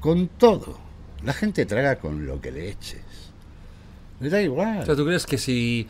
[0.00, 0.78] con todo.
[1.22, 3.02] La gente traga con lo que le eches.
[4.20, 4.80] Le da igual.
[4.80, 5.86] O sea, ¿tú crees que si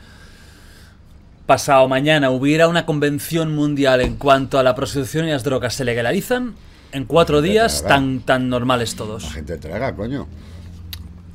[1.51, 5.85] pasado mañana hubiera una convención mundial en cuanto a la prostitución y las drogas se
[5.85, 6.55] legalizan,
[6.93, 9.33] en cuatro días tan, tan normales La todos?
[9.35, 10.29] gente traga, coño.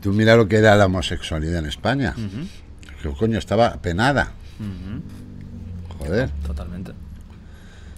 [0.02, 2.14] Tú mira lo que era la homosexualidad en España.
[3.04, 4.32] Que coño estaba penada.
[6.00, 6.30] Joder.
[6.48, 6.94] Totalmente.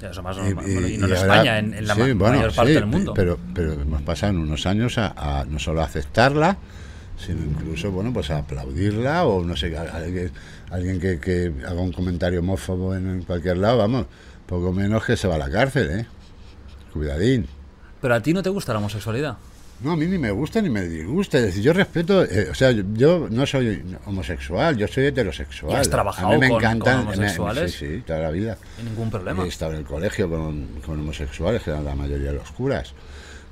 [0.01, 0.65] Eso más Y, normal.
[0.69, 2.71] y- Bueno, y no en ahora- España, en, en la sí, ma- bueno, mayor parte
[2.71, 3.13] sí, del mundo.
[3.13, 6.57] Pero, pero hemos pasado en unos años a, a no solo aceptarla,
[7.17, 10.31] sino incluso, bueno, pues a aplaudirla o no sé, a- a- alguien,
[10.71, 14.05] alguien que, que haga un comentario homófobo en, en cualquier lado, vamos,
[14.45, 16.05] poco menos que se va a la cárcel, ¿eh?
[16.93, 17.47] Cuidadín.
[18.01, 19.37] Pero a ti no te gusta la homosexualidad.
[19.79, 21.37] No, a mí ni me gusta ni me disgusta.
[21.37, 25.73] Es decir, yo respeto, eh, o sea, yo, no soy homosexual, yo soy heterosexual.
[25.73, 27.71] ¿Y has trabajado a mí me con- encantan con homosexuales?
[27.73, 28.57] sí, sí, toda la vida.
[28.83, 29.43] Ningún problema.
[29.45, 32.93] He estado en el colegio con, con homosexuales, que eran la mayoría de los curas.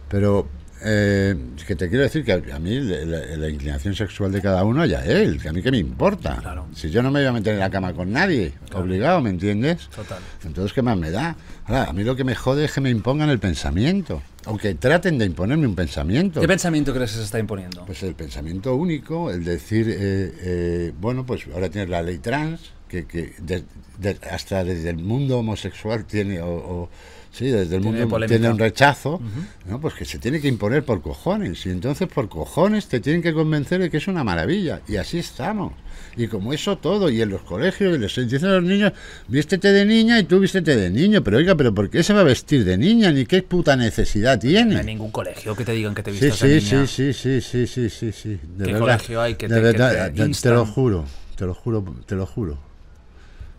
[0.10, 0.48] Pero
[0.88, 1.36] eh,
[1.66, 5.03] que te quiero decir que a, mí la, la- inclinación sexual de cada uno ya
[5.03, 6.38] él, que a mí que me importa.
[6.41, 6.68] Claro.
[6.76, 9.90] Si yo no me voy a meter en la cama con nadie, obligado, ¿me entiendes?
[9.90, 10.20] Total.
[10.45, 11.36] Entonces, ¿qué más me da?
[11.66, 14.22] Ahora, a mí lo que me jode es que me impongan el pensamiento.
[14.45, 16.40] Aunque traten de imponerme un pensamiento.
[16.40, 17.84] ¿Qué pensamiento crees que se está imponiendo?
[17.86, 22.60] Pues el pensamiento único, el decir, eh, eh, bueno, pues ahora tienes la ley trans,
[22.88, 23.64] que, que de-
[23.98, 26.90] de- hasta desde el mundo homosexual tiene, o, o-
[27.36, 28.38] sí, desde el Tiene mundo polémica.
[28.40, 29.22] tiene un rechazo,
[29.68, 29.80] ¿no?
[29.82, 33.34] Pues que se tiene que imponer por cojones, y entonces por cojones te tienen que
[33.34, 35.74] convencer de que es una maravilla, y así estamos.
[36.18, 38.94] Y como eso todo, y en los colegios, y les dicen a los niños,
[39.28, 42.22] vístete de niña y tú vístete de niño, pero oiga, pero ¿por qué se va
[42.22, 43.12] a vestir de niña?
[43.12, 44.74] Ni qué puta necesidad tiene.
[44.76, 46.88] No hay ningún colegio que te digan que te vistas sí, de sí, niña.
[46.88, 48.30] sí, sí, sí, sí, sí, sí.
[48.30, 48.80] De ¿Qué verdad.
[48.80, 50.53] colegio hay que de te- que verdad, te te- te, instan?
[50.53, 51.06] lo juro,
[51.36, 52.57] te lo juro, te lo juro,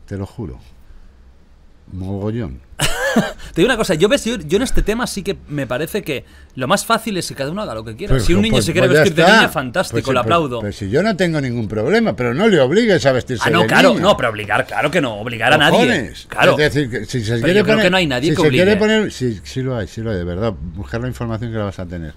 [0.07, 0.59] te lo juro.
[1.93, 2.61] Mogollón.
[3.55, 6.03] Te digo una cosa, yo, ves, yo, yo en este tema sí que me parece
[6.03, 8.13] que lo más fácil es que cada uno haga lo que quiera.
[8.13, 10.21] Pues, si un niño pues, se quiere pues vestir de niña, fantástico, Pues sí, lo
[10.21, 10.61] aplaudo.
[10.61, 13.63] Pues si yo no tengo ningún problema, pero no le obligues a vestirse ah, no,
[13.63, 14.01] de claro, niño.
[14.03, 16.13] no, pero obligar, claro que no, obligar a nadie.
[16.29, 16.53] Claro.
[16.53, 18.37] Es decir, que si se Pero quiere yo creo poner- que no hay nadie si
[18.37, 18.77] que se quiere obligue.
[18.77, 20.53] poner, sí, sí lo hay, sí lo hay, de verdad.
[20.75, 22.13] Buscar la información que la vas a tener.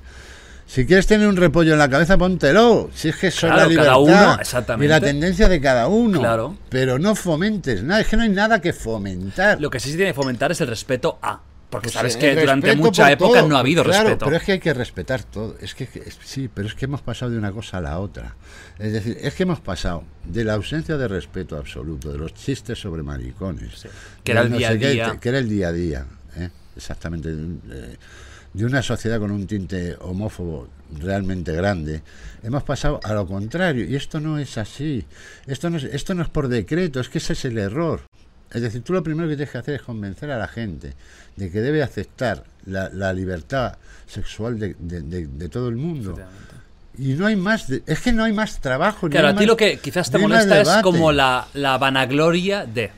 [0.69, 2.91] Si quieres tener un repollo en la cabeza, póntelo.
[2.93, 4.23] Si es que eso Claro, es la cada libertad.
[4.33, 4.85] uno, exactamente.
[4.85, 6.19] Y la tendencia de cada uno.
[6.19, 6.57] Claro.
[6.69, 8.01] Pero no fomentes nada.
[8.01, 9.59] Es que no hay nada que fomentar.
[9.59, 11.41] Lo que sí se tiene que fomentar es el respeto a.
[11.71, 13.49] Porque Pues sabes que durante mucha época todo.
[13.49, 14.25] no ha habido Claro, respeto.
[14.25, 15.55] Pero es que hay que respetar todo.
[15.59, 18.35] Es que, es- sí, pero es que hemos pasado de una cosa a la otra.
[18.77, 22.79] Es decir, es que hemos pasado de la ausencia de respeto absoluto, de los chistes
[22.79, 23.87] sobre maricones,
[24.23, 25.17] Que era el día a qué, día.
[25.19, 26.05] que era el día a día,
[26.37, 26.49] ¿eh?
[26.75, 27.29] exactamente.
[27.29, 27.97] eh,
[28.53, 30.67] de una sociedad con un tinte homófobo
[30.99, 32.01] realmente grande,
[32.43, 33.85] hemos pasado a lo contrario.
[33.85, 35.05] Y esto no es así.
[35.45, 38.01] Esto no es, esto no es por decreto, es que ese es el error.
[38.51, 40.93] Es decir, tú lo primero que tienes que hacer es convencer a la gente
[41.35, 43.77] de que debe aceptar la, la libertad
[44.07, 46.15] sexual de, de- de- de todo el mundo.
[46.97, 49.07] Y no hay más, de- es que no hay más trabajo.
[49.07, 52.65] Claro, hay a ti más- lo que quizás te molesta es como la, la vanagloria
[52.65, 52.89] de.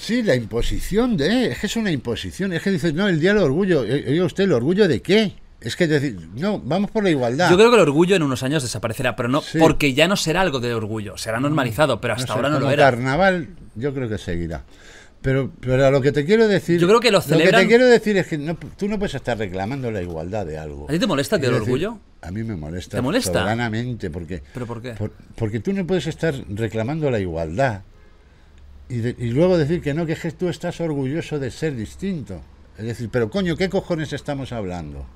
[0.00, 2.54] Sí, la imposición de, es que es una imposición.
[2.54, 3.84] Es que dices, no, el día del orgullo.
[3.84, 5.34] Eh, Oiga usted, ¿el orgullo de qué?
[5.60, 7.50] Es que decir, no, vamos por la igualdad.
[7.50, 9.58] Yo creo que el orgullo en unos años desaparecerá, pero no Sí.
[9.58, 12.70] porque ya no será algo de orgullo, será normalizado, pero hasta sé, ahora no lo
[12.70, 12.84] era.
[12.84, 14.64] carnaval, yo creo que seguirá.
[15.20, 16.80] Pero, pero a lo que te quiero decir.
[16.80, 19.14] Yo creo que lo que celebran- te quiero decir es que no- tú no puedes
[19.14, 20.86] estar reclamando la igualdad de algo.
[20.88, 21.98] ¿A ti te molesta el orgullo?
[22.22, 22.96] A mí me molesta.
[22.96, 23.40] ¿Te molesta?
[23.40, 24.42] Soberanamente, porque.
[24.54, 24.94] ¿Pero por qué?
[25.36, 27.82] porque tú no puedes estar reclamando la igualdad
[28.90, 32.40] y, de- y luego decir que no, que tú estás orgulloso de ser distinto.
[32.76, 35.06] Es decir, pero coño, ¿qué cojones estamos hablando?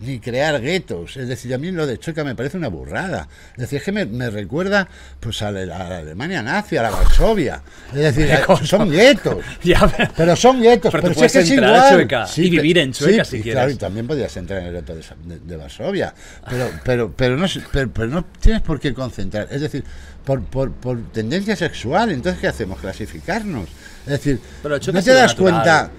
[0.00, 1.16] Ni crear guetos.
[1.16, 3.28] Es decir, a mí lo de Chueca me parece una burrada.
[3.52, 6.82] Es decir, es que me, me recuerda pues a la, a la Alemania nazi, a
[6.82, 7.62] la Varsovia.
[7.92, 8.30] Es decir,
[8.64, 9.44] son guetos.
[9.62, 11.78] Ya, pero- Pero son guetos, Pero pero, tú si es que puedes es entrar a
[11.78, 11.92] igual.
[11.98, 13.54] Chueca y vivir en Chueca si y quieres.
[13.58, 16.14] Claro, y también podías entrar en el gueto de, de- de Varsovia.
[16.48, 19.48] Pero, pero, pero, no, es- pero, pero no tienes por qué concentrar.
[19.50, 19.82] Es decir,
[20.24, 22.10] por, por, por tendencia sexual.
[22.10, 22.78] Entonces, ¿qué hacemos?
[22.78, 23.68] Clasificarnos.
[24.04, 25.34] Es decir, Pero no te das natural.
[25.36, 25.90] cuenta.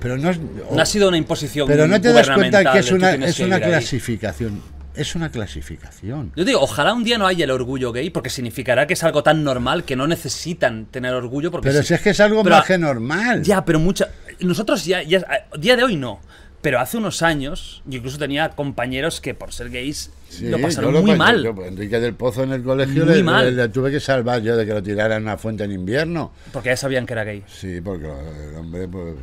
[0.00, 0.38] Pero no, es-
[0.72, 3.56] No ha sido una imposición pero no te das cuenta que es una, es una
[3.56, 3.62] ahí.
[3.62, 4.60] clasificación.
[4.94, 6.30] Es una clasificación.
[6.36, 9.24] Yo digo, ojalá un día no haya el orgullo gay, porque significará que es algo
[9.24, 11.50] tan normal que no necesitan tener orgullo.
[11.50, 13.42] Porque Pero sí- si es que es algo Pero- más que normal.
[13.42, 14.08] Ya, pero mucha.
[14.40, 15.18] Nosotros ya, ya.
[15.52, 16.20] A día de hoy no.
[16.62, 20.94] Pero hace unos años, yo incluso tenía compañeros que por ser gays Sí, lo pasaron
[21.02, 21.42] muy mal.
[21.42, 23.44] yo, Enrique del Pozo en el colegio Muy le, mal.
[23.54, 26.32] le- le tuve que salvar yo de que lo tirara en una fuente en invierno.
[26.52, 27.42] Porque ya sabían que era gay.
[27.48, 29.14] Sí, porque el hombre, pues.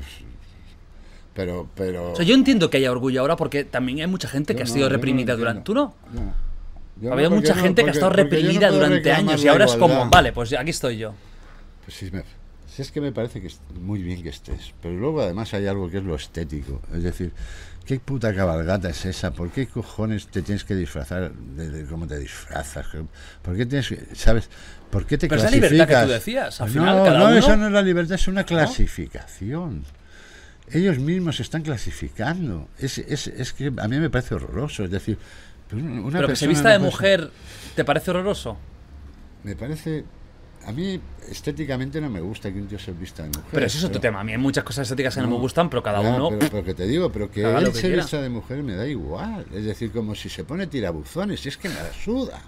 [1.33, 2.11] Pero, pero.
[2.11, 4.65] O sea, yo entiendo que haya orgullo ahora porque también hay mucha gente que ha
[4.65, 5.63] no, sido no reprimida durante.
[5.63, 5.95] ¿Tú no?
[6.13, 7.11] No.
[7.13, 9.75] Había no, mucha no, gente que ha estado no reprimida durante años y ahora es
[9.75, 11.13] como, vale, pues aquí estoy yo.
[11.85, 12.23] Pues sí, me-
[12.67, 14.73] sí, es que me parece que es muy bien que estés.
[14.81, 16.79] Pero luego además hay algo que es lo estético.
[16.93, 17.31] Es decir,
[17.85, 19.31] ¿qué puta cabalgata es esa?
[19.31, 22.85] ¿Por qué cojones te tienes que disfrazar de, de cómo te disfrazas?
[23.41, 24.47] ¿Por qué tienes que, sabes?
[24.91, 25.71] ¿Por qué te Pero clasificas?
[25.71, 28.13] libertad que tú decías, al no, final, cada no, uno- eso no es la libertad,
[28.15, 29.85] es una clasificación.
[30.73, 32.67] Ellos mismos se están clasificando.
[32.79, 34.85] Es, es, es que a mí me parece horroroso.
[34.85, 35.17] Es decir,
[35.69, 37.31] pero una Pero que se vista de mujer,
[37.75, 38.57] ¿te parece horroroso?
[39.43, 40.03] me parece.
[40.63, 43.45] A mí estéticamente no me gusta que un tío se vista de mujer.
[43.51, 44.19] Pero eso es otro tema.
[44.19, 46.29] A mí hay muchas cosas estéticas que no, me gustan, pero cada Ya, uno.
[46.29, 47.95] Pero, pero que te digo, pero que él que se quiera.
[48.03, 49.45] vista de mujer me da igual.
[49.55, 51.43] Es decir, como si se pone tirabuzones.
[51.45, 52.41] Y es que me la suda.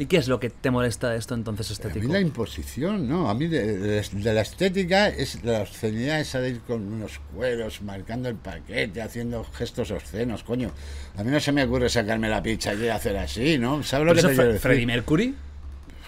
[0.00, 2.06] ¿Y qué es lo que te molesta de esto entonces A estético?
[2.06, 3.28] mí la imposición, no.
[3.28, 7.18] A mí de, de- de la estética es la obscenidad esa de ir con unos
[7.34, 10.70] cueros, marcando el paquete, haciendo gestos obscenos, coño.
[11.16, 13.82] A mí no se me ocurre sacarme la picha y hacer así, ¿no?
[13.82, 14.60] ¿Sabes lo ¿Pero que te Fre- quiero decir?
[14.60, 15.34] Freddie Mercury?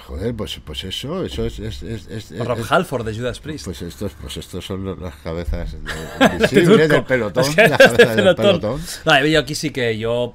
[0.06, 1.58] Joder, pues, pues eso, eso es...
[1.58, 3.64] es, es, es- ¿O Rob Halford de Judas Priest?
[3.64, 8.80] Pues estos, pues estos son las cabezas de- del pelotón, las cabezas del pelotón.
[9.04, 10.34] No, yo aquí sí que yo.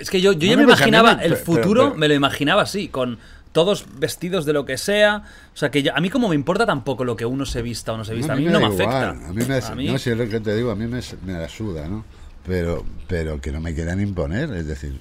[0.00, 2.88] Es que yo, yo ya me imaginaba el pero- futuro, pero- me lo imaginaba así,
[2.88, 3.18] con
[3.52, 5.22] todos vestidos de lo que sea.
[5.54, 7.96] O sea, que a mí como me importa tampoco lo que uno se vista o
[7.96, 8.34] no se vista.
[8.34, 9.10] a mí, no me afecta.
[9.10, 11.00] A mí me, A mí- no, si es lo que te digo, a mí me,
[11.24, 12.04] me la suda, ¿no?
[12.46, 15.00] Pero, pero que no me quieran imponer, es decir,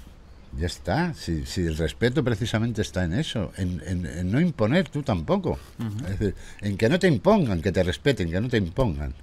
[0.58, 1.14] ya está.
[1.14, 5.60] Si, si el respeto precisamente está en eso, en, en- en no imponer tú tampoco.
[6.08, 9.14] Es decir, en que no te impongan, que te respeten, que no te impongan.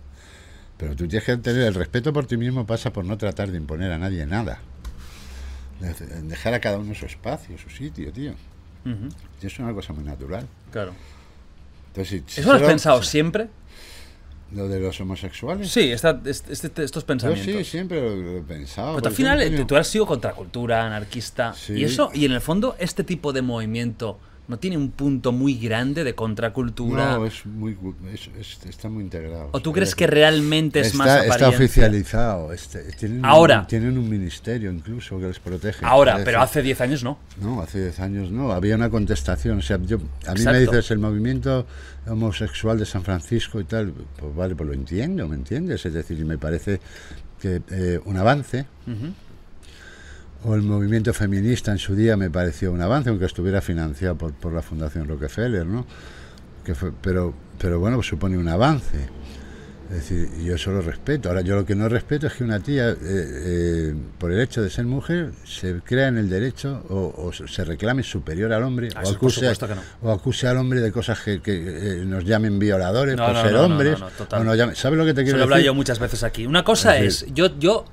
[0.76, 3.56] Pero tú tienes que tener el respeto por ti mismo, pasa por no tratar de
[3.56, 4.58] imponer a nadie nada.
[6.22, 8.32] Dejar a cada uno su espacio, su sitio, tío.
[8.84, 10.46] Y es una cosa muy natural.
[10.70, 10.92] claro.
[11.88, 13.48] Entonces, si- ¿Eso lo has pensado siempre?
[14.54, 15.70] ¿Lo de los homosexuales?
[15.70, 17.44] Sí, esta- este- este- estos Yo pensamientos.
[17.54, 18.92] sí, siempre lo, he pensado.
[18.92, 21.52] Pero tú al final tú, tú has sido contracultura, anarquista.
[21.54, 21.74] Sí.
[21.74, 25.54] Y eso, y en el fondo, este tipo de movimiento no tiene un punto muy
[25.56, 27.16] grande de contracultura.
[27.16, 27.76] No, es muy,
[28.12, 29.48] es- es- está muy integrado.
[29.52, 31.48] ¿O tú Es crees que realmente es está, más Está apariencia?
[31.64, 32.52] oficializado.
[32.52, 33.66] este, tienen, un- Ahora.
[33.66, 35.84] tienen un ministerio incluso que les protege.
[35.86, 37.18] Ahora, pero hace 10 años no.
[37.40, 38.52] No, hace 10 años no.
[38.52, 39.58] Había una contestación.
[39.58, 40.50] O sea, yo, a mí Exacto.
[40.52, 41.66] me dices el movimiento
[42.06, 43.92] homosexual de San Francisco y tal.
[44.18, 45.86] Pues vale, pues lo entiendo, ¿me entiendes?
[45.86, 46.80] Es decir, me parece
[47.40, 48.66] que eh, un avance.
[50.44, 54.32] O el movimiento feminista en su día me pareció un avance, aunque estuviera financiado por,
[54.32, 55.86] por la Fundación Rockefeller, ¿no?
[56.64, 59.08] Que fue, pero, pero bueno, pues supone un avance.
[59.90, 61.28] Es decir, yo eso lo respeto.
[61.28, 64.62] Ahora, yo lo que no respeto es que una tía, eh, eh, por el hecho
[64.62, 68.88] de ser mujer, se crea en el derecho o, o se reclame superior al hombre
[68.96, 69.82] Ah, o, acuse, no.
[70.08, 71.52] o acuse al hombre de cosas que, que,
[72.00, 74.00] eh, nos llamen violadores No, por no, ser hombres.
[74.00, 74.48] no, no, total.
[74.48, 75.52] o llamen- ¿Sabes lo que te Se quiero lo he decir?
[75.54, 76.46] hablado yo muchas veces aquí.
[76.46, 77.84] Una cosa Es es, yo, yo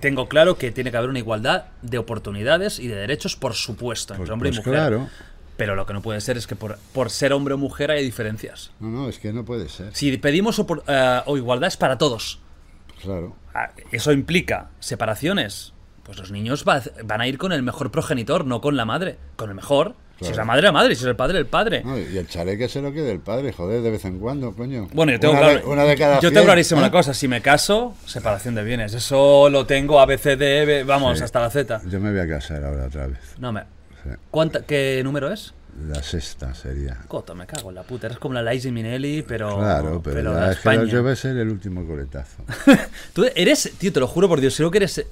[0.00, 4.14] tengo claro que tiene que haber una igualdad de oportunidades y de derechos, por supuesto,
[4.14, 4.72] entre Pues- hombre pues y mujer.
[4.74, 5.08] claro.
[5.56, 8.04] Pero lo que no puede ser es que por, por ser hombre o mujer hay
[8.04, 8.70] diferencias.
[8.78, 9.92] No, no, es que no puede ser.
[9.94, 12.38] Si pedimos opor- eh, o igualdad es para todos.
[13.02, 13.34] Claro.
[13.54, 15.72] Ah, Eso implica separaciones.
[16.04, 19.18] Pues los niños va- van a ir con el mejor progenitor, no con la madre.
[19.36, 19.94] Con el mejor.
[20.20, 20.94] Si es la madre, la madre.
[20.96, 21.82] Si es el padre, el padre.
[21.84, 24.88] No, y el chaleque se lo quede el padre, joder, de vez en cuando, coño.
[24.92, 26.84] Bueno, yo tengo, una, claro- de, una de cada yo tengo clarísimo ¿eh?
[26.84, 27.14] una cosa.
[27.14, 28.94] Si me caso, separación de bienes.
[28.94, 31.24] Eso lo tengo ABCD, B, vamos, Sí.
[31.24, 31.80] hasta la Z.
[31.88, 33.18] Yo me voy a casar ahora otra vez.
[33.38, 33.60] No me...
[34.02, 34.10] Sí.
[34.30, 35.54] ¿Cuánta, ¿Qué número es?
[35.88, 36.96] La sexta sería.
[37.06, 38.08] Coto, me cago en la puta.
[38.08, 39.58] Eres como la Liza Minelli, pero...
[39.58, 42.42] Claro, pero, pero es que yo voy a ser el último coletazo.
[43.12, 45.06] Tú eres, tío, te lo juro por Dios, creo que eres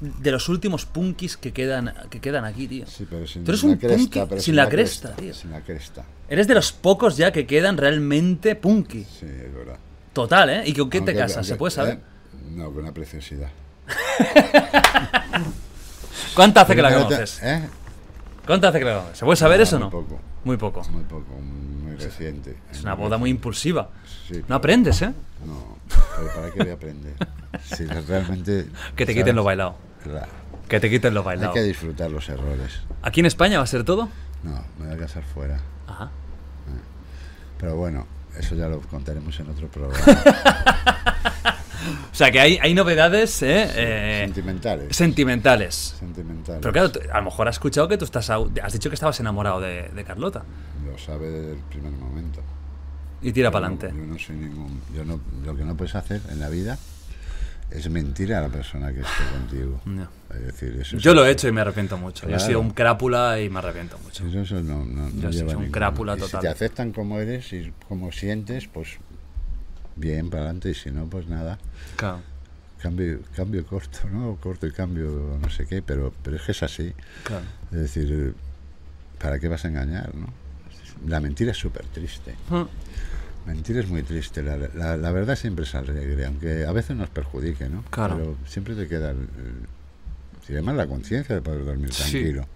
[0.00, 2.86] de los últimos punkis que quedan, que quedan aquí, tío.
[2.86, 5.34] Sí, pero sin Tú eres la un cresta, punky sin la cresta, tío.
[5.34, 6.04] Sin la cresta.
[6.28, 9.04] Eres de los pocos ya que quedan realmente punky.
[9.04, 9.78] Sí, es verdad.
[10.12, 10.62] Total, ¿eh?
[10.66, 11.46] ¿Y con qué te Aunque- casas?
[11.46, 11.94] ¿Se puede saber?
[11.94, 12.00] eh,
[12.52, 13.48] no, con una preciosidad.
[16.34, 17.40] ¿Cuánto hace que la conoces?
[17.42, 17.68] ¿Eh?
[18.46, 19.18] ¿Cuánto hace que la conoces?
[19.18, 19.90] ¿Se puede saber No, eso o muy no?
[19.90, 20.20] poco.
[20.44, 20.82] Muy poco.
[20.90, 21.32] Muy poco,
[21.98, 22.56] reciente.
[22.70, 23.88] Es una boda muy impulsiva.
[24.28, 25.12] Sí, No aprendes, ¿eh?
[25.46, 25.78] No,
[26.16, 27.14] pero ¿para qué voy a aprender?
[27.62, 28.66] Si realmente...
[28.94, 29.16] Que te ¿sabes?
[29.24, 29.76] quiten lo bailado.
[30.04, 30.26] Claro.
[30.68, 31.54] Que te quiten lo Hay bailado.
[31.54, 32.80] que disfrutar los errores.
[33.02, 34.08] ¿Aquí en España va a ser todo?
[34.42, 35.58] No, me voy a casar fuera.
[35.86, 36.10] Ajá.
[37.58, 38.06] Pero bueno,
[38.38, 39.98] eso ya lo contaremos en otro programa.
[42.10, 43.68] O sea que hay, hay novedades ¿eh?
[43.74, 44.96] Eh, Sentimentales.
[44.96, 45.74] sentimentales.
[45.98, 46.60] Sentimentales.
[46.62, 48.28] Pero claro, a lo mejor has escuchado que tú estás.
[48.30, 50.42] Has dicho que estabas enamorado de, de Carlota.
[50.86, 52.40] Lo sabe desde el primer momento.
[53.22, 53.92] Y tira para adelante.
[53.96, 54.80] Yo no soy ningún.
[54.94, 56.78] Yo no, lo que no puedes hacer en la vida
[57.70, 59.80] es mentir a la persona que esté contigo.
[59.86, 60.08] No.
[60.34, 62.22] Es decir, eso es- Yo lo he hecho y me arrepiento mucho.
[62.22, 62.46] Yo he Claro.
[62.46, 64.26] sido un crápula y me arrepiento mucho.
[64.26, 66.40] Eso, eso no, no, Yo sí lleva soy un ningún- crápula y total.
[66.40, 68.98] Si te aceptan como eres y como sientes, pues
[69.98, 70.70] bien para adelante.
[70.70, 71.58] Y si no, pues nada.
[71.96, 72.20] Claro.
[72.80, 74.36] Cambio, cambio corto, ¿no?
[74.40, 76.92] Corto y cambio no sé qué, pero, pero es que es así.
[77.24, 77.44] claro.
[77.72, 78.34] Es decir,
[79.20, 80.26] ¿para qué vas a engañar, no?
[81.06, 82.34] La mentira es súper triste.
[82.50, 82.66] Ah,
[83.46, 84.42] Mentir es muy triste.
[84.42, 87.82] La, la- la verdad siempre es alegre, aunque a veces nos perjudique, ¿no?
[87.90, 88.16] Claro.
[88.16, 89.10] Pero siempre te queda.
[89.10, 89.66] el- el-
[90.54, 92.02] además la conciencia de poder dormir Sí.
[92.10, 92.46] tranquilo.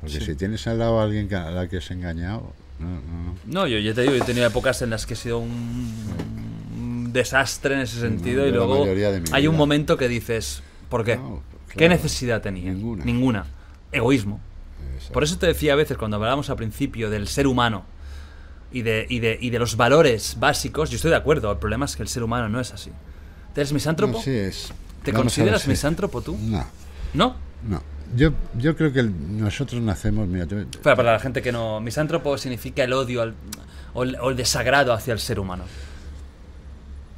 [0.00, 0.24] Porque Sí.
[0.26, 3.34] si tienes al lado a alguien que, a la que has engañado, no, no, no.
[3.46, 5.94] No, yo, yo te digo, yo he tenido épocas en las que he sido un,
[7.10, 8.86] un desastre en ese sentido yo y luego
[9.32, 11.16] hay un momento que dices, ¿por qué?
[11.16, 11.94] No, ¿Qué claro.
[11.94, 12.72] necesidad tenía?
[12.72, 13.04] Ninguna.
[13.04, 13.46] Ninguna.
[13.92, 14.40] Egoísmo.
[14.94, 15.12] Exacto.
[15.12, 17.84] Por eso te decía a veces cuando hablábamos al principio del ser humano
[18.72, 21.84] y de, y de, y de los valores básicos, yo estoy de acuerdo, el problema
[21.86, 22.90] es que el ser humano no es así.
[23.54, 24.18] ¿Te eres misántropo?
[24.18, 24.72] No, sí es.
[25.02, 26.36] ¿Te vamos consideras ver, misántropo tú?
[26.40, 26.64] No,
[27.14, 27.36] ¿No?
[27.68, 27.82] no.
[28.16, 30.26] Yo, yo creo que el- nosotros nacemos.
[30.28, 30.46] Mira,
[30.82, 31.80] Para, para la gente que no...
[31.80, 33.34] Misántropo significa el odio al-
[33.94, 35.64] o, el, o el desagrado hacia el ser humano.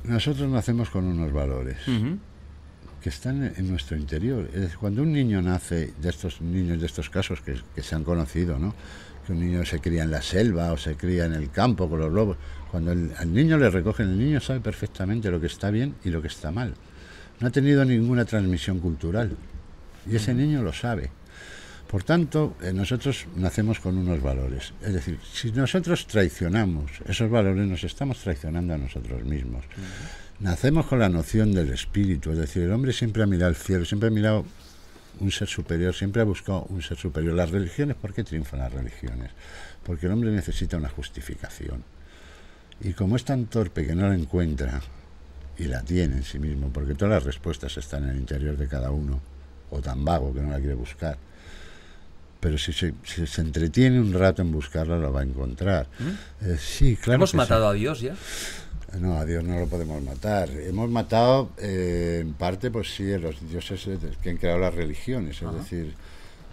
[0.05, 1.77] Nosotros nacemos con unos valores.
[3.03, 4.49] Que están en nuestro interior.
[4.55, 8.05] Es cuando un niño nace, de estos niños, de estos casos que, que se han
[8.05, 8.75] conocido, ¿no?
[9.27, 12.01] que un niño se cría en la selva o se cría en el campo con
[12.01, 12.37] los lobos,
[12.73, 16.11] cuando el- al niño le recogen, el niño sabe perfectamente lo que está bien y
[16.11, 16.75] lo que está mal.
[17.39, 19.37] No ha tenido ninguna transmisión cultural
[20.11, 21.11] y ese niño lo sabe.
[21.93, 24.73] Por tanto, eh, nosotros nacemos con unos valores.
[24.81, 29.67] Es decir, si nosotros traicionamos esos valores, nos estamos traicionando a nosotros mismos.
[30.41, 33.85] Nacemos con la noción del espíritu, es decir, el hombre siempre ha mirado al cielo,
[33.85, 34.47] siempre ha mirado
[35.21, 37.35] un ser superior, siempre ha buscado un ser superior.
[37.35, 39.31] Las religiones, ¿por qué triunfan las religiones?
[39.85, 41.85] Porque el hombre necesita una justificación.
[42.81, 44.81] Y como es tan torpe que no la encuentra,
[45.59, 48.67] y la tiene en sí mismo, porque todas las respuestas están en el interior de
[48.67, 49.21] cada uno,
[49.69, 51.19] o tan vago que no la quiere buscar.
[52.43, 55.87] Pero si se, si se entretiene un rato en buscarla, la va a encontrar.
[56.41, 57.19] Eh, sí, claro.
[57.19, 57.37] ¿Hemos que sí.
[57.37, 58.17] matado a Dios ya?
[58.99, 60.51] No, a Dios no lo podemos matar.
[60.51, 63.89] Hemos matado, eh, en parte, pues sí, a los dioses
[64.21, 65.41] que han creado las religiones.
[65.41, 65.95] Es decir,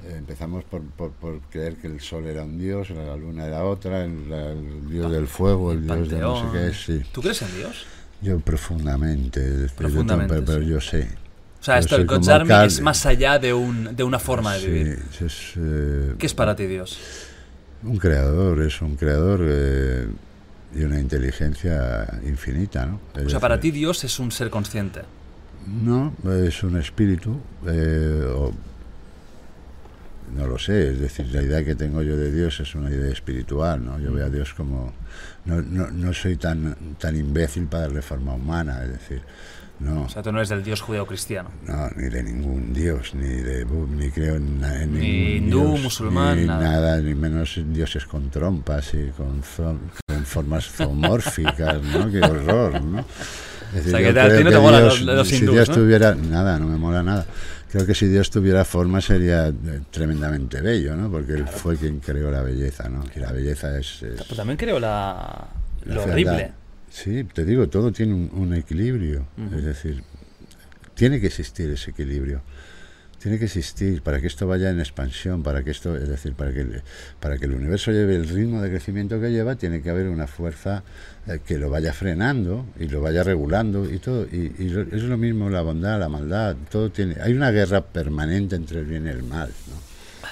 [0.05, 3.63] eh, empezamos por, por, por creer que el sol era un dios, la luna era
[3.63, 6.73] otra, el, dios del fuego, el, dios de no sé qué.
[6.75, 7.09] Sí.
[7.11, 7.87] ¿Tú crees en Dios?
[8.21, 9.41] Yo profundamente.
[9.41, 10.67] yo Profundamente, pero, pero sí.
[10.67, 11.28] yo sé.
[11.61, 14.19] O sea, esto, soy el como God Army es más allá de, un, de una
[14.19, 14.99] forma de Sí, vivir.
[15.19, 17.05] es, eh, ¿Qué es para ti Dios?
[17.83, 20.07] un creador, es un creador eh,
[20.75, 23.01] y una inteligencia infinita, ¿no?
[23.15, 25.01] Es O sea, para ti Dios es un ser consciente.
[25.65, 26.13] No,
[26.47, 28.53] es un espíritu, eh, o-
[30.35, 33.11] no lo sé, es decir, la idea que tengo yo de Dios es una idea
[33.11, 33.99] espiritual, ¿no?
[33.99, 34.93] Yo veo a Dios como,
[35.45, 39.21] no, no, no soy tan, tan imbécil para darle forma humana, es decir,
[39.79, 41.49] no, O sea, tú no eres del Dios judeo-cristiano.
[41.67, 45.81] no, ni de ningún Dios, ni de ni creo en, en Ni ningún hindú, Dios,
[45.83, 46.97] musulmán, ni nada.
[47.01, 49.41] ni menos dioses con trompas y con,
[50.07, 52.11] con formas zoomórficas, ¿no?
[52.11, 52.99] Qué horror, ¿no?
[53.75, 55.75] Es O sea, que a ti no te molan los- los si hindús, Dios ¿no?
[55.75, 57.25] tuviera nada, no me mola nada.
[57.71, 59.53] Creo que si Dios tuviera forma sería eh,
[59.91, 61.11] tremendamente bello, ¿no?
[61.11, 63.03] Porque él fue quien creó la belleza, ¿no?
[63.15, 65.47] Y la belleza es, es Pues también creo la,
[65.85, 66.33] la lo fealdad.
[66.33, 66.51] horrible.
[66.89, 69.25] Sí, te digo, todo tiene un, un equilibrio.
[69.55, 70.03] Es decir,
[70.95, 72.41] tiene que existir ese equilibrio.
[73.21, 76.53] Tiene que existir para que esto vaya en expansión, para que esto, es decir, para
[76.53, 76.81] que, el-
[77.19, 80.25] para que el universo lleve el ritmo de crecimiento que lleva, tiene que haber una
[80.25, 80.83] fuerza
[81.27, 84.25] eh, que lo vaya frenando y lo vaya regulando y todo.
[84.31, 87.17] Y, y lo- es lo mismo la bondad, la maldad, todo tiene.
[87.21, 89.75] Hay una guerra permanente entre el bien y el mal, ¿no?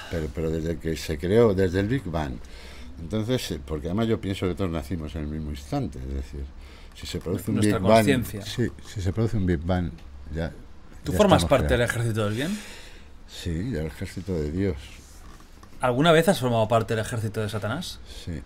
[0.10, 2.36] Pero, pero desde que se creó, desde el Big Bang.
[3.00, 6.46] Entonces, eh, porque además yo pienso que todos nacimos en el mismo instante, es decir,
[6.96, 9.92] si se produce un Nuestra Big Bang, sí, si se produce un Big Bang,
[10.34, 10.52] ya.
[11.04, 12.58] ¿Tú ya formas parte del ejército del bien?
[13.28, 14.78] Sí, del ejército de Dios.
[15.80, 18.00] ¿Alguna vez has formado parte del ejército de Satanás?
[18.26, 18.42] Sí.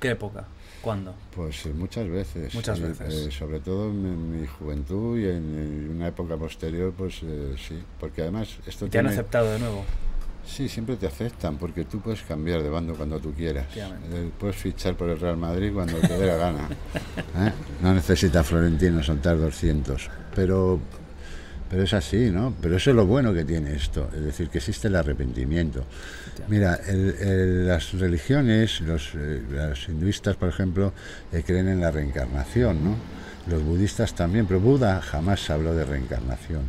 [0.00, 0.46] ¿Qué época?
[0.82, 1.14] ¿Cuándo?
[1.36, 2.52] Pues eh, muchas veces.
[2.54, 3.14] Muchas veces.
[3.14, 7.80] eh, sobre todo en, mi juventud y en, una época posterior, pues eh, sí.
[8.00, 9.84] Porque además esto ¿Te han tiene- aceptado de nuevo?
[10.46, 13.66] Sí, siempre te aceptan, porque tú puedes cambiar de bando cuando tú quieras.
[14.12, 16.68] Eh, Puedes fichar por el Real Madrid cuando te dé la gana.
[17.38, 17.52] ¿eh?
[17.80, 20.10] No necesita Florentino soltar 200.
[20.34, 20.80] Pero,
[21.70, 22.54] pero es así, ¿no?
[22.60, 25.84] Pero eso es lo bueno que tiene esto, es decir, que existe el arrepentimiento.
[26.48, 30.92] Mira, el- el- las religiones, los, eh, los hinduistas, por ejemplo,
[31.32, 32.96] eh, creen en la reencarnación, ¿no?
[33.48, 36.62] Los budistas también, pero Buda jamás habló de reencarnación.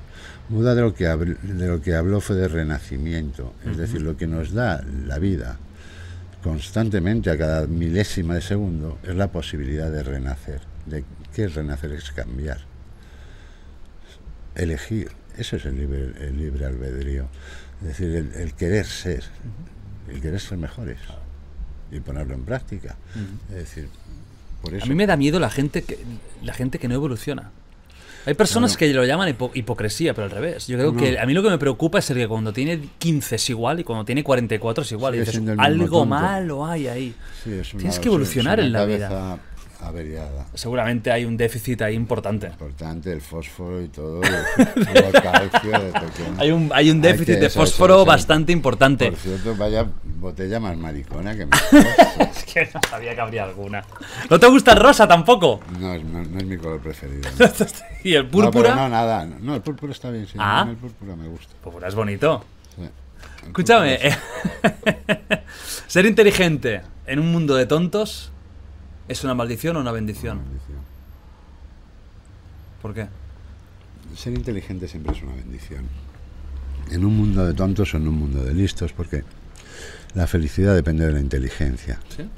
[0.50, 4.18] Buda de lo que, habl- de lo que habló fue de renacimiento, es decir, lo
[4.18, 5.58] que nos da la vida
[6.44, 10.60] constantemente a cada milésima de segundo es la posibilidad de renacer.
[10.86, 11.94] De, ¿Qué es renacer?
[11.94, 12.60] Es cambiar.
[14.56, 15.12] Elegir.
[15.38, 17.28] Eso es el libre, el libre albedrío.
[17.82, 19.24] Es decir, el, el querer ser.
[20.10, 21.00] El querer ser mejores.
[21.92, 22.98] Y ponerlo en práctica.
[23.50, 23.88] Es decir,
[24.62, 24.86] por eso...
[24.86, 25.98] A mí me da miedo la gente que,
[26.44, 27.52] la gente que no evoluciona.
[28.26, 30.68] Hay personas que lo llaman hipo- hipocresía, pero al revés.
[30.68, 33.36] Yo creo que a mí lo que me preocupa es el que cuando tiene 15
[33.36, 35.16] es igual y cuando tiene 44 es igual.
[35.16, 36.06] Y dices, el mismo algo tonto".
[36.06, 37.14] malo hay ahí.
[37.44, 39.40] Sí, Tienes que evolucionar en la vida.
[39.88, 40.46] Averiada.
[40.54, 42.48] Seguramente hay un déficit ahí importante.
[42.48, 44.22] Importante, el fósforo y todo.
[44.24, 46.36] El, el calcio, de pequeño.
[46.38, 48.08] Hay un, hay un Hay déficit que- de eso, fósforo eso, eso.
[48.08, 49.10] bastante importante.
[49.12, 51.52] Por cierto, vaya botella más maricona que me...
[52.32, 53.84] Es que no sabía que habría alguna.
[54.30, 55.60] ¿No te gusta el rosa tampoco?
[55.80, 57.30] No, es- no, no es mi color preferido.
[57.40, 57.46] ¿no?
[58.04, 58.52] ¿Y el No, púrpura?
[58.72, 59.26] pero no, nada.
[59.26, 60.34] No, el púrpura está bien, sí.
[60.38, 60.66] Ah.
[60.70, 61.54] El púrpura me gusta.
[61.64, 62.44] Púrpura es bonito.
[62.76, 62.84] sí.
[63.48, 64.16] Escúchame, eh,
[65.88, 68.32] ser inteligente en un mundo de tontos
[69.08, 70.38] es una maldición o una es una bendición.
[70.40, 70.78] bendición.
[72.82, 73.08] ¿Por qué?
[74.16, 75.86] Ser inteligente siempre es una bendición.
[76.92, 79.24] En un mundo de tontos o en un mundo de listos, porque
[80.16, 82.00] la felicidad depende de la inteligencia.
[82.16, 82.30] ¿Sí?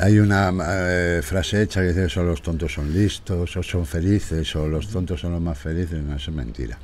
[0.00, 4.54] Hay una eh, frase hecha que dice solo los tontos son listos, o son felices,
[4.56, 6.02] o los tontos son los más felices.
[6.02, 6.78] No, eso es mentira.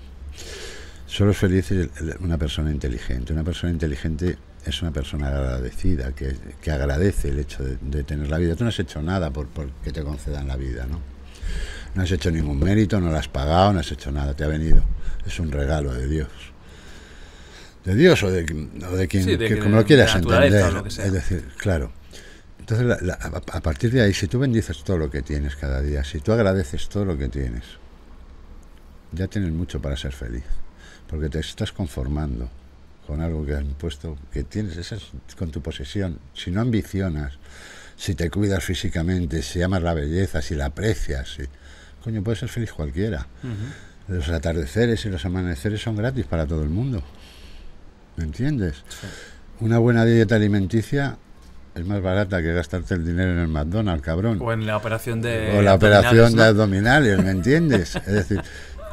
[1.07, 3.33] Solo es feliz el- el- una persona inteligente.
[3.33, 4.37] Una persona inteligente
[4.67, 8.55] es una persona agradecida, que, que agradece el hecho de, de tener la vida.
[8.57, 11.01] Tú no has hecho nada por, por que te concedan la vida, ¿no?
[11.95, 14.49] No has hecho ningún mérito, no lo has pagado, no has hecho nada, te ha
[14.49, 14.83] venido.
[15.27, 16.29] Es un regalo de Dios.
[17.85, 18.43] De Dios o de,
[18.91, 20.73] o de quien, Sí, de que- que- como lo quieras la entender.
[20.73, 20.87] lo.
[20.87, 21.91] Es decir, claro.
[22.59, 25.57] Entonces, la- la- a, a partir de ahí, si tú bendices todo lo que tienes
[25.57, 27.65] cada día, si tú agradeces todo lo que tienes,
[29.13, 30.45] ya tienes mucho para ser feliz.
[31.09, 32.51] Porque te estás conformando
[33.09, 36.19] con algo que has puesto, que tienes, esa es con tu posesión.
[36.35, 37.39] Si no ambicionas,
[37.97, 41.45] si te cuidas físicamente, si amas la belleza, si la aprecias, si,
[42.05, 43.27] coño, puede ser feliz cualquiera.
[44.09, 47.03] Los atardeceres y los amaneceres son gratis para todo el mundo.
[48.17, 48.85] ¿Me entiendes?
[49.61, 51.17] Una buena dieta alimenticia
[51.75, 54.39] es más barata que gastarte el dinero en el McDonald's, cabrón.
[54.43, 55.57] O en la operación de.
[55.57, 57.97] O la operación de abdominales, abdominales, ¿me entiendes?
[57.97, 58.43] Es decir,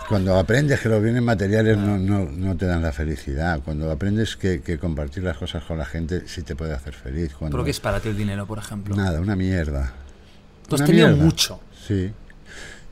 [0.08, 4.36] cuando aprendes que los bienes materiales no, no, no te dan la felicidad, cuando aprendes
[4.36, 7.34] que, que compartir las cosas con la gente sí te puede hacer feliz.
[7.34, 8.96] Cuando, ¿Pero qué es para ti el dinero, por ejemplo?
[8.96, 9.94] Nada, una mierda.
[10.68, 11.24] Tú has Una tenido mierda.
[11.24, 12.12] mucho Sí.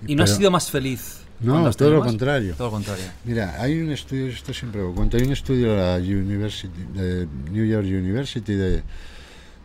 [0.08, 1.20] y no has sido más feliz.
[1.40, 2.08] No, todo lo más?
[2.08, 2.56] contrario.
[2.56, 3.06] Todo lo contrario.
[3.26, 7.28] Mira, hay un estudio, esto siempre lo cuento, hay un estudio de la University, de
[7.52, 8.82] New York University de,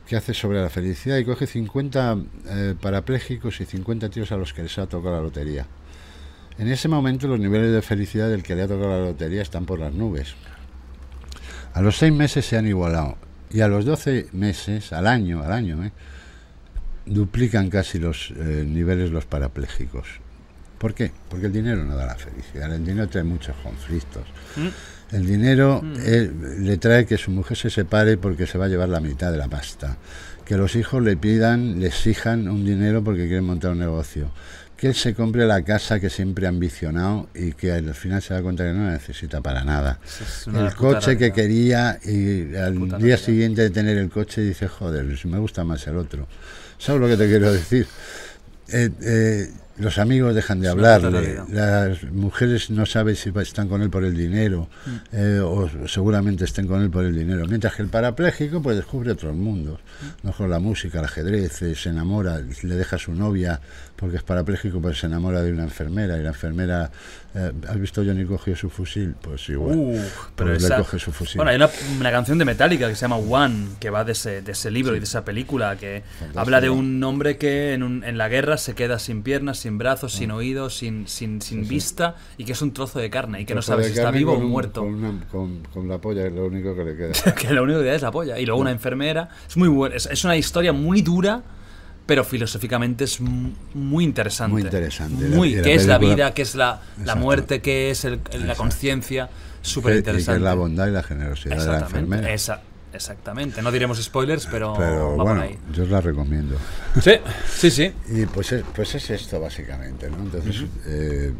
[0.06, 2.18] que hace sobre la felicidad y coge 50
[2.48, 5.66] eh, parapléjicos y 50 tíos a los que les ha tocado la lotería.
[6.58, 9.64] En ese momento los niveles de felicidad del que le ha tocado la lotería están
[9.64, 10.34] por las nubes.
[11.72, 13.16] A los seis meses se han igualado
[13.50, 15.92] y a los 12 meses, al año, al año, ¿eh?
[17.06, 20.06] duplican casi los eh, niveles los parapléjicos.
[20.78, 21.10] ¿Por qué?
[21.28, 24.22] Porque el dinero no da la felicidad, el dinero trae muchos conflictos.
[25.10, 28.88] El dinero eh, le trae que su mujer se separe porque se va a llevar
[28.88, 29.96] la mitad de la pasta.
[30.44, 34.30] Que los hijos le pidan, le exijan un dinero porque quieren montar un negocio.
[34.78, 38.32] Que él se compre la casa que siempre ha ambicionado y que al final se
[38.32, 39.98] da cuenta que no la necesita para nada.
[40.46, 45.38] El coche que quería y al día siguiente de tener el coche dice, joder, me
[45.38, 46.28] gusta más el otro.
[46.78, 47.88] ¿Sabes lo que te quiero decir?
[48.68, 53.90] Eh, eh, los amigos dejan de hablarle, las mujeres no saben si están con él
[53.90, 54.90] por el dinero Mm.
[55.12, 57.46] eh, o seguramente estén con él por el dinero.
[57.46, 59.80] Mientras que el parapléjico pues descubre otros mundos.
[60.22, 60.26] Mm.
[60.28, 63.60] Mejor la música, el ajedrez, eh, se enamora, le deja a su novia
[63.96, 66.90] porque es parapléjico, pues se enamora de una enfermera y la enfermera,
[67.34, 69.14] eh, ¿has visto Johnny cogió su fusil?
[69.20, 69.76] Pues igual.
[69.76, 70.00] Uh,
[70.36, 71.36] pero Pues le esa- coge su fusil.
[71.36, 74.40] Bueno, hay una, una canción de Metallica que se llama One, que va de ese,
[74.42, 76.40] de ese libro y de esa película, que Fantástico.
[76.40, 79.67] habla de un hombre que en, un- en la guerra se queda sin piernas, sin
[79.76, 83.44] brazos, sin oídos, sin, sin, sin vista, y que es un trozo de carne, y
[83.44, 84.80] que no Trozo sabe de si está vivo o muerto.
[84.80, 87.12] Con, una- con- con la polla es lo único que le queda.
[87.34, 88.38] que lo único que da es la polla.
[88.38, 89.28] Y luego una enfermera.
[89.46, 89.96] Es muy buena.
[89.96, 91.42] Es, es una historia muy dura
[92.06, 94.52] pero filosóficamente es mu- muy interesante.
[94.54, 95.26] Muy interesante.
[95.28, 96.32] Muy, la ¿Qué es la vida?
[96.32, 97.60] ¿Qué es la, la muerte?
[97.60, 99.28] ¿Qué es el- la conciencia?
[99.60, 100.38] Súper y que interesante.
[100.38, 102.32] es la bondad y la generosidad de la enfermera.
[102.32, 102.62] Esa-
[102.98, 103.62] exactamente.
[103.62, 105.58] No diremos spoilers, pero, Pero va bueno, por ahí.
[105.72, 106.56] yo os la recomiendo.
[107.02, 107.12] Sí,
[107.48, 107.92] sí, sí.
[108.10, 110.18] Y pues es, pues es esto básicamente, ¿no?
[110.18, 111.32] Entonces, eh,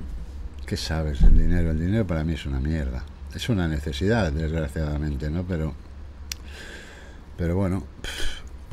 [0.65, 1.71] ¿qué sabes del dinero?
[1.73, 3.05] El dinero para mí es una mierda.
[3.35, 5.45] Es una necesidad, desgraciadamente, ¿no?
[5.45, 5.75] Pero,
[7.37, 7.85] pero bueno,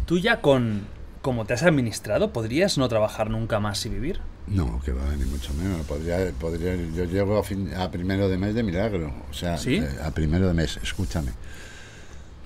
[0.05, 4.19] Tú ya con como te has administrado, ¿podrías no trabajar nunca más y vivir?
[4.47, 5.83] no, que va, ni mucho menos.
[5.87, 9.77] Podría, podría, yo llego a, fin- a primero de mes de milagro, o sea, ¿Sí?
[9.77, 11.31] eh, a primero de mes, escúchame.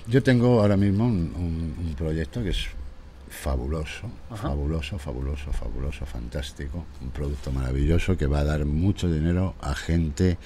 [0.09, 2.65] Yo tengo ahora mismo un, un- un proyecto que es
[3.29, 4.49] fabuloso, Ajá.
[4.49, 10.37] fabuloso, fabuloso, fabuloso, fantástico, un producto maravilloso que va a dar mucho dinero a gente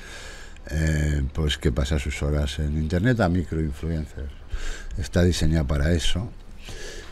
[0.70, 4.32] eh, pues que pasa sus horas en internet, a microinfluencers.
[4.98, 6.30] Está diseñado para eso.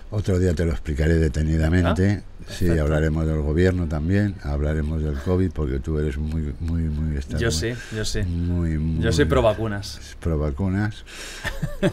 [0.09, 2.23] Otro día te lo explicaré detenidamente.
[2.51, 7.17] Sí, hablaremos del gobierno también, hablaremos del COVID, porque tú eres muy, muy, muy...
[7.17, 8.21] estás Yo muy- sí, yo sí.
[8.23, 9.03] Muy, muy...
[9.03, 9.99] Yo soy pro vacunas.
[10.19, 11.03] pro vacunas.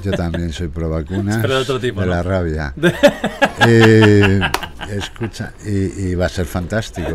[0.04, 1.38] Yo también soy pro vacunas.
[1.42, 2.12] Pero de otro tipo, De ¿no?
[2.12, 2.74] la rabia.
[3.66, 4.40] Eh,
[4.90, 7.08] escucha, y, y va a ser fantástico.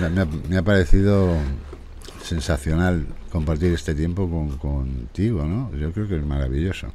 [0.00, 1.36] Me, me ha, me ha parecido
[2.22, 5.70] sensacional compartir este tiempo con, contigo, ¿no?
[5.76, 6.88] Yo creo que es maravilloso.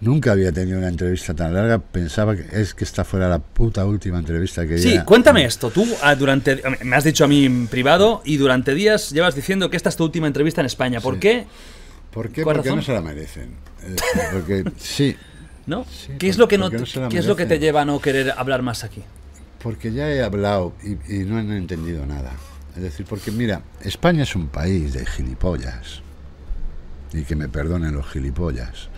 [0.00, 1.78] Nunca había tenido una entrevista tan larga.
[1.78, 5.70] Pensaba que es que esta fuera la puta última entrevista que Sí, ya- cuéntame esto.
[5.70, 9.70] Tú ah, durante me has dicho a mí en privado y durante días llevas diciendo
[9.70, 11.00] que esta es tu última entrevista en España.
[11.00, 11.20] ¿Por Sí.
[11.20, 11.46] qué?
[12.10, 12.42] ¿Por qué?
[12.42, 12.78] ¿Cuál Porque razón?
[12.80, 13.50] no se la merecen.
[13.84, 13.96] Eh,
[14.32, 15.16] porque sí,
[15.66, 15.84] ¿No?
[15.90, 17.48] Sí, ¿Qué es lo que no, te- no se la qué es lo que te
[17.54, 17.62] merecen.
[17.62, 19.02] lleva a no querer hablar más aquí?
[19.62, 22.32] Porque ya he hablado y, y no han entendido nada.
[22.76, 26.02] Es decir, porque mira, España es un país de gilipollas.
[27.12, 28.88] Y que me perdonen los gilipollas.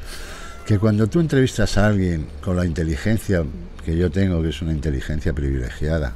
[0.69, 3.43] Que cuando tú entrevistas a alguien con la inteligencia
[3.87, 6.13] que yo tengo, que es una inteligencia privilegiada,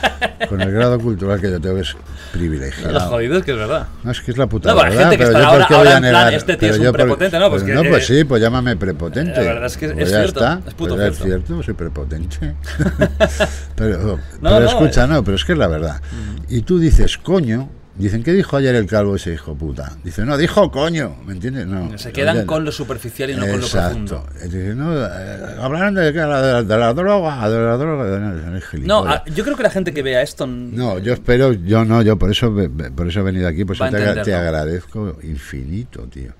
[0.48, 1.96] con el grado cultural que yo tengo, que es
[2.32, 2.92] privilegiado.
[2.92, 3.88] Lo jodido es que es verdad.
[4.04, 5.74] No, es que es la puta No, verdad, gente que pero yo ahora- por qué
[5.74, 6.34] voy a en plan, negar.
[6.34, 7.50] este tío es un por- prepotente, ¿no?
[7.50, 9.32] Pues que- no, pues sí, pues llámame prepotente.
[9.32, 11.24] la verdad es que es Pues ya cierto, está, es puto pues cierto.
[11.24, 12.54] cierto, soy prepotente.
[13.74, 15.08] pero No, pero no, escucha, eh.
[15.08, 16.00] no, pero es que es la verdad.
[16.48, 17.68] Y tú dices, coño,
[17.98, 19.96] dicen, ¿qué dijo ayer el calvo ese hijo puta?
[20.04, 21.66] Dice, no, dijo coño, ¿me entiendes?
[21.66, 21.96] No.
[21.98, 24.26] Se quedan con lo superficial y no con lo profundo.
[24.44, 28.64] Dice, no, eh, hablaron de, de, la, de la droga, de la droga, de, es
[28.80, 30.46] No, ah, yo creo que la gente que vea esto.
[30.46, 32.54] No, yo espero, yo no, yo por eso
[32.94, 33.84] por eso he venido aquí, por eso
[34.24, 36.32] te, agradezco infinito, tío.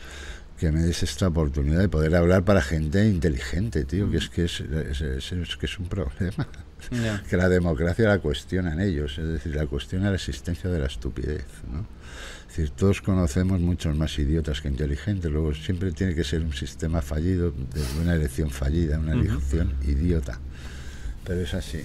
[0.59, 4.45] Que me des esta oportunidad de poder hablar para gente inteligente, tío, que es que
[4.47, 6.47] es, es- es- es que es un problema.
[7.29, 11.45] Que la democracia la cuestionan ellos, es decir, la cuestiona la existencia de la estupidez,
[11.71, 11.87] ¿no?
[12.49, 16.53] Es decir, todos conocemos muchos más idiotas que inteligentes, luego siempre tiene que ser un
[16.55, 20.39] sistema fallido, de una elección fallida, una elección idiota.
[21.25, 21.85] Pero es así.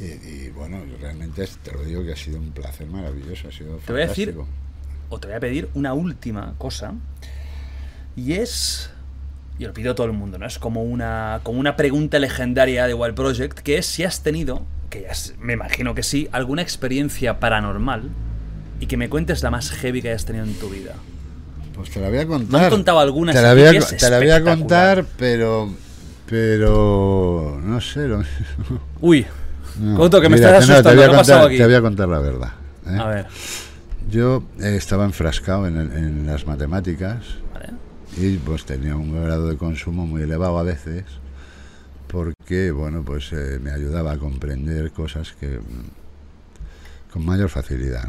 [0.00, 3.76] Y, y, bueno, realmente te lo digo que ha sido un placer maravilloso, ha sido
[3.78, 4.48] Te voy a decir- fantástico.
[5.10, 6.94] O te voy a pedir una última cosa.
[8.16, 8.90] Y es.
[9.58, 10.46] Y lo pido a todo el mundo, ¿no?
[10.46, 14.66] Es como una, como una pregunta legendaria de Wild Project, que es si has tenido,
[14.90, 18.10] que ya es- me imagino que sí, alguna experiencia paranormal
[18.80, 20.94] y que me cuentes la más heavy que hayas tenido en tu vida.
[21.74, 22.64] Pues te la voy a Me contar.
[22.64, 25.72] han contado algunas Te la voy a, te la voy a contar, pero.
[26.28, 27.60] Pero.
[27.62, 28.08] No sé.
[28.08, 28.22] Lo,
[29.00, 29.26] Uy,
[29.80, 30.10] no.
[30.10, 31.58] Que me Mira, estás que no, te asustando, voy a ¿qué ha pasado contar- aquí?
[31.58, 32.48] Te voy a contar la verdad.
[32.86, 32.96] ¿eh?
[32.98, 33.26] A ver,
[34.10, 37.18] Yo eh, estaba enfrascado en, las matemáticas.
[38.16, 41.04] Y pues tenía un grado de consumo muy elevado a veces
[42.08, 48.08] porque bueno pues eh, me ayudaba a comprender cosas que mm, con mayor facilidad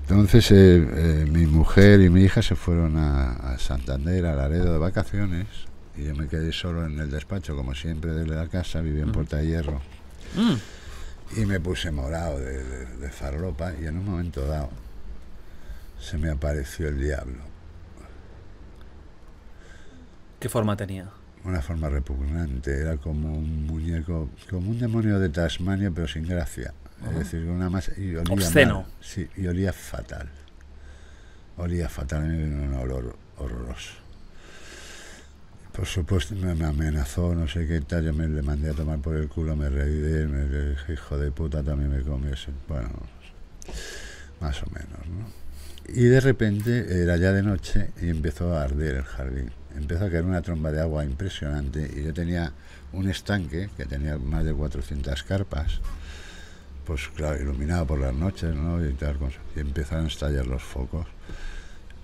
[0.00, 4.72] entonces eh, eh, mi mujer y mi hija se fueron a, a Santander a Laredo
[4.72, 5.46] de vacaciones
[5.96, 9.12] y yo me quedé solo en el despacho como siempre desde la casa vivía en
[9.12, 9.80] Puerta de Hierro.
[10.36, 14.70] Mm, y me puse morado de, de, de farlopa y en un momento dado
[16.00, 17.49] se me apareció el diablo
[20.40, 21.10] ¿Qué forma tenía?
[21.44, 26.74] una forma repugnante, era como un muñeco, como un demonio de Tasmania, pero sin gracia.
[27.10, 27.92] Es decir, una masa.
[27.96, 28.82] Y olía Obsceno.
[28.82, 28.90] mal.
[29.00, 30.28] Sí, y olía fatal.
[31.56, 33.94] Olía fatal, un olor horroroso.
[35.72, 38.04] Por supuesto, me, me amenazó, no sé qué tal.
[38.04, 40.92] Yo me le mandé a tomar por el culo, me reí de él, me dije,
[40.92, 42.46] hijo de puta, también me comes.
[42.68, 42.90] Bueno,
[44.40, 45.40] más o menos, ¿no?
[45.94, 49.50] Y de repente era ya de noche y empezó a arder el jardín.
[49.76, 52.52] Empezó a caer una tromba de agua impresionante y yo tenía
[52.92, 55.80] un estanque que tenía más de 400 carpas,
[56.84, 58.84] pues claro, iluminado por las noches, ¿no?
[58.84, 59.38] Y tal cosa.
[59.56, 61.06] Y empezaron a estallar los focos.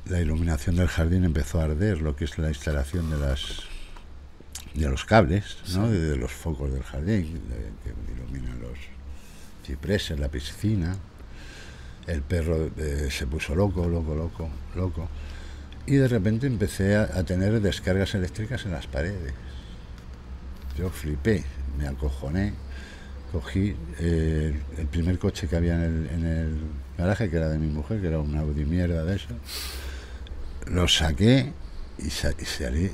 [0.08, 3.62] La iluminación del jardín empezó a arder, lo que es la instalación de las
[4.74, 5.88] de los cables, ¿no?
[5.90, 8.78] de, de los focos del jardín, de- que iluminan los
[9.64, 10.96] cipreses, la piscina.
[12.06, 15.08] El perro eh, se puso loco, loco, loco, loco.
[15.86, 19.32] Y de repente empecé a, a tener descargas eléctricas en las paredes.
[20.76, 21.44] Yo flipé,
[21.78, 22.52] me acojoné,
[23.32, 26.56] cogí eh, el, primer coche que había en el, en el
[26.98, 29.28] garaje, que era de mi mujer, que era un Audi mierda de eso.
[30.70, 31.52] Lo saqué
[31.98, 32.90] y, sa- y salí.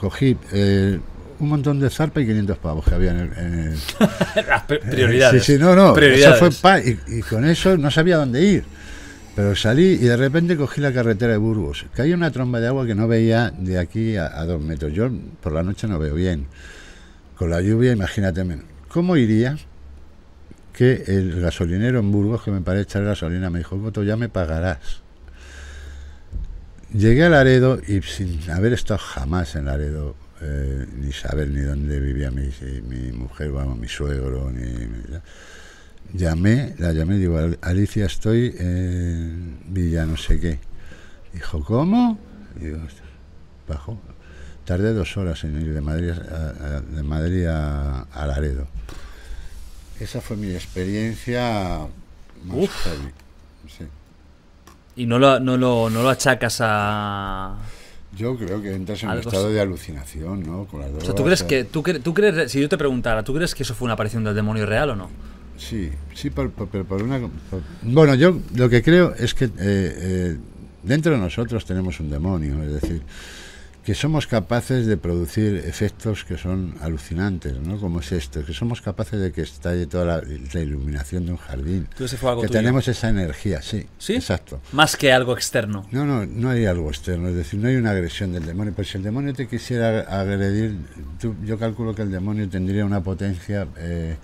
[0.00, 0.98] Cogí eh,
[1.38, 3.78] un montón de zarpa y 500 pavos que había en el- en el,
[4.46, 5.44] Las pri- prioridades.
[5.44, 5.94] Sí, sí, no, no.
[6.34, 6.50] Eso fue
[7.08, 8.64] y, y con eso no sabía dónde ir.
[9.36, 11.84] Pero salí y de repente cogí la carretera de Burgos.
[11.94, 14.94] Caía una tromba de agua que no veía de aquí a, dos metros.
[14.94, 15.10] Yo
[15.42, 16.46] por la noche no veo bien.
[17.36, 18.64] Con la lluvia, imagínate menos.
[18.88, 19.58] ¿Cómo iría
[20.72, 24.30] que el gasolinero en Burgos, que me parece echar gasolina, me dijo, Coto, ya me
[24.30, 25.02] pagarás?
[26.94, 32.00] Llegué a Laredo y sin haber estado jamás en Laredo, eh, ni saber ni dónde
[32.00, 32.48] vivía mi,
[32.88, 35.20] mi mujer, vamos, mi suegro, ni, ni-
[36.12, 40.58] llamé, la llamé, digo, "Al- Alicia, estoy en Villa no sé qué.
[41.32, 42.18] Dijo, ¿cómo?
[42.60, 42.78] Y digo,
[43.68, 43.98] bajó.
[44.64, 46.14] Tardé dos horas en ir de Madrid a,
[46.76, 48.66] a- de Madrid a, a Laredo.
[50.00, 51.78] Esa fue mi experiencia
[52.44, 52.84] más Uf.
[52.84, 53.12] heavy,
[53.68, 53.84] sí.
[54.96, 57.56] Y no lo, no, lo, no lo achacas a...
[58.16, 60.64] Yo creo que entras en un estado de alucinación, ¿no?
[60.66, 61.64] Con las O sea, drogas, ¿tú crees eh, que...
[61.64, 64.24] Tú, cre- tú crees, si yo te preguntara, ¿tú crees que eso fue una aparición
[64.24, 65.10] del demonio real o no?
[65.56, 67.18] Sí, sí, por, por- pero por una...
[67.18, 70.36] por- bueno, yo lo que creo es que eh, eh,
[70.82, 73.02] dentro de nosotros tenemos un demonio, es decir,
[73.84, 77.78] que somos capaces de producir efectos que son alucinantes, ¿no?
[77.78, 81.38] Como es esto, que somos capaces de que estalle toda la, la iluminación de un
[81.38, 82.58] jardín, Tú ese fue algo que tuyo.
[82.58, 84.14] tenemos esa energía, sí, ¿Sí?
[84.16, 84.60] exacto.
[84.72, 85.86] Más que algo externo.
[85.92, 88.72] No, no, no hay algo externo, es decir, no hay una agresión del demonio.
[88.74, 90.76] Pues si el demonio te quisiera agredir,
[91.20, 94.16] tú- yo calculo que el demonio tendría una potencia eh,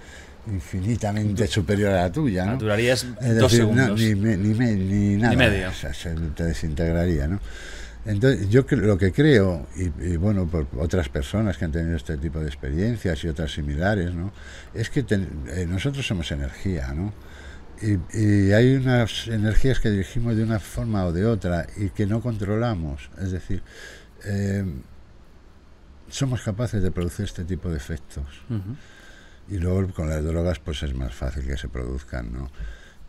[0.46, 2.58] infinitamente superior a la tuya, ¿no?
[2.58, 4.00] Durarías Es dos decir, no, segundos.
[4.00, 5.68] ni, me- ni, me- ni nada, medio.
[5.68, 7.40] o sea, se te desintegraría, ¿no?
[8.04, 12.16] Entonces, yo lo que creo, y, y bueno, por otras personas que han tenido este
[12.18, 14.32] tipo de experiencias y otras similares, ¿no?
[14.74, 17.12] Es que ten- eh, nosotros somos energía, ¿no?
[17.80, 22.06] Y, y hay unas energías que dirigimos de una forma o de otra y que
[22.06, 23.08] no controlamos.
[23.20, 23.62] Es decir,
[24.24, 24.64] eh,
[26.08, 28.24] somos capaces de producir este tipo de efectos.
[28.50, 28.76] Ujú.
[29.52, 32.50] Y luego con las drogas pues es más fácil que se produzcan, ¿no?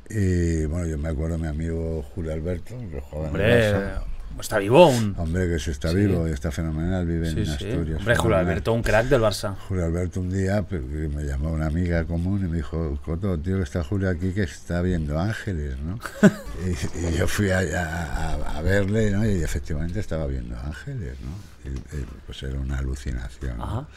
[0.10, 4.04] Y bueno, yo me acuerdo de mi amigo Julio Alberto, que jugaba en Hombre, Barça.
[4.40, 5.16] está vivo aún.
[5.18, 5.96] Hombre, que si está Sí.
[5.96, 7.52] vivo y está fenomenal, vive Sí, en sí.
[7.52, 8.00] Asturias.
[8.00, 8.38] Hombre, Julio.
[8.38, 9.56] Alberto, un crack del Barça.
[9.70, 13.58] Julio Alberto un día pues, me llamó una amiga común y me dijo, Coto, tío,
[13.58, 15.98] que está Julio aquí que está viendo ángeles, ¿no?
[16.68, 19.26] y, y yo fui a, a- a- verle, ¿no?
[19.26, 21.72] Y efectivamente estaba viendo ángeles, ¿no?
[21.72, 23.58] Y, y, pues era una alucinación.
[23.58, 23.88] ¿no?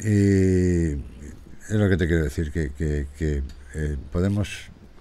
[0.00, 3.42] Y es lo que te quiero decir, que, que- que,
[3.74, 4.48] eh, podemos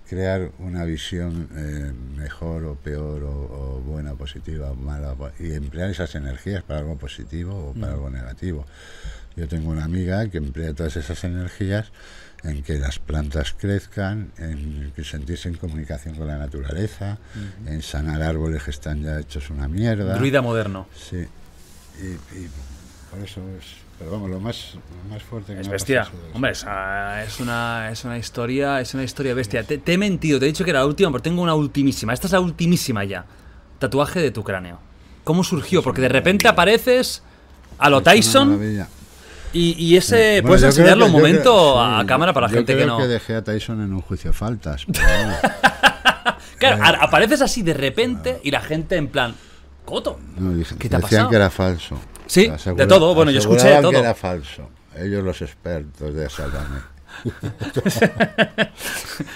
[0.09, 3.30] crear una visión eh, mejor o peor o,
[3.77, 8.09] o buena, positiva o mala y emplear esas energías para algo positivo o para algo
[8.09, 8.66] negativo.
[9.35, 11.92] Yo tengo una amiga que emplea todas esas energías
[12.43, 17.17] en que las plantas crezcan, en que sentirse en comunicación con la naturaleza,
[17.66, 20.16] en sanar árboles que están ya hechos una mierda.
[20.16, 20.88] Druida moderno.
[20.95, 21.17] Sí,
[22.01, 22.06] y,
[22.38, 22.50] y
[23.11, 23.86] por eso es.
[24.00, 26.08] Pero vamos, lo más, lo más fuerte que Es me bestia.
[26.34, 26.64] Hombre, es
[27.40, 29.64] una, es una historia, es una historia bestia.
[29.64, 32.14] Te, te he mentido, te he dicho que era la última, pero tengo una ultimísima.
[32.14, 33.26] Esta es la ultimísima ya.
[33.80, 34.80] Tatuaje de tu cráneo.
[35.24, 35.82] ¿Cómo surgió?
[35.82, 37.24] Porque de repente apareces
[37.80, 38.59] a lo Tyson
[39.53, 42.77] y, y ese Bueno, puedes enseñarlo un creo- momento sí, a cámara para la gente
[42.77, 42.98] que no.
[42.98, 44.85] que dejé a Tyson en un juicio faltas.
[46.59, 49.35] Claro, a- apareces así de repente y la gente en plan,
[49.85, 50.19] Coto.
[50.38, 51.30] No, dije- ¿Qué te ha decían pasado?
[51.30, 51.98] que era falso.
[52.27, 53.14] Sí, Asegura- de todo.
[53.15, 53.91] Bueno, yo escuché de todo.
[53.91, 54.69] que era falso.
[54.95, 56.80] Ellos los expertos de Sálvame.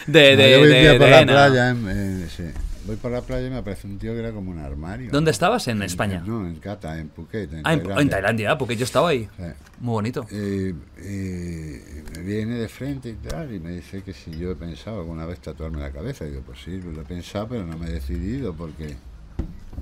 [0.07, 2.43] De, No, de, yo voy un de- por la playa, en- en- sí.
[2.85, 5.09] voy por la playa y me aparece un tío que era como un armario.
[5.11, 5.67] ¿Dónde estabas?
[5.67, 6.21] En España.
[6.25, 7.51] No, en Cata, en Phuket.
[7.53, 9.27] En Ah, en, en Tailandia, porque yo estaba ahí.
[9.37, 9.43] Sí.
[9.79, 10.25] Muy bonito.
[10.31, 11.81] Y, y
[12.15, 15.25] me viene de frente y tal, y me dice que si yo he pensado alguna
[15.25, 16.25] vez tatuarme la cabeza.
[16.25, 18.95] Y digo, pues sí, lo he pensado, pero no me he decidido porque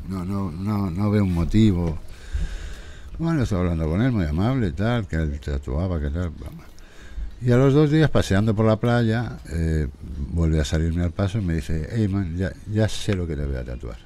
[0.07, 1.97] no, no, no, no veo un motivo.
[3.19, 6.31] Bueno, estoy hablando con él, muy amable, tal, que él tatuaba, que tal.
[6.39, 6.65] vamos.
[7.41, 9.87] Y a los dos días, paseando por la playa, eh,
[10.31, 13.35] vuelve a salirme al paso y me dice, hey man, ya, ya sé lo que
[13.35, 13.97] te voy a tatuar.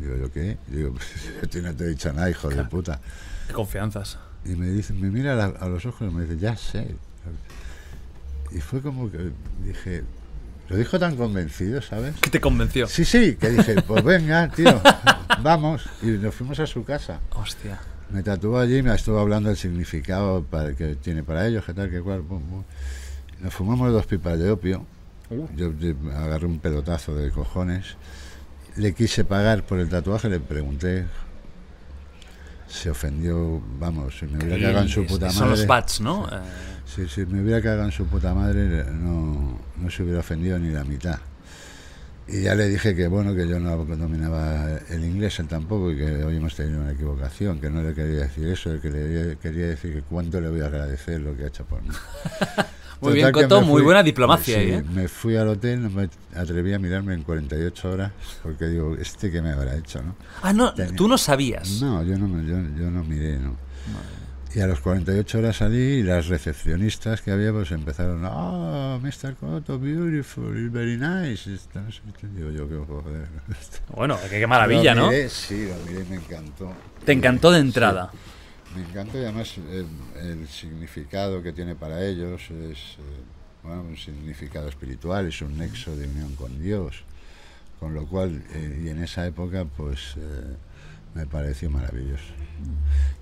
[0.00, 0.56] Digo, ¿yo qué?
[0.68, 1.06] Digo, pues
[1.62, 3.00] no te he dicho nada, hijo de puta.
[3.48, 4.18] Qué confianzas.
[4.44, 6.94] Y me dice, me mira a, la- a los ojos y me dice, ya sé.
[8.52, 9.30] Y fue como que
[9.64, 10.04] dije,
[10.68, 12.14] Lo dijo tan convencido, ¿sabes?
[12.20, 12.88] ¿Qué te convenció?
[12.88, 14.80] Sí, sí, que dije, pues venga, tío,
[15.42, 15.84] vamos.
[16.02, 17.20] Y nos fuimos a su casa.
[17.30, 17.78] Hostia.
[18.10, 21.90] Me tatuó allí, me estuvo hablando del significado para, que tiene para ellos, que tal,
[21.90, 22.22] que cual.
[22.22, 22.62] pum, pum.
[23.40, 24.84] Nos fumamos dos pipas de opio.
[25.56, 27.96] Yo, yo agarré un pelotazo de cojones.
[28.76, 31.04] Le quise pagar por el tatuaje, le pregunté.
[32.76, 35.38] Se ofendió, vamos, si me hubiera cagado en su puta madre.
[35.38, 36.26] Son los bats, ¿no?
[36.30, 36.38] Eh,
[36.86, 40.70] Si, si me hubiera cagado en su puta madre, no, no se hubiera ofendido ni
[40.70, 41.18] la mitad.
[42.28, 45.96] Y ya le dije que bueno, que yo no dominaba el inglés, él tampoco, y
[45.96, 49.68] que hoy hemos tenido una equivocación, que no le quería decir eso, que le quería
[49.68, 51.88] decir que cuánto le voy a agradecer lo que ha hecho por mí.
[53.00, 54.82] Muy bien, Coto, muy buena diplomacia sí, ahí, ¿eh?
[54.92, 59.30] Me fui al hotel, no me atreví a mirarme en 48 horas, porque digo, ¿este
[59.30, 60.02] qué me habrá hecho?
[60.02, 60.14] ¿no?
[60.42, 61.80] Ah, no, Tenía- tú no sabías.
[61.82, 63.56] No, yo no, me- yo, yo no miré, ¿no?
[64.54, 69.34] Y a los 48 horas salí y las recepcionistas que había pues empezaron, ah, Mr.
[69.38, 71.50] Cotto, beautiful, very nice.
[72.34, 73.28] Digo yo, qué joder.
[73.94, 75.10] Bueno, qué, qué maravilla, ¿no?
[75.28, 76.72] Sí, lo miré me encantó.
[77.04, 78.10] Te encantó de entrada.
[78.76, 79.86] Me encanta y además el,
[80.22, 83.22] el significado que tiene para ellos es eh,
[83.62, 87.02] bueno, un significado espiritual, es un nexo de unión con Dios.
[87.80, 90.54] Con lo cual, eh, y en esa época, pues eh,
[91.14, 92.24] me pareció maravilloso.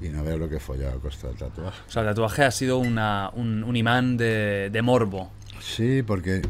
[0.01, 1.81] Y no veo lo que he follado a costa del tatuaje.
[1.89, 5.31] O sea, el tatuaje ha sido una- un, un imán de, de morbo.
[5.61, 6.43] Sí, porque,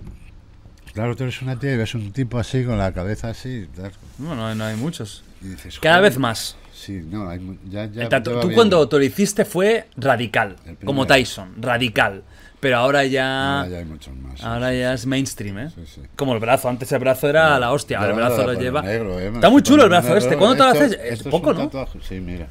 [0.92, 3.92] claro, tú eres una tía y ves un tipo así, con la cabeza así, tal,
[4.18, 5.24] No, no, no hay muchos.
[5.40, 6.56] y dices, Cada vez más.
[6.84, 7.40] Sí, no, hay
[7.70, 8.52] ya, ya, tú bien.
[8.54, 12.22] cuando te lo hiciste fue radical, como Tyson, radical.
[12.60, 14.42] Pero ahora ya, Ahora ya hay muchos más.
[14.42, 15.70] ahora sí, ya es mainstream, ¿eh?
[15.86, 16.00] sí.
[16.16, 18.82] Como el brazo, antes el brazo era la hostia, ahora el brazo lo pongo lleva.
[18.82, 20.36] negro, eh, Está muy chulo el brazo este.
[20.36, 20.98] ¿Cuándo te lo haces?
[21.02, 21.64] Es poco, ¿no?
[21.64, 22.46] tatuaje, Sí, mira.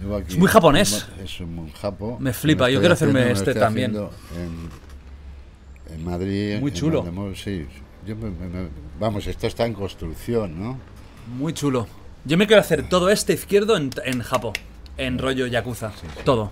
[0.00, 1.06] Llevo aquí Es muy japonés.
[1.22, 2.16] Es un japo.
[2.20, 3.96] Me flipa, yo quiero hacerme haciendo, este también.
[4.36, 6.58] En, en Madrid.
[6.60, 7.04] Muy en chulo.
[7.34, 7.66] Sí.
[8.06, 8.30] Yo me-
[9.00, 10.78] vamos, esto está en construcción, ¿no?
[11.38, 11.86] Muy chulo.
[12.24, 14.52] Yo me quiero hacer todo este izquierdo en, en Japón,
[14.96, 15.92] en rollo Yakuza.
[16.24, 16.50] Todo.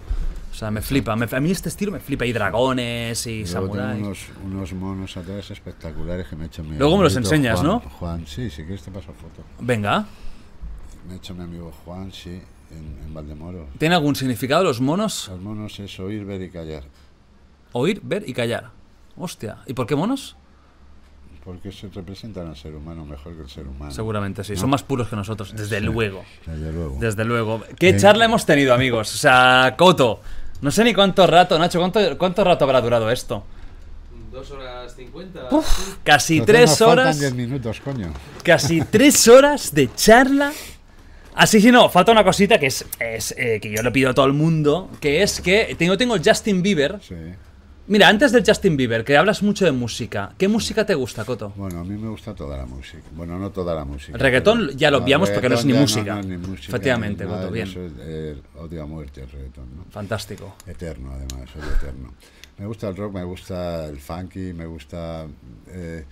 [0.51, 1.17] O sea, me flipa.
[1.17, 2.26] me- a mí este estilo me flipa.
[2.26, 4.02] Y dragones y tengo samuráis.
[4.02, 7.67] unos, unos monos atrás espectaculares que me ha hecho mi Luego me los enseñas, Juan-
[7.67, 7.81] ¿no?
[7.81, 9.42] Juan, sí, si quieres te paso foto.
[9.60, 10.05] Venga.
[11.09, 12.39] Me ha hecho mi amigo Juan, sí,
[12.70, 13.67] en, en Valdemoro.
[13.78, 15.28] ¿Tiene algún significado los monos?
[15.28, 16.84] Los monos es oír, ver y callar.
[17.73, 18.70] Oír, ver y callar.
[19.17, 19.59] Hostia.
[19.67, 20.36] ¿Y por qué monos?
[21.45, 23.91] Porque se representan al ser humano mejor que el ser humano.
[23.91, 24.55] Seguramente sí.
[24.55, 26.25] Son más puros que nosotros, desde luego.
[26.47, 26.97] Desde luego.
[27.01, 27.65] Desde luego.
[27.79, 27.99] ¿Qué Bien.
[27.99, 29.12] charla hemos tenido, amigos?
[29.12, 30.21] O sea, Coto.
[30.61, 33.43] No sé ni cuánto rato, Nacho, ¿cuánto, cuánto rato habrá durado esto?
[34.31, 35.49] Dos horas cincuenta.
[36.05, 37.19] Casi Entonces tres horas.
[37.19, 38.12] 10 minutos, coño.
[38.45, 40.53] Casi tres horas de charla.
[41.35, 44.15] Así sí, no, falta una cosita que es, es, eh, que yo le pido a
[44.15, 47.01] todo el mundo, que es que tengo, tengo Justin Bieber.
[47.03, 47.15] Sí.
[47.89, 51.52] Mira, antes del Justin Bieber, que hablas mucho de música, ¿qué música te gusta, Coto?
[51.57, 53.02] Bueno, a mí me gusta toda la música.
[53.12, 54.12] Bueno, no toda la música.
[54.12, 56.15] El reggaetón ya lo no, obviamos porque no es ni música.
[56.15, 57.67] no es ni música, Efectivamente, Coto, bien.
[57.67, 59.85] Yo soy, eh, odio a muerte el reggaetón, ¿no?
[59.91, 60.57] Fantástico.
[60.65, 62.15] Eterno, además, soy eterno.
[62.59, 65.27] Me gusta el rock, me gusta el funky, me gusta
[65.69, 66.05] eh,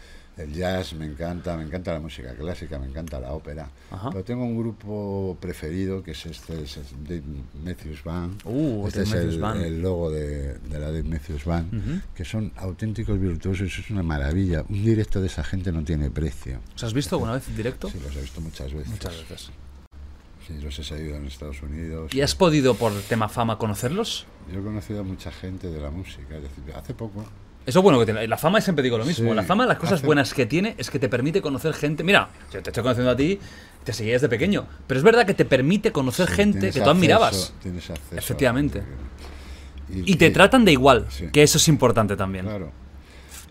[0.43, 3.71] el jazz, me encanta, me encanta la música clásica, me encanta la ópera.
[3.91, 4.11] Ajá.
[4.11, 7.23] Pero tengo un grupo preferido que es este, es el Dave
[7.65, 8.43] Matthews Band.
[8.45, 9.63] Uh, este es el, Band.
[9.63, 14.65] el logo de, de la Dave Matthews Band, que son auténticos virtuosos, es una maravilla.
[14.69, 16.61] Un directo de esa gente no tiene precio.
[16.75, 17.89] ¿Os has visto alguna vez en directo?
[17.89, 18.91] Sí, los he visto muchas veces.
[18.91, 19.51] Muchas veces.
[20.47, 22.13] Sí, los he seguido en Estados Unidos.
[22.15, 24.27] ¿Y has podido, por tema fama, conocerlos?
[24.53, 27.25] Yo he conocido a mucha gente de la música, es decir, hace poco
[27.71, 28.27] Eso es bueno que tiene.
[28.27, 29.31] La fama siempre digo lo mismo.
[29.31, 32.03] Sí, la fama, las cosas hace- buenas que tiene es que te permite conocer gente.
[32.03, 33.39] Mira, yo te estoy conociendo a ti,
[33.85, 34.67] te seguía desde pequeño.
[34.87, 37.33] Pero es verdad que te permite conocer Sí, gente que tú admirabas.
[37.35, 38.83] acceso- tienes acceso Efectivamente.
[39.89, 41.29] Y te tratan de igual, Sí.
[41.33, 42.45] que eso es importante también.
[42.47, 42.71] Claro.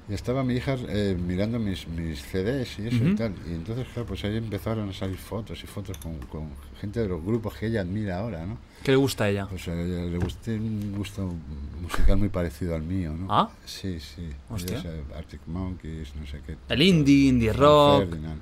[0.10, 3.34] Y estaba mi hija eh, mirando mis, mis CDs y eso y tal.
[3.48, 6.50] Y entonces, claro, pues ahí empezaron a salir fotos y fotos con, con
[6.82, 8.58] gente de los grupos que ella admira ahora, ¿no?
[8.84, 9.48] ¿Qué le gusta a ella?
[9.48, 11.34] Pues a ella le gusta un gusto
[11.82, 13.28] musical muy parecido al mío, ¿no?
[13.30, 13.50] ¿Ah?
[13.66, 14.30] Sí, sí.
[14.50, 14.80] Hostia.
[14.80, 16.56] Ella es, eh, Arctic Monkeys, no sé qué.
[16.70, 18.42] El indie, indie rock, Ferdinand.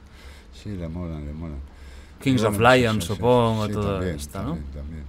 [0.54, 1.60] Sí, le molan, le molan.
[2.22, 4.50] Kings Bueno, of Lion, eso, sí, supongo, sí, todo también, esto, ¿no?
[4.56, 5.04] también, también.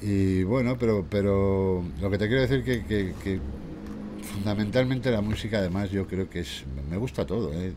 [0.00, 3.40] Y bueno, pero, pero lo que te quiero decir que, que, que
[4.32, 6.64] fundamentalmente la música, además, yo creo que es.
[6.90, 7.52] Me gusta todo.
[7.52, 7.72] ¿eh?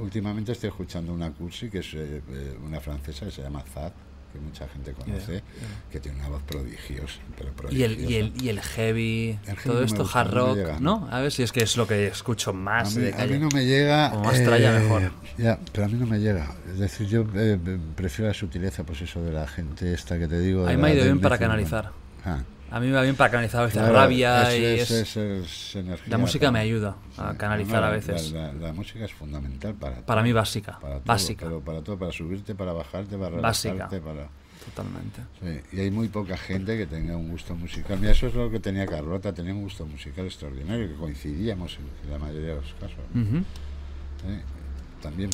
[0.00, 3.92] Últimamente estoy escuchando una cursi que es eh, eh, una francesa que se llama Zad,
[4.32, 5.42] que mucha gente conoce,
[5.90, 7.20] que tiene una voz prodigiosa.
[7.36, 8.10] Pero Y el, prodigiosa.
[8.12, 10.80] y, el, y el heavy, El heavy todo no esto, gusta, hard no rock, llega,
[10.80, 11.08] ¿no?
[11.10, 13.34] A ver si es que es lo que escucho A más mí, de a calle.
[13.34, 14.10] mí no me llega.
[14.10, 15.12] Como más tralla, mejor.
[15.38, 16.50] Ya, pero a mí no me llega.
[16.72, 17.58] Es decir, yo eh,
[17.94, 20.66] prefiero la sutileza, pues eso de la gente esta que te digo.
[20.66, 21.90] Ahí me ha ido bien para canalizar.
[22.24, 22.40] Ah,
[22.72, 24.90] A mí me va bien para canalizar a veces la Claro, rabia es- y es-
[24.90, 28.32] es- es- es energía La música me ayuda a canalizar no, a veces.
[28.32, 31.46] La, la- la música es fundamental para Para todo, mí básica, para todo, básica.
[31.46, 33.74] Pero para todo, para subirte, para bajarte, para Básica.
[33.74, 34.28] relajarte, para...
[34.64, 35.20] Totalmente.
[35.40, 37.98] Sí, y hay muy poca gente que tenga un gusto musical.
[37.98, 41.88] Mira, eso es lo que tenía Carlota, tenía un gusto musical extraordinario, que coincidíamos en,
[42.06, 42.96] en la mayoría de los casos.
[45.02, 45.30] También,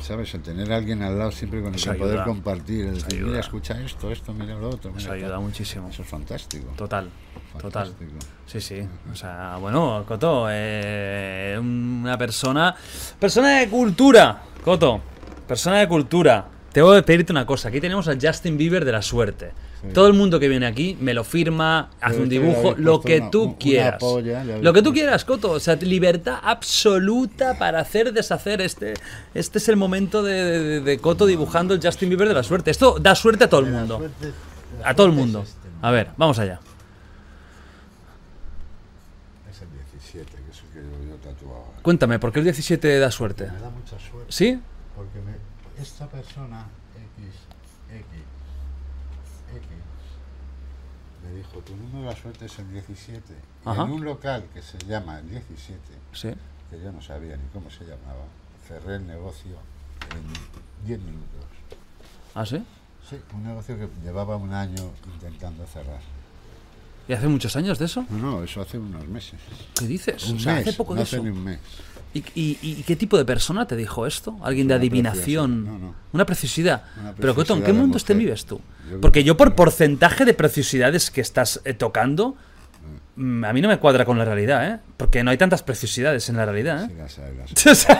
[0.00, 0.32] ¿sabes?
[0.34, 3.40] El tener a alguien al lado siempre con el que poder compartir, el decir, mira,
[3.40, 4.90] escucha esto, esto, mira lo otro.
[4.90, 5.40] Eso mira ayuda tal".
[5.40, 5.88] muchísimo.
[5.88, 6.72] Eso es fantástico.
[6.76, 7.08] Total,
[7.52, 7.86] total.
[7.88, 8.18] fantástico.
[8.46, 8.88] Sí, sí.
[9.10, 12.74] O sea, bueno, Coto, eh, una persona.
[13.18, 15.00] Persona de cultura, Coto.
[15.46, 16.48] Persona de cultura.
[16.72, 17.68] Tengo que pedirte una cosa.
[17.68, 19.52] Aquí tenemos al Justin Bieber de la suerte.
[19.92, 23.30] Todo el mundo que viene aquí me lo firma, hace un dibujo, lo que una-
[23.30, 23.96] tú una quieras.
[23.98, 25.50] polla, Lo que tú quieras, Coto.
[25.50, 28.60] O sea, libertad absoluta para hacer, deshacer.
[28.60, 28.94] Este,
[29.34, 32.70] este es el momento de, de- de Coto dibujando el Justin Bieber de la suerte.
[32.70, 33.98] Esto da suerte a todo el mundo.
[33.98, 34.32] suerte-
[34.84, 35.40] A todo el mundo.
[35.42, 36.60] es este, A ver, vamos allá.
[39.50, 41.56] Es el 17, que es el que yo tatuado.
[41.56, 41.78] ahora.
[41.82, 43.46] Cuéntame, ¿por qué el 17 da suerte?
[43.50, 44.26] Me da mucha suerte.
[44.32, 44.60] ¿Sí?
[44.96, 46.66] Porque me- esta persona,
[51.62, 53.32] me dijo, tu número de la suerte es el 17.
[53.64, 53.82] Y Ajá.
[53.84, 55.78] en un local que se llama el 17,
[56.12, 56.28] Sí.
[56.70, 58.24] que yo no sabía ni cómo se llamaba,
[58.66, 59.56] cerré el negocio
[60.14, 61.28] en 10 minutos.
[62.34, 62.62] ¿Ah, sí?
[63.08, 66.00] Sí, un negocio que llevaba un año intentando cerrar.
[67.08, 68.06] ¿Y hace muchos años de eso?
[68.10, 69.40] No, no, eso hace unos meses.
[69.74, 70.28] ¿Qué dices?
[70.28, 71.24] Un o sea, mes, hace poco no de hace eso.
[71.24, 71.58] ni un mes.
[72.14, 74.36] ¿Y, y, y qué tipo de persona te dijo esto?
[74.42, 75.64] ¿Alguien de Una adivinación?
[75.64, 75.94] no, no.
[76.12, 76.82] Una preciosidad.
[77.00, 78.26] Una Pero Coto, ¿en qué mundo este mujer.
[78.26, 78.60] vives tú?
[78.90, 82.36] Yo Porque yo por porcentaje de preciosidades que estás eh, tocando,
[83.16, 84.78] mm, a mí no me cuadra con la realidad, ¿eh?
[84.98, 86.96] Porque no hay tantas preciosidades en la realidad, Sí, ¿eh?
[86.98, 87.34] las hay,
[87.64, 87.96] las hay.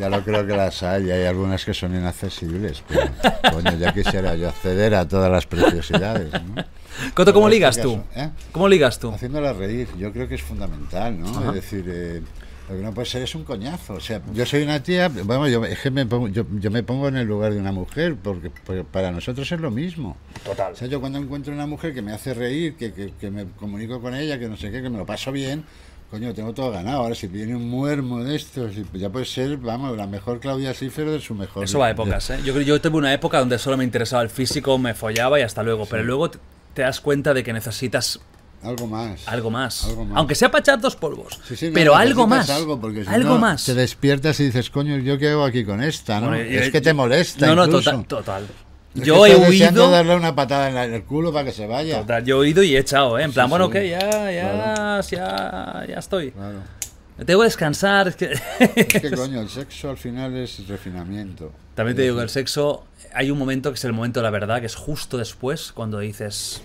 [0.00, 3.02] Ya lo creo que las hay, y hay algunas que son inaccesibles, pero
[3.52, 6.64] coño, ya quisiera yo acceder a todas las preciosidades, ¿no?
[7.14, 8.02] Coto, ¿cómo en ligas este tú?
[8.16, 8.30] ¿eh?
[8.50, 9.10] ¿Cómo ligas tú?
[9.12, 11.28] Haciéndola reír, yo creo que es fundamental, ¿no?
[11.28, 11.48] Ajá.
[11.48, 12.22] Es decir, eh,
[12.70, 13.94] lo que no puede ser es un coñazo.
[13.94, 16.82] O sea, yo soy una tía, vamos, yo, es que me pongo, yo, yo me
[16.82, 20.16] pongo en el lugar de una mujer, porque, porque para nosotros es lo mismo.
[20.44, 20.72] Total.
[20.72, 23.46] O sea, yo cuando encuentro una mujer que me hace reír, que, que, que me
[23.46, 25.64] comunico con ella, que no sé qué, que me lo paso bien,
[26.10, 27.02] coño, tengo todo ganado.
[27.02, 31.08] Ahora, si viene un muermo de estos, ya puede ser, vamos, la mejor Claudia Schiffer
[31.10, 31.64] de su mejor.
[31.64, 32.38] Eso va a épocas, ¿eh?
[32.44, 35.42] Yo creo yo tuve una época donde solo me interesaba el físico, me follaba y
[35.42, 35.86] hasta luego.
[35.86, 36.30] Pero luego
[36.74, 38.20] te das cuenta de que necesitas
[38.62, 39.26] Algo más.
[39.26, 39.84] algo más.
[39.84, 40.18] Algo más.
[40.18, 41.38] Aunque sea para echar dos polvos.
[41.48, 42.50] Sí, sí, no, pero algo más.
[42.50, 43.64] Algo, porque si algo no, más.
[43.64, 46.20] Te despiertas y dices, coño, ¿yo qué hago aquí con esta?
[46.20, 46.28] ¿no?
[46.28, 47.46] Bueno, yo- es que te molesta.
[47.46, 48.04] No, no, total.
[48.04, 48.46] total.
[48.94, 49.88] Es Yo que he huido.
[49.90, 52.00] darle una patada en, la- en el culo para que se vaya.
[52.00, 53.22] Total, yo he oído y he echado, ¿eh?
[53.22, 55.02] En plan, Sí, bueno, ok, ya, ya, Claro.
[55.10, 56.32] ya, ya estoy.
[56.32, 56.58] Claro.
[57.24, 58.08] Tengo que descansar.
[58.08, 58.32] Es que...
[58.76, 61.52] Es que, coño, el sexo al final es refinamiento.
[61.74, 64.30] También te digo que el sexo, hay un momento que es el momento de la
[64.30, 66.62] verdad, que es justo después, cuando dices,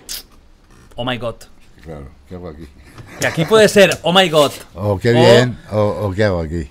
[0.96, 1.36] oh my god.
[1.86, 2.68] Claro, ¿qué hago aquí?
[3.20, 4.52] Que aquí puede ser, oh my god.
[4.74, 6.68] O qué O- bien, o, o qué hago aquí.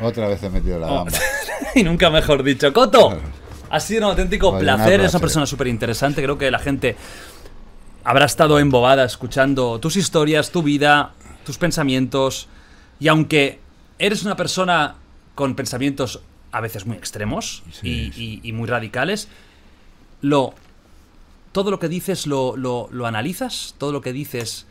[0.00, 0.94] Otra vez he metido la Oh.
[1.04, 1.12] gamba.
[1.74, 2.72] y nunca mejor dicho.
[2.72, 3.16] Coto,
[3.70, 4.94] ha sido un auténtico un placer.
[4.94, 5.20] Es una placer.
[5.20, 6.22] persona súper interesante.
[6.22, 6.96] Creo que la gente
[8.02, 11.12] habrá estado embobada escuchando tus historias, tu vida,
[11.44, 12.48] tus pensamientos.
[12.98, 13.60] Y aunque
[13.98, 14.96] eres una persona
[15.34, 16.20] con pensamientos
[16.52, 19.28] a veces muy extremos Sí, y, y- y muy radicales,
[20.22, 20.54] lo,
[21.52, 24.66] todo lo que dices lo, lo- lo analizas, todo lo que dices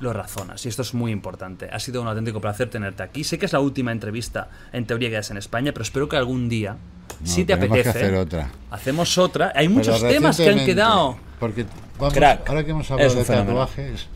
[0.00, 0.64] Lo razonas.
[0.64, 1.68] Y esto es muy importante.
[1.72, 3.24] Ha sido un auténtico placer tenerte aquí.
[3.24, 6.16] Sé que es la última entrevista, en teoría, que das en España, pero espero que
[6.16, 6.76] algún día,
[7.20, 8.50] No, si te tenemos que apetece, hacer otra.
[8.70, 9.52] hacemos otra.
[9.56, 11.16] Hay Pero muchos temas que han quedado.
[11.40, 11.66] Porque
[11.98, 12.48] vamos, Crack.
[12.48, 14.06] ahora que hemos hablado un de tatuajes,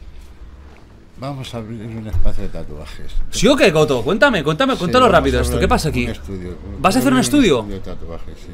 [1.18, 3.12] vamos a abrir un espacio de tatuajes.
[3.30, 4.02] ¿Sí o qué, Coto?
[4.04, 5.58] Cuéntame, cuéntame, cuéntalo rápido esto.
[5.58, 6.04] ¿Qué pasa aquí?
[6.04, 6.56] un estudio.
[6.78, 7.62] ¿Vas a hacer un Abrir estudio?
[7.62, 8.52] de tatuajes, sí.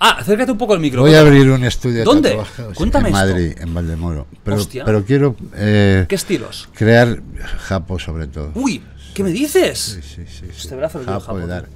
[0.00, 1.02] Ah, acércate un poco al micro.
[1.02, 2.30] Voy a abrir un estudio de ¿Dónde?
[2.30, 3.26] tatuajes Cuéntame en esto.
[3.26, 4.26] Madrid, en Valdemoro.
[4.42, 4.84] Pero, Hostia.
[4.84, 6.68] pero quiero eh, ¿Qué estilos?
[6.74, 7.20] crear
[7.68, 8.50] japo sobre todo.
[8.54, 8.82] Uy,
[9.14, 9.78] ¿qué me dices?
[9.78, 10.62] Sí, sí, sí, sí.
[10.64, 11.52] Este brazo lo quiero japo japo, de tío.
[11.54, 11.66] dar.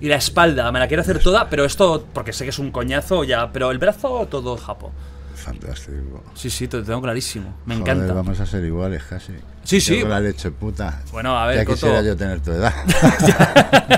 [0.00, 2.70] Y la espalda, me la quiero hacer toda, pero esto, porque sé que es un
[2.70, 4.92] coñazo ya, pero el brazo todo japo.
[5.34, 6.22] Fantástico.
[6.34, 7.54] Sí, sí, te lo tengo clarísimo.
[7.64, 8.12] Me Joder, encanta.
[8.14, 9.32] Vamos a ser iguales casi.
[9.66, 9.96] Sí, sí.
[9.96, 11.02] Yo con la leche puta.
[11.12, 11.74] Bueno, a ver, Ya Coto.
[11.76, 12.72] quisiera yo tener tu edad.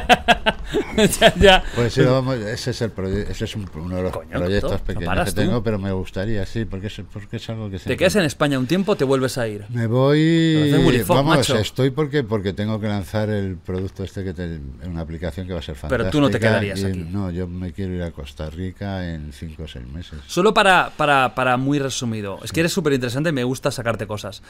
[1.20, 1.64] ya, ya.
[1.74, 2.92] Pues sí, vamos, ese es el
[3.28, 5.62] ese es un- uno de los Coño, proyectos Coto, ¿no pequeños paras que tengo, tú?
[5.62, 8.58] pero me gustaría, sí, porque es, porque es algo que Te siempre- quedas en España
[8.58, 9.64] un tiempo, te vuelves a ir.
[9.68, 10.70] Me voy.
[11.05, 11.56] Fox, Vamos, macho.
[11.58, 15.60] estoy porque porque tengo que lanzar el producto este que te, una aplicación que va
[15.60, 15.98] a ser fantástica.
[15.98, 17.06] Pero tú no te quedarías y- aquí.
[17.10, 20.18] No, yo me quiero ir a Costa Rica en 5 o 6 meses.
[20.26, 22.38] Solo para, para, para muy resumido.
[22.42, 24.42] Es que eres súper interesante y me gusta sacarte cosas.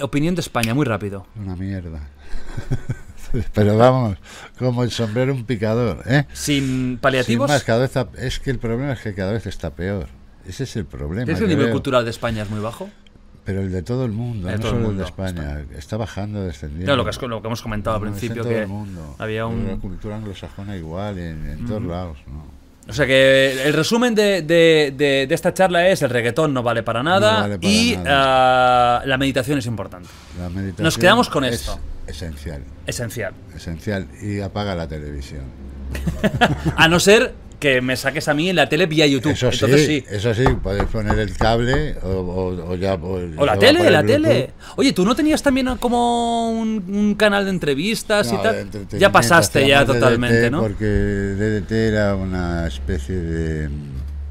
[0.00, 1.26] Opinión de España, muy rápido.
[1.36, 2.08] Una mierda.
[3.52, 4.16] Pero vamos,
[4.58, 6.24] como el sombrero un picador, ¿eh?
[6.32, 7.48] Sin Sin paliativos.
[7.48, 10.06] más, cada vez es que el problema es que cada vez está peor.
[10.46, 11.30] Ese es el problema.
[11.32, 11.72] ¿Es que el nivel veo.
[11.74, 12.88] cultural de España es muy bajo?
[13.44, 15.64] Pero el de todo el mundo, De no el solo el mundo, de España.
[15.76, 16.86] Está bajando, descendiendo.
[16.86, 18.68] Claro, lo que, has- lo que hemos comentado al No, está en principio, que el
[18.68, 19.16] mundo.
[19.18, 19.80] había La un...
[19.80, 22.18] cultura anglosajona igual, en, en todos lados.
[22.26, 22.44] ¿no?
[22.88, 26.62] O sea que el resumen de, de- de- de esta charla es el reggaetón no
[26.62, 28.98] vale para nada No vale para y nada.
[28.98, 30.08] ah, la meditación es importante.
[30.38, 31.78] La meditación Nos quedamos con es esto.
[32.06, 33.32] Esencial, Esencial.
[33.56, 34.06] esencial.
[34.20, 35.44] Y apaga la televisión.
[36.76, 37.32] A no ser
[37.64, 39.32] que me saques a mí en la tele vía YouTube.
[39.32, 40.04] Eso sí, Entonces sí.
[40.10, 42.92] eso sí, puedes poner el cable o, o- o ya.
[42.94, 44.22] O, O la tele, la Bluetooth.
[44.28, 44.50] tele.
[44.76, 48.68] Oye, ¿tú no tenías también como un, un canal de entrevistas No, y tal?
[48.98, 50.60] Ya pasaste ya totalmente, DDT ¿no?
[50.60, 53.70] Porque DDT era una especie de.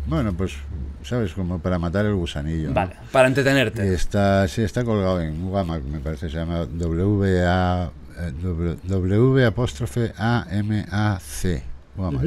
[0.05, 0.53] Bueno, pues,
[1.01, 1.33] ¿sabes?
[1.33, 2.67] Como para matar el gusanillo.
[2.67, 2.75] ¿no?
[2.75, 3.93] Vale, para Y entretenerte.
[3.95, 7.89] está, sí, está colgado en Wamac, me parece, se llama W-A,
[8.19, 11.63] eh, W, W apóstrofe A-M-A-C.
[11.97, 12.25] Wamac.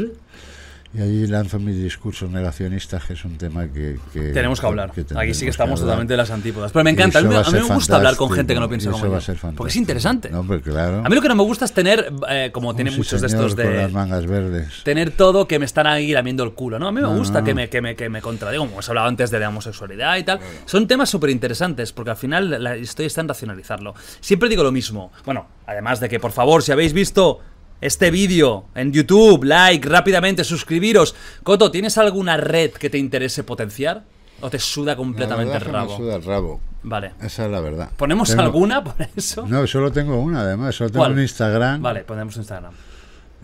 [0.96, 3.98] Y allí lanzo mis discursos negacionistas, que es un tema que...
[4.12, 4.92] que- Tenemos que hablar.
[5.16, 6.72] Aquí sí que estamos totalmente de las antípodas.
[6.72, 7.18] Pero me encanta.
[7.18, 8.90] A mí, me- va a mí ser me gusta hablar con gente que no piensa
[8.90, 9.26] como va a yo.
[9.26, 10.30] ser Porque es interesante.
[10.30, 11.02] No, pues claro.
[11.04, 13.26] A mí lo que no me gusta es tener, eh, como tienen sí muchos de
[13.26, 13.92] estos con las de...
[13.92, 14.82] mangas verdes.
[14.84, 16.88] Tener todo que me están ahí lamiendo el culo, ¿no?
[16.88, 17.44] A mí me No, gusta no.
[17.44, 20.22] que me, que, me, que me contradigo, como hemos hablado antes de la homosexualidad y
[20.24, 20.40] tal.
[20.64, 23.94] Son temas súper interesantes, porque al final la historia está en racionalizarlo.
[24.20, 25.12] Siempre digo lo mismo.
[25.26, 27.40] Bueno, además de que, por favor, si habéis visto
[27.80, 31.14] este vídeo en YouTube, like, rápidamente, suscribiros.
[31.42, 34.02] Coto, ¿tienes alguna red que te interese potenciar?
[34.40, 35.96] ¿O te suda completamente La el me rabo?
[35.96, 36.60] suda el rabo.
[36.82, 37.12] Vale.
[37.22, 37.90] Esa es la verdad.
[37.96, 39.46] ¿Ponemos Tengo- alguna por eso?
[39.46, 40.74] No, solo tengo una, además.
[40.74, 41.12] Solo tengo ¿Cuál?
[41.12, 41.80] un Instagram.
[41.82, 42.72] Vale, ponemos Instagram.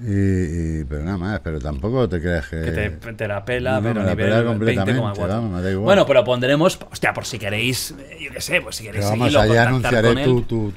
[0.00, 2.60] Y, y- pero nada más, pero tampoco te creas que...
[2.60, 5.28] Que te, te la pela, no, pero me la nivel pela completamente, 20,4.
[5.28, 5.84] vamos, me da igual.
[5.84, 9.10] Bueno, pero pondremos, hostia, por si queréis, eh, yo qué sé, pues si queréis Pero
[9.18, 10.24] vamos, seguirlo, allá anunciaré él.
[10.46, 10.72] tu,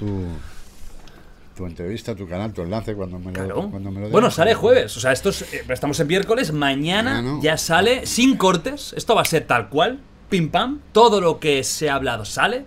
[1.56, 4.96] tu, entrevista, tu canal, tu enlace cuando me lo, cuando me lo Bueno, sale jueves,
[4.98, 9.22] o sea, esto es, eh, estamos en miércoles, mañana ya sale, sin cortes, esto va
[9.22, 12.66] a ser tal cual, pim pam, todo lo que se ha hablado sale,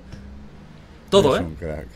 [1.10, 1.40] todo, ¿eh?
[1.40, 1.86] un crack.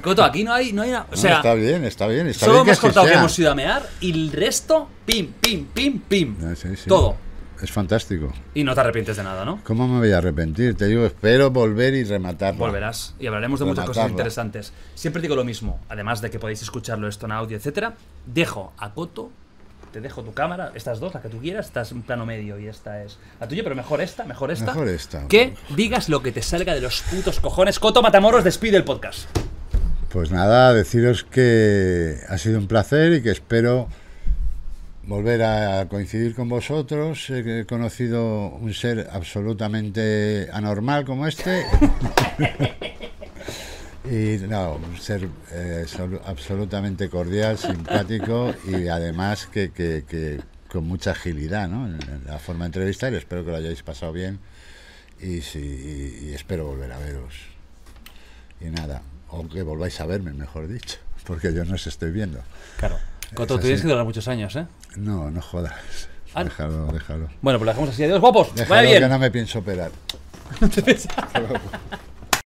[0.00, 2.26] Coto, aquí no hay, no hay nada, o No, sea, está bien, está bien.
[2.26, 4.88] Está solo bien que hemos así cortado que hemos ido a mear y el resto,
[5.04, 6.88] pim, pim, pim, pim, No, sí, sí.
[6.88, 7.16] todo.
[7.64, 8.30] Es fantástico.
[8.52, 9.58] Y no te arrepientes de nada, ¿no?
[9.64, 10.76] ¿Cómo me voy a arrepentir?
[10.76, 12.58] Te digo, espero volver y rematarlo.
[12.58, 14.74] Volverás y hablaremos de muchas cosas interesantes.
[14.94, 17.94] Siempre digo lo mismo, además de que podéis escucharlo esto en audio, etcétera.
[18.26, 19.30] Dejo a Coto,
[19.94, 22.58] te dejo tu cámara, estas dos, la que tú quieras, esta es en plano medio
[22.58, 24.66] y esta es la tuya, pero mejor esta, mejor esta.
[24.66, 25.26] Mejor esta.
[25.28, 27.78] Que digas lo que te salga de los putos cojones.
[27.78, 29.26] Coto Matamoros despide el podcast.
[30.10, 33.88] Pues nada, deciros que ha sido un placer y que espero
[35.06, 37.28] volver a coincidir con vosotros.
[37.30, 41.64] He conocido un ser absolutamente anormal como este.
[44.10, 50.86] y no, un ser eh, solu- absolutamente cordial, simpático y además que, que- que con
[50.88, 51.86] mucha agilidad ¿no?
[51.86, 53.14] en, la forma de entrevistar.
[53.14, 54.38] Espero que lo hayáis pasado bien
[55.20, 57.34] y, sí, y- y espero volver a veros.
[58.60, 62.40] Y nada, o que volváis a verme, mejor dicho, porque yo no os estoy viendo.
[62.78, 62.96] Claro.
[63.34, 64.64] Coto, tú tienes que durar muchos años, ¿eh?
[64.96, 66.08] No, no jodas.
[66.34, 66.44] Ah.
[66.44, 67.28] Déjalo, déjalo.
[67.42, 68.04] Bueno, pues lo dejamos así.
[68.04, 68.54] Adiós, guapos.
[68.54, 69.02] Déjalo Vaya bien.
[69.02, 69.90] que no me pienso operar.